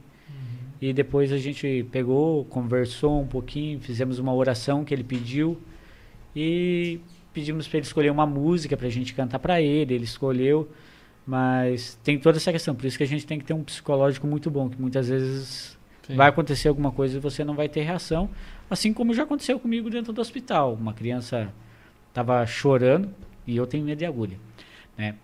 E 0.78 0.92
depois 0.92 1.32
a 1.32 1.38
gente 1.38 1.86
pegou, 1.90 2.44
conversou 2.44 3.22
um 3.22 3.26
pouquinho, 3.26 3.80
fizemos 3.80 4.18
uma 4.18 4.34
oração 4.34 4.84
que 4.84 4.92
ele 4.92 5.02
pediu 5.02 5.58
e 6.36 7.00
pedimos 7.32 7.66
para 7.66 7.78
ele 7.78 7.86
escolher 7.86 8.10
uma 8.10 8.26
música 8.26 8.76
para 8.76 8.88
a 8.88 8.90
gente 8.90 9.14
cantar 9.14 9.38
para 9.38 9.58
ele. 9.58 9.94
Ele 9.94 10.04
escolheu, 10.04 10.68
mas 11.26 11.98
tem 12.04 12.18
toda 12.18 12.36
essa 12.36 12.52
questão. 12.52 12.74
Por 12.74 12.84
isso 12.84 12.98
que 12.98 13.04
a 13.04 13.08
gente 13.08 13.24
tem 13.24 13.38
que 13.38 13.44
ter 13.46 13.54
um 13.54 13.64
psicológico 13.64 14.26
muito 14.26 14.50
bom, 14.50 14.68
que 14.68 14.78
muitas 14.78 15.08
vezes 15.08 15.78
Sim. 16.06 16.14
vai 16.14 16.28
acontecer 16.28 16.68
alguma 16.68 16.92
coisa 16.92 17.16
e 17.16 17.20
você 17.20 17.42
não 17.42 17.54
vai 17.54 17.70
ter 17.70 17.80
reação. 17.80 18.28
Assim 18.68 18.92
como 18.92 19.14
já 19.14 19.22
aconteceu 19.22 19.58
comigo 19.58 19.88
dentro 19.88 20.12
do 20.12 20.20
hospital. 20.20 20.74
Uma 20.74 20.92
criança 20.92 21.50
estava 22.10 22.44
chorando 22.44 23.08
e 23.46 23.56
eu 23.56 23.66
tenho 23.66 23.82
medo 23.82 23.98
de 23.98 24.04
agulha. 24.04 24.36
Né? 24.96 25.14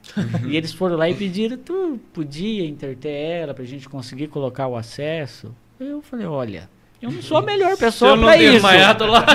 e 0.47 0.57
eles 0.57 0.73
foram 0.73 0.97
lá 0.97 1.09
e 1.09 1.15
pediram, 1.15 1.57
tu 1.57 2.01
podia 2.12 2.66
interter 2.66 3.11
ela 3.11 3.55
pra 3.55 3.65
gente 3.65 3.89
conseguir 3.89 4.28
colocar 4.28 4.66
o 4.66 4.77
acesso? 4.77 5.55
Eu 5.78 6.03
falei, 6.03 6.27
olha, 6.27 6.69
eu 7.01 7.11
não 7.11 7.23
sou 7.23 7.36
a 7.36 7.43
melhor 7.43 7.77
pessoa 7.77 8.16
pra 8.19 8.36
isso. 8.36 8.66
lá. 9.07 9.27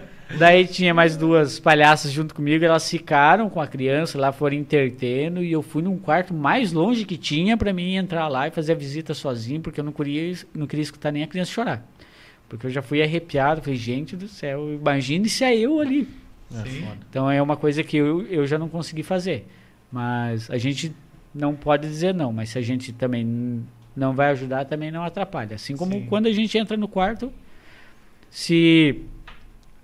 Daí 0.38 0.66
tinha 0.66 0.92
mais 0.92 1.16
duas 1.16 1.60
palhaças 1.60 2.10
junto 2.10 2.34
comigo, 2.34 2.64
elas 2.64 2.88
ficaram 2.90 3.48
com 3.48 3.60
a 3.60 3.66
criança 3.66 4.18
lá, 4.18 4.32
foram 4.32 4.56
intertendo, 4.56 5.44
e 5.44 5.52
eu 5.52 5.62
fui 5.62 5.82
num 5.82 5.98
quarto 5.98 6.34
mais 6.34 6.72
longe 6.72 7.04
que 7.04 7.16
tinha 7.16 7.56
pra 7.56 7.72
mim 7.72 7.94
entrar 7.94 8.26
lá 8.26 8.48
e 8.48 8.50
fazer 8.50 8.72
a 8.72 8.74
visita 8.74 9.14
sozinho, 9.14 9.60
porque 9.60 9.78
eu 9.78 9.84
não 9.84 9.92
queria, 9.92 10.34
não 10.54 10.66
queria 10.66 10.82
escutar 10.82 11.12
nem 11.12 11.22
a 11.22 11.26
criança 11.26 11.52
chorar. 11.52 11.86
Porque 12.48 12.66
eu 12.66 12.70
já 12.70 12.82
fui 12.82 13.02
arrepiado, 13.02 13.62
falei, 13.62 13.76
gente 13.76 14.16
do 14.16 14.26
céu, 14.26 14.72
imagine 14.72 15.28
se 15.28 15.44
é 15.44 15.56
eu 15.56 15.78
ali. 15.78 16.08
Sim. 16.50 16.86
Então 17.08 17.30
é 17.30 17.40
uma 17.40 17.56
coisa 17.56 17.82
que 17.82 17.96
eu, 17.96 18.22
eu 18.26 18.46
já 18.46 18.58
não 18.58 18.68
consegui 18.68 19.02
fazer. 19.02 19.46
Mas 19.94 20.50
a 20.50 20.58
gente 20.58 20.92
não 21.32 21.54
pode 21.54 21.86
dizer 21.86 22.12
não, 22.12 22.32
mas 22.32 22.48
se 22.48 22.58
a 22.58 22.60
gente 22.60 22.92
também 22.92 23.64
não 23.94 24.12
vai 24.12 24.30
ajudar, 24.32 24.64
também 24.64 24.90
não 24.90 25.04
atrapalha. 25.04 25.54
Assim 25.54 25.76
como 25.76 25.92
Sim. 25.92 26.06
quando 26.06 26.26
a 26.26 26.32
gente 26.32 26.58
entra 26.58 26.76
no 26.76 26.88
quarto, 26.88 27.32
se 28.28 29.02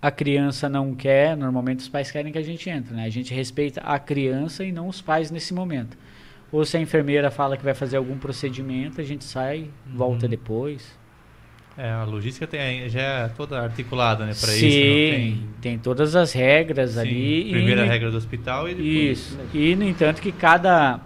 a 0.02 0.10
criança 0.10 0.68
não 0.68 0.96
quer, 0.96 1.36
normalmente 1.36 1.78
os 1.78 1.88
pais 1.88 2.10
querem 2.10 2.32
que 2.32 2.38
a 2.38 2.42
gente 2.42 2.68
entre, 2.68 2.92
né? 2.92 3.04
A 3.04 3.08
gente 3.08 3.32
respeita 3.32 3.80
a 3.82 4.00
criança 4.00 4.64
e 4.64 4.72
não 4.72 4.88
os 4.88 5.00
pais 5.00 5.30
nesse 5.30 5.54
momento. 5.54 5.96
Ou 6.50 6.64
se 6.64 6.76
a 6.76 6.80
enfermeira 6.80 7.30
fala 7.30 7.56
que 7.56 7.62
vai 7.62 7.74
fazer 7.74 7.96
algum 7.96 8.18
procedimento, 8.18 9.00
a 9.00 9.04
gente 9.04 9.22
sai, 9.22 9.70
volta 9.86 10.24
Uhum. 10.26 10.30
depois. 10.30 10.98
É, 11.78 11.90
a 11.90 12.04
logística 12.04 12.46
tem, 12.46 12.88
já 12.90 13.00
é 13.00 13.28
toda 13.28 13.58
articulada, 13.60 14.26
né, 14.26 14.34
Sim, 14.34 14.66
isso. 14.66 14.76
não 14.76 14.94
tem... 15.16 15.38
tem 15.62 15.78
todas 15.78 16.14
as 16.14 16.32
regras 16.32 16.90
Sim, 16.92 17.00
ali. 17.00 17.50
Primeira 17.52 17.86
e- 17.86 17.88
regra 17.88 18.10
do 18.10 18.16
hospital 18.16 18.68
e 18.68 18.74
depois... 18.74 19.18
Isso. 19.18 19.38
E, 19.54 19.74
no 19.76 19.84
entanto, 19.84 20.20
que 20.20 20.30
cada 20.32 21.00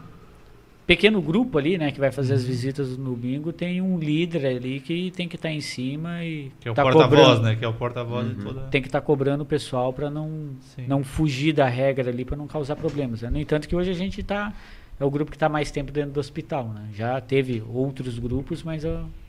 pequeno 0.87 1.23
grupo 1.23 1.59
ali, 1.59 1.79
né, 1.79 1.93
que 1.93 2.01
vai 2.01 2.11
fazer 2.11 2.33
Uhum. 2.33 2.39
as 2.41 2.45
visitas 2.45 2.99
no 2.99 3.15
domingo, 3.15 3.53
tem 3.53 3.81
um 3.81 3.99
líder 3.99 4.47
ali 4.47 4.81
que 4.81 5.11
tem 5.13 5.29
que 5.29 5.37
estar 5.37 5.51
em 5.51 5.61
cima 5.61 6.25
e 6.25 6.51
Que 6.61 6.69
é 6.69 6.73
o 6.73 6.75
tá 6.75 6.83
porta-voz, 6.83 7.21
cobrando- 7.21 7.43
né? 7.43 7.57
Que 7.57 7.65
é 7.65 7.69
o 7.69 7.73
porta-voz 7.73 8.29
de 8.29 8.35
Uhum. 8.35 8.45
toda... 8.45 8.61
Tem 8.69 8.83
que 8.83 8.89
estar 8.89 9.01
cobrando 9.01 9.43
o 9.43 9.47
pessoal 9.47 9.93
para 9.93 10.11
não, 10.11 10.51
Sim. 10.75 10.85
não 10.89 11.05
fugir 11.05 11.53
da 11.53 11.67
regra 11.69 12.11
ali, 12.11 12.25
para 12.25 12.37
não 12.37 12.47
causar 12.47 12.75
problemas. 12.77 13.23
né? 13.23 13.31
No 13.31 13.39
entanto, 13.39 13.69
que 13.69 13.77
hoje 13.77 13.91
a 13.91 13.95
gente 13.95 14.21
está. 14.21 14.53
É 14.99 15.05
o 15.05 15.11
grupo 15.11 15.31
que 15.31 15.37
está 15.37 15.49
mais 15.49 15.71
tempo 15.71 15.91
dentro 15.91 16.13
do 16.13 16.21
hospital. 16.21 16.69
Né? 16.69 16.89
Já 16.95 17.21
teve 17.21 17.63
outros 17.69 18.19
grupos, 18.19 18.63
mas 18.63 18.85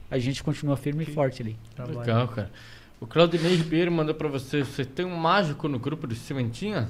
a 0.09 0.17
gente 0.17 0.43
continua 0.43 0.75
firme 0.77 1.03
e 1.03 1.07
forte 1.07 1.41
ali. 1.41 1.57
trabalho. 1.75 1.99
Legal, 1.99 2.27
cara. 2.27 2.51
O 2.99 3.05
Claudinei 3.07 3.55
Ribeiro 3.55 3.91
mandou 3.91 4.15
pra 4.15 4.27
você, 4.27 4.63
você 4.63 4.85
tem 4.85 5.05
um 5.05 5.15
mágico 5.15 5.67
no 5.67 5.77
grupo 5.77 6.07
de 6.07 6.15
Cimentinhas? 6.15 6.89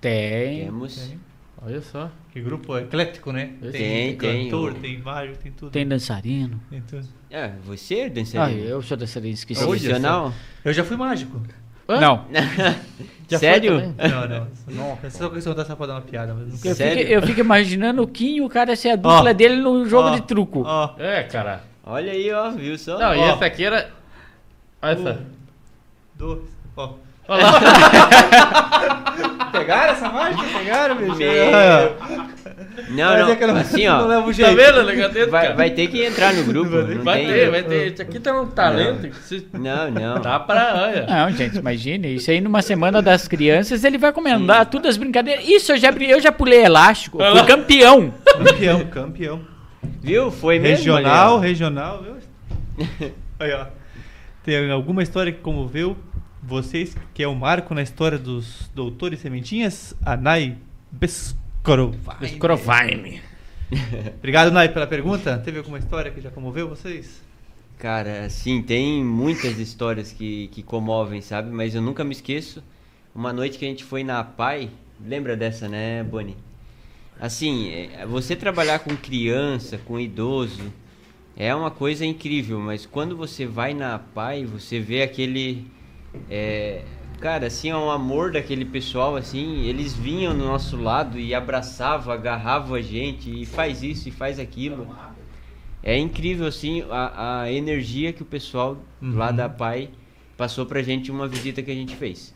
Tem. 0.00 0.64
Temos. 0.64 0.96
Tem. 0.96 1.18
Olha 1.64 1.80
só. 1.80 2.10
Que 2.32 2.40
grupo 2.42 2.76
eclético, 2.76 3.32
né? 3.32 3.52
Tem, 3.72 4.16
tem, 4.16 4.44
cantor, 4.44 4.72
o- 4.72 4.74
tem 4.74 4.98
mágico, 4.98 5.38
tem 5.38 5.52
tudo. 5.52 5.70
Tem 5.70 5.86
dançarino. 5.86 6.60
Tem 6.68 6.82
tudo. 6.82 7.06
É, 7.30 7.52
você 7.64 7.94
é 8.00 8.04
Ah, 8.06 8.08
dançarino? 8.10 8.60
eu 8.64 8.82
sou 8.82 8.96
dançarino, 8.96 9.32
esqueci. 9.32 9.60
Olha 9.62 9.68
Profissional? 9.70 10.32
Eu 10.64 10.72
já 10.72 10.84
fui 10.84 10.96
mágico. 10.96 11.40
Hã? 11.88 12.00
Não. 12.00 12.26
Sério? 13.38 13.94
Não, 13.96 14.28
não. 14.28 14.48
Não, 14.68 14.98
é 15.02 15.10
só 15.10 15.28
questão 15.30 15.54
dessa 15.54 15.74
pra 15.76 15.86
dar 15.86 15.94
uma 15.94 16.02
piada, 16.02 16.34
mas. 16.34 16.48
Eu 16.52 16.56
fico, 16.58 16.74
Sério? 16.74 17.02
eu 17.08 17.22
fico 17.22 17.40
imaginando 17.40 18.02
o 18.02 18.06
Kim 18.08 18.36
e 18.36 18.40
o 18.42 18.48
cara 18.48 18.74
ser 18.76 18.90
a 18.90 18.96
dupla 18.96 19.30
Ó, 19.30 19.32
dele 19.32 19.56
no 19.56 19.86
jogo 19.88 20.08
ó, 20.08 20.14
de 20.14 20.22
truco. 20.22 20.62
Ó, 20.66 20.94
É, 20.98 21.22
cara. 21.24 21.62
Olha 21.86 22.12
aí, 22.12 22.32
ó, 22.32 22.50
viu 22.50 22.78
só? 22.78 22.98
Não, 22.98 23.14
e 23.14 23.18
Ó. 23.18 23.34
essa 23.34 23.44
aqui 23.44 23.64
era. 23.64 23.90
Olha 24.82 24.92
essa. 24.92 25.20
dois, 26.14 26.40
ó. 26.76 26.94
Olha 27.28 27.44
lá. 27.44 27.60
Pegaram 29.52 29.92
essa 29.92 30.08
mágica? 30.10 30.42
Pegaram, 30.58 30.94
meu 30.96 31.14
É. 31.20 31.92
Não, 32.88 32.96
não, 33.18 33.30
é 33.30 33.46
não- 33.46 33.56
assim, 33.56 33.86
não 33.86 34.04
ó. 34.04 34.06
levo 34.06 34.26
Tá 34.26 34.32
jeito. 34.32 34.56
vendo, 34.56 34.82
Legadeta? 34.82 35.30
Vai, 35.30 35.52
vai 35.54 35.70
ter 35.70 35.86
que 35.86 36.04
entrar 36.04 36.34
no 36.34 36.44
grupo. 36.44 36.70
Não 36.70 37.04
Vai 37.04 37.20
tem... 37.20 37.28
ter, 37.32 37.50
vai 37.50 37.62
ter. 37.62 37.92
Isso 37.92 38.02
aqui 38.02 38.18
tá 38.20 38.38
um 38.38 38.46
talento. 38.50 39.08
Não, 39.52 39.90
não. 39.90 40.20
Dá 40.20 40.40
pra. 40.40 40.74
Olha. 40.82 41.06
Não, 41.06 41.30
gente, 41.30 41.56
imagine. 41.58 42.16
Isso 42.16 42.30
aí 42.30 42.40
numa 42.40 42.62
semana 42.62 43.00
das 43.00 43.28
crianças, 43.28 43.84
ele 43.84 43.96
vai 43.96 44.12
comendar 44.12 44.66
todas 44.66 44.90
as 44.90 44.96
brincadeiras. 44.96 45.46
Isso, 45.46 45.72
eu 45.72 45.76
já, 45.78 45.90
eu 45.90 46.20
já 46.20 46.32
pulei 46.32 46.64
elástico. 46.64 47.18
Fui 47.18 47.42
campeão. 47.44 48.12
Campeão, 48.26 48.84
campeão. 48.86 49.53
Viu? 50.00 50.30
Foi 50.30 50.58
mesmo. 50.58 50.76
Regional, 50.76 51.38
ali, 51.38 51.46
regional. 51.48 52.02
viu? 52.02 52.16
Aí, 53.38 53.52
ó. 53.52 53.66
Tem 54.42 54.70
alguma 54.70 55.02
história 55.02 55.32
que 55.32 55.40
comoveu 55.40 55.96
vocês, 56.42 56.94
que 57.14 57.22
é 57.22 57.28
o 57.28 57.34
marco 57.34 57.74
na 57.74 57.82
história 57.82 58.18
dos 58.18 58.70
doutores 58.74 59.20
sementinhas? 59.20 59.94
A 60.04 60.16
Nai 60.16 60.58
Bescorovaine. 60.90 62.36
Scrovine. 62.36 63.22
Obrigado, 64.18 64.50
Nai, 64.50 64.68
pela 64.68 64.86
pergunta. 64.86 65.38
Teve 65.38 65.58
alguma 65.58 65.78
história 65.78 66.10
que 66.10 66.20
já 66.20 66.30
comoveu 66.30 66.68
vocês? 66.68 67.22
Cara, 67.78 68.28
sim, 68.30 68.62
tem 68.62 69.02
muitas 69.02 69.58
histórias 69.58 70.12
que, 70.12 70.48
que 70.48 70.62
comovem, 70.62 71.20
sabe? 71.20 71.50
Mas 71.50 71.74
eu 71.74 71.82
nunca 71.82 72.04
me 72.04 72.12
esqueço. 72.12 72.62
Uma 73.14 73.32
noite 73.32 73.58
que 73.58 73.64
a 73.64 73.68
gente 73.68 73.84
foi 73.84 74.04
na 74.04 74.22
PAI. 74.22 74.70
Lembra 75.04 75.36
dessa, 75.36 75.68
né, 75.68 76.02
Bonnie? 76.02 76.36
Assim, 77.20 77.70
é, 77.70 78.06
você 78.06 78.34
trabalhar 78.36 78.80
com 78.80 78.96
criança, 78.96 79.78
com 79.78 79.98
idoso, 79.98 80.72
é 81.36 81.54
uma 81.54 81.70
coisa 81.70 82.04
incrível, 82.04 82.60
mas 82.60 82.86
quando 82.86 83.16
você 83.16 83.46
vai 83.46 83.72
na 83.74 83.98
PAI, 83.98 84.44
você 84.44 84.78
vê 84.80 85.02
aquele. 85.02 85.66
é, 86.30 86.82
cara, 87.20 87.46
assim, 87.46 87.70
é 87.70 87.76
um 87.76 87.90
amor 87.90 88.32
daquele 88.32 88.64
pessoal, 88.64 89.16
assim, 89.16 89.62
eles 89.62 89.94
vinham 89.94 90.34
no 90.34 90.44
nosso 90.44 90.76
lado 90.76 91.18
e 91.18 91.34
abraçavam, 91.34 92.12
agarravam 92.12 92.74
a 92.76 92.82
gente 92.82 93.42
e 93.42 93.46
faz 93.46 93.82
isso 93.82 94.08
e 94.08 94.12
faz 94.12 94.38
aquilo. 94.38 94.86
É 95.82 95.96
incrível, 95.98 96.46
assim, 96.46 96.82
a, 96.90 97.42
a 97.42 97.52
energia 97.52 98.12
que 98.12 98.22
o 98.22 98.26
pessoal 98.26 98.78
lá 99.02 99.30
Uhum. 99.30 99.36
da 99.36 99.48
PAI 99.48 99.90
passou 100.36 100.66
pra 100.66 100.82
gente 100.82 101.10
uma 101.10 101.26
visita 101.28 101.62
que 101.62 101.70
a 101.70 101.74
gente 101.74 101.94
fez. 101.96 102.34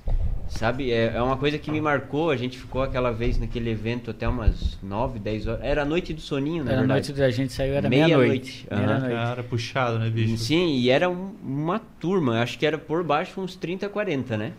Sabe, 0.49 0.91
é, 0.91 1.13
é 1.15 1.21
uma 1.23 1.37
coisa 1.37 1.59
que 1.59 1.71
me 1.71 1.79
marcou. 1.81 2.31
A 2.31 2.37
gente 2.37 2.59
ficou 2.59 2.83
aquela 2.83 3.11
vez 3.13 3.39
naquele 3.39 3.69
evento 3.71 4.11
até 4.11 4.27
umas 4.27 4.79
9, 4.83 5.19
10 5.19 5.47
horas. 5.47 5.63
Era 5.63 5.83
a 5.83 5.85
noite 5.85 6.15
do 6.15 6.21
soninho, 6.23 6.65
na 6.65 6.71
Era 6.71 6.79
a 6.79 6.83
verdade. 6.85 7.09
noite 7.09 7.21
da 7.21 7.31
gente 7.31 7.53
saiu, 7.53 7.75
era 7.75 7.89
Meia-noite. 7.89 8.67
Meia-noite. 8.71 9.15
Cara, 9.15 9.43
puxado, 9.43 9.99
né, 9.99 10.09
bicho? 10.09 10.39
Sim, 10.39 10.77
e 10.79 10.89
era 10.89 11.09
um- 11.11 11.35
uma 11.45 11.79
turma, 11.79 12.41
acho 12.41 12.59
que 12.59 12.65
era 12.65 12.79
por 12.79 13.05
baixo 13.05 13.41
uns 13.43 13.57
30, 13.57 13.89
40, 13.91 14.39
né? 14.39 14.53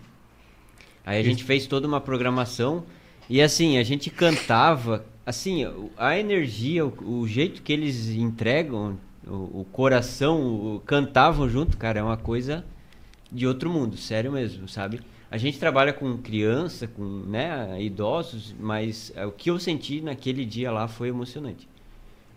Aí 1.06 1.20
a 1.20 1.24
gente 1.24 1.44
fez 1.44 1.66
toda 1.66 1.88
uma 1.88 2.00
programação 2.00 2.84
e 3.28 3.42
assim, 3.42 3.80
a 3.80 3.84
gente 3.84 4.12
cantava, 4.12 5.04
assim, 5.26 5.66
a 5.98 6.20
energia, 6.20 6.86
o, 6.86 7.22
o 7.22 7.28
jeito 7.28 7.64
que 7.64 7.74
eles 7.74 8.10
entregam, 8.10 8.96
o, 9.26 9.62
o 9.62 9.68
coração, 9.72 10.40
o- 10.76 10.82
cantavam 10.86 11.50
junto, 11.50 11.78
cara, 11.78 12.00
é 12.00 12.04
uma 12.04 12.18
coisa 12.18 12.64
de 13.32 13.46
outro 13.48 13.70
mundo, 13.70 13.98
sério 13.98 14.32
mesmo, 14.32 14.68
sabe? 14.68 15.02
A 15.32 15.38
gente 15.38 15.60
trabalha 15.60 15.94
com 15.94 16.18
criança, 16.18 16.88
com 16.88 17.04
né, 17.04 17.78
idosos, 17.82 18.56
mas 18.60 19.12
é, 19.16 19.26
o 19.26 19.32
que 19.32 19.50
eu 19.52 19.60
senti 19.60 20.02
naquele 20.02 20.44
dia 20.44 20.72
lá 20.72 20.88
foi 20.88 21.10
emocionante. 21.10 21.68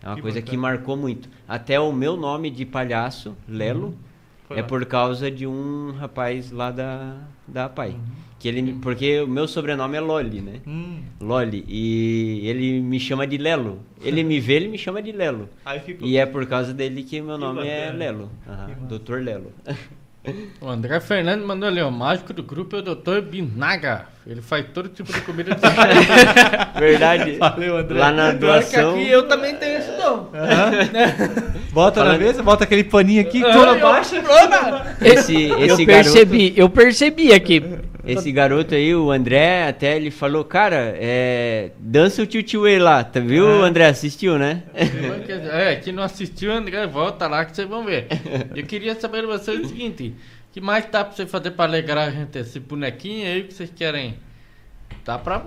É 0.01 0.07
uma 0.07 0.15
Que 0.15 0.21
coisa 0.21 0.41
que 0.41 0.51
bacana. 0.57 0.61
marcou 0.61 0.95
muito. 0.97 1.29
Até 1.47 1.79
o 1.79 1.91
meu 1.91 2.15
nome 2.15 2.51
de 2.51 2.65
palhaço, 2.65 3.35
Lelo, 3.47 3.97
Foi 4.47 4.57
é 4.57 4.61
lá. 4.61 4.67
por 4.67 4.85
causa 4.85 5.31
de 5.31 5.47
um 5.47 5.93
rapaz 5.97 6.51
lá 6.51 6.69
da, 6.69 7.17
da 7.47 7.67
PAI. 7.69 7.91
Uhum. 7.91 7.99
Que 8.37 8.47
ele, 8.49 8.73
porque 8.81 9.21
o 9.21 9.27
meu 9.27 9.47
sobrenome 9.47 9.95
é 9.95 10.01
Loli, 10.01 10.41
né? 10.41 10.59
Hum, 10.67 10.99
Loli. 11.21 11.63
E 11.65 12.41
ele 12.43 12.81
me 12.81 12.99
chama 12.99 13.25
de 13.25 13.37
Lelo. 13.37 13.79
Ele 14.01 14.21
me 14.21 14.37
vê, 14.41 14.55
ele 14.55 14.67
me 14.67 14.77
chama 14.77 15.01
de 15.01 15.13
Lelo. 15.13 15.47
E 16.01 16.17
é 16.17 16.25
por 16.25 16.45
causa 16.45 16.73
dele 16.73 17.03
que 17.03 17.21
meu 17.21 17.37
nome 17.37 17.65
é. 17.65 17.89
Lelo. 17.89 18.29
Que 18.43 18.49
massa. 18.49 18.85
Doutor 18.87 19.23
Lelo. 19.23 19.51
O 20.61 20.69
André 20.69 21.01
Fernandes 21.01 21.45
mandou 21.45 21.67
ali, 21.67 21.81
o 21.81 21.91
mágico 21.91 22.31
do 22.31 22.41
grupo 22.41 22.77
é 22.77 22.79
o 22.79 22.81
Dr. 22.81 23.19
Binaga. 23.21 24.05
Ele 24.25 24.41
faz 24.41 24.65
todo 24.73 24.87
tipo 24.87 25.11
de 25.11 25.19
comida 25.19 25.53
de 25.53 25.59
Verdade. 26.79 27.31
Valeu, 27.37 27.77
André. 27.77 27.99
Lá 27.99 28.09
na 28.09 28.31
doação. 28.31 28.91
aqui 28.91 29.09
eu 29.09 29.27
também 29.27 29.53
tenho 29.57 29.79
esse 29.79 29.91
dom. 29.97 30.29
Bota 31.73 31.99
na 31.99 32.05
Falando- 32.11 32.21
mesa, 32.21 32.41
bota 32.41 32.63
aquele 32.63 32.85
paninho 32.85 33.19
aqui, 33.21 33.41
cola 33.41 33.75
eu- 33.75 33.81
baixa. 33.81 34.15
Esse, 35.01 35.43
Eu 35.43 35.59
esse 35.59 35.85
garoto. 35.85 35.85
percebi, 35.85 36.53
eu 36.55 36.69
percebi 36.69 37.33
aqui. 37.33 37.61
Esse 38.05 38.31
garoto 38.33 38.75
aí, 38.75 38.93
o 38.93 39.11
André, 39.11 39.67
até 39.67 39.95
ele 39.95 40.11
falou, 40.11 40.43
cara, 40.43 40.93
é, 40.97 41.71
dança 41.79 42.21
o 42.21 42.25
tio 42.25 42.43
tio 42.43 42.63
lá, 42.83 43.01
tá 43.03 43.19
viu, 43.21 43.47
É. 43.63 43.65
André? 43.67 43.85
Assistiu, 43.87 44.37
né? 44.37 44.63
É, 45.51 45.75
quem 45.77 45.93
não 45.93 46.03
assistiu, 46.03 46.51
André, 46.51 46.85
volta 46.85 47.27
lá 47.27 47.45
que 47.45 47.55
vocês 47.55 47.67
vão 47.67 47.85
ver. 47.85 48.07
Eu 48.55 48.65
queria 48.65 48.93
saber 48.99 49.21
de 49.21 49.27
vocês 49.27 49.59
o 49.61 49.65
seguinte: 49.69 50.13
o 50.49 50.53
que 50.53 50.59
mais 50.59 50.85
dá 50.91 51.03
pra 51.05 51.15
você 51.15 51.25
fazer 51.25 51.51
pra 51.51 51.65
alegrar 51.65 52.07
a 52.09 52.11
gente? 52.11 52.37
Esse 52.37 52.59
bonequinho 52.59 53.25
aí 53.25 53.43
que 53.43 53.53
vocês 53.53 53.71
querem. 53.73 54.15
Dá 55.05 55.17
pra. 55.17 55.41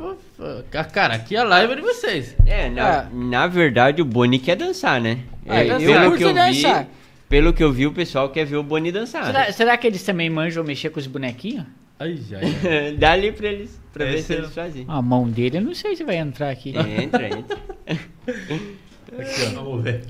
Cara, 0.93 1.15
aqui 1.15 1.37
a 1.37 1.45
live 1.45 1.73
é 1.73 1.77
de 1.77 1.83
vocês. 1.83 2.35
É, 2.47 2.69
na, 2.71 3.01
Ah. 3.01 3.09
na 3.13 3.47
verdade 3.47 4.01
o 4.03 4.05
Boni 4.05 4.39
quer 4.39 4.57
dançar, 4.57 5.01
né? 5.01 5.19
Ah, 5.49 5.63
É, 5.63 5.71
eu 5.73 5.79
pelo 5.79 6.17
que 6.17 6.25
eu 6.25 6.29
vi, 6.29 6.35
dançar. 6.35 6.87
pelo 7.29 7.53
que 7.53 7.63
eu 7.65 7.73
vi, 7.73 7.87
o 7.87 7.93
pessoal 7.93 8.29
quer 8.31 8.45
ver 8.45 8.57
o 8.57 8.63
Boni 8.63 8.91
dançar. 8.93 9.25
Será, 9.27 9.53
será 9.53 9.77
que 9.77 9.87
eles 9.87 10.03
também 10.03 10.29
manjam 10.31 10.63
mexer 10.65 10.91
com 10.91 10.99
os 10.99 11.07
bonequinhos? 11.07 11.65
Ai, 11.99 12.19
ai. 12.35 12.93
Dá 12.99 13.13
ali 13.13 13.33
pra 13.33 13.49
eles, 13.49 13.81
pra 13.93 14.05
ver 14.05 14.15
Esse 14.17 14.27
se 14.27 14.33
é- 14.35 14.37
eles 14.39 14.53
fazem. 14.55 14.85
A 14.89 15.01
mão 15.01 15.29
dele, 15.29 15.59
eu 15.59 15.63
não 15.63 15.75
sei 15.75 15.97
se 15.97 16.05
vai 16.05 16.17
entrar 16.17 16.51
aqui. 16.51 16.75
Entra, 16.77 17.29
entra. 17.29 17.59
Aqui, 17.87 19.43
ó, 19.47 19.55
vamos 19.65 19.83
ver. 19.83 20.05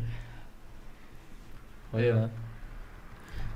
Olha 1.92 2.14
lá. 2.14 2.30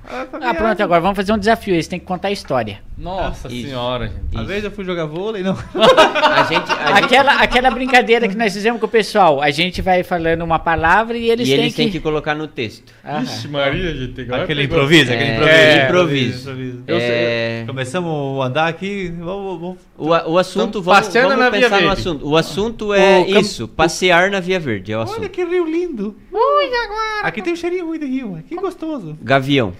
Ah, 0.03 0.53
pronto, 0.53 0.81
agora 0.81 0.99
vamos 0.99 1.15
fazer 1.15 1.31
um 1.31 1.37
desafio. 1.37 1.73
Eles 1.73 1.87
têm 1.87 1.99
que 1.99 2.05
contar 2.05 2.29
a 2.29 2.31
história. 2.31 2.79
Nossa 2.97 3.47
Isso. 3.47 3.67
senhora, 3.67 4.07
gente. 4.07 4.35
Uma 4.35 4.43
vez 4.43 4.63
eu 4.63 4.69
fui 4.71 4.83
jogar 4.85 5.05
vôlei, 5.05 5.41
não. 5.41 5.53
A 5.73 6.43
gente, 6.43 6.71
a 6.71 6.95
gente- 6.95 7.05
Aquela, 7.05 7.33
aquela 7.41 7.71
brincadeira 7.71 8.27
que 8.27 8.35
nós 8.35 8.53
fizemos 8.53 8.79
com 8.79 8.85
o 8.85 8.89
pessoal. 8.89 9.41
A 9.41 9.49
gente 9.51 9.81
vai 9.81 10.03
falando 10.03 10.41
uma 10.43 10.59
palavra 10.59 11.17
e 11.17 11.29
eles 11.29 11.47
e 11.47 11.51
têm 11.51 11.59
eles 11.61 11.73
que. 11.75 11.81
têm 11.83 11.91
que 11.91 11.99
colocar 11.99 12.35
no 12.35 12.47
texto. 12.47 12.91
Aham. 13.03 13.23
Ixi, 13.23 13.47
Maria, 13.47 13.93
gente. 13.95 14.21
agora 14.21 14.43
Aquele 14.43 14.61
pegou. 14.61 14.77
improviso, 14.77 15.11
aquele 15.13 15.29
É, 15.29 15.35
improviso. 15.35 15.85
improviso. 15.85 16.41
improviso. 16.51 16.83
Eu 16.87 16.99
sei- 16.99 17.09
É, 17.09 17.63
Começamos 17.67 18.41
a 18.41 18.45
andar 18.47 18.67
aqui, 18.67 19.13
vamos, 19.19 19.59
vamos 19.59 19.77
o, 19.97 20.31
o 20.33 20.37
assunto, 20.37 20.81
vamos, 20.81 20.99
passeando 21.05 21.29
vamos 21.29 21.43
na 21.45 21.49
Via 21.51 21.61
pensar 21.61 21.75
no 21.81 21.87
Verde. 21.87 21.99
assunto. 22.01 22.27
O 22.27 22.37
assunto 22.37 22.93
é 22.93 23.19
O 23.19 23.25
cam- 23.33 23.39
isso, 23.39 23.67
passear 23.67 24.29
na 24.31 24.39
Via 24.39 24.59
Verde, 24.59 24.91
é 24.93 24.97
o 24.97 24.99
Olha 25.01 25.09
assunto. 25.11 25.29
que 25.29 25.43
rio 25.43 25.65
lindo. 25.65 26.15
Ui, 26.31 26.65
agora. 26.85 27.27
Aqui 27.27 27.41
tem 27.41 27.53
um 27.53 27.55
cheirinho 27.55 27.85
ruim 27.87 27.99
de 27.99 28.05
rio. 28.05 28.43
Que 28.47 28.55
gostoso. 28.55 29.17
Gavião. 29.21 29.73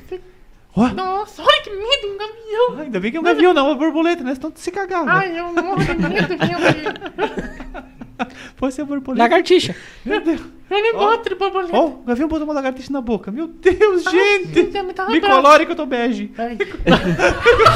Ó, 0.75 0.87
Nossa, 0.89 1.41
olha 1.41 1.61
que 1.61 1.69
medo, 1.69 2.13
um 2.13 2.17
gavião. 2.17 2.81
ainda 2.83 2.99
bem 2.99 3.11
que 3.11 3.17
é 3.17 3.19
um 3.19 3.23
gavião, 3.23 3.53
não, 3.53 3.67
uma 3.67 3.75
borboleta, 3.75 4.23
né? 4.23 4.33
Tu 4.35 4.51
se 4.55 4.71
cagava. 4.71 5.09
Ai, 5.11 5.37
eu 5.37 5.51
morro 5.53 5.83
de 5.83 5.93
medo, 5.95 6.27
gente. 6.29 7.91
Pode 8.55 8.73
ser 8.73 8.83
a 8.83 8.85
borboleta. 8.85 9.23
Lagartixa. 9.23 9.75
Meu 10.05 10.21
Deus. 10.21 10.39
Eu 10.69 10.81
nem 10.81 10.93
boto 10.93 11.27
de 11.27 11.35
borboleta. 11.35 11.75
Ó, 11.75 11.87
o 11.87 12.03
gavião 12.03 12.29
botou 12.29 12.45
uma 12.45 12.53
lagartixa 12.53 12.93
na 12.93 13.01
boca. 13.01 13.31
Meu 13.31 13.47
Deus, 13.47 14.03
gente. 14.03 14.71
já 14.71 14.83
me 15.09 15.19
colore 15.19 15.65
que 15.65 15.71
eu 15.73 15.75
tô 15.75 15.85
bege. 15.85 16.31
Ai, 16.37 16.57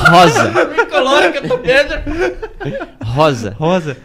Rosa. 0.10 0.66
me 0.66 0.86
colore 0.86 1.32
que 1.34 1.38
eu 1.40 1.48
tô 1.50 1.58
medo. 1.58 1.94
Rosa. 3.04 3.56
Rosa. 3.60 3.98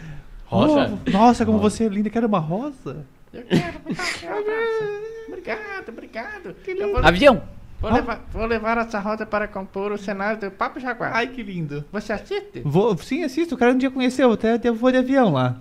Rosa? 0.45 0.99
Oh, 1.07 1.11
nossa, 1.11 1.45
como 1.45 1.59
você 1.59 1.85
é 1.85 1.87
linda. 1.87 2.09
Quero 2.09 2.27
uma 2.27 2.39
rosa. 2.39 3.05
Eu 3.33 3.43
quero, 3.43 3.79
dá 3.95 4.03
aqui 4.03 4.25
um 4.25 4.29
abraço. 4.29 5.01
Obrigado, 5.27 5.89
obrigado. 5.89 6.55
Eu 6.67 6.91
vou, 6.91 7.05
Avião. 7.05 7.43
vou 7.79 7.91
levar, 7.91 8.25
vou 8.31 8.45
levar 8.45 8.77
essa 8.79 8.99
rosa 8.99 9.25
para 9.25 9.47
compor 9.47 9.91
o 9.91 9.97
cenário 9.97 10.39
do 10.39 10.51
Papo 10.51 10.79
Jaguar. 10.79 11.11
Ai, 11.15 11.27
que 11.27 11.41
lindo. 11.41 11.85
Você 11.91 12.11
assiste? 12.11 12.61
Vou, 12.65 12.97
sim, 12.97 13.23
assisto. 13.23 13.55
O 13.55 13.57
cara 13.57 13.71
um 13.71 13.77
dia 13.77 13.89
conheceu. 13.89 14.31
Até, 14.33 14.53
até 14.53 14.69
vou 14.69 14.91
de 14.91 14.97
avião 14.97 15.31
lá. 15.31 15.55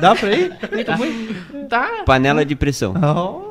Dá 0.00 0.14
pra 0.14 0.30
ir? 0.32 0.52
Tá. 1.68 2.04
Panela 2.04 2.44
de 2.44 2.54
pressão. 2.54 2.94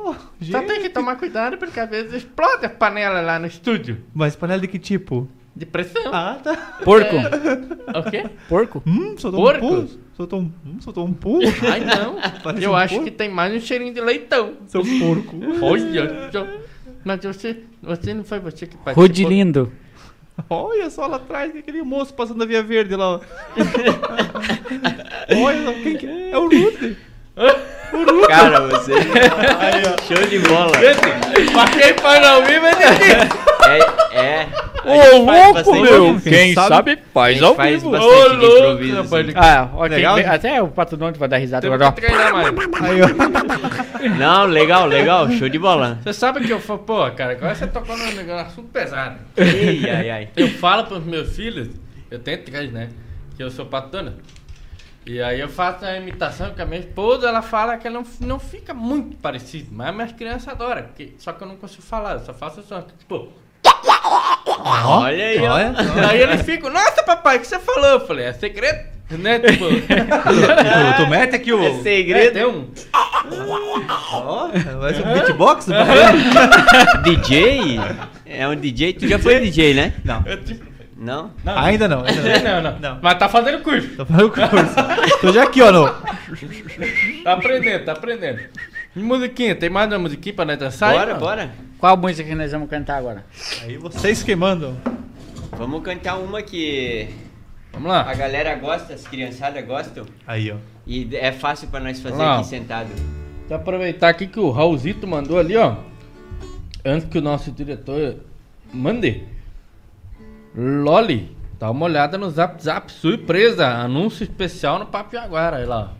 Oh, 0.08 0.14
Só 0.42 0.62
tem 0.62 0.80
que 0.80 0.88
tomar 0.88 1.16
cuidado 1.16 1.58
porque 1.58 1.78
às 1.80 1.90
vezes 1.90 2.14
explode 2.14 2.64
a 2.64 2.70
panela 2.70 3.20
lá 3.20 3.38
no 3.38 3.46
estúdio. 3.46 4.02
Mas 4.14 4.34
panela 4.36 4.60
de 4.60 4.68
que 4.68 4.78
tipo? 4.78 5.28
De 5.58 5.66
pressão. 5.66 6.14
Ah, 6.14 6.38
tá. 6.42 6.56
Porco. 6.84 7.16
O 7.16 8.10
quê? 8.10 8.24
Porco. 8.48 8.80
Hum, 8.86 9.16
soltou 9.18 9.40
Porco? 9.42 9.66
um 9.66 9.86
pum. 9.86 9.98
Soltou 10.16 10.40
um, 10.40 10.52
hum, 10.64 10.76
soltou 10.80 11.04
um 11.04 11.12
pum. 11.12 11.40
Ai, 11.68 11.80
não. 11.80 12.16
Parece 12.44 12.64
Eu 12.64 12.70
um 12.70 12.76
acho 12.76 12.94
porco. 12.94 13.10
que 13.10 13.16
tem 13.16 13.28
mais 13.28 13.52
um 13.52 13.58
cheirinho 13.60 13.92
de 13.92 14.00
leitão. 14.00 14.52
Seu 14.68 14.82
porco. 14.82 15.36
Olha. 15.60 16.30
Mas 17.04 17.24
você, 17.24 17.64
você 17.82 18.14
não 18.14 18.22
foi 18.22 18.38
você 18.38 18.68
que 18.68 18.76
participou? 18.76 19.02
Rodilindo. 19.02 19.72
Olha 20.48 20.88
só 20.90 21.08
lá 21.08 21.16
atrás, 21.16 21.54
aquele 21.56 21.82
moço 21.82 22.14
passando 22.14 22.40
a 22.40 22.46
Via 22.46 22.62
Verde 22.62 22.94
lá. 22.94 23.16
ó. 23.16 23.20
Olha 25.44 25.64
só, 25.64 25.72
quem 25.72 25.96
que 25.96 26.06
é? 26.06 26.30
É 26.30 26.38
o 26.38 26.42
Rude. 26.44 26.96
Cara, 28.28 28.60
você. 28.60 28.92
Show 30.06 30.26
de 30.28 30.38
bola. 30.40 30.72
Pra 30.72 31.66
quem 31.68 31.94
faz 31.94 32.26
ao 32.26 32.42
vivo 32.44 32.66
é 32.66 32.74
difícil. 32.74 33.38
É, 33.64 34.16
é. 34.18 34.48
A 34.84 34.90
Ô, 34.90 35.02
gente 35.02 35.64
louco, 35.64 35.80
meu! 35.82 36.20
Quem 36.20 36.54
sabe, 36.54 36.68
sabe 36.68 36.98
faz 37.12 37.34
gente 37.34 37.44
ao 37.44 37.54
faz 37.54 37.82
vivo. 37.82 37.90
bastante 37.90 38.14
Ô, 38.14 38.32
louco, 38.34 39.16
assim. 39.16 39.32
Ah, 39.34 39.68
ó, 39.74 39.84
Legal? 39.86 40.18
até 40.18 40.62
o 40.62 40.68
Pato 40.68 40.96
Donde 40.96 41.18
vai 41.18 41.28
dar 41.28 41.36
risada 41.38 41.62
Temos 41.62 41.74
agora. 41.80 41.92
que 41.92 42.00
treinar. 42.00 42.32
Aí, 42.82 43.00
ó. 43.02 44.08
Não, 44.18 44.46
legal, 44.46 44.86
legal. 44.86 45.30
Show 45.32 45.48
de 45.48 45.58
bola. 45.58 45.98
Você 46.02 46.12
sabe 46.12 46.40
que 46.46 46.52
eu 46.52 46.60
falo, 46.60 46.78
pô, 46.80 47.10
cara, 47.10 47.32
agora 47.32 47.54
você 47.54 47.66
tocou 47.66 47.96
num 47.96 48.12
negócio 48.12 48.46
assunto 48.46 48.68
pesado. 48.68 49.16
Ei, 49.36 49.88
ai, 49.90 50.10
ai. 50.10 50.28
Eu 50.36 50.48
falo 50.48 50.84
pros 50.84 51.04
meus 51.04 51.34
filhos, 51.34 51.68
eu 52.10 52.18
tenho 52.18 52.38
três, 52.38 52.72
né? 52.72 52.88
Que 53.36 53.42
eu 53.42 53.50
sou 53.50 53.66
patona. 53.66 54.14
E 55.08 55.22
aí 55.22 55.40
eu 55.40 55.48
faço 55.48 55.86
a 55.86 55.96
imitação 55.96 56.52
que 56.52 56.60
a 56.60 56.66
minha 56.66 56.80
esposa, 56.80 57.28
ela 57.28 57.40
fala 57.40 57.78
que 57.78 57.86
ela 57.86 58.00
não, 58.00 58.06
não 58.20 58.38
fica 58.38 58.74
muito 58.74 59.16
parecido, 59.16 59.68
mas 59.72 59.94
minhas 59.94 60.12
crianças 60.12 60.48
adoram, 60.48 60.82
porque, 60.82 61.14
só 61.16 61.32
que 61.32 61.42
eu 61.42 61.48
não 61.48 61.56
consigo 61.56 61.80
falar, 61.82 62.12
eu 62.12 62.20
só 62.20 62.34
faço 62.34 62.62
só, 62.62 62.82
tipo... 62.82 63.32
Olha 64.84 65.24
aí, 65.24 65.38
ó. 65.40 65.54
Olha. 65.54 65.74
Aí 66.10 66.20
eles 66.20 66.42
ficam, 66.42 66.68
nossa 66.70 67.02
papai, 67.02 67.38
o 67.38 67.40
que 67.40 67.46
você 67.46 67.58
falou? 67.58 67.88
Eu 67.88 68.06
falei, 68.06 68.26
é 68.26 68.34
segredo, 68.34 68.84
né? 69.10 69.38
Tipo... 69.38 69.64
Tu, 70.98 71.02
tu 71.04 71.06
mete 71.08 71.36
aqui 71.36 71.52
o. 71.54 71.62
É 71.62 71.70
É, 71.70 71.82
segredo. 71.82 72.32
tem 72.34 72.44
um... 72.44 72.68
Ó, 74.12 74.48
vai 74.78 74.94
ser 74.94 75.06
um 75.06 75.12
beatbox? 75.14 75.66
DJ? 77.02 77.80
É 78.26 78.46
um 78.46 78.56
DJ? 78.56 78.92
Tu 78.92 79.08
já 79.08 79.18
foi 79.18 79.40
DJ, 79.40 79.72
né? 79.72 79.94
Não. 80.04 80.22
É 80.26 80.36
tipo... 80.36 80.67
Não? 80.98 81.30
Não, 81.44 81.56
Ainda 81.58 81.86
não. 81.86 82.04
Ainda 82.04 82.40
não, 82.60 82.72
não, 82.72 82.78
Não. 82.80 82.98
Mas 83.00 83.18
tá 83.18 83.28
fazendo 83.28 83.62
curso. 83.62 83.88
Tô 83.96 84.04
fazendo 84.04 84.30
curso. 84.30 84.74
Tô 85.20 85.32
já 85.32 85.44
aqui, 85.44 85.62
ó. 85.62 85.70
No... 85.70 85.88
Tá 87.24 87.32
aprendendo, 87.34 87.84
tá 87.84 87.92
aprendendo. 87.92 88.40
E 88.96 89.00
musiquinha, 89.00 89.54
tem 89.54 89.70
mais 89.70 89.88
uma 89.92 89.98
musiquinha 89.98 90.34
pra 90.34 90.44
nós 90.44 90.58
dançar? 90.58 90.90
aí, 90.90 90.98
Bora, 90.98 91.12
não? 91.12 91.20
bora. 91.20 91.50
Qual 91.78 91.96
música 91.96 92.28
que 92.28 92.34
nós 92.34 92.50
vamos 92.50 92.68
cantar 92.68 92.96
agora? 92.96 93.24
Aí 93.62 93.76
vocês 93.76 94.22
que 94.22 94.34
mandam. 94.34 94.76
Vamos 95.56 95.82
cantar 95.82 96.16
uma 96.18 96.42
que 96.42 97.08
Vamos 97.72 97.90
a 97.92 98.02
lá. 98.02 98.14
galera 98.14 98.54
gosta, 98.56 98.94
as 98.94 99.06
criançadas 99.06 99.64
gostam. 99.64 100.04
Aí, 100.26 100.50
ó. 100.50 100.56
E 100.86 101.08
é 101.16 101.30
fácil 101.32 101.68
pra 101.68 101.80
nós 101.80 102.00
fazer 102.00 102.16
Vamos 102.16 102.26
lá. 102.32 102.38
aqui 102.38 102.48
sentado. 102.48 102.88
Vou 103.46 103.56
aproveitar 103.56 104.08
aqui 104.08 104.26
que 104.26 104.40
o 104.40 104.50
Raulzito 104.50 105.06
mandou 105.06 105.38
ali, 105.38 105.56
ó. 105.56 105.76
Antes 106.84 107.08
que 107.08 107.18
o 107.18 107.22
nosso 107.22 107.52
diretor 107.52 108.16
mande. 108.72 109.22
Loli, 110.60 111.36
dá 111.58 111.70
uma 111.70 111.84
olhada 111.86 112.18
no 112.18 112.28
Zap 112.30 112.60
Zap. 112.62 112.90
Surpresa! 112.90 113.66
Anúncio 113.68 114.24
especial 114.24 114.78
no 114.80 114.86
Papo 114.86 115.12
Jaguara. 115.14 115.58
Aí 115.58 115.64
lá. 115.66 115.92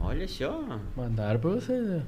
Olha 0.00 0.26
só. 0.26 0.62
Mandaram 0.96 1.38
pra 1.38 1.50
vocês. 1.50 1.86
né? 1.86 2.00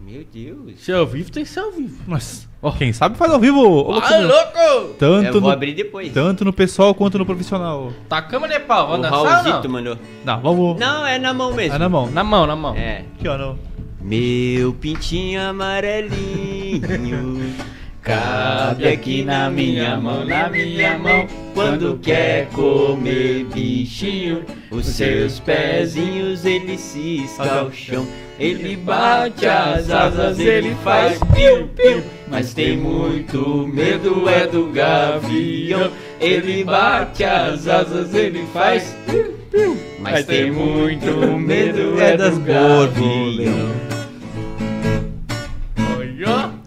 Meu 0.00 0.24
Deus. 0.32 0.78
Se 0.78 0.92
é 0.92 0.94
ao 0.94 1.06
vivo, 1.06 1.32
tem 1.32 1.42
que 1.42 1.48
ser 1.48 1.58
ao 1.60 1.72
vivo. 1.72 2.00
Mas, 2.06 2.46
quem 2.78 2.92
sabe 2.92 3.16
faz 3.16 3.32
ao 3.32 3.40
vivo. 3.40 3.58
ô, 3.58 3.90
louco, 3.90 4.06
Ah, 4.06 4.18
meu. 4.18 4.28
louco! 4.28 4.94
Tanto 4.98 5.26
Eu 5.26 5.32
vou 5.32 5.40
no, 5.40 5.50
abrir 5.50 5.74
depois. 5.74 6.12
tanto 6.12 6.44
no 6.44 6.52
pessoal 6.52 6.94
quanto 6.94 7.18
no 7.18 7.26
profissional. 7.26 7.92
Tacama 8.08 8.46
de 8.46 8.60
pau, 8.60 8.84
O 8.84 8.88
vamos 8.90 9.02
dançar 9.02 9.18
ou 9.18 9.24
Raulzito 9.26 9.62
não? 9.64 9.70
mandou. 9.70 9.98
Não, 10.24 10.40
vamos. 10.40 10.78
Não, 10.78 11.04
é 11.06 11.18
na 11.18 11.34
mão 11.34 11.52
mesmo. 11.52 11.74
É 11.74 11.78
na 11.78 11.88
mão. 11.88 12.08
Na 12.10 12.22
mão, 12.22 12.46
na 12.46 12.54
mão. 12.54 12.76
É. 12.76 13.04
Aqui, 13.18 13.26
ó. 13.26 13.36
No... 13.36 13.58
Meu 14.00 14.72
pintinho 14.74 15.40
amarelinho 15.42 16.80
cabe 18.06 18.86
aqui 18.86 19.24
na 19.24 19.50
minha 19.50 19.96
mão, 19.96 20.24
na 20.24 20.48
minha 20.48 20.96
mão. 20.96 21.26
Quando 21.52 21.98
quer 21.98 22.46
comer 22.50 23.44
bichinho, 23.52 24.44
os 24.70 24.86
seus 24.86 25.40
pezinhos 25.40 26.44
ele 26.44 26.78
cisca 26.78 27.60
ao 27.60 27.72
chão. 27.72 28.06
Ele 28.38 28.76
bate 28.76 29.46
as 29.46 29.90
asas, 29.90 30.38
ele 30.38 30.76
faz 30.84 31.18
piu 31.34 31.66
piu, 31.68 32.02
mas 32.28 32.54
tem 32.54 32.76
muito 32.76 33.66
medo 33.66 34.28
é 34.28 34.46
do 34.46 34.66
gavião. 34.66 35.90
Ele 36.20 36.62
bate 36.62 37.24
as 37.24 37.66
asas, 37.66 38.14
ele 38.14 38.46
faz 38.52 38.94
piu 39.06 39.34
piu, 39.50 39.76
mas 39.98 40.26
tem 40.26 40.50
muito 40.52 41.10
medo 41.38 42.00
é 42.00 42.16
das 42.16 42.38
gavião. 42.38 43.95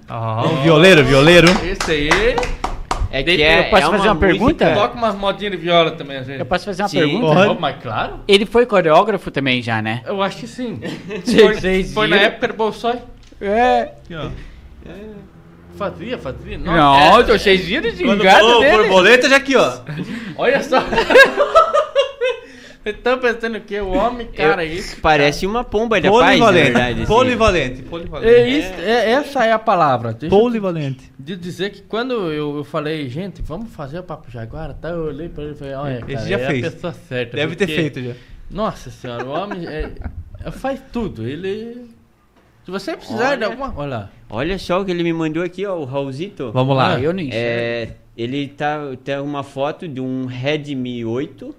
Ah, 0.09 0.43
um 0.45 0.63
violeiro, 0.63 1.03
violeiro. 1.03 1.47
esse 1.63 1.91
aí. 1.91 2.09
É 3.11 3.23
que 3.23 3.41
é, 3.41 3.59
eu 3.59 3.63
posso 3.71 3.87
é 3.87 3.97
fazer 3.97 4.07
uma 4.09 4.15
pergunta? 4.15 4.71
Toca 4.73 4.95
umas 4.95 5.15
modinhas 5.15 5.51
de 5.53 5.57
viola 5.57 5.91
também, 5.91 6.17
vezes. 6.21 6.39
Eu 6.39 6.45
posso 6.45 6.65
fazer 6.65 6.83
uma 6.83 6.89
Sim. 6.89 6.99
pergunta? 6.99 7.33
Pode. 7.33 7.49
Oh, 7.49 7.59
mas 7.59 7.75
claro. 7.81 8.19
Ele 8.27 8.45
foi 8.45 8.65
coreógrafo 8.65 9.31
também 9.31 9.61
já, 9.61 9.81
né? 9.81 10.01
Eu 10.05 10.21
acho 10.21 10.37
que 10.37 10.47
sim. 10.47 10.79
Foi, 11.61 11.83
foi 11.85 12.07
na 12.07 12.17
época 12.17 12.49
do 12.49 12.53
Bolsói? 12.53 12.99
É. 13.41 13.81
Aqui, 14.03 14.15
ó. 14.15 14.29
Fazia, 15.75 16.17
fazia. 16.17 16.57
Não, 16.57 17.19
é- 17.19 17.23
tô 17.23 17.37
cheio 17.37 17.57
de 17.57 18.03
Quando 18.03 18.17
gingado 18.19 18.39
falou 18.39 18.61
dele. 18.61 18.77
borboleta, 18.77 19.29
já 19.29 19.37
aqui, 19.37 19.55
ó. 19.55 19.79
Olha 20.37 20.61
só. 20.61 20.77
Vocês 22.81 22.95
estão 22.95 23.19
pensando 23.19 23.59
que 23.59 23.79
o 23.79 23.89
homem, 23.89 24.27
cara, 24.27 24.63
é 24.63 24.67
isso. 24.67 25.01
Parece 25.01 25.45
uma 25.45 25.63
pomba 25.65 25.99
da 25.99 26.09
paz, 26.09 26.21
na 26.39 26.45
Polivalente. 26.45 26.63
verdade. 26.71 27.01
assim. 27.01 27.05
Polivalente. 27.13 27.81
Polivalente. 27.83 28.33
É 28.33 28.47
isso, 28.47 28.73
é- 28.79 29.11
essa 29.11 29.45
é 29.45 29.51
a 29.51 29.59
palavra. 29.59 30.13
Deixa 30.13 30.33
eu 30.33 30.39
Polivalente. 30.39 31.11
de 31.19 31.35
dizer 31.35 31.71
que 31.71 31.81
quando 31.81 32.13
eu, 32.31 32.57
eu 32.57 32.63
falei, 32.63 33.09
gente, 33.09 33.41
vamos 33.41 33.69
fazer 33.73 33.99
o 33.99 34.03
Papo 34.03 34.31
Jaguar, 34.31 34.73
tá? 34.75 34.89
Eu 34.89 35.05
olhei 35.07 35.27
pra 35.27 35.43
ele 35.43 35.53
e 35.53 35.55
falei, 35.57 35.73
olha, 35.73 35.97
Esse 35.97 36.13
cara, 36.13 36.27
já 36.27 36.39
é 36.39 36.47
fez. 36.47 36.65
a 36.65 36.71
pessoa 36.71 36.93
certa. 36.93 37.35
Deve 37.35 37.55
ter 37.55 37.65
porque- 37.67 37.81
feito 37.81 38.01
já. 38.01 38.13
Nossa 38.49 38.89
senhora, 38.89 39.25
o 39.25 39.29
homem 39.29 39.67
é- 39.67 39.91
é- 40.45 40.51
faz 40.51 40.81
tudo. 40.91 41.27
Ele. 41.27 41.85
Se 42.63 42.71
você 42.71 42.95
precisar 42.95 43.35
de 43.35 43.43
Olha. 43.43 43.47
alguma. 43.47 43.73
Olha 43.75 43.89
lá. 43.89 44.09
Olha 44.29 44.57
só 44.57 44.79
o 44.81 44.85
que 44.85 44.91
ele 44.91 45.03
me 45.03 45.11
mandou 45.13 45.43
aqui, 45.43 45.65
ó, 45.65 45.75
o 45.77 45.83
Raulzito. 45.85 46.51
Vamos 46.53 46.75
lá. 46.77 46.95
Ah, 46.95 46.99
eu 47.01 47.11
nem 47.11 47.29
sei. 47.29 47.39
É, 47.39 47.89
ele 48.17 48.47
tá 48.47 48.79
tem 49.03 49.19
uma 49.19 49.43
foto 49.43 49.87
de 49.87 49.99
um 49.99 50.25
Redmi 50.25 51.03
8. 51.03 51.53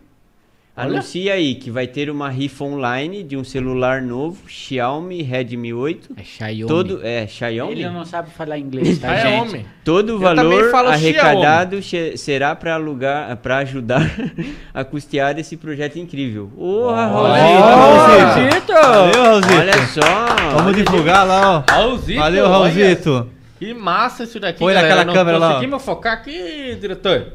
Olha. 0.81 0.94
Anuncia 0.94 1.35
aí 1.35 1.55
que 1.55 1.70
vai 1.70 1.86
ter 1.86 2.11
uma 2.11 2.28
rifa 2.28 2.65
online 2.65 3.23
de 3.23 3.36
um 3.36 3.44
celular 3.44 4.01
novo, 4.02 4.39
Xiaomi 4.48 5.23
Redmi 5.23 5.73
8. 5.73 6.15
É 6.16 6.23
Xiaomi. 6.24 6.66
Todo 6.66 7.01
é 7.02 7.27
Xiaomi. 7.27 7.73
Ele 7.73 7.89
não 7.90 8.05
sabe 8.05 8.31
falar 8.31 8.59
inglês, 8.59 8.98
tá, 8.98 9.16
gente? 9.16 9.40
homem. 9.48 9.66
Todo 9.85 10.16
o 10.16 10.19
valor 10.19 10.73
arrecadado 10.86 11.81
che- 11.82 12.16
será 12.16 12.55
para 12.55 12.74
alugar, 12.74 13.36
para 13.39 13.59
ajudar 13.59 14.02
a 14.73 14.85
custear 14.85 15.39
esse 15.39 15.57
projeto 15.57 15.98
incrível. 15.98 16.51
Porra, 16.57 17.07
Raulzito, 17.07 18.73
Raulzito! 18.73 18.73
Valeu, 18.73 19.23
Raulzito. 19.23 19.55
Olha 19.59 19.86
só. 19.86 20.57
Vamos 20.57 20.77
divulgar 20.77 21.27
lá, 21.27 21.65
ó. 21.69 21.73
Raulzito. 21.73 22.19
Valeu, 22.20 22.44
olha. 22.44 22.52
Raulzito. 22.52 23.28
Que 23.59 23.74
massa 23.74 24.24
isso 24.24 24.40
daqui, 24.40 24.59
Põe 24.59 24.73
galera. 24.73 24.94
naquela 24.97 25.15
câmera 25.19 25.39
lá. 25.39 25.48
Conseguimos 25.55 25.82
focar 25.82 26.12
aqui, 26.15 26.77
diretor? 26.81 27.27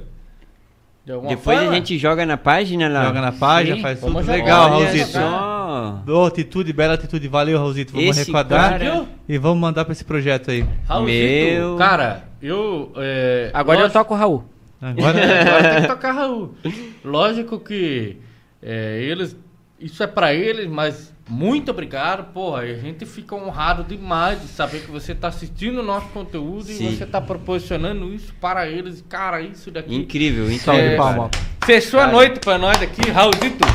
De 1.05 1.11
Depois 1.11 1.57
forma? 1.59 1.71
a 1.71 1.75
gente 1.75 1.97
joga 1.99 2.25
na 2.25 2.35
página 2.35 2.89
lá. 2.89 3.05
Joga 3.05 3.21
na 3.21 3.31
página, 3.31 3.75
Sim, 3.75 3.81
faz 3.83 3.99
vamos 4.01 4.21
tudo 4.25 4.31
legal, 4.31 4.69
Raulzito. 4.71 5.07
só. 5.09 6.01
Boa 6.03 6.27
atitude, 6.27 6.73
bela 6.73 6.95
atitude. 6.95 7.27
Valeu, 7.27 7.59
Raulzito. 7.59 7.93
Vamos 7.93 8.17
Esse 8.17 8.31
cara- 8.31 9.05
e 9.29 9.37
vamos 9.37 9.59
mandar 9.59 9.85
pra 9.85 9.91
esse 9.91 10.03
projeto 10.03 10.49
aí. 10.49 10.65
Raulzito, 10.87 11.19
Meu- 11.59 11.75
cara, 11.77 12.23
eu... 12.41 12.91
é, 12.97 13.51
Agora 13.53 13.77
eu 13.77 13.81
lógico- 13.83 13.99
toco 13.99 14.13
o 14.15 14.17
Raul. 14.17 14.43
Agora, 14.81 15.17
Agora 15.41 15.73
tem 15.73 15.81
que 15.81 15.87
tocar 15.87 16.11
Raul. 16.11 16.55
Lógico 17.03 17.59
que 17.59 18.17
é, 18.63 18.99
eles. 19.03 19.35
Isso 19.79 20.01
é 20.01 20.07
pra 20.07 20.33
eles, 20.33 20.67
mas 20.67 21.13
muito 21.27 21.71
obrigado, 21.71 22.31
porra. 22.31 22.61
A 22.61 22.73
gente 22.75 23.05
fica 23.05 23.35
honrado 23.35 23.83
demais 23.83 24.41
de 24.41 24.47
saber 24.47 24.81
que 24.81 24.91
você 24.91 25.15
tá 25.15 25.29
assistindo 25.29 25.79
o 25.79 25.83
nosso 25.83 26.07
conteúdo 26.09 26.65
Sim. 26.65 26.89
e 26.89 26.95
você 26.95 27.05
tá 27.05 27.19
proporcionando 27.19 28.13
isso 28.13 28.33
para 28.39 28.67
eles. 28.67 29.03
Cara, 29.09 29.41
isso 29.41 29.71
daqui. 29.71 29.95
Incrível, 29.95 30.47
de 30.47 30.69
É, 30.69 30.95
palma. 30.95 31.31
Fechou 31.65 31.99
a 31.99 32.03
Cara. 32.03 32.15
noite 32.15 32.39
pra 32.39 32.57
nós 32.57 32.79
aqui, 32.81 33.09
Raulzito. 33.09 33.65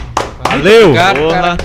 Valeu! 0.44 0.86
Obrigado, 0.90 1.28
cara. 1.28 1.56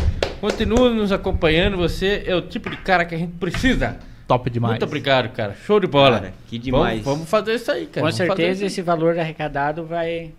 Continua 0.42 0.90
nos 0.90 1.12
acompanhando. 1.12 1.78
Você 1.78 2.24
é 2.26 2.36
o 2.36 2.42
tipo 2.42 2.70
de 2.70 2.78
cara 2.78 3.06
que 3.06 3.14
a 3.14 3.18
gente 3.18 3.34
precisa. 3.34 3.98
Top 4.28 4.50
demais. 4.50 4.72
Muito 4.74 4.86
obrigado, 4.86 5.30
cara. 5.30 5.56
Show 5.66 5.80
de 5.80 5.86
bola. 5.88 6.20
Cara, 6.20 6.34
que 6.48 6.58
demais. 6.58 7.02
Vamos, 7.02 7.06
vamos 7.20 7.30
fazer 7.30 7.54
isso 7.56 7.72
aí, 7.72 7.86
cara. 7.86 7.94
Com 8.08 8.12
Vamos 8.12 8.16
certeza 8.16 8.66
esse 8.66 8.82
valor 8.82 9.18
arrecadado 9.20 9.86
vai 9.86 10.32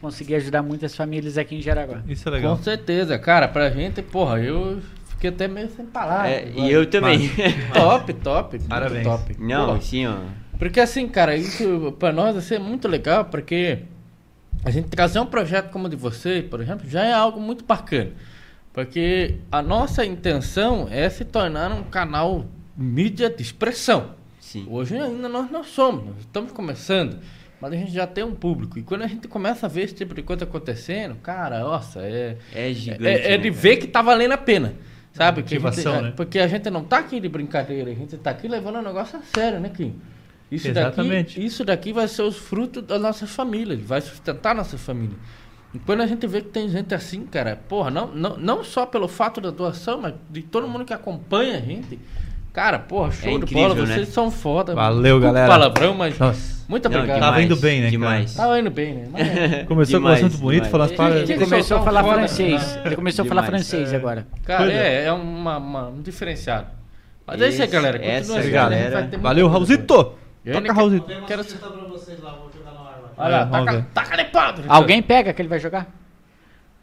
conseguir 0.00 0.36
ajudar 0.36 0.62
muitas 0.62 0.94
famílias 0.94 1.36
aqui 1.38 1.56
em 1.56 1.62
Jaraguá. 1.62 2.02
Isso 2.08 2.28
é 2.28 2.32
legal. 2.32 2.56
Com 2.56 2.62
certeza, 2.62 3.18
cara. 3.18 3.48
Pra 3.48 3.70
gente, 3.70 4.00
porra, 4.02 4.40
eu 4.40 4.80
fiquei 5.08 5.30
até 5.30 5.48
meio 5.48 5.68
sem 5.70 5.84
palavras. 5.86 6.30
É, 6.32 6.52
e 6.56 6.70
eu 6.70 6.88
também. 6.88 7.30
Top, 7.74 8.12
top. 8.14 8.56
muito 8.56 8.68
Parabéns. 8.68 9.04
Top. 9.04 9.36
Não, 9.38 9.66
Porra. 9.66 9.78
assim, 9.78 10.06
ó. 10.06 10.16
Porque 10.58 10.80
assim, 10.80 11.06
cara, 11.08 11.36
isso 11.36 11.94
pra 11.98 12.12
nós 12.12 12.34
vai 12.34 12.42
ser 12.42 12.58
muito 12.58 12.88
legal, 12.88 13.24
porque 13.26 13.80
a 14.64 14.70
gente 14.70 14.88
trazer 14.88 15.20
um 15.20 15.26
projeto 15.26 15.70
como 15.70 15.86
o 15.86 15.88
de 15.88 15.96
você, 15.96 16.42
por 16.42 16.60
exemplo, 16.60 16.88
já 16.88 17.04
é 17.04 17.12
algo 17.12 17.40
muito 17.40 17.64
bacana. 17.64 18.10
Porque 18.72 19.36
a 19.50 19.62
nossa 19.62 20.04
intenção 20.04 20.88
é 20.90 21.08
se 21.08 21.24
tornar 21.24 21.72
um 21.72 21.82
canal 21.84 22.44
mídia 22.76 23.28
de 23.30 23.42
expressão. 23.42 24.10
Sim. 24.40 24.66
Hoje 24.68 24.96
ainda 24.96 25.28
nós 25.28 25.50
não 25.50 25.62
somos, 25.62 26.06
nós 26.06 26.18
estamos 26.20 26.52
começando, 26.52 27.18
mas 27.60 27.72
a 27.72 27.76
gente 27.76 27.92
já 27.92 28.06
tem 28.06 28.24
um 28.24 28.34
público. 28.34 28.78
E 28.78 28.82
quando 28.82 29.02
a 29.02 29.06
gente 29.06 29.26
começa 29.28 29.66
a 29.66 29.68
ver 29.68 29.82
esse 29.82 29.94
tipo 29.94 30.14
de 30.14 30.22
coisa 30.22 30.44
acontecendo, 30.44 31.14
cara, 31.16 31.60
nossa, 31.60 32.00
é, 32.02 32.36
É 32.54 32.72
gigante. 32.72 33.06
é, 33.06 33.26
é 33.26 33.30
né, 33.30 33.36
de 33.38 33.50
cara? 33.50 33.60
ver 33.62 33.76
que 33.78 33.86
tá 33.86 34.02
valendo 34.02 34.32
a 34.32 34.38
pena. 34.38 34.74
Sabe? 35.12 35.42
Que 35.42 35.56
a 35.56 35.58
gente- 35.70 35.86
é, 35.88 36.02
né? 36.02 36.12
Porque 36.16 36.38
a 36.38 36.46
gente 36.46 36.70
não 36.70 36.84
tá 36.84 36.98
aqui 36.98 37.18
de 37.18 37.28
brincadeira, 37.28 37.90
a 37.90 37.94
gente 37.94 38.16
tá 38.18 38.30
aqui 38.30 38.46
levando 38.46 38.76
o 38.76 38.82
negócio 38.82 39.18
a 39.18 39.22
sério, 39.22 39.58
né, 39.58 39.68
Kim? 39.68 39.96
Isso 40.50 40.68
Exatamente. 40.68 41.34
daqui, 41.34 41.44
isso 41.46 41.64
daqui 41.64 41.92
vai 41.92 42.06
ser 42.08 42.22
os 42.22 42.36
frutos 42.36 42.82
da 42.84 42.98
nossa 42.98 43.26
família, 43.26 43.76
vai 43.76 44.00
sustentar 44.00 44.52
a 44.52 44.54
nossa 44.54 44.78
família. 44.78 45.16
E 45.74 45.78
quando 45.78 46.02
a 46.02 46.06
gente 46.06 46.26
vê 46.26 46.40
que 46.40 46.48
tem 46.48 46.68
gente 46.68 46.94
assim, 46.94 47.26
cara, 47.26 47.56
porra, 47.68 47.90
não, 47.90 48.06
não, 48.14 48.36
não 48.38 48.64
só 48.64 48.86
pelo 48.86 49.06
fato 49.08 49.40
da 49.40 49.50
doação, 49.50 50.00
mas 50.00 50.14
de 50.30 50.42
todo 50.42 50.66
mundo 50.68 50.84
que 50.84 50.94
acompanha 50.94 51.58
a 51.58 51.60
gente. 51.60 51.98
Cara, 52.58 52.78
porra, 52.80 53.12
show 53.12 53.30
de 53.30 53.36
incrível, 53.44 53.68
bola, 53.68 53.86
né? 53.86 53.94
vocês 53.94 54.08
são 54.08 54.32
foda. 54.32 54.74
Valeu, 54.74 55.00
Desculpa 55.02 55.16
o 55.18 55.32
galera. 55.32 55.48
palavrão, 55.48 55.94
mas 55.94 56.18
Nossa. 56.18 56.64
muito 56.68 56.88
Não, 56.88 56.96
obrigado. 56.96 57.20
Tava 57.20 57.40
indo 57.42 57.54
bem, 57.56 57.80
né, 57.82 57.88
Demais. 57.90 58.34
Tava 58.34 58.58
indo 58.58 58.68
bem, 58.70 58.94
né? 58.94 59.08
Mas, 59.12 59.62
Começou 59.68 60.00
Demais, 60.00 60.18
com 60.18 60.24
um 60.24 60.26
assunto 60.26 60.40
bonito, 60.40 60.54
demais. 60.64 60.70
falando 60.72 60.90
as 60.90 60.96
paradas. 60.96 61.30
ele 61.30 61.38
começou 61.44 61.76
a 61.76 61.82
falar 61.82 62.02
Foda, 62.02 62.14
francês. 62.16 62.74
né? 62.76 62.82
Ele 62.84 62.96
começou 62.96 63.24
a 63.24 63.28
falar 63.28 63.42
Demais. 63.42 63.68
francês 63.70 63.94
agora. 63.94 64.26
cara, 64.44 64.64
Pois 64.64 64.74
é, 64.74 65.04
é 65.04 65.12
uma, 65.12 65.56
uma- 65.58 65.88
um 65.88 66.02
diferenciado. 66.02 66.66
Mas 67.24 67.42
é 67.42 67.48
isso 67.48 67.62
aí, 67.62 67.68
galera. 67.68 67.98
essa 68.04 68.18
Continua 68.32 68.38
assim, 68.40 68.50
galera- 68.50 69.10
Valeu, 69.20 69.48
Raulzito! 69.48 70.14
Toca, 70.52 70.72
Raulzito. 70.72 71.06
Quero- 71.28 71.44
cita 71.44 71.66
pra 71.68 71.84
vocês 71.88 72.20
lá, 72.20 72.32
vou 72.32 72.50
jogar 72.52 72.72
no 72.72 72.78
ar 72.80 73.00
lá. 73.02 73.12
Olha 73.18 73.36
lá, 73.38 73.46
taca, 73.46 73.86
taca 73.94 74.16
de 74.16 74.24
pau. 74.30 74.46
Ricardo. 74.46 74.64
Alguém 74.68 75.00
pega 75.02 75.32
que 75.32 75.40
ele 75.42 75.48
vai 75.48 75.60
jogar? 75.60 75.86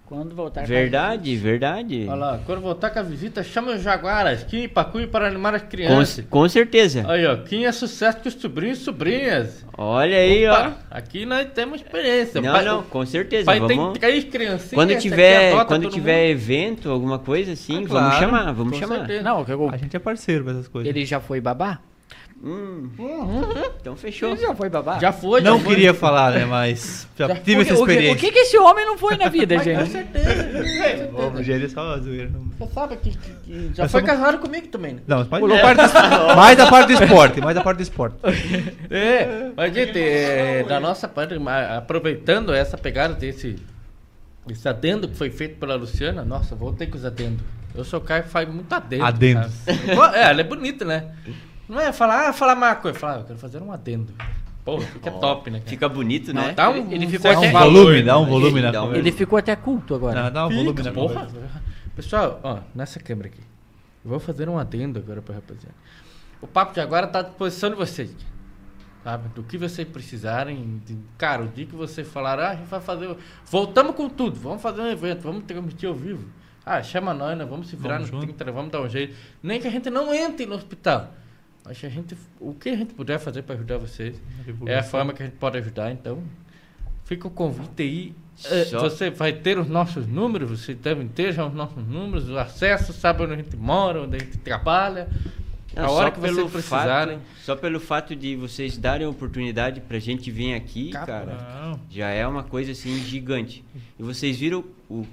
Quando 0.07 0.36
voltar. 0.36 0.65
Verdade, 0.68 1.36
verdade. 1.36 2.06
Olha 2.07 2.15
lá, 2.15 2.40
quando 2.45 2.61
voltar 2.61 2.91
com 2.91 2.99
a 2.99 3.02
visita, 3.02 3.41
chama 3.41 3.72
os 3.73 3.82
jaguaras, 3.82 4.44
Kim 4.44 4.64
e 4.64 4.68
Pacuí 4.68 5.07
para 5.07 5.26
animar 5.27 5.56
as 5.56 5.64
Com, 5.64 5.68
crianças. 5.69 6.23
com 6.30 6.48
certeza. 6.48 7.03
Aí, 7.07 7.26
ó, 7.26 7.36
Kim 7.38 7.65
é 7.65 7.72
sucesso 7.72 8.19
com 8.19 8.30
os 8.30 8.36
sobrinhos 8.36 8.80
e 8.80 8.82
sobrinhas. 8.84 9.65
Olha 9.76 10.15
aí, 10.18 10.48
Opa, 10.48 10.77
Aqui 10.91 11.26
nós 11.26 11.48
temos 11.56 11.82
experiência. 11.82 12.40
ó. 12.40 12.44
Não, 12.44 12.53
Pai- 12.53 12.65
não, 12.65 12.84
com 12.84 13.03
certeza. 13.03 13.45
Pai 13.48 13.60
Vamos... 13.60 13.94
tem 13.94 13.94
três 13.99 14.23
criancinhas. 14.26 14.73
Quando 14.73 14.95
tiver, 14.99 15.65
quando 15.65 15.90
tiver 15.90 16.27
mundo. 16.27 16.32
evento, 16.32 16.90
alguma 16.91 17.18
coisa 17.18 17.53
assim, 17.53 17.73
Ah, 17.73 17.76
vamos 17.77 17.90
claro, 17.91 18.19
chamar, 18.19 18.52
vamos 18.53 18.73
Com 18.73 18.80
chamar. 18.80 18.98
certeza. 18.99 19.23
Não, 19.23 19.44
que 19.44 19.52
eu- 19.52 19.69
A 19.72 19.77
gente 19.77 19.95
é 19.95 19.99
parceiro 19.99 20.44
pra 20.44 20.53
essas 20.53 20.68
coisas. 20.68 20.88
ele 20.88 21.03
já 21.03 21.19
foi 21.19 21.41
babá? 21.41 21.80
Hum, 22.44 22.90
então 23.82 23.95
fechou. 23.95 24.30
Ele 24.32 24.41
já 24.41 24.53
foi 24.53 24.70
babá? 24.70 24.99
Já 24.99 25.12
foi, 25.12 25.41
já 25.41 25.49
Não 25.49 25.60
foi. 25.60 25.74
queria 25.74 25.94
falar, 25.94 26.32
né? 26.34 26.45
Mas 26.45 27.07
já, 27.18 27.28
Já 27.30 27.36
tive 27.38 27.57
O 27.57 27.62
essa 27.62 27.74
que- 27.74 27.74
o 27.74 27.86
que- 27.86 27.91
experiência. 27.91 28.14
O 28.14 28.20
que, 28.20 28.32
que 28.32 28.40
esse 28.40 28.57
homem 28.57 28.86
não 28.86 28.98
foi 28.98 29.16
na 29.16 29.30
vida, 29.30 29.56
Com 29.57 29.64
gente? 29.64 29.90
certeza. 29.90 31.10
Ô, 31.14 31.28
o 31.30 31.40
é 31.41 31.68
só 31.70 31.98
zoeira. 31.98 32.30
Você 32.60 32.74
sabe 32.74 32.98
que, 32.98 33.10
que- 33.18 33.34
que 33.45 33.72
já 33.74 33.86
Eu 33.86 33.90
foi 33.90 34.03
casado 34.03 34.38
comigo 34.38 34.68
também, 34.68 34.95
né? 34.95 35.02
Não, 35.07 35.20
mas 35.20 35.28
pode 35.28 35.41
pulou 35.41 35.57
parte 35.60 35.82
do- 35.82 35.91
mais 36.36 36.57
da 36.57 36.68
parte 36.70 36.88
do 36.95 37.03
esporte, 37.03 37.41
mais 37.41 37.56
da 37.56 37.64
parte 37.64 37.78
do 37.78 37.84
esporte. 37.84 38.18
É, 38.91 39.52
mas 39.56 39.74
gente, 39.74 39.98
é, 39.98 40.64
da 40.64 40.80
nossa 40.80 41.07
parte, 41.07 41.34
aproveitando 41.76 42.53
essa 42.53 42.78
pegada 42.78 43.14
desse, 43.16 43.56
desse 44.45 44.68
adendo 44.70 45.07
que 45.07 45.16
foi 45.16 45.32
feito 45.32 45.57
pela 45.57 45.76
Luciana, 45.76 46.24
nossa, 46.24 46.53
voltei 46.56 46.86
com 46.88 46.98
os 46.98 47.06
adendos. 47.06 47.44
Eu 47.74 47.84
sou 47.84 47.99
o 47.99 48.03
cara 48.03 48.22
que 48.24 48.30
faz 48.30 48.48
muito 48.48 48.72
adendo. 48.72 49.03
Adendos. 49.03 49.52
sabe? 49.66 49.95
Pô, 49.95 50.06
É, 50.06 50.30
ela 50.30 50.41
é 50.41 50.44
bonita, 50.44 50.86
né? 50.86 51.12
Não 51.68 51.80
é 51.80 51.92
falar, 51.92 52.30
ah, 52.30 52.34
falar 52.34 52.56
maconha. 52.56 52.94
Falar, 52.94 53.16
ah, 53.16 53.20
eu 53.20 53.24
quero 53.26 53.40
fazer 53.40 53.62
um 53.62 53.72
adendo. 53.72 54.14
Pô, 54.64 54.80
fica 54.82 55.12
top, 55.12 55.50
né? 55.52 55.60
cara? 55.60 55.70
Fica 55.70 55.88
bonito, 55.90 56.34
né? 56.34 56.54
Dá 56.54 56.70
um, 56.70 56.92
Ele 56.92 57.06
um 57.06 57.10
ficou 57.10 57.32
até- 57.32 57.48
Um 57.50 57.52
volume, 57.52 57.94
né? 57.98 58.02
dá 58.04 58.18
um 58.20 58.26
volume 58.26 58.62
na 58.62 58.72
Dá 58.72 58.82
um- 58.82 58.86
conversa. 58.88 59.08
Ele 59.08 59.12
ficou 59.16 59.38
até 59.38 59.56
culto 59.56 59.94
agora. 59.96 60.24
Não, 60.24 60.32
dá 60.32 60.48
um 60.48 60.50
volume 60.50 60.82
na 60.84 60.92
porra. 60.92 61.26
conversa. 61.26 61.62
Pessoal, 61.96 62.40
ó, 62.44 62.60
nessa 62.74 63.00
câmera 63.00 63.28
aqui. 63.30 63.42
Eu 64.04 64.10
vou 64.10 64.20
fazer 64.20 64.50
um 64.50 64.58
adendo 64.58 65.00
agora 65.00 65.22
pra 65.22 65.36
rapaziada. 65.36 65.76
O 66.42 66.48
Papo 66.48 66.74
de 66.74 66.80
Agora 66.82 67.08
tá 67.08 67.20
à 67.20 67.22
disposição 67.22 67.70
de 67.70 67.76
vocês. 67.76 68.16
Sabe? 69.04 69.30
Do 69.36 69.44
que 69.44 69.58
vocês 69.58 69.88
precisarem. 69.88 70.82
de- 70.86 70.98
cara, 71.18 71.44
o 71.44 71.48
dia 71.48 71.66
que 71.68 71.76
vocês 71.76 72.08
falaram, 72.08 72.44
ah, 72.44 72.50
a 72.50 72.56
gente 72.56 72.66
vai 72.68 72.82
fazer. 72.82 73.16
Voltamos 73.46 73.96
com 73.96 74.10
tudo. 74.10 74.40
Vamos 74.40 74.62
fazer 74.64 74.82
um 74.82 74.88
evento, 74.90 75.22
vamos 75.22 75.44
transmitir 75.46 75.88
ao 75.88 75.94
vivo. 75.96 76.26
Ah, 76.66 76.82
chama 76.82 77.14
nós, 77.14 77.38
nós 77.38 77.48
vamos 77.48 77.68
se 77.68 77.76
virar 77.76 77.96
Vamos 77.98 78.10
nos 78.12 78.22
junto. 78.22 78.34
30, 78.34 78.52
vamos 78.52 78.72
dar 78.72 78.82
um 78.82 78.90
jeito. 78.90 79.16
Nem 79.44 79.62
que 79.62 79.68
a 79.68 79.72
gente 79.72 79.90
não 79.92 80.12
entre 80.14 80.48
no 80.48 80.56
hospital. 80.56 81.14
Mas 81.66 81.84
a 81.84 81.90
gente, 81.90 82.16
o 82.40 82.54
que 82.54 82.70
a 82.70 82.76
gente 82.76 82.94
puder 82.94 83.18
fazer 83.20 83.42
pra 83.42 83.56
ajudar 83.56 83.78
vocês 83.78 84.16
é 84.68 84.78
a 84.78 84.84
forma 84.84 85.14
que 85.14 85.24
a 85.24 85.26
gente 85.26 85.36
pode 85.38 85.58
ajudar. 85.58 85.92
Então, 85.92 86.22
fica 87.06 87.28
o 87.28 87.32
convite 87.32 87.82
aí. 87.82 88.14
É, 88.52 88.66
Só- 88.66 88.80
Você 88.82 89.10
vai 89.10 89.32
ter 89.34 89.58
os 89.58 89.68
nossos 89.68 90.06
números, 90.06 90.50
vocês 90.50 90.78
devem 90.78 91.08
ter 91.08 91.32
já 91.34 91.46
os 91.48 91.54
nossos 91.54 91.86
números, 91.88 92.30
o 92.30 92.38
acesso, 92.38 92.92
sabe 92.94 93.24
onde 93.24 93.34
a 93.34 93.38
gente 93.38 93.56
mora, 93.56 94.02
onde 94.02 94.18
a 94.18 94.20
gente 94.20 94.38
trabalha. 94.38 95.08
Não, 95.76 95.86
a 95.86 95.90
hora 95.92 96.12
que 96.12 96.20
vocês 96.20 96.52
precisarem. 96.52 97.18
fato, 97.20 97.28
só 97.44 97.56
pelo 97.56 97.80
fato 97.82 98.16
de 98.16 98.36
vocês 98.36 98.78
darem 98.78 99.06
a 99.08 99.10
oportunidade 99.10 99.82
pra 99.82 100.00
gente 100.00 100.30
vir 100.32 100.54
aqui, 100.54 100.92
cara, 101.06 101.32
já 101.90 102.10
é 102.10 102.26
uma 102.28 102.44
coisa 102.44 102.72
assim 102.74 102.96
gigante. 103.04 103.64
E 104.00 104.04
vocês 104.04 104.38
viram 104.38 104.64
o, 104.90 105.06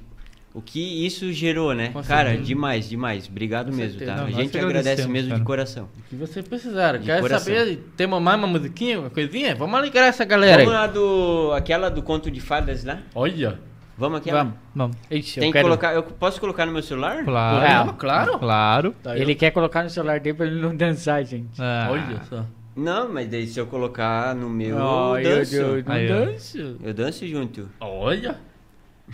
o 0.54 0.60
que 0.60 1.06
isso 1.06 1.32
gerou, 1.32 1.74
né? 1.74 1.88
Com 1.88 2.02
cara, 2.02 2.28
certeza. 2.30 2.46
demais, 2.46 2.88
demais. 2.88 3.28
Obrigado 3.28 3.70
Com 3.70 3.76
mesmo, 3.76 3.98
certeza. 3.98 4.12
tá? 4.12 4.20
Não, 4.20 4.26
a 4.28 4.30
gente 4.30 4.58
agradece 4.58 5.08
mesmo 5.08 5.28
cara. 5.30 5.40
de 5.40 5.46
coração. 5.46 5.88
O 5.98 6.02
que 6.10 6.16
vocês 6.16 6.46
precisarem. 6.46 7.00
De 7.00 7.06
Quer 7.06 7.20
coração. 7.20 7.54
saber? 7.54 7.82
Temos 7.96 8.20
mais 8.20 8.38
uma 8.38 8.46
musiquinha, 8.46 9.00
uma 9.00 9.10
coisinha? 9.10 9.54
Vamos 9.54 9.80
ligar 9.82 10.06
essa 10.06 10.24
galera 10.24 10.60
aí. 10.62 10.64
Vamos 10.66 10.80
lá 10.80 10.86
do 10.86 11.52
aquela 11.54 11.88
do 11.90 12.02
conto 12.02 12.30
de 12.30 12.40
fadas 12.40 12.84
lá? 12.84 12.98
Olha. 13.14 13.58
Vamos 13.96 14.18
aquela? 14.20 14.44
Vamos. 14.44 14.58
Vamos. 14.74 14.96
Ixi, 15.10 15.40
Tem 15.40 15.48
eu 15.48 15.52
que 15.52 15.58
quero- 15.58 15.68
colocar, 15.68 15.94
eu 15.94 16.02
posso 16.02 16.40
colocar 16.40 16.66
no 16.66 16.72
meu 16.72 16.82
celular? 16.82 17.24
Claro. 17.24 17.90
É. 17.90 17.92
Claro. 17.98 18.38
Claro. 18.38 18.94
Tá, 19.02 19.16
Ele 19.16 19.32
eu- 19.32 19.36
quer 19.36 19.50
colocar 19.52 19.82
no 19.84 19.90
celular 19.90 20.18
dele 20.18 20.36
pra 20.36 20.46
ele 20.46 20.60
não 20.60 20.74
dançar, 20.74 21.22
gente. 21.24 21.60
Ah. 21.60 21.88
Olha 21.90 22.20
só. 22.28 22.44
Não, 22.74 23.12
mas 23.12 23.28
daí 23.28 23.46
se 23.46 23.60
eu 23.60 23.66
colocar 23.66 24.34
no 24.34 24.48
meu, 24.48 24.78
Ai, 25.12 25.26
eu 25.26 25.30
eu- 25.30 25.36
danço. 25.38 25.56
eu 25.56 25.84
Aí, 25.86 26.10
ó. 26.10 26.24
danço. 26.24 26.76
Eu 26.82 26.94
danço 26.94 27.26
junto. 27.26 27.68
Olha. 27.78 28.36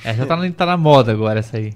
Essa 0.04 0.26
tá 0.26 0.36
na, 0.36 0.50
tá 0.50 0.66
na 0.66 0.76
moda 0.76 1.12
agora, 1.12 1.40
essa 1.40 1.56
aí. 1.56 1.72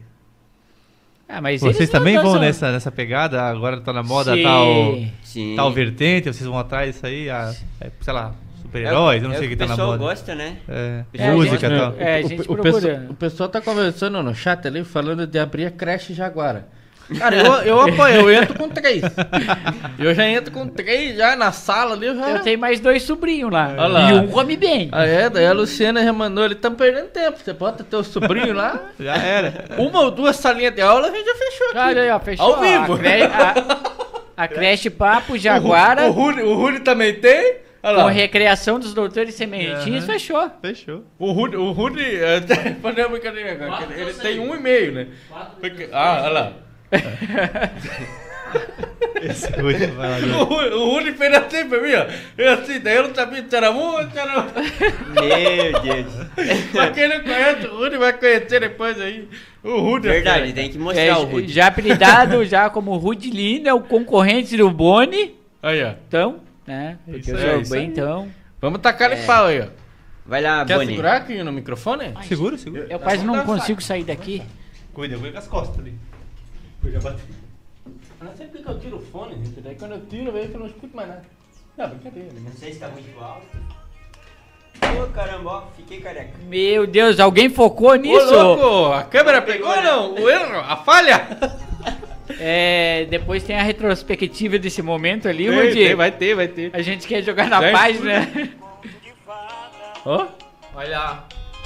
Ah, 1.29 1.41
mas 1.41 1.61
Vocês 1.63 1.89
também 1.89 2.15
vão 2.17 2.25
dançam- 2.25 2.41
nessa, 2.41 2.73
nessa 2.73 2.93
pegada? 2.93 3.43
Agora 3.43 3.81
tá 3.81 3.93
na 3.93 4.03
moda 4.03 4.35
Sim. 4.35 4.43
tal, 4.43 4.99
Sim. 5.23 5.55
tal 5.57 5.73
vertente, 5.73 6.29
vocês 6.33 6.45
vão 6.47 6.59
atrás 6.59 6.93
disso 6.95 7.07
aí, 7.07 7.31
a, 7.31 7.55
é, 7.81 7.91
sei 8.03 8.13
lá, 8.13 8.35
super-heróis, 8.61 9.23
eu 9.23 9.29
não 9.31 9.35
é 9.37 9.39
sei 9.39 9.47
o 9.47 9.49
que 9.49 9.55
o 9.55 9.59
tá 9.59 9.65
na 9.65 9.71
pessoal 9.71 9.89
moda. 9.93 9.99
gosta, 10.05 10.35
né? 10.35 10.59
É, 10.69 11.05
É, 11.15 11.29
a 11.29 11.33
música 11.33 11.67
e 11.67 11.79
tal. 11.79 11.95
É, 11.99 12.17
a 12.21 12.25
O- 12.25 12.29
gente 12.29 12.41
o, 12.43 12.45
procura. 12.45 12.63
pessoal, 12.73 12.97
o 13.11 13.15
pessoal 13.15 13.49
tá 13.49 13.61
conversando 13.63 14.23
no 14.23 14.35
chat 14.35 14.67
ali, 14.69 14.85
falando 14.85 15.27
de 15.27 15.39
abrir 15.39 15.65
a 15.65 15.71
creche 15.71 16.13
Jaguara. 16.13 16.69
Cara, 17.19 17.37
eu, 17.37 17.53
eu 17.63 17.81
apoio, 17.81 18.15
eu 18.15 18.31
entro 18.33 18.55
com 18.55 18.69
três. 18.69 19.03
Eu 19.99 20.15
já 20.15 20.27
entro 20.29 20.53
com 20.53 20.67
três, 20.69 21.17
já 21.17 21.37
na 21.37 21.53
sala 21.53 21.95
ali, 21.95 22.07
eu 22.07 22.17
já... 22.17 22.31
Eu 22.31 22.39
tenho 22.41 22.59
mais 22.59 22.81
dois 22.81 23.03
sobrinhos 23.03 23.51
lá. 23.51 23.69
Lá. 23.87 24.11
E 24.11 24.15
um 24.15 24.29
come 24.29 24.57
bem. 24.57 24.89
Ah, 24.93 25.05
é? 25.07 25.29
Daí 25.31 25.47
a 25.47 25.53
Luciana 25.53 26.03
já 26.03 26.13
mandou, 26.13 26.45
ele 26.45 26.55
estão 26.55 26.75
perdendo 26.75 27.09
tempo. 27.09 27.39
Você 27.43 27.53
bota 27.53 27.85
teu 27.85 28.03
sobrinho 28.05 28.53
lá, 28.53 28.81
Já 28.99 29.17
era. 29.17 29.65
uma 29.79 30.01
ou 30.01 30.11
duas 30.11 30.37
salinhas 30.37 30.75
de 30.75 30.81
aula, 30.81 31.09
a 31.09 31.11
gente 31.11 31.25
já 31.27 31.35
fechou 31.35 31.67
aqui. 31.69 31.79
Olha 31.79 32.03
aí, 32.03 32.11
ó, 32.11 32.21
fechou. 32.21 32.47
Ao 32.55 32.61
vivo. 32.61 32.99
A, 34.37 34.43
a, 34.43 34.45
a 34.45 34.49
creche 34.49 34.91
Papo 34.91 35.37
Jaguara 35.39 36.09
O 36.09 36.13
Rudi, 36.13 36.41
o 36.43 36.55
Rudi 36.55 36.81
também 36.81 37.15
tem. 37.15 37.57
Olha 37.85 38.05
com 38.05 38.09
recreação 38.11 38.79
dos 38.79 38.95
doutores 38.95 39.35
sementinhos, 39.35 40.05
Aham. 40.05 40.13
fechou. 40.13 40.51
Fechou. 40.63 41.05
O 41.19 41.33
Rudi, 41.33 41.57
o 41.57 41.73
Rudi, 41.73 42.01
é, 42.23 42.37
Ele, 42.37 44.01
ele 44.01 44.13
tem 44.15 44.39
um 44.39 44.55
e 44.55 44.61
meio, 44.61 44.93
né? 44.93 45.09
Porque- 45.61 45.89
ah, 45.93 46.21
olha 46.23 46.31
lá. 46.33 46.53
Esse 49.23 49.51
Rudy 49.53 49.87
vai 49.87 50.21
lá 50.21 50.37
O 50.43 50.99
o 50.99 51.15
fez 51.15 51.35
assim 51.35 51.69
pra 51.69 51.81
mim, 51.81 51.93
ó. 51.95 52.07
Eu 52.37 52.53
assim, 52.55 52.81
daí 52.81 52.97
eu 52.97 53.09
não 53.09 53.15
sabia 53.15 53.45
se 53.49 53.57
era 53.57 53.71
um 53.71 53.95
ou 53.95 54.11
se 54.11 54.19
era 54.19 54.37
outro. 54.37 54.63
Meu 54.63 55.81
Deus. 55.81 56.13
Pra 56.73 56.91
quem 56.91 57.09
não 57.09 57.21
conhece, 57.21 57.67
o 57.69 57.77
Rudi 57.79 57.97
vai 57.97 58.13
conhecer 58.13 58.61
depois 58.61 59.01
aí. 59.01 59.29
O 59.63 59.79
Rudi. 59.81 60.09
Verdade, 60.09 60.41
cara. 60.41 60.53
tem 60.53 60.71
que 60.71 60.79
mostrar 60.79 61.03
É, 61.03 61.15
o 61.15 61.25
Rude. 61.25 61.53
já 61.53 61.69
apelidado 61.69 62.45
já 62.45 62.69
como 62.69 62.97
Rudilino, 62.97 63.69
é 63.69 63.73
o 63.75 63.81
concorrente 63.81 64.57
do 64.57 64.71
Boni. 64.71 65.37
Aí, 65.63 65.83
ó. 65.85 65.93
Então, 66.09 66.41
né? 66.67 66.99
Porque 67.05 67.21
Isso 67.21 67.31
eu 67.31 67.61
isso 67.61 67.71
bem, 67.71 67.87
então. 67.87 68.29
Vamos 68.61 68.81
tacar 68.81 69.13
É. 69.13 69.15
de 69.15 69.25
pau 69.27 69.47
aí, 69.47 69.61
ó. 69.61 69.67
Vai 70.27 70.43
lá, 70.43 70.65
Quer 70.65 70.75
Boni. 70.77 70.87
segurar 70.91 71.17
aqui 71.17 71.43
no 71.43 71.53
microfone? 71.53 72.13
Segura, 72.29 72.59
segura. 72.59 72.87
Eu 72.91 72.99
quase 72.99 73.25
não 73.25 73.45
consigo 73.45 73.81
sair 73.83 74.05
daqui. 74.05 74.43
Cuida, 74.93 75.17
cuida 75.17 75.33
com 75.33 75.39
as 75.39 75.47
costas 75.49 75.79
ali. 75.79 75.95
Cuida, 76.83 77.01
bate. 77.01 77.23
Eu 78.21 78.27
não 78.27 78.37
sei 78.37 78.47
porque 78.47 78.63
que 78.63 78.69
eu 78.71 78.79
tiro 78.81 78.97
o 78.99 79.01
fone, 79.01 79.35
gente. 79.37 79.61
Daí 79.61 79.75
quando 79.77 79.93
eu 79.93 80.07
tiro, 80.07 80.31
veio 80.33 80.49
que 80.49 80.55
eu 80.55 80.61
não 80.61 80.67
escuto 80.67 80.95
mais 80.95 81.09
nada. 81.09 81.23
Não, 81.77 81.89
brincadeira, 81.89 82.33
né? 82.33 82.41
Não 82.45 82.53
sei 82.53 82.73
se 82.73 82.79
tá 82.81 82.89
muito 82.89 83.19
alto. 83.19 83.47
Ô, 85.03 85.07
caramba, 85.13 85.51
ó, 85.51 85.63
fiquei 85.77 86.01
careca. 86.01 86.33
Meu 86.49 86.87
Deus, 86.87 87.19
alguém 87.21 87.49
focou 87.49 87.91
Ô, 87.91 87.95
nisso? 87.95 88.31
louco! 88.35 88.93
A 88.93 89.05
câmera 89.05 89.41
pegou 89.43 89.69
ou 89.71 89.83
não? 89.83 90.15
O 90.15 90.29
erro? 90.29 90.59
A 90.61 90.77
falha? 90.77 91.27
É, 92.39 93.07
depois 93.11 93.43
tem 93.43 93.57
a 93.57 93.63
retrospectiva 93.63 94.59
desse 94.59 94.81
momento 94.81 95.29
ali, 95.29 95.49
Tem, 95.49 95.59
onde 95.61 95.75
tem, 95.75 95.95
vai 95.95 96.11
ter, 96.11 96.35
vai 96.35 96.49
ter. 96.49 96.71
a 96.73 96.81
gente 96.81 97.07
quer 97.07 97.23
jogar 97.23 97.47
na 97.49 97.61
Tem. 97.61 97.73
página. 97.73 98.29
Ó. 100.07 100.27
Olha. 100.75 101.25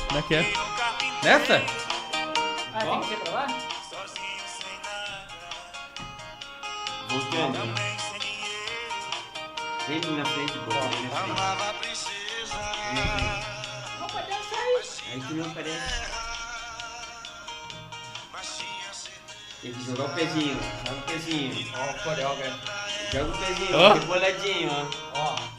Como 0.09 0.19
é 0.19 0.23
que 0.23 0.35
é? 0.35 0.43
Nessa? 1.23 1.63
Ah, 2.75 2.85
tem 2.85 3.01
que 3.01 3.07
ser 3.07 3.17
pra 3.17 3.33
lá? 3.33 3.47
Voltando. 7.09 7.59
Vem 9.89 10.01
na 10.17 10.25
frente, 10.25 10.59
na 10.59 10.65
frente. 10.75 11.03
Não 14.01 14.07
pode 14.09 14.27
sair. 14.29 15.13
Aí 15.13 15.21
que 15.21 15.35
não 15.35 15.47
aparece. 15.47 16.17
Tem 19.63 19.73
que 19.73 19.85
jogar 19.85 20.05
o 20.05 20.09
pezinho. 20.15 20.59
Joga 20.87 20.99
o 20.99 21.03
pezinho. 21.03 21.73
Ó, 21.77 21.91
o 21.91 22.03
coreógrafo. 22.03 22.59
Joga 23.13 23.31
o 23.33 23.39
pezinho, 23.39 23.77
Ó. 23.79 23.91
ó. 23.91 23.95
Reboladinho, 23.95 24.71
ó. 25.15 25.19
Ó. 25.19 25.56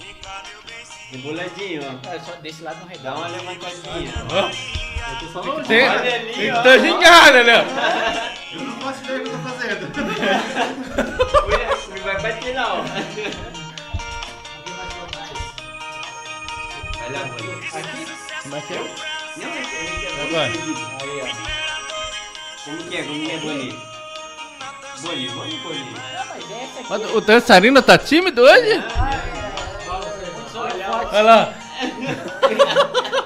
Reboladinho, 1.12 1.82
ó. 1.84 2.10
É, 2.14 2.20
só 2.20 2.32
desse 2.42 2.64
lado 2.64 2.80
não 2.82 2.88
Dá 2.88 2.94
redal. 2.94 3.18
uma 3.18 3.28
levantadinha. 3.28 4.14
Tem, 5.68 5.88
Olha 5.88 6.16
ali, 6.16 6.34
tem 6.34 6.52
ó. 6.52 6.58
que 6.58 6.64
tá 6.64 6.78
gingado, 6.78 7.44
né? 7.44 8.34
Eu 8.54 8.62
não 8.62 8.74
faço 8.82 9.04
ideia 9.06 9.20
do 9.20 9.24
que 9.30 9.30
eu 9.30 9.40
tô 9.40 9.50
fazendo. 9.50 9.84
Ele 11.92 12.00
vai 12.02 12.22
bater 12.22 12.58
ó. 12.58 12.84
Vai 16.98 17.10
lá, 17.12 17.20
Boni. 17.26 17.68
Como 18.44 18.56
é 18.56 18.62
que 18.62 18.74
é? 18.74 18.76
Não, 19.38 19.48
é 19.48 19.62
é. 20.36 20.48
Aí, 21.02 21.22
ó. 21.22 21.28
Como 22.66 22.78
que 22.84 22.98
é? 22.98 23.04
Como 23.04 23.20
que 23.26 23.32
é, 23.32 23.38
Boni? 23.38 23.80
Boni, 25.02 25.28
vamos, 25.28 25.56
Boni. 25.62 25.96
Mas 26.90 27.02
o 27.14 27.22
dançarino 27.22 27.82
tá 27.82 27.98
tímido 27.98 28.42
hoje? 28.42 28.84
Olha 30.74 31.22
lá. 31.22 31.54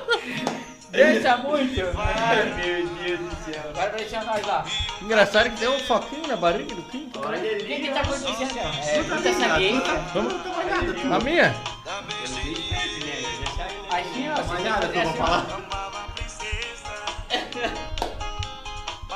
Deixa 0.92 1.38
muito! 1.38 1.82
Ai, 1.98 2.54
meu 2.54 2.86
Deus 2.86 3.20
do 3.20 3.36
céu. 3.46 3.72
Vai 3.74 3.90
deixar 3.92 4.26
nós 4.26 4.46
lá. 4.46 4.66
Engraçado 5.02 5.50
que 5.50 5.58
tem 5.58 5.70
um 5.70 5.80
foquinho 5.80 6.28
na 6.28 6.36
barriga 6.36 6.76
do 6.76 6.82
Kim. 6.84 7.10
Olha 7.16 7.40
ali. 7.40 7.64
Quem 7.64 7.82
que 7.82 7.92
tá 7.92 8.02
acontecendo? 8.02 8.60
É 8.60 9.02
muita 9.04 9.34
sabiência. 9.34 9.94
Vamos? 10.14 10.34
A 11.14 11.20
minha? 11.24 11.56
Assim, 13.90 14.30
ó. 14.30 14.44
Mais 14.44 14.64
nada 14.66 14.88
que 14.90 14.98
eu 14.98 15.04
vou 15.04 15.14
falar. 15.14 15.46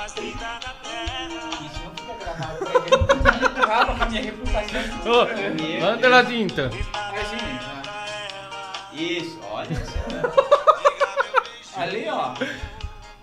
Isso 0.06 1.82
não 1.84 1.92
fica 1.96 2.14
gravado. 2.20 2.58
porque 2.58 3.60
Acaba 3.62 3.96
com 3.96 4.04
a 4.04 4.06
minha 4.06 4.22
reputação. 4.22 4.82
Ô, 5.06 5.82
manda 5.82 6.10
lá 6.10 6.22
de 6.22 6.42
então. 6.42 6.66
É 6.66 7.22
assim, 7.22 7.75
Isso, 8.96 9.40
olha 9.52 9.76
só. 9.86 10.00
ali, 11.82 12.06
ó. 12.10 12.34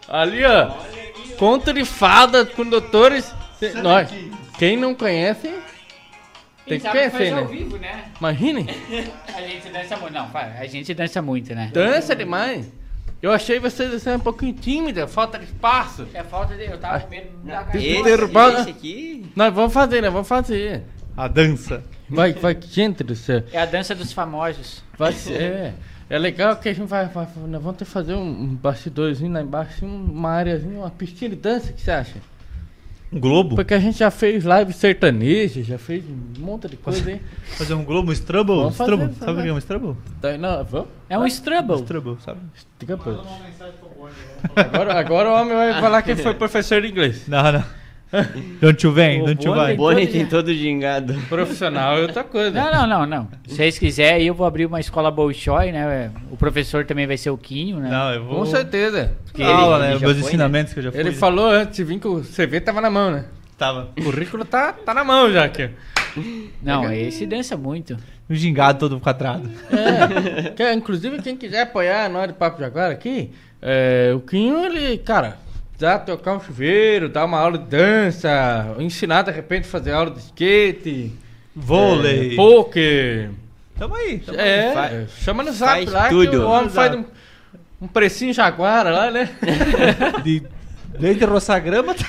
Ali, 0.09 0.45
ó. 0.45 0.71
Conto 1.39 1.73
de 1.73 1.85
fadas 1.85 2.49
com 2.51 2.65
doutores. 2.65 3.33
Nós. 3.83 4.11
Quem 4.59 4.77
não 4.77 4.95
conhece, 4.95 5.53
tem 6.67 6.79
que 6.79 6.89
conhecer, 6.89 7.33
ao 7.33 7.45
né? 7.45 7.51
vivo, 7.51 7.79
né? 7.79 8.05
Imagine. 8.19 8.67
A 9.35 9.41
gente 9.41 9.69
dança 9.69 9.97
muito. 9.97 10.13
Não, 10.13 10.31
a 10.35 10.67
gente 10.67 10.95
dança 10.95 11.23
muito, 11.23 11.55
né? 11.55 11.71
Dança 11.73 12.15
demais. 12.15 12.71
Eu 13.21 13.31
achei 13.31 13.59
vocês 13.61 13.95
assim, 13.95 14.11
um 14.11 14.19
pouquinho 14.19 14.53
tímida, 14.53 15.07
falta 15.07 15.39
de 15.39 15.45
espaço. 15.45 16.09
É 16.13 16.25
falta 16.25 16.57
de. 16.57 16.65
Eu 16.65 16.79
tava 16.79 17.01
com 17.01 17.11
medo 17.11 17.29
da 17.45 17.67
Esse- 17.75 18.61
Esse 18.61 18.71
aqui... 18.71 19.33
Nós 19.37 19.55
vamos 19.55 19.73
fazer, 19.73 20.03
né? 20.03 20.11
Vamos 20.11 20.27
fazer. 20.27 20.83
A 21.17 21.29
dança. 21.29 21.85
Vai, 22.09 22.33
vai, 22.33 22.57
gente 22.61 23.03
do 23.03 23.15
céu. 23.17 23.43
É 23.53 23.61
a 23.61 23.67
dança 23.67 23.95
dos 23.95 24.13
famosos. 24.13 24.83
Vai 24.99 25.13
ser. 25.13 25.41
É, 25.41 25.75
é 26.11 26.19
legal 26.19 26.57
que 26.57 26.69
a 26.69 26.73
gente 26.75 26.87
vai, 26.89 27.07
vai- 27.07 27.27
nós 27.49 27.63
vamos 27.63 27.79
ter 27.79 27.85
que 27.85 27.91
fazer 27.91 28.15
um, 28.15 28.23
um 28.29 28.55
bastidorzinho 28.55 29.33
lá 29.33 29.41
embaixo, 29.43 29.73
assim, 29.77 29.87
uma 29.87 30.31
areazinha, 30.31 30.79
uma 30.79 30.91
pistinha 30.91 31.31
de 31.31 31.37
dança, 31.37 31.71
o 31.71 31.75
que 31.75 31.81
você 31.83 31.91
acha? 31.91 32.17
Um 33.13 33.21
globo? 33.21 33.57
Porque 33.57 33.75
a 33.75 33.79
gente 33.79 33.99
já 33.99 34.11
fez 34.11 34.43
live 34.43 34.73
sertaneja, 34.73 35.63
já 35.63 35.77
fez 35.77 36.03
um 36.05 36.41
monte 36.41 36.67
de 36.69 36.79
coisa 36.79 37.11
aí. 37.11 37.21
Fazer 37.59 37.75
um 37.75 37.85
globo, 37.85 38.11
um 38.11 38.13
Strubble? 38.15 38.57
Vamos 38.57 38.77
fazer, 38.77 38.91
Sabe 39.19 39.39
o 39.39 39.43
que 39.43 39.49
é 39.49 39.53
um 39.53 39.59
Strubble? 39.59 39.97
Daí, 40.21 40.39
não, 40.39 40.65
vamos? 40.65 40.89
É 41.11 41.19
um 41.19 41.27
Strubble. 41.27 41.77
Strubble, 41.81 42.17
sabe? 42.25 42.41
Pronto. 42.87 43.27
Agora, 44.57 44.99
agora 44.99 45.29
o 45.31 45.35
homem 45.35 45.55
vai 45.55 45.81
falar 45.81 46.03
que 46.03 46.11
ele 46.13 46.23
foi 46.23 46.35
professor 46.35 46.81
de 46.81 46.89
inglês. 46.89 47.29
Não, 47.29 47.53
não. 47.53 47.65
Don't 48.61 48.85
you 48.87 48.93
vem, 48.93 49.23
O 49.23 49.27
don't 49.27 49.45
you 49.45 49.53
Boni- 49.55 49.65
vai. 49.67 49.77
Boni 49.77 50.07
todo 50.07 50.13
tem 50.13 50.27
todo 50.27 50.55
gingado. 50.55 51.15
Profissional 51.29 51.97
é 51.99 52.03
outra 52.03 52.23
coisa. 52.23 52.51
Não, 52.51 52.71
não, 52.73 52.87
não, 52.87 53.07
não. 53.07 53.29
Se 53.47 53.57
vocês 53.57 53.79
quiserem, 53.79 54.27
eu 54.27 54.35
vou 54.35 54.47
abrir 54.47 54.67
uma 54.67 54.81
escola 54.81 55.11
Bolshoi, 55.11 55.73
né? 55.73 56.11
O 56.31 56.37
professor 56.37 56.85
também 56.85 57.07
vai 57.07 57.17
ser 57.17 57.31
o 57.31 57.39
Quinho, 57.39 57.79
né? 57.79 57.89
Não, 57.91 58.13
eu 58.13 58.25
vou... 58.25 58.39
Com 58.41 58.47
certeza. 58.47 59.13
Porque 59.25 59.43
aula, 59.43 59.77
ele 59.79 59.95
né? 59.95 59.99
já 59.99 60.07
Meus 60.07 60.19
foi, 60.19 60.29
ensinamentos 60.29 60.73
que 60.73 60.79
eu 60.81 60.83
já 60.85 60.93
fui. 60.93 61.01
Ele 61.01 61.13
falou 61.13 61.49
antes 61.49 61.77
de 61.77 61.85
vir 61.85 61.99
que 61.99 62.07
o 62.09 62.21
CV 62.21 62.61
tava 62.61 62.81
na 62.81 62.91
mão, 62.91 63.11
né? 63.11 63.25
Tava. 63.57 63.91
O 63.99 64.03
currículo 64.03 64.45
tá, 64.45 64.73
tá 64.73 64.93
na 64.93 65.05
mão 65.05 65.33
já 65.33 65.45
aqui. 65.45 65.71
Não, 66.63 66.93
esse 66.93 67.25
dança 67.27 67.57
muito. 67.57 67.97
Um 68.29 68.35
gingado 68.35 68.79
todo 68.79 69.01
quadrado. 69.01 69.49
É, 69.71 70.51
que, 70.51 70.73
inclusive, 70.73 71.21
quem 71.23 71.37
quiser 71.37 71.63
apoiar 71.63 72.09
nós 72.09 72.29
de 72.29 72.35
Papo 72.35 72.59
de 72.59 72.65
Agora 72.65 72.93
aqui, 72.93 73.31
é, 73.61 74.13
o 74.15 74.21
Quinho, 74.21 74.65
ele, 74.65 74.99
cara, 74.99 75.39
dá 75.83 75.99
tocar 75.99 76.35
um 76.37 76.41
chuveiro, 76.41 77.09
dar 77.09 77.25
uma 77.25 77.39
aula 77.39 77.59
de 77.59 77.65
dança, 77.67 78.75
ensinar 78.79 79.23
de 79.23 79.31
repente 79.33 79.65
a 79.67 79.71
fazer 79.71 79.93
aula 79.93 80.11
de 80.13 80.21
skate, 80.21 81.13
Vôlei. 81.55 82.33
é, 82.33 82.37
poker. 82.37 83.31
Tamo 83.79 83.95
aí. 83.97 84.19
Tamo 84.21 84.39
É, 84.41 84.73
Faz- 84.73 85.11
chama 85.19 85.43
no 85.43 85.53
zap 85.53 85.73
faz 85.73 85.91
lá 85.91 86.05
que 86.09 86.15
tudo. 86.15 86.43
o 86.43 86.49
homem 86.49 86.71
faz 86.71 86.95
um, 86.95 87.05
um 87.81 87.89
precinho 87.89 88.33
jaguara 88.33 88.91
lá, 88.91 89.11
né? 89.11 89.29
aí. 89.43 90.23
De, 90.23 90.43
desde 90.99 91.25
roçar 91.25 91.61
grama 91.61 91.93
até... 91.93 92.05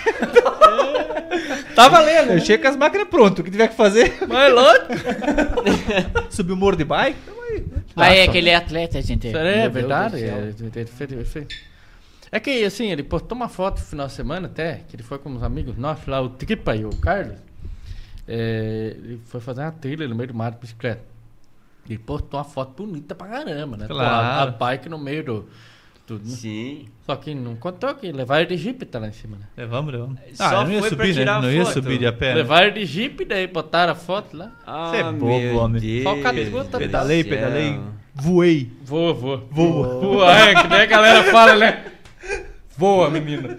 Tá 1.76 1.88
valendo, 1.88 2.30
Eu 2.30 2.36
né? 2.36 2.40
chego 2.42 2.62
com 2.62 2.70
as 2.70 2.76
máquinas 2.78 3.08
prontas. 3.08 3.40
O 3.40 3.44
que 3.44 3.50
tiver 3.50 3.68
que 3.68 3.76
fazer, 3.76 4.14
Mas 4.28 4.50
é 4.50 4.54
louco. 4.54 4.86
subir 6.30 6.52
o 6.54 6.56
morro 6.56 6.76
de 6.76 6.84
bike, 6.84 7.18
tamo 7.26 7.42
aí. 7.42 7.66
Ah, 7.96 8.14
é 8.14 8.28
que 8.28 8.38
ele 8.38 8.50
é 8.52 8.56
atleta, 8.56 9.02
gente. 9.02 9.28
É, 9.30 9.62
Deus 9.64 9.74
verdade. 9.74 10.14
do 10.16 10.20
céu. 10.20 10.28
É, 10.28 10.32
é, 10.32 10.80
é, 10.80 10.82
é, 10.82 11.40
é. 11.40 11.42
É 11.42 11.73
que 12.40 12.64
assim, 12.64 12.92
ele 12.92 13.04
postou 13.04 13.36
uma 13.36 13.48
foto 13.50 13.80
no 13.80 13.86
final 13.86 14.08
de 14.08 14.14
semana 14.14 14.48
até, 14.48 14.82
que 14.88 14.96
ele 14.96 15.04
foi 15.04 15.20
com 15.20 15.30
uns 15.30 15.44
amigos 15.44 15.78
nossos 15.78 16.06
lá, 16.08 16.22
o 16.22 16.30
Tripa 16.30 16.76
e 16.76 16.86
o 16.86 16.90
Carlos. 16.98 17.38
É, 18.28 18.96
ele 18.98 19.20
foi 19.26 19.42
fazer 19.42 19.62
uma 19.62 19.72
trilha 19.72 20.08
no 20.08 20.16
meio 20.16 20.30
do 20.30 20.34
mato 20.34 20.56
de 20.56 20.62
bicicleta. 20.62 21.04
Ele 21.88 21.98
postou 22.00 22.40
uma 22.40 22.44
foto 22.46 22.86
bonita 22.86 23.14
pra 23.14 23.28
caramba, 23.28 23.76
né? 23.76 23.88
Claro. 23.88 24.10
A, 24.10 24.42
a 24.44 24.48
bike 24.48 24.88
no 24.88 24.98
meio 24.98 25.24
do. 25.24 25.50
Tudo, 26.08 26.24
né? 26.26 26.36
Sim. 26.36 26.88
Só 27.06 27.16
que 27.16 27.34
não 27.34 27.56
contou 27.56 27.94
que 27.96 28.12
levaram 28.12 28.46
de 28.46 28.58
jipe 28.58 28.86
tá 28.86 29.00
lá 29.00 29.08
em 29.08 29.14
cima, 29.14 29.38
né? 29.38 29.46
Levamos, 29.56 29.92
levamos. 29.94 30.20
Só 30.34 30.44
Ah, 30.46 30.54
eu 30.54 30.64
não 30.64 30.72
ia 30.72 30.80
foi 30.82 30.90
pra 30.96 31.06
subir, 31.06 31.26
né? 31.26 31.26
Não 31.42 31.52
ia 31.52 31.66
subir 31.66 31.98
de 31.98 32.06
a 32.08 32.12
pé. 32.14 32.30
né? 32.30 32.36
Levaram 32.36 32.74
de 32.74 32.86
jipe, 32.86 33.24
daí 33.26 33.48
botaram 33.48 33.94
a 33.94 33.96
foto 33.96 34.36
lá. 34.36 34.52
Ah, 34.66 34.90
Você 34.90 34.98
é 34.98 35.12
bobo, 35.12 35.58
homem. 35.58 36.04
Só 36.04 36.16
tá- 36.22 36.32
do 36.32 36.78
Pedalei, 36.78 37.24
pedalei. 37.24 37.80
Voei. 38.16 38.72
Voa, 38.84 39.14
voa. 39.14 39.48
Voa. 39.50 40.00
Voa, 40.00 40.38
é, 40.38 40.62
que 40.62 40.68
nem 40.68 40.82
a 40.82 40.86
galera 40.86 41.24
fala, 41.32 41.56
né? 41.56 41.93
Voa, 42.76 43.10
menina. 43.10 43.56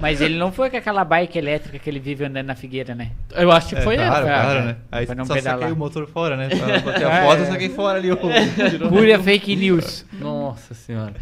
Mas 0.00 0.20
ele 0.20 0.36
não 0.36 0.50
foi 0.50 0.70
com 0.70 0.76
aquela 0.76 1.04
bike 1.04 1.38
elétrica 1.38 1.78
que 1.78 1.88
ele 1.88 2.00
vive 2.00 2.24
andando 2.24 2.46
na 2.46 2.54
figueira, 2.54 2.94
né? 2.94 3.12
Eu 3.32 3.50
acho 3.52 3.68
que 3.68 3.76
É, 3.76 3.80
foi 3.80 3.96
claro, 3.96 4.26
ele. 4.26 4.34
é, 4.34 4.34
claro, 4.40 4.58
é. 4.58 4.64
né? 4.64 4.76
Aí 4.90 5.06
Pra 5.06 5.14
não 5.14 5.24
só 5.24 5.34
pedalar. 5.34 5.58
saquei 5.60 5.72
o 5.72 5.76
motor 5.76 6.06
fora, 6.08 6.36
né? 6.36 6.48
Pra 6.48 6.78
bater 6.80 7.06
a 7.06 7.10
É, 7.12 7.22
foto, 7.24 7.38
eu 7.38 7.44
é. 7.44 7.46
saquei 7.48 7.68
fora 7.68 7.98
ali 7.98 8.10
o... 8.10 8.16
Pura 8.90 9.18
fake 9.22 9.54
news. 9.56 10.04
Nossa 10.14 10.74
senhora. 10.74 11.14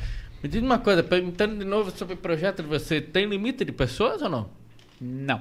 Me 0.42 0.48
diz 0.48 0.62
uma 0.62 0.78
coisa, 0.78 1.02
perguntando 1.02 1.56
de 1.56 1.64
novo 1.64 1.90
sobre 1.90 2.14
o 2.14 2.16
projeto 2.16 2.62
de 2.62 2.68
você, 2.68 3.00
tem 3.00 3.26
limite 3.26 3.64
de 3.64 3.70
pessoas 3.72 4.22
ou 4.22 4.28
não? 4.28 4.48
Não. 5.00 5.40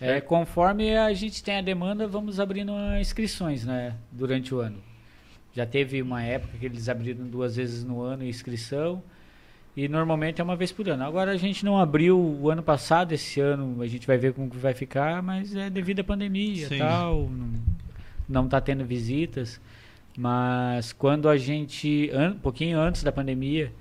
É, 0.00 0.20
conforme 0.20 0.96
a 0.96 1.12
gente 1.14 1.42
tem 1.42 1.56
a 1.58 1.62
demanda, 1.62 2.06
vamos 2.06 2.38
abrindo 2.38 2.72
inscrições, 3.00 3.64
né? 3.64 3.94
Durante 4.12 4.54
o 4.54 4.60
ano. 4.60 4.76
Já 5.54 5.64
teve 5.64 6.02
uma 6.02 6.22
época 6.22 6.52
que 6.58 6.66
eles 6.66 6.88
abriram 6.88 7.24
duas 7.26 7.56
vezes 7.56 7.84
no 7.84 8.02
ano 8.02 8.22
a 8.22 8.26
inscrição. 8.26 9.02
E 9.76 9.88
normalmente 9.88 10.40
é 10.40 10.44
uma 10.44 10.54
vez 10.54 10.70
por 10.70 10.88
ano. 10.88 11.04
Agora 11.04 11.32
a 11.32 11.36
gente 11.36 11.64
não 11.64 11.78
abriu 11.78 12.18
o 12.18 12.48
ano 12.48 12.62
passado, 12.62 13.12
esse 13.12 13.40
ano 13.40 13.82
a 13.82 13.86
gente 13.86 14.06
vai 14.06 14.16
ver 14.16 14.32
como 14.32 14.48
que 14.48 14.56
vai 14.56 14.72
ficar, 14.72 15.20
mas 15.22 15.54
é 15.54 15.68
devido 15.68 16.00
à 16.00 16.04
pandemia 16.04 16.68
Sim. 16.68 16.76
e 16.76 16.78
tal. 16.78 17.28
Não, 17.28 17.50
não 18.28 18.48
tá 18.48 18.60
tendo 18.60 18.84
visitas. 18.84 19.60
Mas 20.16 20.92
quando 20.92 21.28
a 21.28 21.36
gente, 21.36 22.08
an, 22.12 22.32
um 22.32 22.38
pouquinho 22.38 22.78
antes 22.78 23.02
da 23.02 23.10
pandemia, 23.10 23.72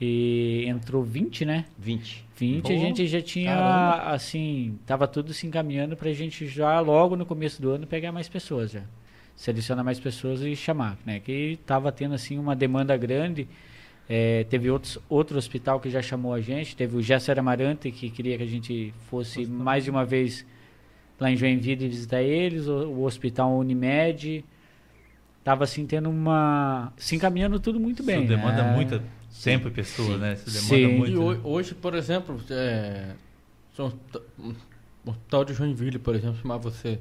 e 0.00 0.64
entrou 0.66 1.02
20, 1.02 1.44
né? 1.44 1.64
20. 1.78 2.24
20 2.36 2.72
a 2.72 2.76
gente 2.76 3.06
já 3.06 3.20
tinha, 3.20 3.54
caramba. 3.54 4.12
assim, 4.12 4.78
tava 4.86 5.08
tudo 5.08 5.34
se 5.34 5.46
encaminhando 5.46 5.96
pra 5.96 6.12
gente 6.12 6.46
já 6.46 6.78
logo 6.78 7.16
no 7.16 7.26
começo 7.26 7.60
do 7.60 7.70
ano 7.70 7.86
pegar 7.86 8.12
mais 8.12 8.28
pessoas 8.28 8.70
já. 8.70 8.82
Selecionar 9.34 9.84
mais 9.84 9.98
pessoas 9.98 10.40
e 10.40 10.54
chamar, 10.54 10.96
né? 11.04 11.20
Que 11.20 11.58
tava 11.66 11.90
tendo, 11.92 12.14
assim, 12.14 12.38
uma 12.38 12.56
demanda 12.56 12.96
grande. 12.96 13.48
É, 14.08 14.44
teve 14.44 14.70
outros, 14.70 14.98
outro 15.08 15.36
hospital 15.36 15.78
que 15.80 15.90
já 15.90 16.00
chamou 16.00 16.32
a 16.32 16.40
gente. 16.40 16.74
Teve 16.76 16.96
o 16.96 17.02
Gesser 17.02 17.38
Amarante, 17.38 17.90
que 17.90 18.08
queria 18.10 18.36
que 18.38 18.42
a 18.42 18.46
gente 18.46 18.92
fosse 19.10 19.44
mais 19.46 19.84
de 19.84 19.90
uma 19.90 20.04
vez 20.04 20.46
lá 21.20 21.30
em 21.30 21.36
Joinville 21.36 21.88
visitar 21.88 22.22
eles. 22.22 22.66
O, 22.68 22.72
o 22.88 23.04
Hospital 23.04 23.56
Unimed. 23.58 24.44
Tava, 25.44 25.64
assim, 25.64 25.86
tendo 25.86 26.10
uma... 26.10 26.92
Se 26.96 27.16
encaminhando 27.16 27.58
tudo 27.60 27.78
muito 27.80 28.02
bem. 28.02 28.20
Isso 28.24 28.28
demanda 28.28 28.62
né? 28.62 28.74
muita 28.74 29.02
tempo 29.42 29.68
e 29.68 29.70
pessoas, 29.70 30.18
né? 30.20 30.32
Isso 30.34 30.50
demanda 30.50 30.68
Sim. 30.68 30.94
E 30.94 30.98
muito. 30.98 31.22
ho- 31.22 31.32
né? 31.34 31.40
hoje, 31.44 31.74
por 31.74 31.94
exemplo, 31.94 32.38
é, 32.50 33.12
são 33.74 33.90
t- 33.90 34.20
um 34.38 34.54
um 35.06 35.14
tal 35.30 35.42
de 35.42 35.54
Joinville, 35.54 35.98
por 35.98 36.14
exemplo, 36.14 36.36
chamar 36.42 36.58
você. 36.58 36.98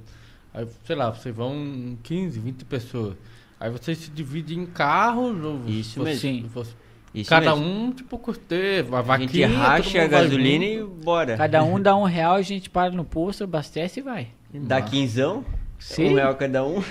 Aí, 0.54 0.66
sei 0.86 0.96
lá, 0.96 1.10
vocês 1.12 1.36
vão 1.36 1.98
15, 2.04 2.40
20 2.40 2.64
pessoas. 2.64 3.18
Aí 3.60 3.70
vocês 3.70 3.98
se 3.98 4.10
dividem 4.12 4.60
em 4.60 4.66
carros. 4.66 5.44
ou 5.44 5.62
Isso 5.68 6.00
você- 6.00 6.04
mesmo. 6.06 6.22
Sim. 6.22 6.50
você- 6.54 6.74
Isso 7.22 7.30
cada 7.30 7.56
mesmo. 7.56 7.70
um, 7.70 7.92
tipo, 7.92 8.18
custeia, 8.18 8.86
a 8.92 9.00
A 9.00 9.02
vaquinha. 9.02 9.48
gente 9.48 9.58
todo 9.58 9.62
racha 9.62 10.02
a 10.04 10.08
gasolina 10.08 10.66
junto. 10.66 11.00
e 11.02 11.04
bora. 11.04 11.38
Cada 11.38 11.64
um 11.64 11.80
dá 11.82 11.96
um 11.96 12.04
real, 12.04 12.36
a 12.36 12.42
gente 12.42 12.70
para 12.70 12.92
no 12.92 13.04
posto, 13.04 13.44
abastece 13.44 14.00
e 14.00 14.04
vai. 14.04 14.28
Dá 14.54 14.82
quinzão. 14.82 15.44
Sim. 15.80 16.10
Um 16.10 16.16
real 16.16 16.34
cada 16.34 16.66
um. 16.66 16.82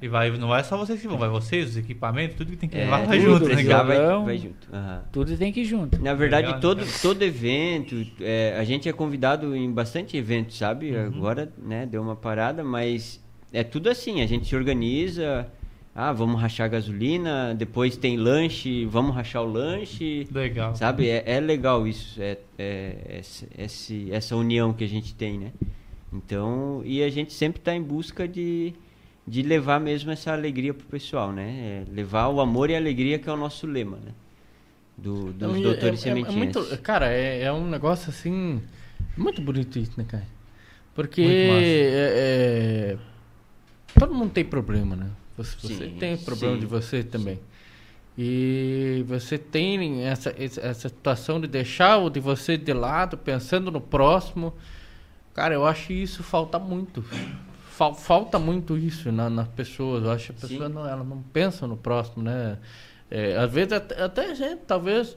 E 0.00 0.08
vai, 0.08 0.30
não 0.30 0.48
vai 0.48 0.64
só 0.64 0.74
vocês 0.78 0.98
que 0.98 1.06
vão, 1.06 1.18
vai 1.18 1.28
vocês, 1.28 1.68
os 1.70 1.76
equipamentos, 1.76 2.36
tudo 2.38 2.50
que 2.52 2.56
tem 2.56 2.70
que 2.70 2.78
É, 2.78 2.84
levar, 2.84 3.04
vai 3.04 3.18
tudo, 3.18 3.30
junto, 3.38 3.48
né? 3.54 3.62
vai, 3.64 4.24
vai 4.24 4.38
junto. 4.38 4.68
Aham. 4.72 5.02
Tudo 5.12 5.36
tem 5.36 5.52
que 5.52 5.60
ir 5.60 5.64
junto. 5.66 6.02
Na 6.02 6.14
verdade, 6.14 6.46
Legal, 6.46 6.60
todo, 6.60 6.82
todo 7.02 7.22
evento, 7.22 8.02
é, 8.18 8.56
a 8.58 8.64
gente 8.64 8.88
é 8.88 8.92
convidado 8.94 9.54
em 9.54 9.70
bastante 9.70 10.16
eventos, 10.16 10.56
sabe? 10.56 10.90
Uhum. 10.90 11.06
Agora, 11.06 11.52
né, 11.58 11.84
deu 11.84 12.00
uma 12.00 12.16
parada, 12.16 12.64
mas 12.64 13.22
é 13.52 13.62
tudo 13.62 13.90
assim, 13.90 14.22
a 14.22 14.26
gente 14.26 14.46
se 14.48 14.56
organiza, 14.56 15.46
ah, 15.94 16.12
vamos 16.12 16.40
rachar 16.40 16.70
gasolina, 16.70 17.54
depois 17.54 17.96
tem 17.96 18.16
lanche, 18.16 18.84
vamos 18.86 19.14
rachar 19.14 19.42
o 19.42 19.46
lanche, 19.50 20.26
Legal. 20.32 20.74
sabe? 20.76 21.08
É, 21.08 21.22
é 21.26 21.40
legal 21.40 21.86
isso, 21.86 22.20
é, 22.22 22.38
é- 22.58 23.18
esse- 23.20 23.48
esse- 23.58 24.12
essa 24.12 24.36
união 24.36 24.72
que 24.72 24.84
a 24.84 24.88
gente 24.88 25.14
tem, 25.14 25.38
né? 25.38 25.52
Então, 26.12 26.82
e 26.84 27.02
a 27.02 27.10
gente 27.10 27.32
sempre 27.32 27.60
está 27.60 27.74
em 27.74 27.82
busca 27.82 28.26
de, 28.26 28.72
de 29.26 29.42
levar 29.42 29.78
mesmo 29.80 30.10
essa 30.10 30.32
alegria 30.32 30.72
pro 30.74 30.86
pessoal, 30.86 31.32
né? 31.32 31.84
É 31.88 31.92
levar 31.92 32.28
o 32.28 32.40
amor 32.40 32.70
e 32.70 32.74
a 32.74 32.78
alegria 32.78 33.18
que 33.18 33.28
é 33.28 33.32
o 33.32 33.36
nosso 33.36 33.66
lema, 33.66 33.96
né? 33.98 34.12
Do, 34.96 35.32
dos 35.32 35.58
e 35.58 35.62
doutores 35.62 36.04
é, 36.04 36.08
é, 36.10 36.12
é 36.12 36.30
muito, 36.30 36.78
cara, 36.82 37.10
é, 37.12 37.42
é 37.42 37.52
um 37.52 37.66
negócio 37.68 38.10
assim. 38.10 38.60
Muito 39.16 39.40
bonito 39.40 39.78
isso, 39.78 39.92
né, 39.96 40.04
cara? 40.06 40.26
Porque 40.94 41.22
Muito 41.22 41.46
massa. 41.46 41.64
é, 41.66 42.96
é, 42.96 42.98
todo 43.98 44.14
mundo 44.14 44.30
tem 44.32 44.44
problema, 44.44 44.94
né? 44.96 45.10
Você, 45.44 45.56
você 45.62 45.86
Sim, 45.86 45.98
tem 45.98 46.16
problema 46.16 46.56
sim, 46.56 46.60
de 46.60 46.66
você 46.66 47.02
também. 47.02 47.38
E 48.18 49.04
você 49.08 49.38
tem 49.38 50.02
essa, 50.04 50.34
essa 50.38 50.88
situação 50.88 51.40
de 51.40 51.46
deixar 51.48 51.98
o 51.98 52.10
de 52.10 52.20
você 52.20 52.56
de 52.56 52.72
lado, 52.72 53.16
pensando 53.16 53.70
no 53.70 53.80
próximo. 53.80 54.52
Cara, 55.34 55.54
eu 55.54 55.66
acho 55.66 55.92
isso 55.92 56.22
falta 56.22 56.58
muito. 56.58 57.04
Fal- 57.70 57.94
falta 57.94 58.38
muito 58.38 58.76
isso 58.76 59.10
na, 59.12 59.30
nas 59.30 59.48
pessoas. 59.48 60.04
Eu 60.04 60.10
acho 60.10 60.26
que 60.26 60.32
a 60.32 60.34
Sim. 60.34 60.48
pessoa 60.48 60.68
não, 60.68 60.86
ela 60.86 61.04
não 61.04 61.22
pensa 61.22 61.66
no 61.66 61.76
próximo, 61.76 62.22
né? 62.22 62.58
É, 63.10 63.36
às 63.36 63.50
vezes 63.52 63.72
até, 63.72 64.02
até 64.02 64.30
a 64.30 64.34
gente, 64.34 64.62
talvez, 64.66 65.16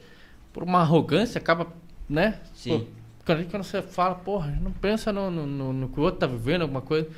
por 0.54 0.64
uma 0.64 0.80
arrogância, 0.82 1.40
acaba, 1.40 1.68
né? 2.10 2.40
Sim. 2.54 2.70
Pô, 2.70 2.82
quando, 3.26 3.50
quando 3.50 3.64
você 3.64 3.82
fala, 3.82 4.16
porra, 4.16 4.58
não 4.62 4.72
pensa 4.72 5.12
no, 5.12 5.30
no, 5.30 5.46
no- 5.46 5.74
no 5.74 5.90
que 5.90 6.00
o 6.00 6.04
outro 6.04 6.20
tá 6.22 6.28
vivendo, 6.28 6.62
alguma 6.64 6.82
coisa. 6.82 7.10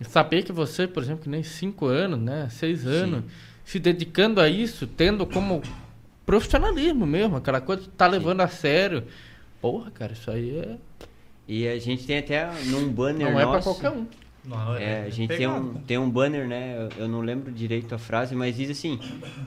E 0.00 0.04
saber 0.04 0.42
que 0.42 0.52
você, 0.52 0.86
por 0.86 1.02
exemplo, 1.02 1.22
que 1.22 1.28
nem 1.28 1.42
cinco 1.42 1.86
anos, 1.86 2.20
né? 2.20 2.48
Seis 2.50 2.86
anos, 2.86 3.24
se 3.64 3.78
dedicando 3.78 4.40
a 4.40 4.48
isso, 4.48 4.86
tendo 4.86 5.24
como 5.26 5.62
profissionalismo 6.24 7.06
mesmo, 7.06 7.36
aquela 7.36 7.60
coisa 7.60 7.82
que 7.82 7.88
tá 7.88 8.06
levando 8.06 8.40
a 8.40 8.48
sério. 8.48 9.04
Porra, 9.60 9.90
cara, 9.90 10.12
isso 10.12 10.30
aí 10.30 10.58
é, 10.58 10.76
E 11.48 11.66
a 11.68 11.78
gente 11.78 12.04
tem 12.04 12.18
até 12.18 12.48
num 12.66 12.88
banner 12.90 13.30
não 13.30 13.38
é 13.38 13.42
pra 13.44 13.52
nosso. 13.54 13.62
qualquer 13.74 13.90
um. 13.90 14.06
Não, 14.44 14.76
É, 14.76 15.02
a 15.02 15.08
gente 15.10 15.36
tem 15.36 15.46
um, 15.48 15.74
tem 15.74 15.98
um 15.98 16.08
banner, 16.08 16.46
né? 16.46 16.88
eu- 16.98 17.08
não 17.08 17.20
lembro 17.20 17.50
direito 17.50 17.92
a 17.94 17.98
frase, 17.98 18.34
mas 18.34 18.54
diz 18.56 18.70
assim: 18.70 18.98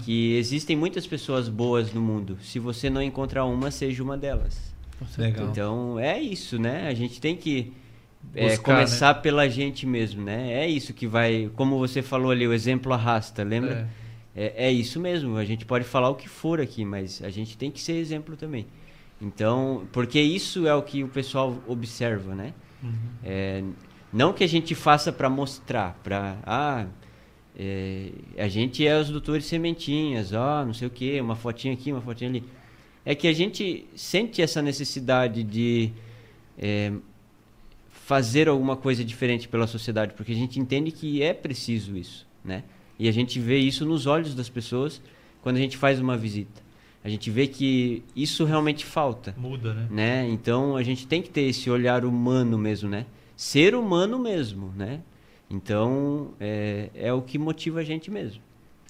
que 0.04 0.36
existem 0.36 0.76
muitas 0.76 1.06
pessoas 1.08 1.48
boas 1.48 1.94
no 1.94 2.02
mundo. 2.02 2.38
Se 2.42 2.60
você 2.60 2.90
não 2.90 3.02
encontrar 3.02 3.46
uma, 3.46 3.72
seja 3.72 4.04
uma 4.04 4.18
delas. 4.18 4.74
Legal. 5.18 5.48
Então 5.50 5.98
é 6.00 6.20
isso, 6.20 6.60
né? 6.60 6.88
A 6.90 6.94
gente 6.94 7.22
tem 7.22 7.36
que 7.38 7.72
é, 8.36 8.50
Buscar, 8.50 8.64
começar 8.64 9.14
pela 9.16 9.50
gente 9.50 9.86
mesmo, 9.86 10.24
né? 10.24 10.54
É 10.54 10.68
isso 10.68 10.94
que 10.94 11.08
vai. 11.08 11.50
Como 11.56 11.78
você 11.78 12.02
falou 12.02 12.32
ali, 12.32 12.48
o 12.48 12.54
exemplo 12.54 12.94
arrasta, 12.94 13.44
lembra? 13.44 13.90
É, 14.36 14.68
é 14.68 14.72
isso 14.72 15.00
mesmo. 15.00 15.38
A 15.38 15.46
gente 15.46 15.66
pode 15.66 15.86
falar 15.86 16.10
o 16.10 16.16
que 16.16 16.30
for 16.30 16.62
aqui, 16.62 16.86
mas 16.86 17.22
a 17.24 17.30
gente 17.30 17.58
tem 17.58 17.72
que 17.72 17.82
ser 17.82 17.94
exemplo 17.94 18.38
também. 18.38 18.68
Então, 19.22 19.88
porque 19.92 20.20
isso 20.20 20.68
é 20.68 20.74
o 20.74 20.82
que 20.82 21.04
o 21.04 21.08
pessoal 21.08 21.58
observa, 21.68 22.34
né? 22.36 22.54
Uhum. 22.82 22.94
É, 23.24 23.64
não 24.14 24.32
que 24.32 24.44
a 24.44 24.48
gente 24.48 24.74
faça 24.74 25.12
para 25.12 25.30
mostrar, 25.30 26.00
para 26.04 26.38
ah, 26.44 26.86
é, 27.58 28.12
a 28.38 28.48
gente 28.48 28.88
é 28.88 28.98
os 28.98 29.10
doutores 29.10 29.46
sementinhas, 29.46 30.32
ó, 30.32 30.64
não 30.64 30.74
sei 30.74 30.88
o 30.88 30.92
que, 30.92 31.20
uma 31.20 31.36
fotinha 31.36 31.74
aqui, 31.74 31.92
uma 31.92 32.02
fotinha 32.02 32.30
ali. 32.30 32.44
É 33.06 33.14
que 33.14 33.28
a 33.28 33.34
gente 33.34 33.86
sente 33.96 34.42
essa 34.42 34.62
necessidade 34.62 35.44
de 35.44 35.92
é, 36.58 36.94
fazer 38.10 38.50
alguma 38.50 38.76
coisa 38.76 39.06
diferente 39.06 39.48
pela 39.48 39.68
sociedade, 39.68 40.16
porque 40.16 40.32
a 40.32 40.36
gente 40.36 40.60
entende 40.60 40.92
que 40.92 41.22
é 41.22 41.32
preciso 41.32 41.96
isso, 41.96 42.26
né? 42.44 42.64
E 42.98 43.08
a 43.08 43.12
gente 43.12 43.40
vê 43.40 43.60
isso 43.60 43.86
nos 43.86 44.08
olhos 44.08 44.34
das 44.34 44.50
pessoas 44.50 45.00
quando 45.44 45.58
a 45.58 45.60
gente 45.60 45.78
faz 45.78 46.00
uma 46.00 46.18
visita. 46.18 46.60
A 47.04 47.08
gente 47.08 47.30
vê 47.30 47.46
que 47.46 48.02
isso 48.16 48.46
realmente 48.46 48.84
falta 48.84 49.36
Muda, 49.38 49.76
né? 49.76 49.88
né? 49.92 50.28
Então 50.28 50.76
a 50.76 50.82
gente 50.82 51.06
tem 51.06 51.22
que 51.22 51.30
ter 51.30 51.42
esse 51.42 51.70
olhar 51.70 52.04
humano 52.04 52.58
mesmo, 52.58 52.90
né? 52.90 53.06
Ser 53.38 53.76
humano 53.76 54.18
mesmo, 54.18 54.74
né? 54.76 55.02
Então 55.48 56.34
é, 56.40 56.90
é 56.96 57.14
o 57.14 57.22
que 57.22 57.38
motiva 57.38 57.82
a 57.82 57.84
gente 57.84 58.10
mesmo. 58.10 58.42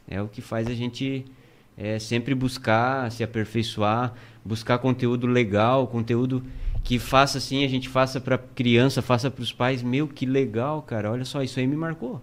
É 0.08 0.22
o 0.22 0.30
que 0.30 0.42
faz 0.42 0.66
a 0.66 0.74
gente 0.74 1.26
é, 1.78 2.00
sempre 2.00 2.34
buscar 2.34 3.12
se 3.12 3.22
aperfeiçoar, 3.22 4.14
buscar 4.46 4.78
conteúdo 4.78 5.28
legal, 5.28 5.88
conteúdo 5.88 6.42
que 6.84 6.98
faça 6.98 7.38
assim, 7.38 7.64
a 7.64 7.68
gente 7.68 7.88
faça 7.90 8.20
para 8.20 8.38
criança, 8.38 9.02
faça 9.02 9.30
para 9.30 9.42
os 9.44 9.52
pais. 9.52 9.84
Meu, 9.84 10.08
que 10.08 10.26
legal, 10.26 10.82
cara. 10.82 11.12
Olha 11.12 11.26
só, 11.26 11.42
isso 11.44 11.60
aí 11.60 11.68
me 11.68 11.76
marcou. 11.76 12.22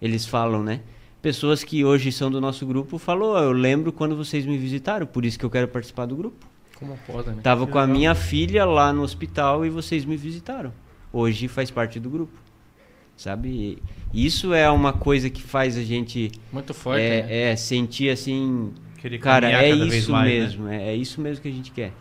Eles 0.00 0.26
falam, 0.26 0.62
né? 0.62 0.80
Pessoas 1.20 1.64
que 1.64 1.84
hoje 1.84 2.12
são 2.12 2.30
do 2.30 2.40
nosso 2.40 2.64
grupo 2.64 2.96
falou, 2.98 3.36
eu 3.38 3.52
lembro 3.52 3.92
quando 3.92 4.16
vocês 4.16 4.46
me 4.46 4.56
visitaram, 4.56 5.04
por 5.06 5.24
isso 5.24 5.38
que 5.38 5.44
eu 5.44 5.50
quero 5.50 5.66
participar 5.68 6.06
do 6.06 6.14
grupo. 6.16 6.46
Como 6.76 6.96
pode, 7.06 7.30
né? 7.30 7.38
Tava 7.42 7.66
Que 7.66 7.72
com 7.72 7.78
a 7.78 7.82
legal. 7.82 7.96
minha 7.96 8.14
filha 8.14 8.64
lá 8.64 8.92
no 8.92 9.02
hospital 9.02 9.66
e 9.66 9.70
vocês 9.70 10.04
me 10.04 10.16
visitaram. 10.16 10.72
Hoje 11.12 11.48
faz 11.48 11.70
parte 11.72 11.98
do 11.98 12.08
grupo. 12.08 12.38
Sabe? 13.16 13.82
Isso 14.14 14.54
é 14.54 14.70
uma 14.70 14.92
coisa 14.92 15.28
que 15.28 15.42
faz 15.42 15.76
a 15.76 15.82
gente 15.82 16.30
Muito 16.52 16.72
forte, 16.72 17.00
é, 17.02 17.22
né? 17.24 17.50
é, 17.50 17.56
sentir 17.56 18.10
assim, 18.10 18.72
Querer 18.98 19.18
cara, 19.18 19.50
é 19.50 19.70
cada 19.70 19.84
vez 19.86 19.94
isso 20.02 20.12
mais, 20.12 20.30
né? 20.32 20.38
mesmo, 20.40 20.68
é, 20.68 20.88
é 20.90 20.94
isso 20.94 21.20
mesmo 21.20 21.42
que 21.42 21.48
a 21.48 21.52
gente 21.52 21.72
quer. 21.72 21.92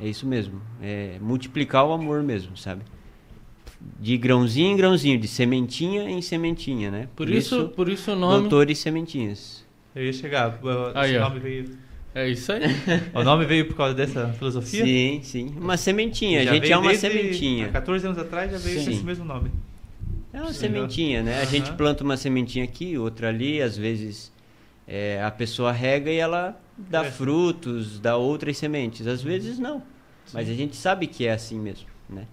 É 0.00 0.08
isso 0.08 0.26
mesmo. 0.26 0.60
É 0.82 1.16
multiplicar 1.20 1.86
o 1.86 1.92
amor 1.92 2.22
mesmo, 2.22 2.56
sabe? 2.56 2.82
De 4.00 4.16
grãozinho 4.16 4.72
em 4.72 4.76
grãozinho, 4.76 5.18
de 5.18 5.28
sementinha 5.28 6.08
em 6.08 6.22
sementinha, 6.22 6.90
né? 6.90 7.08
Por 7.14 7.28
isso, 7.28 7.68
por 7.68 7.88
isso 7.88 8.12
o 8.12 8.16
nome. 8.16 8.42
doutores 8.42 8.78
sementinhas. 8.78 9.64
Eu 9.94 10.04
ia 10.04 10.12
chegar. 10.12 10.58
Aí, 10.94 11.16
ó. 11.16 11.28
nome 11.28 11.40
veio, 11.40 11.70
É 12.14 12.28
isso 12.28 12.52
aí. 12.52 12.62
o 13.14 13.22
nome 13.22 13.44
veio 13.44 13.66
por 13.66 13.76
causa 13.76 13.94
dessa 13.94 14.32
filosofia? 14.32 14.84
Sim, 14.84 15.20
sim. 15.22 15.54
Uma 15.58 15.76
sementinha, 15.76 16.42
Já 16.42 16.50
a 16.50 16.54
gente 16.54 16.72
é 16.72 16.76
uma 16.76 16.94
sementinha. 16.94 17.66
Há 17.66 17.72
14 17.72 18.06
anos 18.06 18.18
atrás 18.18 18.50
já 18.50 18.58
veio 18.58 18.80
Sim. 18.80 18.90
esse 18.90 19.04
mesmo 19.04 19.24
nome. 19.24 19.50
É 20.32 20.40
uma 20.40 20.52
Sim. 20.52 20.60
sementinha, 20.60 21.22
né? 21.22 21.40
A 21.40 21.44
gente 21.44 21.72
planta 21.74 22.02
uma 22.02 22.16
sementinha 22.16 22.64
aqui, 22.64 22.98
outra 22.98 23.28
ali, 23.28 23.62
às 23.62 23.76
vezes 23.76 24.32
é, 24.86 25.22
a 25.22 25.30
pessoa 25.30 25.70
rega 25.70 26.10
e 26.10 26.16
ela 26.16 26.60
dá 26.76 27.00
Cresce. 27.00 27.16
frutos, 27.16 28.00
dá 28.00 28.16
outras 28.16 28.56
sementes. 28.56 29.06
Às 29.06 29.22
vezes 29.22 29.58
não. 29.58 29.82
Mas 30.32 30.48
a 30.48 30.54
gente 30.54 30.76
sabe 30.76 31.06
que 31.06 31.26
é 31.26 31.32
assim 31.32 31.58
mesmo, 31.58 31.86
né? 32.08 32.26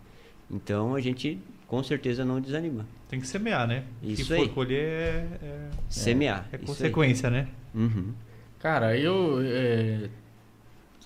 Então 0.50 0.96
a 0.96 1.02
gente 1.02 1.40
com 1.68 1.82
certeza 1.82 2.26
não 2.26 2.42
desanima. 2.42 2.86
Tem 3.08 3.20
que 3.20 3.28
semear, 3.28 3.68
né? 3.68 3.84
O 4.02 4.08
que 4.08 4.14
Isso 4.14 4.36
for 4.36 4.42
aí. 4.42 4.50
colher 4.50 4.84
é, 4.84 5.28
é, 5.42 5.70
Semear. 5.90 6.48
é 6.52 6.58
aí. 6.58 6.66
consequência, 6.66 7.30
né? 7.30 7.48
Uhum. 7.74 8.14
Cara, 8.60 8.98
eu. 8.98 9.40
É, 9.42 10.10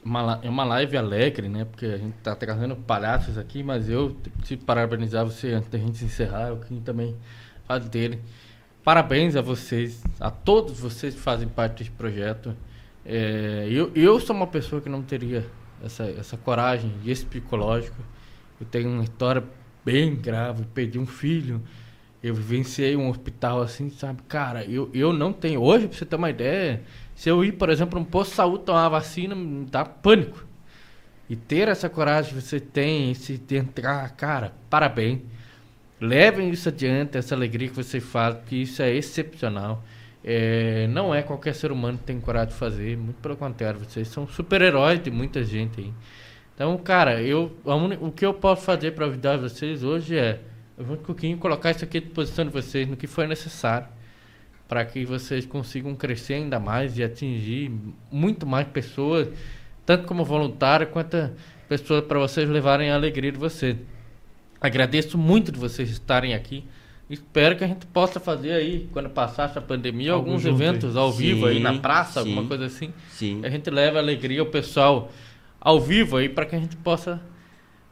uma, 0.04 0.40
é 0.44 0.50
uma 0.50 0.64
live 0.64 0.98
alegre, 0.98 1.50
né? 1.50 1.66
Porque 1.66 1.86
a 1.86 1.98
gente 1.98 2.14
tá 2.24 2.36
trazendo 2.36 2.76
palhaços 2.76 3.38
aqui, 3.38 3.64
mas 3.64 3.90
eu 3.90 4.16
preciso 4.38 4.62
parabenizar 4.62 5.26
você 5.26 5.54
antes 5.54 5.70
da 5.70 5.78
gente 5.78 6.04
encerrar. 6.06 6.50
Eu 6.50 6.58
queria 6.58 6.82
também 6.82 7.16
falar 7.68 7.80
dele. 7.80 8.20
Parabéns 8.84 9.36
a 9.36 9.42
vocês, 9.42 10.04
a 10.20 10.30
todos 10.30 10.80
vocês 10.80 11.16
que 11.16 11.20
fazem 11.20 11.48
parte 11.48 11.80
desse 11.80 11.92
projeto. 11.92 12.56
É, 13.06 13.68
eu, 13.70 13.92
eu 13.94 14.20
sou 14.20 14.36
uma 14.36 14.48
pessoa 14.48 14.82
que 14.82 14.90
não 14.90 15.04
teria 15.04 15.46
essa, 15.84 16.04
essa 16.06 16.36
coragem 16.36 16.92
e 17.04 17.12
esse 17.12 17.26
psicológico. 17.26 17.98
Eu 18.60 18.66
tenho 18.66 18.90
uma 18.90 19.04
história 19.04 19.44
bem 19.84 20.16
grave, 20.16 20.66
perdi 20.74 20.98
um 20.98 21.06
filho. 21.06 21.62
Eu 22.24 22.34
vivenciei 22.34 22.96
um 22.96 23.10
hospital 23.10 23.62
assim, 23.62 23.90
sabe? 23.92 24.24
Cara, 24.28 24.66
eu, 24.66 24.90
eu 24.94 25.14
não 25.14 25.32
tenho. 25.32 25.62
Hoje, 25.62 25.88
pra 25.88 25.98
você 25.98 26.06
ter 26.06 26.16
uma 26.16 26.30
ideia, 26.32 26.82
se 27.14 27.30
eu 27.30 27.44
ir, 27.46 27.52
por 27.52 27.70
exemplo, 27.70 28.00
num 28.00 28.06
posto 28.06 28.32
de 28.32 28.38
saúde 28.38 28.64
tomar 28.64 28.90
vacina, 28.90 29.36
me 29.36 29.66
dá 29.66 29.86
pânico. 29.86 30.44
E 31.30 31.36
ter 31.36 31.68
essa 31.68 31.90
coragem 31.90 32.40
você 32.40 32.60
tem, 32.60 33.12
esse 33.12 33.38
de 33.38 33.58
entrar, 33.58 34.10
cara, 34.16 34.54
parabéns. 34.70 35.22
Levem 36.00 36.50
isso 36.50 36.70
adiante, 36.70 37.18
essa 37.18 37.36
alegria 37.36 37.70
que 37.70 37.76
você 37.76 38.00
faz, 38.00 38.38
que 38.46 38.62
isso 38.62 38.82
é 38.82 38.94
excepcional. 38.94 39.84
É, 40.28 40.88
não 40.88 41.14
é 41.14 41.22
qualquer 41.22 41.54
ser 41.54 41.72
humano 41.72 42.00
que 42.00 42.06
tem 42.06 42.20
coragem 42.20 42.50
de 42.50 42.56
fazer, 42.56 42.98
muito 42.98 43.18
pelo 43.18 43.38
contrário, 43.38 43.80
vocês 43.80 44.08
são 44.08 44.28
super-heróis 44.28 45.00
de 45.00 45.12
muita 45.12 45.44
gente 45.44 45.80
aí. 45.80 45.94
Então, 46.56 46.76
cara, 46.80 47.22
eu, 47.22 47.56
o 48.02 48.12
que 48.12 48.26
eu 48.26 48.34
posso 48.34 48.64
fazer 48.64 48.94
para 48.94 49.06
ajudar 49.06 49.38
vocês 49.38 49.84
hoje 49.84 50.18
é, 50.18 50.40
um 50.80 50.96
pouquinho 50.96 51.38
colocar 51.38 51.70
isso 51.70 51.84
aqui 51.84 52.00
à 52.00 52.02
disposição 52.02 52.44
de 52.44 52.52
vocês 52.52 52.88
no 52.88 52.98
que 52.98 53.06
for 53.06 53.28
necessário, 53.28 53.88
para 54.68 54.84
que 54.84 55.06
vocês 55.06 55.46
consigam 55.46 55.94
crescer 55.94 56.34
ainda 56.34 56.60
mais 56.60 56.98
e 56.98 57.04
atingir 57.04 57.72
muito 58.12 58.48
mais 58.48 58.68
pessoas, 58.68 59.28
tanto 59.86 60.08
como 60.08 60.26
voluntário 60.26 60.88
quanto 60.88 61.30
pessoas 61.70 62.04
para 62.04 62.18
vocês 62.18 62.50
levarem 62.50 62.90
a 62.90 62.96
alegria 62.96 63.32
de 63.32 63.38
vocês. 63.38 63.78
Agradeço 64.60 65.20
muito 65.20 65.52
de 65.52 65.60
vocês 65.60 65.92
estarem 65.92 66.34
aqui, 66.34 66.64
Espero 67.10 67.56
que 67.56 67.64
a 67.64 67.68
gente 67.68 67.86
possa 67.86 68.20
fazer 68.20 68.52
aí, 68.52 68.90
quando 68.92 69.10
passar 69.10 69.50
essa 69.50 69.62
pandemia, 69.62 70.12
alguns 70.14 70.42
junto 70.42 70.62
eventos 70.62 70.98
ao 70.98 71.12
vivo 71.12 71.46
aí 71.46 71.60
na 71.60 71.74
Sim, 71.74 71.80
praça, 71.80 72.14
sim. 72.24 72.30
alguma 72.30 72.48
coisa 72.48 72.66
assim. 72.66 72.92
Sim. 73.10 73.42
A 73.44 73.50
gente 73.50 73.70
leva 73.70 74.00
alegria 74.00 74.40
ao 74.40 74.48
pessoal 74.48 75.12
ao 75.62 75.80
vivo 75.80 76.18
aí 76.18 76.28
para 76.30 76.46
que 76.48 76.56
a 76.56 76.60
gente 76.60 76.76
possa 76.78 77.22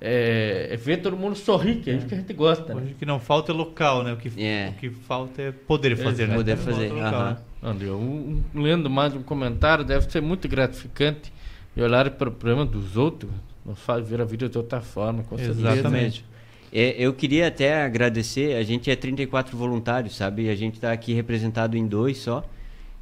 é, 0.01 0.75
ver 0.81 0.97
todo 0.97 1.15
mundo 1.15 1.35
sorrir, 1.35 1.75
que 1.75 1.89
é 1.91 1.93
isso 1.95 2.07
que 2.07 2.13
a 2.15 2.17
gente 2.17 2.33
gosta. 2.33 2.73
Né? 2.73 2.91
O 2.91 2.95
que 2.95 3.05
não 3.05 3.19
falta 3.19 3.51
é 3.51 3.55
local, 3.55 4.03
né? 4.03 4.13
O 4.13 4.17
que, 4.17 4.31
É. 4.43 4.69
o 4.75 4.79
que 4.79 4.89
falta 4.89 5.41
é 5.41 5.51
poder 5.51 5.95
fazer, 5.95 6.27
né? 6.27 6.35
Poder 6.35 6.57
fazer, 6.57 6.91
local, 6.91 7.13
aham. 7.13 7.37
né? 7.61 7.85
Um, 7.91 8.41
um- 8.55 8.61
lendo 8.61 8.89
mais 8.89 9.13
um 9.15 9.21
comentário, 9.23 9.85
deve 9.85 10.09
ser 10.11 10.21
muito 10.21 10.47
gratificante 10.47 11.31
e 11.77 11.81
olhar 11.81 12.09
para 12.11 12.29
o 12.29 12.31
problema 12.31 12.65
dos 12.65 12.97
outros 12.97 13.31
nos 13.65 13.79
faz 13.79 14.05
ver 14.09 14.19
a 14.19 14.25
vida 14.25 14.49
de 14.49 14.57
outra 14.57 14.81
forma, 14.81 15.23
com 15.23 15.37
certeza. 15.37 15.71
Exatamente. 15.71 16.25
É, 16.75 16.95
eu 16.97 17.13
queria 17.13 17.49
até 17.49 17.83
agradecer, 17.83 18.55
a 18.55 18.63
gente 18.63 18.89
é 18.89 18.95
34 18.95 19.55
voluntários, 19.55 20.15
sabe? 20.15 20.49
A 20.49 20.55
gente 20.55 20.73
está 20.73 20.91
aqui 20.91 21.13
representado 21.13 21.77
em 21.77 21.85
dois 21.85 22.17
só, 22.17 22.43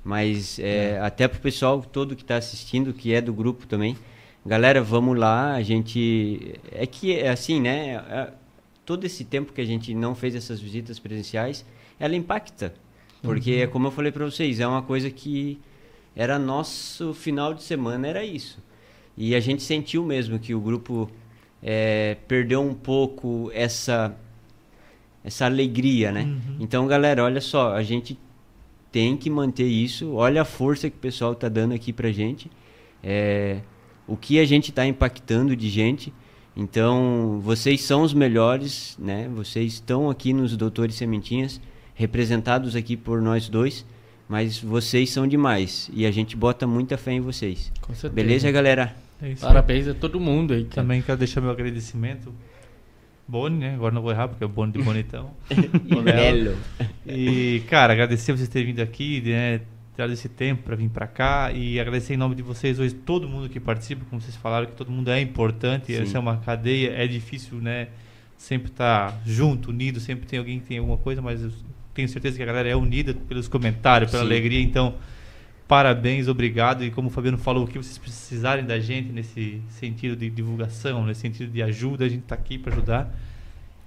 mas 0.04 0.60
é, 0.60 1.00
até 1.00 1.26
pro 1.26 1.40
pessoal 1.40 1.82
todo 1.82 2.14
que 2.14 2.22
está 2.22 2.36
assistindo, 2.36 2.94
que 2.94 3.14
é 3.14 3.22
do 3.22 3.34
grupo 3.34 3.66
também, 3.66 3.96
galera, 4.46 4.84
vamos 4.84 5.18
lá, 5.18 5.54
a 5.54 5.64
gente... 5.64 6.60
É 6.70 6.86
que, 6.86 7.18
é 7.18 7.30
assim, 7.30 7.62
né? 7.62 8.04
é- 8.10 8.34
todo 8.86 9.06
esse 9.06 9.24
tempo 9.24 9.54
que 9.54 9.62
a 9.62 9.66
gente 9.66 9.94
não 9.94 10.14
fez 10.14 10.36
essas 10.36 10.60
visitas 10.60 11.00
presenciais, 11.00 11.66
ela 11.98 12.14
impacta. 12.14 12.74
Porque, 13.22 13.52
é 13.54 13.68
como 13.68 13.88
eu 13.88 13.92
falei 13.92 14.12
para 14.12 14.26
vocês, 14.26 14.60
é 14.60 14.68
uma 14.68 14.82
coisa 14.82 15.10
que 15.10 15.58
era 16.14 16.38
nosso 16.38 17.14
final 17.14 17.54
de 17.54 17.64
semana, 17.64 18.06
era 18.06 18.26
isso. 18.26 18.60
E 19.16 19.34
a 19.34 19.40
gente 19.40 19.64
sentiu 19.64 20.04
mesmo 20.04 20.38
que 20.40 20.54
o 20.54 20.60
grupo 20.60 21.10
é, 21.62 22.18
perdeu 22.28 22.62
um 22.62 22.74
pouco 22.74 23.52
essa 23.54 24.16
essa 25.24 25.46
alegria, 25.46 26.12
né? 26.12 26.28
Então, 26.60 26.88
galera, 26.88 27.24
olha 27.24 27.40
só, 27.40 27.76
a 27.76 27.84
gente 27.84 28.18
tem 28.92 29.16
que 29.16 29.30
manter 29.30 29.68
isso. 29.68 30.14
Olha 30.14 30.42
a 30.42 30.46
força 30.46 30.90
que 30.90 30.96
o 30.96 31.00
pessoal 31.00 31.36
tá 31.36 31.48
dando 31.48 31.74
aqui 31.74 31.94
pra 31.94 32.12
gente. 32.12 32.50
É, 33.04 33.60
o 34.08 34.18
que 34.18 34.40
a 34.40 34.46
gente 34.46 34.72
tá 34.72 34.86
impactando 34.86 35.56
de 35.56 35.70
gente. 35.70 36.14
Então, 36.56 37.40
vocês 37.42 37.82
são 37.82 38.02
os 38.02 38.14
melhores, 38.14 38.98
né? 39.00 39.30
Vocês 39.34 39.74
estão 39.74 40.10
aqui 40.10 40.34
nos 40.34 40.58
Doutores 40.58 40.96
Sementinhas, 40.96 41.62
representados 41.94 42.76
aqui 42.76 42.98
por 42.98 43.22
nós 43.22 43.48
dois. 43.48 43.86
Mas 44.28 44.60
vocês 44.60 45.10
são 45.10 45.28
demais. 45.28 45.90
E 45.94 46.06
a 46.06 46.12
gente 46.12 46.36
bota 46.36 46.66
muita 46.66 46.98
fé 46.98 47.12
em 47.12 47.22
vocês. 47.22 47.72
Com 47.82 47.94
certeza. 47.94 48.14
Beleza, 48.14 48.52
galera? 48.52 48.96
É 49.22 49.30
isso. 49.30 49.46
Parabéns 49.46 49.88
a 49.88 49.94
todo 49.94 50.20
mundo 50.20 50.54
aí. 50.54 50.66
Também 50.66 51.02
quero 51.02 51.18
deixar 51.18 51.42
meu 51.42 51.52
agradecimento. 51.52 52.34
Boni, 53.28 53.60
né? 53.60 53.76
Agora 53.76 53.94
não 53.94 54.02
vou 54.02 54.12
errar 54.12 54.28
porque 54.28 54.44
é 54.44 54.48
Boni 54.48 54.74
de 54.74 54.82
bonitão. 54.82 55.32
Belo. 56.04 56.58
E, 57.06 57.64
cara, 57.70 57.94
agradecer 57.94 58.34
vocês 58.34 58.50
terem 58.50 58.68
vindo 58.68 58.82
aqui, 58.82 59.22
né? 59.22 59.62
Tirado 59.96 60.12
esse 60.12 60.28
tempo 60.28 60.64
para 60.64 60.76
vir 60.76 60.90
para 60.90 61.08
cá 61.08 61.52
e 61.52 61.80
agradecer 61.80 62.14
em 62.14 62.18
nome 62.18 62.36
de 62.36 62.42
vocês 62.42 62.80
hoje, 62.80 62.94
todo 62.94 63.28
mundo 63.28 63.50
que 63.50 63.60
participa, 63.60 64.04
como 64.10 64.22
vocês 64.22 64.36
falaram, 64.36 64.66
que 64.66 64.74
todo 64.74 64.90
mundo 64.90 65.12
é 65.12 65.22
importante, 65.22 65.94
Sim. 65.94 66.02
essa 66.02 66.18
é 66.18 66.20
uma 66.20 66.38
cadeia, 66.38 66.92
é 66.92 67.06
difícil, 67.06 67.58
né? 67.58 67.90
Sempre 68.38 68.72
estar 68.72 69.22
junto, 69.26 69.70
unido, 69.70 70.00
sempre 70.00 70.26
tem 70.26 70.40
alguém 70.40 70.60
que 70.60 70.66
tem 70.66 70.78
alguma 70.78 70.98
coisa, 70.98 71.22
mas 71.22 71.44
eu 71.44 71.52
tenho 71.94 72.08
certeza 72.10 72.38
que 72.38 72.44
a 72.44 72.46
galera 72.46 72.70
é 72.70 72.76
unida 72.76 73.14
pelos 73.14 73.48
comentários, 73.48 74.10
pela 74.10 74.24
Sim. 74.24 74.30
alegria, 74.30 74.62
então 74.62 74.96
parabéns, 75.72 76.28
obrigado. 76.28 76.84
E 76.84 76.92
como 76.92 77.08
o 77.08 77.10
Fabiano 77.10 77.38
falou, 77.38 77.64
o 77.64 77.68
que 77.68 77.78
vocês 77.78 77.98
precisarem 77.98 78.66
da 78.66 78.78
gente 78.78 79.10
nesse 79.14 79.62
sentido 79.70 80.18
de 80.18 80.30
divulgação, 80.30 81.06
nesse 81.06 81.22
sentido 81.22 81.50
de 81.50 81.64
ajuda, 81.64 82.04
a 82.04 82.10
gente 82.10 82.24
tá 82.24 82.36
aqui 82.36 82.58
para 82.58 82.74
ajudar. 82.74 83.16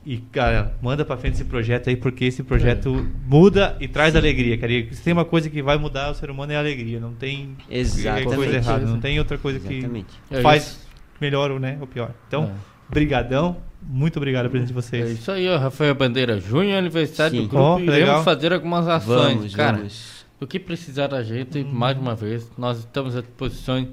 E, 0.06 0.16
cara, 0.16 0.74
manda 0.80 1.04
pra 1.04 1.14
frente 1.18 1.34
esse 1.34 1.44
projeto 1.44 1.90
aí, 1.90 1.96
porque 1.96 2.24
esse 2.24 2.42
projeto 2.42 3.06
muda 3.26 3.76
e 3.78 3.86
traz 3.86 4.16
alegria, 4.16 4.56
cara. 4.56 4.72
E 4.72 4.94
se 4.94 5.02
tem 5.02 5.12
uma 5.12 5.26
coisa 5.26 5.50
que 5.50 5.60
vai 5.62 5.76
mudar 5.76 6.10
o 6.10 6.14
ser 6.14 6.30
humano 6.30 6.52
é 6.52 6.56
a 6.56 6.58
alegria. 6.58 6.98
Não 6.98 7.12
tem 7.12 7.54
Exatamente. 7.68 8.34
coisa 8.34 8.56
errada, 8.56 8.86
não 8.86 8.98
tem 8.98 9.18
outra 9.18 9.36
coisa 9.36 9.60
que 9.60 9.74
Exatamente. 9.74 10.08
É 10.30 10.40
faz 10.40 10.62
isso. 10.62 10.80
melhor 11.20 11.50
ou, 11.50 11.60
né, 11.60 11.76
ou 11.82 11.86
pior. 11.86 12.12
Então, 12.26 12.44
É. 12.44 12.50
brigadão. 12.94 13.58
Muito 13.86 14.16
obrigado 14.16 14.48
pela 14.48 14.52
presença 14.64 14.72
de 14.72 14.78
É 14.78 14.82
vocês. 15.04 15.18
isso 15.18 15.30
aí, 15.30 15.46
ó, 15.50 15.58
Rafael 15.58 15.94
Bandeira 15.94 16.40
Júnior, 16.40 16.78
aniversário 16.78 17.36
Sim. 17.36 17.42
do 17.42 17.48
grupo. 17.50 17.76
Que 17.76 17.82
Iremos 17.82 17.98
legal. 18.00 18.24
fazer 18.24 18.54
algumas 18.54 18.88
ações, 18.88 19.36
Vamos, 19.36 19.54
cara. 19.54 19.76
vamos. 19.76 20.13
O 20.40 20.46
que 20.46 20.58
precisar 20.58 21.06
da 21.06 21.22
gente, 21.22 21.62
mais 21.62 21.96
uma 21.96 22.14
vez, 22.14 22.50
nós 22.58 22.78
estamos 22.78 23.16
à 23.16 23.20
disposição. 23.20 23.88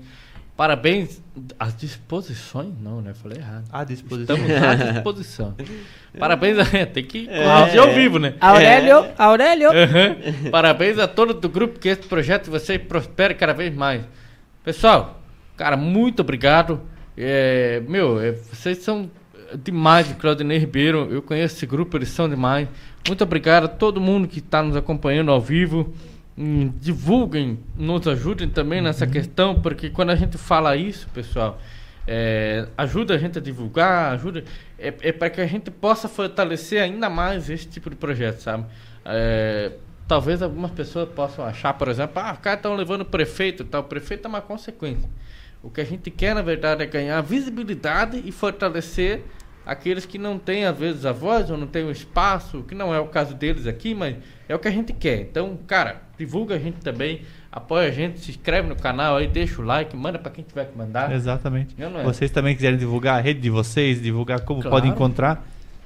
Parabéns 0.57 1.22
às 1.59 1.76
disposições? 1.76 2.73
Não, 2.81 3.01
né? 3.01 3.13
Falei 3.13 3.38
errado. 3.39 3.65
À 3.72 3.84
disposição. 3.84 4.35
Estamos 4.35 4.63
à 4.63 4.76
disposição. 4.93 5.55
Parabéns 6.19 6.57
a 6.59 6.85
tem 6.85 7.03
que 7.03 7.26
corrigir 7.26 7.80
ao 7.80 7.93
vivo, 7.93 8.19
né? 8.19 8.35
Aurélio, 8.39 9.05
Aurélio. 9.18 9.69
Uhum. 9.69 10.51
Parabéns 10.51 10.99
a 10.99 11.07
todo 11.07 11.34
do 11.34 11.49
grupo 11.49 11.80
que 11.80 11.88
esse 11.88 12.01
projeto 12.01 12.45
de 12.45 12.49
vocês 12.51 12.81
prospere 12.81 13.34
cada 13.34 13.53
vez 13.53 13.73
mais. 13.73 14.03
Pessoal, 14.63 15.22
cara, 15.57 15.77
muito 15.77 16.19
obrigado. 16.19 16.81
É, 17.18 17.81
meu, 17.88 18.19
é, 18.19 18.31
vocês 18.31 18.80
são 18.80 19.09
demais, 19.63 20.11
Claudinei 20.19 20.57
Ribeiro. 20.57 21.07
Eu 21.11 21.22
conheço 21.22 21.55
esse 21.55 21.65
grupo, 21.65 21.97
eles 21.97 22.09
são 22.09 22.30
demais. 22.30 22.68
Muito 23.07 23.23
obrigado 23.23 23.65
a 23.65 23.68
todo 23.68 23.99
mundo 23.99 24.27
que 24.27 24.39
está 24.39 24.61
nos 24.61 24.76
acompanhando 24.76 25.31
ao 25.31 25.41
vivo. 25.41 25.93
Hum, 26.43 26.73
divulguem, 26.80 27.59
nos 27.77 28.07
ajudem 28.07 28.49
também 28.49 28.81
nessa 28.81 29.05
questão, 29.05 29.61
porque 29.61 29.91
quando 29.91 30.09
a 30.09 30.15
gente 30.15 30.39
fala 30.39 30.76
isso, 30.76 31.07
pessoal, 31.13 31.61
é, 32.07 32.68
ajuda 32.76 33.13
a 33.13 33.18
gente 33.19 33.38
a 33.38 33.41
divulgar, 33.41 34.11
ajuda. 34.13 34.43
É, 34.80 34.91
é 35.01 35.11
para 35.11 35.30
que 35.30 35.39
a 35.39 35.45
gente 35.45 35.69
possa 35.69 36.09
fortalecer 36.09 36.81
ainda 36.81 37.11
mais 37.11 37.47
esse 37.47 37.68
tipo 37.68 37.91
de 37.91 37.95
projeto, 37.95 38.39
sabe? 38.39 38.65
É, 39.05 39.73
talvez 40.07 40.41
algumas 40.41 40.72
pessoas 40.72 41.07
possam 41.09 41.45
achar, 41.45 41.76
por 41.76 41.88
exemplo, 41.88 42.19
ah, 42.19 42.34
os 42.34 42.39
caras 42.39 42.57
estão 42.57 42.76
levando 42.76 43.01
o 43.01 43.05
prefeito, 43.05 43.63
tal. 43.63 43.81
O 43.81 43.84
prefeito 43.84 44.26
é 44.26 44.27
uma 44.27 44.41
consequência. 44.41 45.07
O 45.61 45.69
que 45.69 45.80
a 45.80 45.85
gente 45.85 46.09
quer, 46.09 46.34
na 46.34 46.41
verdade, 46.41 46.81
é 46.81 46.88
ganhar 46.88 47.22
visibilidade 47.22 48.19
e 48.26 48.31
fortalecer 48.31 49.23
aqueles 49.65 50.05
que 50.05 50.17
não 50.17 50.38
têm, 50.38 50.65
às 50.65 50.77
vezes, 50.77 51.05
a 51.05 51.11
voz 51.11 51.49
ou 51.49 51.57
não 51.57 51.67
têm 51.67 51.83
o 51.85 51.91
espaço, 51.91 52.63
que 52.63 52.73
não 52.75 52.93
é 52.93 52.99
o 52.99 53.07
caso 53.07 53.35
deles 53.35 53.67
aqui, 53.67 53.93
mas 53.93 54.15
é 54.47 54.55
o 54.55 54.59
que 54.59 54.67
a 54.67 54.71
gente 54.71 54.93
quer. 54.93 55.21
Então, 55.21 55.57
cara, 55.67 56.01
divulga 56.17 56.55
a 56.55 56.59
gente 56.59 56.79
também, 56.81 57.21
apoia 57.51 57.88
a 57.89 57.91
gente, 57.91 58.19
se 58.19 58.31
inscreve 58.31 58.67
no 58.67 58.75
canal 58.75 59.17
aí, 59.17 59.27
deixa 59.27 59.61
o 59.61 59.65
like, 59.65 59.95
manda 59.95 60.17
pra 60.19 60.31
quem 60.31 60.43
tiver 60.43 60.65
que 60.65 60.77
mandar. 60.77 61.11
Exatamente. 61.11 61.75
É. 61.77 62.03
Vocês 62.03 62.31
também 62.31 62.55
quiserem 62.55 62.77
divulgar 62.77 63.17
a 63.19 63.21
rede 63.21 63.39
de 63.39 63.49
vocês, 63.49 64.01
divulgar 64.01 64.41
como 64.41 64.61
Claro. 64.61 64.75
podem 64.75 64.91
encontrar, 64.91 65.45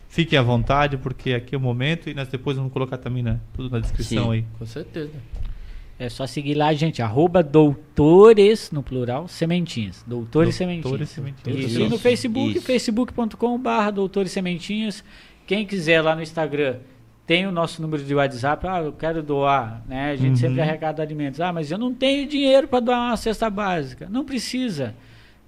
fiquem 0.10 0.38
à 0.40 0.42
vontade, 0.42 0.98
porque 0.98 1.34
aqui 1.34 1.56
é 1.56 1.58
o 1.58 1.62
momento 1.62 2.10
e 2.10 2.14
nós 2.14 2.28
depois 2.28 2.58
vamos 2.58 2.72
colocar 2.72 2.98
também 2.98 3.24
né, 3.24 3.40
tudo 3.54 3.70
na 3.70 3.80
descrição 3.80 4.26
Sim. 4.26 4.32
aí. 4.32 4.46
Com 4.58 4.66
certeza. 4.66 5.12
É 5.98 6.10
só 6.10 6.28
seguir 6.28 6.56
lá, 6.56 6.74
gente. 6.74 7.02
Arroba 7.02 7.42
doutores, 7.42 8.70
no 8.72 8.84
plural, 8.84 9.28
sementinhas. 9.28 10.04
Doutores, 10.06 10.30
Doutores 10.32 10.56
sementinhas. 10.56 11.10
Sementinhas. 11.10 11.74
E 11.76 11.88
no 11.90 11.98
Facebook, 11.98 12.60
facebook.com.br, 12.60 13.92
doutores 13.94 14.32
sementinhas. 14.32 15.04
Quem 15.48 15.66
quiser 15.66 16.02
lá 16.02 16.16
no 16.16 16.22
Instagram, 16.22 16.78
tem 17.26 17.48
o 17.48 17.52
nosso 17.52 17.82
número 17.82 18.04
de 18.04 18.14
WhatsApp. 18.14 18.68
Ah, 18.68 18.82
eu 18.82 18.92
quero 18.92 19.24
doar, 19.24 19.84
né? 19.88 20.12
A 20.12 20.16
gente 20.16 20.32
Uhum. 20.32 20.36
sempre 20.36 20.62
arrecada 20.62 21.02
alimentos. 21.02 21.40
Ah, 21.40 21.54
mas 21.54 21.72
eu 21.72 21.78
não 21.78 21.94
tenho 21.94 22.28
dinheiro 22.28 22.68
para 22.68 22.80
doar 22.82 23.00
uma 23.10 23.18
cesta 23.18 23.50
básica. 23.50 24.08
Não 24.10 24.26
precisa. 24.26 24.94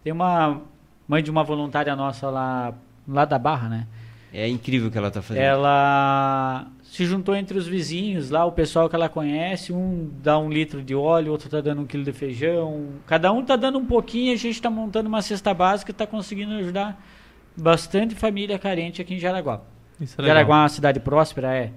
Tem 0.04 0.14
uma 0.14 0.62
mãe 1.08 1.22
de 1.22 1.30
uma 1.30 1.44
voluntária 1.44 1.96
nossa 1.96 2.30
lá, 2.30 2.74
lá 3.08 3.26
da 3.26 3.38
Barra, 3.38 3.68
né? 3.70 3.88
É 4.34 4.48
incrível 4.48 4.88
o 4.90 4.92
que 4.92 4.98
ela 4.98 5.10
tá 5.12 5.22
fazendo. 5.22 5.44
Ela 5.44 6.68
se 6.90 7.06
juntou 7.06 7.36
entre 7.36 7.58
os 7.58 7.68
vizinhos 7.68 8.30
lá, 8.30 8.46
o 8.46 8.52
pessoal 8.52 8.90
que 8.90 8.96
ela 8.96 9.10
conhece, 9.10 9.72
um 9.74 10.10
dá 10.24 10.40
um 10.40 10.50
litro 10.50 10.82
de 10.82 10.96
óleo, 10.96 11.32
outro 11.32 11.50
tá 11.50 11.60
dando 11.62 11.82
um 11.82 11.86
quilo 11.86 12.04
de 12.04 12.14
feijão, 12.14 12.88
cada 13.06 13.32
um 13.32 13.44
tá 13.44 13.56
dando 13.56 13.78
um 13.78 13.86
pouquinho, 13.86 14.34
a 14.34 14.38
gente 14.38 14.62
tá 14.62 14.70
montando 14.70 15.08
uma 15.10 15.22
cesta 15.22 15.54
básica 15.54 15.92
e 15.92 15.94
tá 15.94 16.08
conseguindo 16.08 16.54
ajudar 16.54 17.00
bastante 17.56 18.16
família 18.16 18.58
carente 18.58 19.02
aqui 19.02 19.16
em 19.16 19.20
Jaraguá. 19.20 19.62
Isso 20.00 20.20
é. 20.22 20.26
Jaraguá 20.26 20.58
é 20.58 20.62
uma 20.62 20.70
cidade 20.70 21.00
próspera, 21.00 21.54
é. 21.54 21.72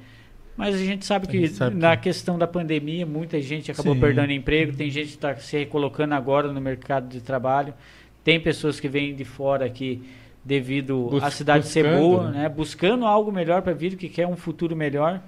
Mas 0.57 0.75
a 0.75 0.79
gente 0.79 1.05
sabe 1.07 1.27
que 1.27 1.39
gente 1.41 1.55
sabe 1.55 1.77
na 1.77 1.97
que- 1.97 2.05
questão 2.05 2.39
da 2.39 2.47
pandemia, 2.47 3.05
muita 3.07 3.41
gente 3.41 3.71
acabou 3.71 3.95
Sim. 3.95 4.01
perdendo 4.01 4.31
emprego, 4.33 4.77
tem 4.77 4.91
gente 4.91 5.09
que 5.09 5.15
está 5.15 5.35
se 5.37 5.57
recolocando 5.59 6.15
agora 6.15 6.53
no 6.53 6.61
mercado 6.61 7.09
de 7.09 7.21
trabalho, 7.21 7.75
tem 8.23 8.39
pessoas 8.39 8.79
que 8.79 8.89
vêm 8.89 9.15
de 9.15 9.25
fora 9.25 9.65
aqui 9.65 10.03
devido 10.45 11.09
Bus- 11.11 11.23
à 11.23 11.31
cidade 11.31 11.67
ser 11.67 11.85
buscando, 11.85 12.01
boa, 12.01 12.31
né? 12.31 12.43
né? 12.43 12.49
buscando 12.49 13.05
algo 13.05 13.31
melhor 13.31 13.63
para 13.63 13.73
vir, 13.73 13.97
que 13.97 14.09
quer 14.09 14.27
um 14.27 14.37
futuro 14.37 14.75
melhor. 14.75 15.21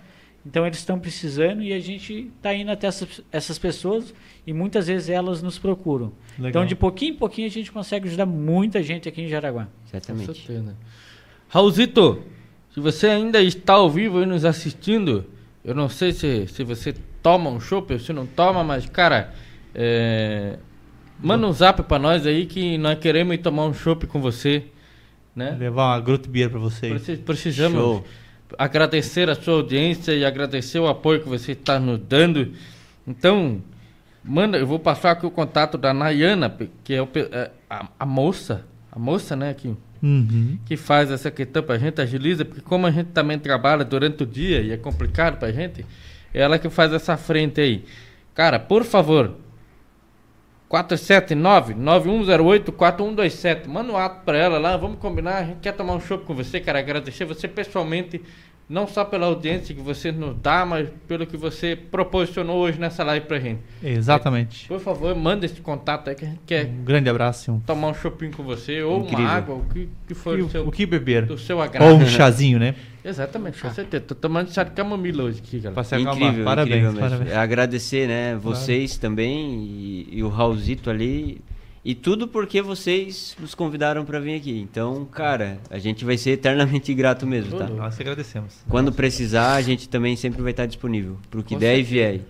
Então 0.45 0.67
eles 0.67 0.79
estão 0.79 0.99
precisando 0.99 1.63
e 1.63 1.73
a 1.73 1.79
gente 1.79 2.31
está 2.37 2.53
indo 2.53 2.71
até 2.73 2.89
essas, 2.89 3.21
essas 3.31 3.59
pessoas 3.59 4.13
e 4.45 4.53
muitas 4.53 4.89
vezes 4.89 5.09
elas 5.09 5.41
nos 5.41 5.57
procuram. 5.57 6.13
Legal. 6.37 6.51
Então 6.51 6.67
de 6.67 6.75
pouquinho 6.75 7.15
em 7.15 7.17
pouquinho 7.17 7.47
a 7.47 7.51
gente 7.51 7.71
consegue 7.71 8.09
ajudar 8.09 8.27
muita 8.27 8.83
gente 8.83 9.09
aqui 9.09 9.23
em 9.23 9.29
Jaraguá. 9.29 9.69
Com 10.25 10.35
certeza. 10.35 10.77
Raulzito, 11.49 12.23
se 12.75 12.81
você 12.81 13.07
ainda 13.09 13.41
está 13.41 13.75
ao 13.75 13.89
vivo 13.89 14.19
aí 14.19 14.27
nos 14.27 14.45
assistindo, 14.45 15.27
eu 15.65 15.75
não 15.75 15.89
sei 15.89 16.11
se, 16.13 16.47
se 16.49 16.65
você 16.65 16.95
toma 17.23 17.49
um 17.49 17.61
chopp 17.61 17.93
ou 17.93 17.99
se 18.01 18.13
não 18.13 18.27
toma, 18.27 18.65
mas, 18.65 18.87
cara, 18.87 19.33
é, 19.75 20.59
manda 21.21 21.47
um 21.47 21.53
zap 21.53 21.83
pra 21.85 21.99
nós 21.99 22.27
aí 22.27 22.47
que 22.47 22.77
nós 22.79 22.99
queremos 22.99 23.35
ir 23.35 23.39
tomar 23.39 23.67
um 23.67 23.75
chopp 23.75 24.07
com 24.09 24.21
você, 24.21 24.65
né? 25.35 25.57
Levar 25.59 25.87
uma 25.95 26.01
Groot 26.01 26.29
Beer 26.29 26.51
pra 26.51 26.59
vocês. 26.59 26.93
Preci- 27.03 27.23
Precisamos, 27.23 27.79
Show. 27.81 28.05
agradecer 28.59 29.29
a 29.31 29.35
sua 29.35 29.55
audiência 29.55 30.13
e 30.13 30.25
agradecer 30.25 30.79
o 30.79 30.87
apoio 30.87 31.21
que 31.23 31.29
você 31.29 31.53
está 31.53 31.79
nos 31.81 31.99
dando. 32.01 32.53
Então, 33.07 33.61
manda, 34.25 34.59
eu 34.59 34.67
vou 34.67 34.79
passar 34.79 35.13
aqui 35.13 35.27
o 35.27 35.31
contato 35.31 35.77
da 35.79 35.93
Nayana, 35.95 36.55
que 36.85 36.95
é, 36.95 37.03
o 37.03 37.09
é 37.15 37.51
a, 37.69 37.89
a 37.99 38.07
moça, 38.07 38.65
a 38.91 38.99
moça, 38.99 39.35
né, 39.35 39.55
que, 39.55 39.75
Uhum. 40.03 40.59
que 40.67 40.77
faz 40.77 41.11
essa 41.13 41.31
questão 41.31 41.63
pra 41.63 41.79
gente, 41.79 42.01
agiliza, 42.01 42.45
porque 42.45 42.61
como 42.61 42.87
a 42.87 42.91
gente 42.91 43.11
também 43.11 43.39
trabalha 43.39 43.85
durante 43.85 44.25
o 44.25 44.27
dia 44.27 44.61
e 44.61 44.73
é 44.73 44.77
complicado 44.77 45.39
pra 45.39 45.53
gente, 45.53 45.87
é 46.35 46.41
ela 46.41 46.59
que 46.59 46.69
faz 46.69 46.93
essa 46.93 47.17
frente 47.17 47.61
aí. 47.61 47.85
Cara, 48.35 48.59
por 48.59 48.83
favor, 48.85 49.37
479-9108-4127. 50.73 53.69
Manda 53.69 53.93
um 53.93 53.97
ato 53.97 54.25
pra 54.25 54.39
ela 54.39 54.59
lá, 54.59 54.77
vamos 54.77 54.99
combinar. 54.99 55.37
A 55.37 55.45
gente 55.45 55.61
quer 55.61 55.73
tomar 55.73 55.95
um 55.95 56.01
show 56.01 56.19
com 56.19 56.35
você, 56.35 56.59
cara. 56.61 56.79
Agradecer 56.79 57.27
você 57.27 57.47
pessoalmente, 57.47 58.23
não 58.73 58.87
só 58.87 59.05
pela 59.05 59.27
audiência 59.27 59.75
que 59.75 59.83
você 59.83 60.11
nos 60.11 60.35
dá, 60.43 60.65
mas 60.65 60.89
pelo 61.07 61.27
que 61.27 61.37
você 61.37 61.77
proporcionou 61.77 62.57
hoje 62.59 62.81
nessa 62.81 63.05
live 63.05 63.27
pra 63.27 63.39
gente. 63.39 63.61
Exatamente. 63.83 64.67
Por 64.67 64.81
favor, 64.81 65.15
manda 65.15 65.45
esse 65.45 65.61
contato 65.61 66.09
aí 66.09 66.17
que 66.17 66.25
a 66.25 66.29
gente 66.29 66.41
quer 66.47 66.67
Um 66.67 66.83
grande 66.85 67.11
abraço. 67.11 67.63
tomar 67.67 67.89
um 67.89 67.95
shopping 67.95 68.31
com 68.31 68.43
você, 68.43 68.83
ou 68.83 69.01
Incrível. 69.03 69.25
uma 69.25 69.31
água, 69.31 69.55
o 69.57 69.65
que, 69.67 69.89
que 70.09 70.15
for 70.15 70.39
do 70.39 70.49
seu, 70.49 70.65
o, 70.65 70.69
o 70.69 70.73
que 70.73 70.87
beber? 70.87 71.27
do 71.27 71.37
seu 71.39 71.61
agrado. 71.61 71.91
Ou 71.91 71.99
um 71.99 72.07
chazinho, 72.07 72.59
né? 72.59 72.75
Exatamente, 73.05 73.61
com 73.61 73.71
certeza. 73.71 74.05
Tô 74.05 74.15
tomando 74.15 74.51
chá 74.53 74.63
de 74.63 74.71
camomila 74.71 75.25
hoje 75.25 75.41
aqui, 75.45 75.59
galera. 75.59 75.81
Acalmar. 75.81 76.15
Incrível, 76.15 76.45
Parabéns, 76.45 76.77
incrível 76.77 76.93
mesmo. 76.93 77.09
parabéns. 77.11 77.37
Agradecer, 77.37 78.09
né, 78.09 78.37
vocês 78.37 78.97
também 78.97 79.65
e, 79.65 80.09
e 80.13 80.23
o 80.23 80.29
Raulzito 80.29 80.89
ali. 80.89 81.41
E 81.85 81.97
tudo 81.97 82.29
porque 82.29 82.63
vocês 82.63 83.37
nos 83.41 83.55
convidaram 83.57 84.05
para 84.05 84.21
vir 84.21 84.37
aqui. 84.37 84.61
Então, 84.61 85.05
cara, 85.05 85.59
a 85.69 85.79
gente 85.79 86.05
vai 86.05 86.17
ser 86.17 86.31
eternamente 86.31 86.95
grato 86.95 87.27
mesmo, 87.27 87.59
tá? 87.59 87.67
Nós 87.67 87.97
que 87.97 88.03
agradecemos. 88.03 88.55
Quando 88.69 88.93
precisar, 88.93 89.55
a 89.55 89.63
gente 89.63 89.89
também 89.89 90.15
sempre 90.15 90.41
vai 90.43 90.53
estar 90.53 90.67
disponível. 90.67 91.19
Pro 91.29 91.43
que 91.43 91.55
Com 91.55 91.61
der 91.61 91.75
e 91.79 91.85
certeza. 91.85 91.91
vier. 91.91 92.21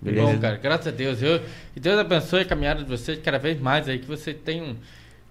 Que 0.00 0.04
Beleza? 0.10 0.32
Bom, 0.32 0.38
cara, 0.40 0.56
graças 0.56 0.88
a 0.88 0.90
Deus. 0.90 1.22
Eu, 1.22 1.40
e 1.76 1.78
Deus 1.80 1.98
abençoe 1.98 2.40
a 2.40 2.44
caminhada 2.44 2.82
de 2.82 2.88
vocês 2.90 3.18
cada 3.22 3.38
vez 3.38 3.60
mais 3.60 3.88
aí, 3.88 3.98
que 4.00 4.06
você 4.06 4.34
tem 4.34 4.60
um. 4.60 4.74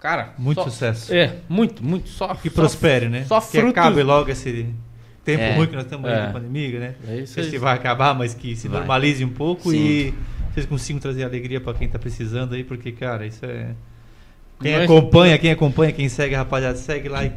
Cara. 0.00 0.32
Muito 0.38 0.62
só- 0.62 0.64
sucesso. 0.70 1.12
É, 1.14 1.36
muito, 1.48 1.84
muito. 1.84 2.08
Só. 2.08 2.34
Que 2.34 2.48
só- 2.48 2.54
prospere, 2.54 3.08
né? 3.10 3.24
Só 3.24 3.40
que 3.40 3.46
frutos. 3.58 3.70
acabe 3.70 4.02
logo 4.02 4.30
esse 4.30 4.66
tempo 5.22 5.42
É. 5.42 5.54
ruim 5.54 5.66
que 5.66 5.74
nós 5.74 5.84
estamos 5.84 6.08
aí 6.10 6.16
É. 6.18 6.22
na 6.26 6.32
pandemia, 6.32 6.80
né? 6.80 6.94
É 7.08 7.16
isso 7.16 7.20
Não 7.20 7.26
sei 7.34 7.44
aí. 7.44 7.50
se 7.50 7.58
vai 7.58 7.74
acabar, 7.74 8.14
mas 8.14 8.32
que 8.34 8.56
se 8.56 8.68
Vai. 8.68 8.78
normalize 8.78 9.22
um 9.24 9.28
pouco 9.30 9.70
Sim. 9.70 9.76
e 9.76 10.14
vocês 10.54 10.66
consigam 10.66 11.00
trazer 11.00 11.24
alegria 11.24 11.60
pra 11.60 11.74
quem 11.74 11.88
tá 11.88 11.98
precisando 11.98 12.54
aí, 12.54 12.64
porque, 12.64 12.92
cara, 12.92 13.26
isso 13.26 13.44
é. 13.44 13.74
Quem 14.60 14.76
acompanha, 14.76 15.36
quem 15.36 15.50
acompanha, 15.50 15.92
quem 15.92 16.08
segue, 16.08 16.34
rapaziada, 16.34 16.76
segue 16.76 17.08
lá 17.08 17.24
e 17.24 17.32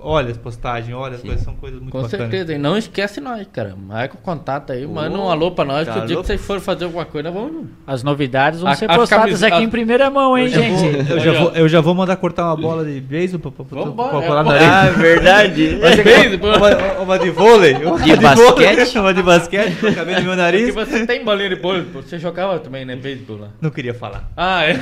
olha 0.00 0.30
as 0.30 0.36
postagens, 0.36 0.94
olha 0.96 1.14
as 1.14 1.20
Sim. 1.20 1.28
coisas, 1.28 1.44
são 1.44 1.54
coisas 1.56 1.80
muito 1.80 1.92
Com 1.92 2.02
bacanas. 2.02 2.30
certeza, 2.30 2.54
e 2.54 2.58
não 2.58 2.76
esquece 2.76 3.20
nós, 3.20 3.46
cara. 3.52 3.74
Marca 3.76 4.14
o 4.14 4.18
contato 4.18 4.72
aí, 4.72 4.84
Ô, 4.86 4.90
manda 4.90 5.16
um 5.18 5.28
alô 5.30 5.50
pra 5.50 5.64
nós, 5.64 5.86
tá 5.86 5.94
que 5.94 5.98
o 6.00 6.06
dia 6.06 6.16
que 6.16 6.26
vocês 6.26 6.40
forem 6.40 6.62
fazer 6.62 6.84
alguma 6.84 7.04
coisa, 7.04 7.30
vamos. 7.30 7.66
As 7.86 8.02
novidades 8.02 8.60
vão 8.60 8.70
A- 8.70 8.74
ser 8.74 8.90
as 8.90 8.96
postadas 8.96 9.42
aqui 9.42 9.54
a- 9.56 9.62
em 9.62 9.68
primeira 9.68 10.08
mão, 10.10 10.36
hein, 10.36 10.44
Eu 10.46 10.50
já, 10.50 10.60
vou, 10.68 10.78
gente? 10.78 11.10
eu, 11.10 11.20
já 11.20 11.32
vou, 11.32 11.50
eu 11.52 11.68
já 11.68 11.80
vou 11.80 11.94
mandar 11.94 12.16
cortar 12.16 12.44
uma 12.46 12.56
bola 12.56 12.84
de 12.84 13.00
beisebol 13.00 13.50
pra, 13.52 13.64
pra, 13.64 13.82
pra, 13.82 13.92
pra 13.92 14.18
é, 14.22 14.26
colar 14.26 14.44
na 14.44 14.50
pô. 14.50 14.50
areia. 14.50 14.70
Ah, 14.70 14.84
verdade. 14.96 15.78
Uma, 16.38 17.02
uma 17.02 17.18
de 17.18 17.30
vôlei. 17.30 17.74
Uma 17.74 17.98
De 17.98 18.14
vôlei, 18.14 18.16
basquete. 18.16 18.98
Uma 18.98 19.14
de 19.14 19.22
basquete, 19.22 19.76
com 19.80 19.86
o 19.88 19.94
cabelo 19.94 20.18
no 20.18 20.24
meu 20.24 20.32
E 20.34 20.36
nariz. 20.36 20.74
você 20.74 21.06
tem 21.06 21.24
bolinha 21.24 21.48
de 21.48 21.56
bolo, 21.56 21.84
pô. 21.84 22.02
você 22.02 22.18
jogava 22.18 22.58
também, 22.58 22.84
né? 22.84 22.96
Beisebol 22.96 23.38
lá. 23.38 23.48
Não 23.60 23.70
queria 23.70 23.94
falar. 23.94 24.30
Ah, 24.36 24.64
é. 24.64 24.74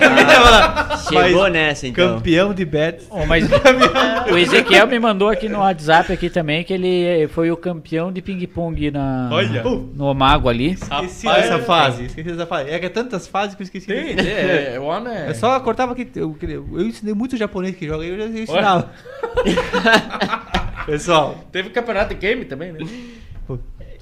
Chegou 1.08 1.42
Mas 1.42 1.52
nessa, 1.52 1.86
então. 1.86 2.14
Campeão 2.16 2.52
de 2.54 2.64
bets. 2.64 3.06
Oh, 3.10 3.24
mas 3.26 3.46
o 4.30 4.36
Ezequiel 4.36 4.86
me 4.86 4.98
mandou 5.06 5.28
aqui 5.28 5.48
no 5.48 5.60
WhatsApp 5.60 6.12
aqui 6.12 6.28
também 6.28 6.64
que 6.64 6.72
ele 6.72 7.28
foi 7.28 7.50
o 7.50 7.56
campeão 7.56 8.10
de 8.10 8.20
ping-pong 8.20 8.90
na 8.90 9.28
Olha. 9.32 9.62
no 9.62 10.12
Mago 10.12 10.48
ali. 10.48 10.72
Esqueci 10.72 11.26
Rapaz, 11.26 11.44
dessa 11.44 11.58
fase. 11.60 12.04
Esqueci 12.06 12.30
dessa 12.30 12.46
fase. 12.46 12.70
É 12.70 12.78
que 12.78 12.86
é 12.86 12.88
tantas 12.88 13.28
fases 13.28 13.54
que 13.54 13.62
eu 13.62 13.64
esqueci. 13.64 13.86
Tem, 13.86 14.18
é, 14.18 14.74
é, 14.74 14.80
o 14.80 14.84
homem 14.84 15.12
é. 15.12 15.30
Eu 15.30 15.34
só 15.34 15.58
cortava 15.60 15.94
que 15.94 16.08
eu, 16.16 16.36
eu 16.42 16.82
ensinei 16.82 17.14
muito 17.14 17.36
japonês 17.36 17.76
que 17.76 17.86
joga 17.86 18.04
e 18.04 18.08
eu 18.08 18.18
já 18.18 18.26
ensinava. 18.26 18.90
Pessoal, 20.86 21.36
Teve 21.52 21.70
campeonato 21.70 22.14
de 22.14 22.20
game 22.20 22.44
também, 22.44 22.72
né? 22.72 22.80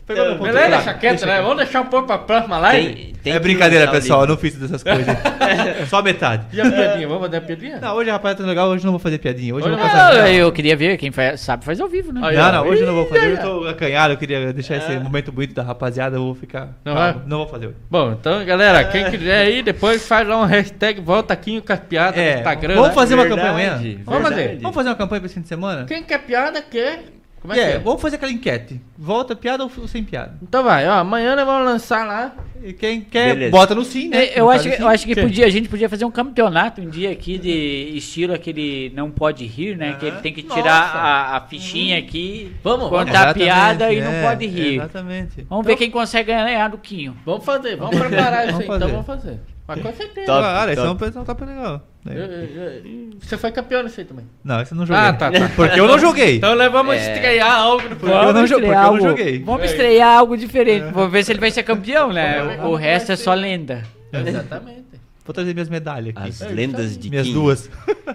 Pegou 0.06 0.24
meu 0.24 0.36
ponto 0.36 0.44
Beleza, 0.52 0.68
deixa 0.68 0.94
quieto, 0.94 1.26
né? 1.26 1.40
Vamos 1.40 1.56
deixar 1.59 1.81
um 1.81 1.86
pouco 1.86 2.06
pra 2.06 2.18
próxima 2.18 2.59
live? 2.59 2.94
Tem, 2.94 3.12
tem 3.22 3.32
É 3.32 3.39
brincadeira, 3.39 3.90
pessoal. 3.90 4.22
Eu 4.22 4.26
não 4.28 4.36
fiz 4.36 4.55
dessas 4.56 4.82
coisas. 4.82 5.06
Só 5.89 6.02
metade. 6.02 6.47
E 6.52 6.60
a 6.60 6.70
piadinha? 6.70 7.09
Vamos 7.09 7.22
fazer 7.24 7.36
a 7.36 7.40
piadinha? 7.40 7.78
Não, 7.81 7.94
hoje 7.97 8.10
a 8.10 8.12
rapaz 8.14 8.36
tá 8.36 8.44
legal, 8.44 8.68
hoje 8.68 8.82
eu 8.82 8.86
não 8.86 8.93
vou 8.93 8.98
fazer 9.01 9.18
piadinha. 9.18 9.55
Hoje 9.55 9.66
eu 9.66 9.72
Hoje 9.72 9.81
vou 9.81 9.86
não. 9.89 9.98
passar. 9.98 10.22
Ah, 10.24 10.31
eu 10.32 10.52
queria 10.52 10.76
ver, 10.76 10.97
quem 10.98 11.10
faz- 11.10 11.40
sabe 11.40 11.64
faz 11.64 11.81
ao 11.81 11.89
vivo, 11.89 12.12
né? 12.12 12.20
Aí, 12.22 12.36
Não, 12.36 12.52
não, 12.52 12.66
hoje 12.68 12.82
eu 12.82 12.86
não 12.86 12.94
vou 12.94 13.06
fazer. 13.06 13.31
Eu 13.32 13.39
tô 13.40 13.66
acanhado, 13.68 14.12
eu 14.14 14.18
queria 14.18 14.52
deixar 14.52 14.74
É. 14.74 14.78
esse 14.78 14.98
momento 14.98 15.32
bonito 15.32 15.55
da 15.55 15.62
rapaziada, 15.62 16.16
eu 16.16 16.22
vou 16.24 16.35
ficar. 16.35 16.68
Não 16.85 16.94
calmo. 16.94 16.98
vai? 17.14 17.22
Não 17.26 17.39
vou 17.39 17.48
fazer 17.48 17.66
hoje. 17.68 17.76
Bom, 17.90 18.12
então, 18.12 18.44
galera, 18.44 18.85
quem 18.85 19.10
quiser 19.10 19.39
aí, 19.39 19.62
depois 19.62 20.06
faz 20.06 20.26
lá 20.28 20.39
um 20.40 20.44
hashtag 20.44 21.01
volta 21.01 21.32
aqui 21.32 21.60
com 21.60 21.72
as 21.72 21.81
piadas 21.81 22.18
É, 22.18 22.32
no 22.35 22.39
Instagram. 22.40 22.74
vamos 22.74 22.89
né? 22.90 22.94
fazer 22.94 23.14
uma 23.14 23.24
Verdade, 23.24 23.47
campanha 23.48 23.72
amanhã? 23.72 23.98
Vamos 24.05 24.22
fazer. 24.28 24.59
Vamos 24.60 24.74
fazer 24.74 24.89
uma 24.90 24.94
campanha 24.97 25.20
pra 25.20 25.26
esse 25.26 25.35
fim 25.35 25.40
de 25.43 25.48
semana? 25.48 25.85
Quem 25.86 26.02
quer 26.02 26.18
piada, 26.18 26.60
quer. 26.62 27.05
Como 27.44 27.52
é 27.52 27.58
É, 27.60 27.64
que 27.66 27.72
é? 27.76 27.78
vamos 27.78 28.00
fazer 28.00 28.16
aquela 28.16 28.32
enquete. 28.32 28.80
Volta 28.96 29.36
piada 29.36 29.62
ou 29.62 29.70
sem 29.86 30.02
piada? 30.02 30.38
Então 30.42 30.64
vai, 30.64 30.88
ó, 30.88 30.92
amanhã 30.94 31.36
nós 31.36 31.44
vamos 31.44 31.66
lançar 31.66 32.06
lá. 32.06 32.34
E 32.62 32.72
quem 32.72 33.02
quer, 33.02 33.34
Beleza. 33.34 33.50
bota 33.50 33.74
no 33.74 33.84
sim, 33.84 34.08
né? 34.08 34.24
É, 34.28 34.40
Eu 34.40 34.46
No 34.46 34.50
acho, 34.50 34.64
que, 34.70 34.76
sim. 34.76 34.82
eu 34.82 34.88
acho 34.88 35.04
que 35.06 35.14
podia, 35.14 35.44
a 35.44 35.50
gente 35.50 35.68
podia 35.68 35.86
fazer 35.86 36.06
um 36.06 36.10
campeonato 36.10 36.80
um 36.80 36.88
dia 36.88 37.10
aqui 37.12 37.36
de 37.36 37.92
estilo 37.94 38.32
aquele 38.32 38.90
não 38.96 39.10
pode 39.10 39.44
rir, 39.44 39.76
né? 39.76 39.92
Que 40.00 40.06
ele 40.06 40.20
tem 40.22 40.32
que 40.32 40.42
tirar 40.42 40.96
a, 40.96 41.36
a 41.36 41.40
fichinha 41.42 41.98
aqui, 41.98 42.50
Vamos, 42.62 42.88
contar 42.88 43.10
Exatamente, 43.10 43.38
piada 43.44 43.92
e 43.92 43.98
é, 43.98 44.02
não 44.02 44.26
pode 44.26 44.46
rir. 44.46 44.76
Exatamente. 44.76 45.46
Vamos 45.46 45.66
ver 45.66 45.76
quem 45.76 45.90
consegue 45.90 46.32
ganhar 46.32 46.68
do 46.70 46.78
Quinho. 46.78 47.14
Vamos 47.26 47.44
fazer, 47.44 47.76
vamos 47.76 47.94
preparar 48.00 48.48
isso 48.48 48.58
aí, 48.62 48.64
então 48.66 48.88
vamos 48.88 49.06
fazer. 49.06 49.38
Mas 49.68 49.82
com 49.82 49.92
certeza. 49.92 50.26
Top, 50.26 50.40
Cara, 50.42 50.72
esse 50.72 50.80
é 50.80 50.84
top. 50.84 51.04
um, 51.04 51.44
um 51.44 51.46
legal. 51.46 51.82
Eu- 52.06 53.10
Você 53.20 53.39
foi 53.39 53.51
campeão 53.51 53.82
nisso 53.82 53.98
aí 53.98 54.05
também. 54.06 54.26
Não, 54.44 54.60
esse 54.60 54.72
eu 54.72 54.76
não 54.76 54.85
joguei. 54.85 55.02
Ah, 55.02 55.12
tá, 55.14 55.31
tá. 55.31 55.48
Porque 55.56 55.81
eu 55.81 55.86
não 55.89 55.98
joguei. 55.98 56.36
Então 56.36 56.55
nós 56.55 56.70
vamos 56.70 56.94
É. 56.97 57.14
estrear 57.14 57.52
algo 57.52 57.89
no 57.89 57.97
Porque 57.97 58.12
eu 58.12 58.32
não 58.32 58.32
porque 58.47 58.64
eu 58.64 58.72
não 58.72 59.01
joguei. 59.01 59.43
Vamos 59.43 59.62
É. 59.62 59.66
estrear 59.66 60.18
algo 60.18 60.36
diferente. 60.36 60.93
Vamos 60.93 61.10
ver 61.10 61.24
se 61.24 61.32
ele 61.32 61.40
vai 61.40 61.51
ser 61.51 61.62
campeão, 61.62 62.12
né? 62.12 62.59
O, 62.62 62.68
o 62.68 62.74
resto 62.74 63.12
é 63.12 63.16
só 63.16 63.32
lenda. 63.32 63.82
Exatamente. 64.12 64.85
Vou 65.24 65.32
trazer 65.32 65.55
minhas 65.55 65.70
medalhas 65.70 66.14
aqui. 66.14 66.28
As 66.28 66.40
lendas 66.52 66.98
de 66.98 67.09
minhas 67.09 67.26
Kim. 67.26 67.32
duas. 67.32 67.70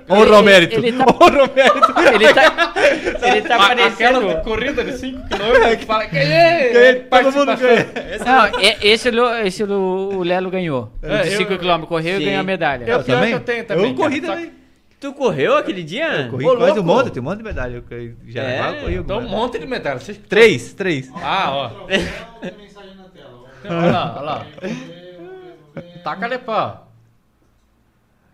Honra 0.07 0.35
ao 0.35 0.43
mérito. 0.43 0.75
ele 0.75 0.91
tá- 0.93 1.05
Honra 1.05 1.39
ao 1.41 1.49
mérito. 1.55 1.93
Ele 2.13 2.33
tá, 2.33 2.73
ele 3.27 3.41
tá 3.41 3.55
Aquela 3.55 3.67
parecendo. 3.67 4.41
corrida 4.43 4.83
de 4.83 4.93
5 4.97 5.19
km 5.27 5.75
que 5.79 5.85
fala 5.85 6.05
quem 6.05 6.19
é? 6.19 6.93
Todo 7.09 7.31
mundo 7.31 7.57
ganha. 7.57 7.87
Não, 8.23 8.59
esse, 8.81 9.09
o- 9.09 9.35
esse 9.43 9.63
o 9.63 10.09
o 10.19 10.23
Lelo 10.23 10.51
ganhou. 10.51 10.91
O 11.01 11.07
É, 11.07 11.23
de 11.23 11.33
eu- 11.33 11.39
5km 11.47 11.85
correu 11.87 12.21
e 12.21 12.25
ganhou 12.25 12.41
a 12.41 12.43
medalha. 12.43 12.83
Eu- 12.85 13.03
pior 13.03 13.25
que 13.25 13.31
eu 13.31 13.39
tenho 13.39 13.63
também, 13.65 13.89
Eu 13.89 13.95
corri 13.95 14.21
também. 14.21 14.51
Tu 14.99 15.13
correu 15.13 15.55
aquele 15.57 15.81
dia? 15.81 16.27
Corri 16.29 16.45
Ô, 16.45 16.57
quase 16.57 16.73
um 16.79 16.83
louco. 16.83 17.01
monte, 17.03 17.09
tem 17.11 17.21
um 17.21 17.25
monte 17.25 17.37
de 17.37 17.43
medalha. 17.43 17.75
Eu 17.77 17.81
corri- 17.83 18.15
Já 18.27 18.43
É, 18.43 18.59
eu 18.69 18.81
corri 18.81 18.95
Então 18.97 19.17
um 19.19 19.29
monte 19.29 19.57
de 19.57 19.65
medalha. 19.65 19.97
Vocês... 19.99 20.19
Três, 20.29 20.73
três. 20.73 21.09
Ah, 21.23 21.49
ó. 21.51 21.71
Olha 23.65 23.91
lá, 23.91 24.15
olha 24.17 24.21
lá. 24.25 24.45
Taca 26.03 26.25
ali, 26.25 26.37
pá. 26.37 26.83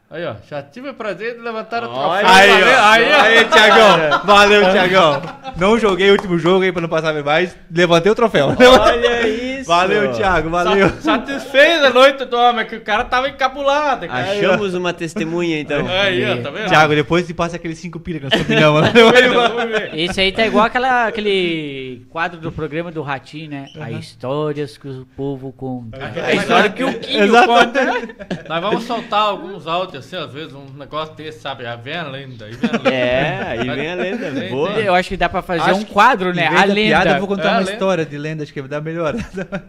Aí, 0.09 0.25
ó. 0.25 0.35
Já 0.47 0.61
tive 0.61 0.89
o 0.89 0.93
prazer 0.93 1.35
de 1.35 1.41
levantar 1.41 1.83
o 1.83 1.87
troféu. 1.87 2.11
Aí, 2.11 2.25
aí, 2.25 3.13
ó. 3.13 3.21
Aí, 3.21 3.45
Tiagão. 3.45 4.21
Valeu, 4.23 4.71
Tiagão. 4.71 5.21
Não 5.57 5.79
joguei 5.79 6.09
o 6.09 6.13
último 6.13 6.37
jogo 6.37 6.63
aí 6.63 6.71
pra 6.71 6.81
não 6.81 6.89
passar 6.89 7.13
mais. 7.23 7.55
Levantei 7.73 8.11
o 8.11 8.15
troféu. 8.15 8.47
Olha 8.49 9.21
isso! 9.65 9.71
Valeu, 9.71 10.11
Thiago. 10.13 10.49
Valeu. 10.49 10.89
Sa- 10.89 11.15
Satisfez 11.15 11.83
a 11.83 11.89
noite 11.89 12.25
do 12.25 12.37
homem, 12.37 12.65
que 12.65 12.75
o 12.75 12.81
cara 12.81 13.03
tava 13.03 13.29
encabulado. 13.29 14.07
cara. 14.07 14.31
Achamos 14.31 14.73
uma 14.73 14.93
testemunha, 14.93 15.59
então. 15.59 15.85
Aí, 15.87 16.23
ó, 16.29 16.41
tá 16.41 16.49
vendo? 16.49 16.67
Thiago, 16.69 16.95
depois 16.95 17.25
te 17.25 17.33
passa 17.33 17.55
aqueles 17.55 17.77
cinco 17.79 17.99
pilha 17.99 18.19
que 18.19 18.25
nós 18.29 18.41
combinamos. 18.41 18.81
né? 18.81 18.91
Vamos 18.93 19.11
ver, 19.19 19.29
vamos 19.33 19.65
ver. 19.65 19.95
Esse 19.97 20.21
aí 20.21 20.31
tá 20.31 20.45
igual 20.45 20.65
aquela, 20.65 21.07
aquele 21.07 22.05
quadro 22.09 22.39
do 22.39 22.51
programa 22.51 22.91
do 22.91 23.01
Ratinho, 23.01 23.49
né? 23.51 23.65
As 23.79 23.91
histórias 23.99 24.77
que 24.77 24.87
o 24.87 25.05
povo 25.15 25.51
conta. 25.51 25.97
A 26.25 26.33
história 26.33 26.69
que 26.69 26.83
o 26.83 26.99
Quinho 26.99 27.23
Exatamente. 27.23 28.13
conta. 28.13 28.45
Nós 28.49 28.61
vamos 28.61 28.83
soltar 28.83 29.21
alguns 29.21 29.67
áudios 29.67 30.05
assim, 30.05 30.15
às 30.23 30.31
vezes, 30.31 30.53
um 30.53 30.65
negócio 30.77 31.15
desse, 31.15 31.39
sabe? 31.39 31.65
Aí 31.65 31.77
vem 31.83 31.95
a 31.95 32.03
lenda, 32.03 32.45
aí 32.45 32.51
vem 32.53 32.69
a 32.69 32.73
lenda. 32.77 32.89
É, 32.89 33.43
aí 33.47 33.69
vem 33.69 33.91
a 33.91 33.95
lenda. 33.95 34.49
Boa. 34.49 34.69
Eu 34.71 34.93
acho 34.95 35.09
que 35.09 35.17
dá 35.17 35.27
pra 35.29 35.41
fazer 35.41 35.69
Acho 35.71 35.79
um 35.81 35.83
quadro, 35.85 36.33
né? 36.33 36.47
A 36.47 36.51
da 36.51 36.65
lenda. 36.65 36.73
piada, 36.75 37.09
eu 37.11 37.19
vou 37.19 37.27
contar 37.27 37.43
É, 37.43 37.47
a 37.47 37.51
uma 37.51 37.59
lenda. 37.59 37.71
história 37.71 38.05
de 38.05 38.17
lenda, 38.17 38.43
acho 38.43 38.53
que 38.53 38.61
vai 38.61 38.69
dar 38.69 38.81
melhor. 38.81 39.15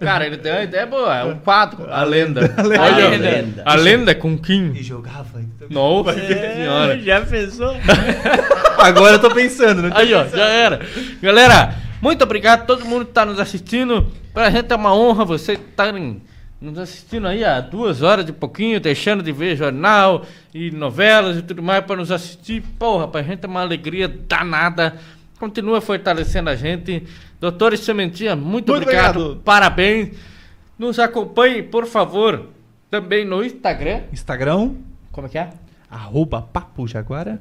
Cara, 0.01 0.27
ele 0.27 0.37
deu 0.37 0.53
uma 0.55 0.63
ideia 0.63 0.87
boa, 0.87 1.17
é 1.17 1.25
um 1.25 1.39
quadro, 1.39 1.87
a 1.91 2.03
lenda. 2.05 2.41
A 2.57 2.83
Olha, 2.83 3.09
lenda. 3.09 3.63
A 3.65 3.75
lenda 3.75 4.15
com 4.15 4.37
Kim. 4.39 4.73
E 4.75 4.83
jogava. 4.83 5.41
então. 5.41 5.69
Nossa 5.71 6.15
senhora. 6.15 6.99
Já 6.99 7.21
pensou? 7.21 7.77
Agora 8.79 9.15
eu 9.15 9.19
tô 9.19 9.31
pensando, 9.35 9.83
né? 9.83 9.91
Aí, 9.95 10.13
ó, 10.15 10.27
já 10.27 10.47
era. 10.47 10.81
Galera, 11.23 11.75
muito 12.01 12.23
obrigado 12.23 12.63
a 12.63 12.65
todo 12.65 12.85
mundo 12.85 13.07
que 13.07 13.13
tá 13.13 13.25
nos 13.25 13.41
assistindo. 13.41 14.07
Pra 14.33 14.51
gente 14.51 14.73
é 14.73 14.77
uma 14.77 14.95
honra 14.95 15.25
vocês 15.25 15.59
estarem 15.59 16.23
nos 16.61 16.79
assistindo 16.79 17.27
aí 17.27 17.45
há 17.45 17.61
duas 17.61 18.03
horas 18.03 18.25
de 18.25 18.33
pouquinho, 18.33 18.81
deixando 18.81 19.23
de 19.23 19.31
ver 19.31 19.57
jornal 19.57 20.25
e 20.55 20.71
novelas 20.71 21.37
e 21.37 21.43
tudo 21.43 21.63
mais 21.63 21.85
pra 21.85 21.97
nos 21.97 22.11
assistir. 22.11 22.63
Porra, 22.79 23.09
pra 23.09 23.23
gente 23.23 23.45
é 23.45 23.49
uma 23.49 23.61
alegria 23.61 24.09
danada 24.09 24.95
Continua 25.39 25.83
fortalecendo 25.83 26.49
a 26.49 26.57
gente. 26.57 27.03
Doutor 27.51 27.77
Sementinha, 27.78 28.35
muito, 28.35 28.73
Muito 28.73 28.73
obrigado. 28.73 29.16
obrigado. 29.20 29.43
Parabéns. 29.44 30.10
Nos 30.77 30.98
acompanhe, 30.98 31.62
por 31.62 31.86
favor, 31.86 32.47
também 32.90 33.24
no 33.24 33.44
Instagram. 33.44 34.02
Instagram, 34.12 34.73
Como 35.12 35.27
é 35.28 35.31
que 35.31 35.39
é? 35.39 35.51
arroba 35.90 36.43
Papo 36.43 36.86
Jaguara. 36.89 37.40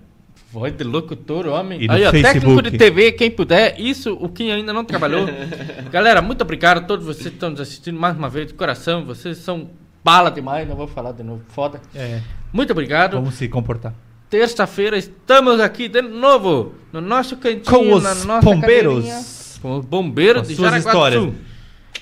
Voz 0.52 0.72
de 0.78 0.84
locutor, 0.84 1.48
homem. 1.48 1.82
E 1.84 1.90
Aí, 1.90 2.06
ó, 2.06 2.12
técnico 2.12 2.62
de 2.62 2.78
TV, 2.78 3.12
quem 3.14 3.32
puder. 3.32 3.80
Isso, 3.80 4.14
o 4.14 4.30
Kim 4.30 4.52
ainda 4.52 4.72
não 4.72 4.86
trabalhou. 4.86 5.26
Galera, 5.92 6.22
muito 6.22 6.42
obrigado 6.44 6.78
a 6.78 6.82
todos 6.82 7.06
vocês 7.06 7.28
que 7.28 7.34
estão 7.34 7.50
nos 7.50 7.60
assistindo 7.60 8.00
mais 8.00 8.16
uma 8.16 8.30
vez 8.30 8.48
de 8.48 8.54
coração. 8.54 9.04
Vocês 9.06 9.38
são 9.40 9.70
bala 10.04 10.30
demais, 10.30 10.68
não 10.70 10.76
vou 10.76 10.88
falar 10.88 11.12
de 11.14 11.24
novo. 11.24 11.42
Foda. 11.50 11.82
É, 11.96 12.22
Muito 12.54 12.72
obrigado. 12.72 13.14
vamos 13.18 13.34
se 13.36 13.50
comportar. 13.50 13.94
Terça-feira 14.30 14.98
estamos 14.98 15.60
aqui 15.60 15.88
de 15.90 16.02
novo 16.02 16.74
no 16.94 17.02
nosso 17.02 17.36
cantinho, 17.38 17.64
Com 17.66 17.94
os 17.94 18.04
na 18.04 18.16
nossa 18.16 18.42
bombeiros. 18.42 18.94
cadeirinha, 19.06 19.22
Com 19.58 19.78
os 19.80 19.86
bombeiros 19.86 20.44
Com 20.44 20.48
de 20.50 20.56
suas 20.56 20.72
Jaraguá 20.72 20.90
histórias. 20.92 21.34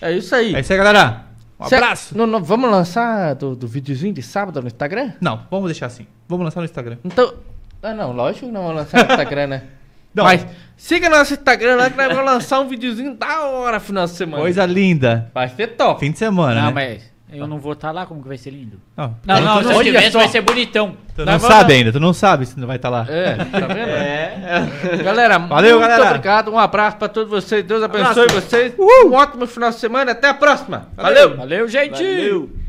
É 0.01 0.11
isso 0.11 0.35
aí. 0.35 0.55
É 0.55 0.59
isso 0.59 0.71
aí, 0.71 0.77
galera. 0.77 1.23
Um 1.59 1.65
Cê- 1.67 1.75
abraço. 1.75 2.17
Não, 2.17 2.27
não, 2.27 2.43
vamos 2.43 2.69
lançar 2.69 3.35
do, 3.35 3.55
do 3.55 3.67
videozinho 3.67 4.13
de 4.13 4.21
sábado 4.21 4.59
no 4.61 4.67
Instagram? 4.67 5.13
Não, 5.21 5.41
vamos 5.49 5.67
deixar 5.67 5.85
assim. 5.85 6.05
Vamos 6.27 6.43
lançar 6.45 6.59
no 6.59 6.65
Instagram. 6.65 6.97
Então. 7.03 7.33
Ah, 7.81 7.93
não, 7.93 8.11
lógico 8.13 8.45
que 8.45 8.51
não 8.51 8.61
vamos 8.63 8.77
lançar 8.77 8.97
no 9.05 9.11
Instagram, 9.11 9.47
né? 9.47 9.63
Não. 10.15 10.25
Mas 10.25 10.45
siga 10.77 11.09
nosso 11.09 11.33
Instagram 11.33 11.75
lá 11.75 11.89
que 11.89 11.97
nós 11.97 12.07
vamos 12.09 12.25
lançar 12.25 12.59
um 12.59 12.67
videozinho 12.67 13.15
da 13.15 13.41
hora 13.47 13.79
final 13.79 14.05
de 14.05 14.11
semana. 14.11 14.43
Coisa 14.43 14.63
linda. 14.63 15.31
Vai 15.33 15.49
ser 15.49 15.69
top. 15.69 15.99
Fim 16.01 16.11
de 16.11 16.19
semana, 16.19 16.53
Não, 16.61 16.67
né? 16.67 16.71
mas 16.71 17.12
eu 17.33 17.47
não 17.47 17.57
vou 17.59 17.73
estar 17.73 17.91
lá, 17.91 18.05
como 18.05 18.21
que 18.21 18.27
vai 18.27 18.37
ser 18.37 18.51
lindo? 18.51 18.79
Não, 18.95 19.15
Não, 19.25 19.41
não, 19.41 19.63
se 19.63 19.73
eu 19.73 19.83
tivesse 19.83 20.11
vai 20.11 20.27
ser 20.27 20.41
bonitão. 20.41 20.95
tu 21.15 21.25
não 21.25 21.39
sabe 21.39 21.73
ainda, 21.73 21.91
tu 21.91 21.99
não 21.99 22.13
sabe 22.13 22.45
se 22.45 22.59
não 22.59 22.67
vai 22.67 22.75
estar 22.77 22.89
lá. 22.89 23.05
É, 23.09 23.35
tá 23.35 23.59
vendo? 23.67 23.89
É. 23.89 24.69
Galera, 25.03 25.37
Valeu, 25.39 25.77
muito 25.79 25.89
galera. 25.89 26.09
obrigado. 26.09 26.51
Um 26.51 26.59
abraço 26.59 26.97
pra 26.97 27.07
todos 27.07 27.29
vocês. 27.29 27.63
Deus 27.63 27.81
abençoe 27.83 28.23
Abraço. 28.23 28.41
vocês. 28.41 28.73
Um 28.79 29.13
ótimo 29.13 29.45
final 29.47 29.69
de 29.69 29.75
semana. 29.77 30.11
Até 30.11 30.29
a 30.29 30.33
próxima. 30.33 30.87
Valeu. 30.95 31.35
Valeu, 31.37 31.67
gente! 31.67 31.91
Valeu. 32.03 32.62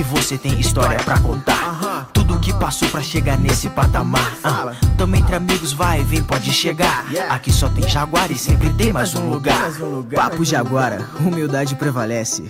Que 0.00 0.04
você 0.04 0.38
tem 0.38 0.58
história 0.58 0.98
pra 1.00 1.18
contar. 1.20 2.08
Tudo 2.14 2.38
que 2.38 2.54
passou 2.54 2.88
pra 2.88 3.02
chegar 3.02 3.38
nesse 3.38 3.68
patamar. 3.68 4.34
Ah, 4.42 4.72
Tamo 4.96 5.14
entre 5.14 5.36
amigos, 5.36 5.74
vai, 5.74 6.02
vem, 6.02 6.22
pode 6.22 6.50
chegar. 6.52 7.04
Aqui 7.28 7.52
só 7.52 7.68
tem 7.68 7.86
Jaguar 7.86 8.30
e 8.32 8.38
sempre 8.38 8.70
tem 8.70 8.94
mais 8.94 9.14
um 9.14 9.28
lugar. 9.28 9.70
Papo 10.14 10.42
Jaguara, 10.42 11.06
humildade 11.20 11.74
prevalece. 11.74 12.48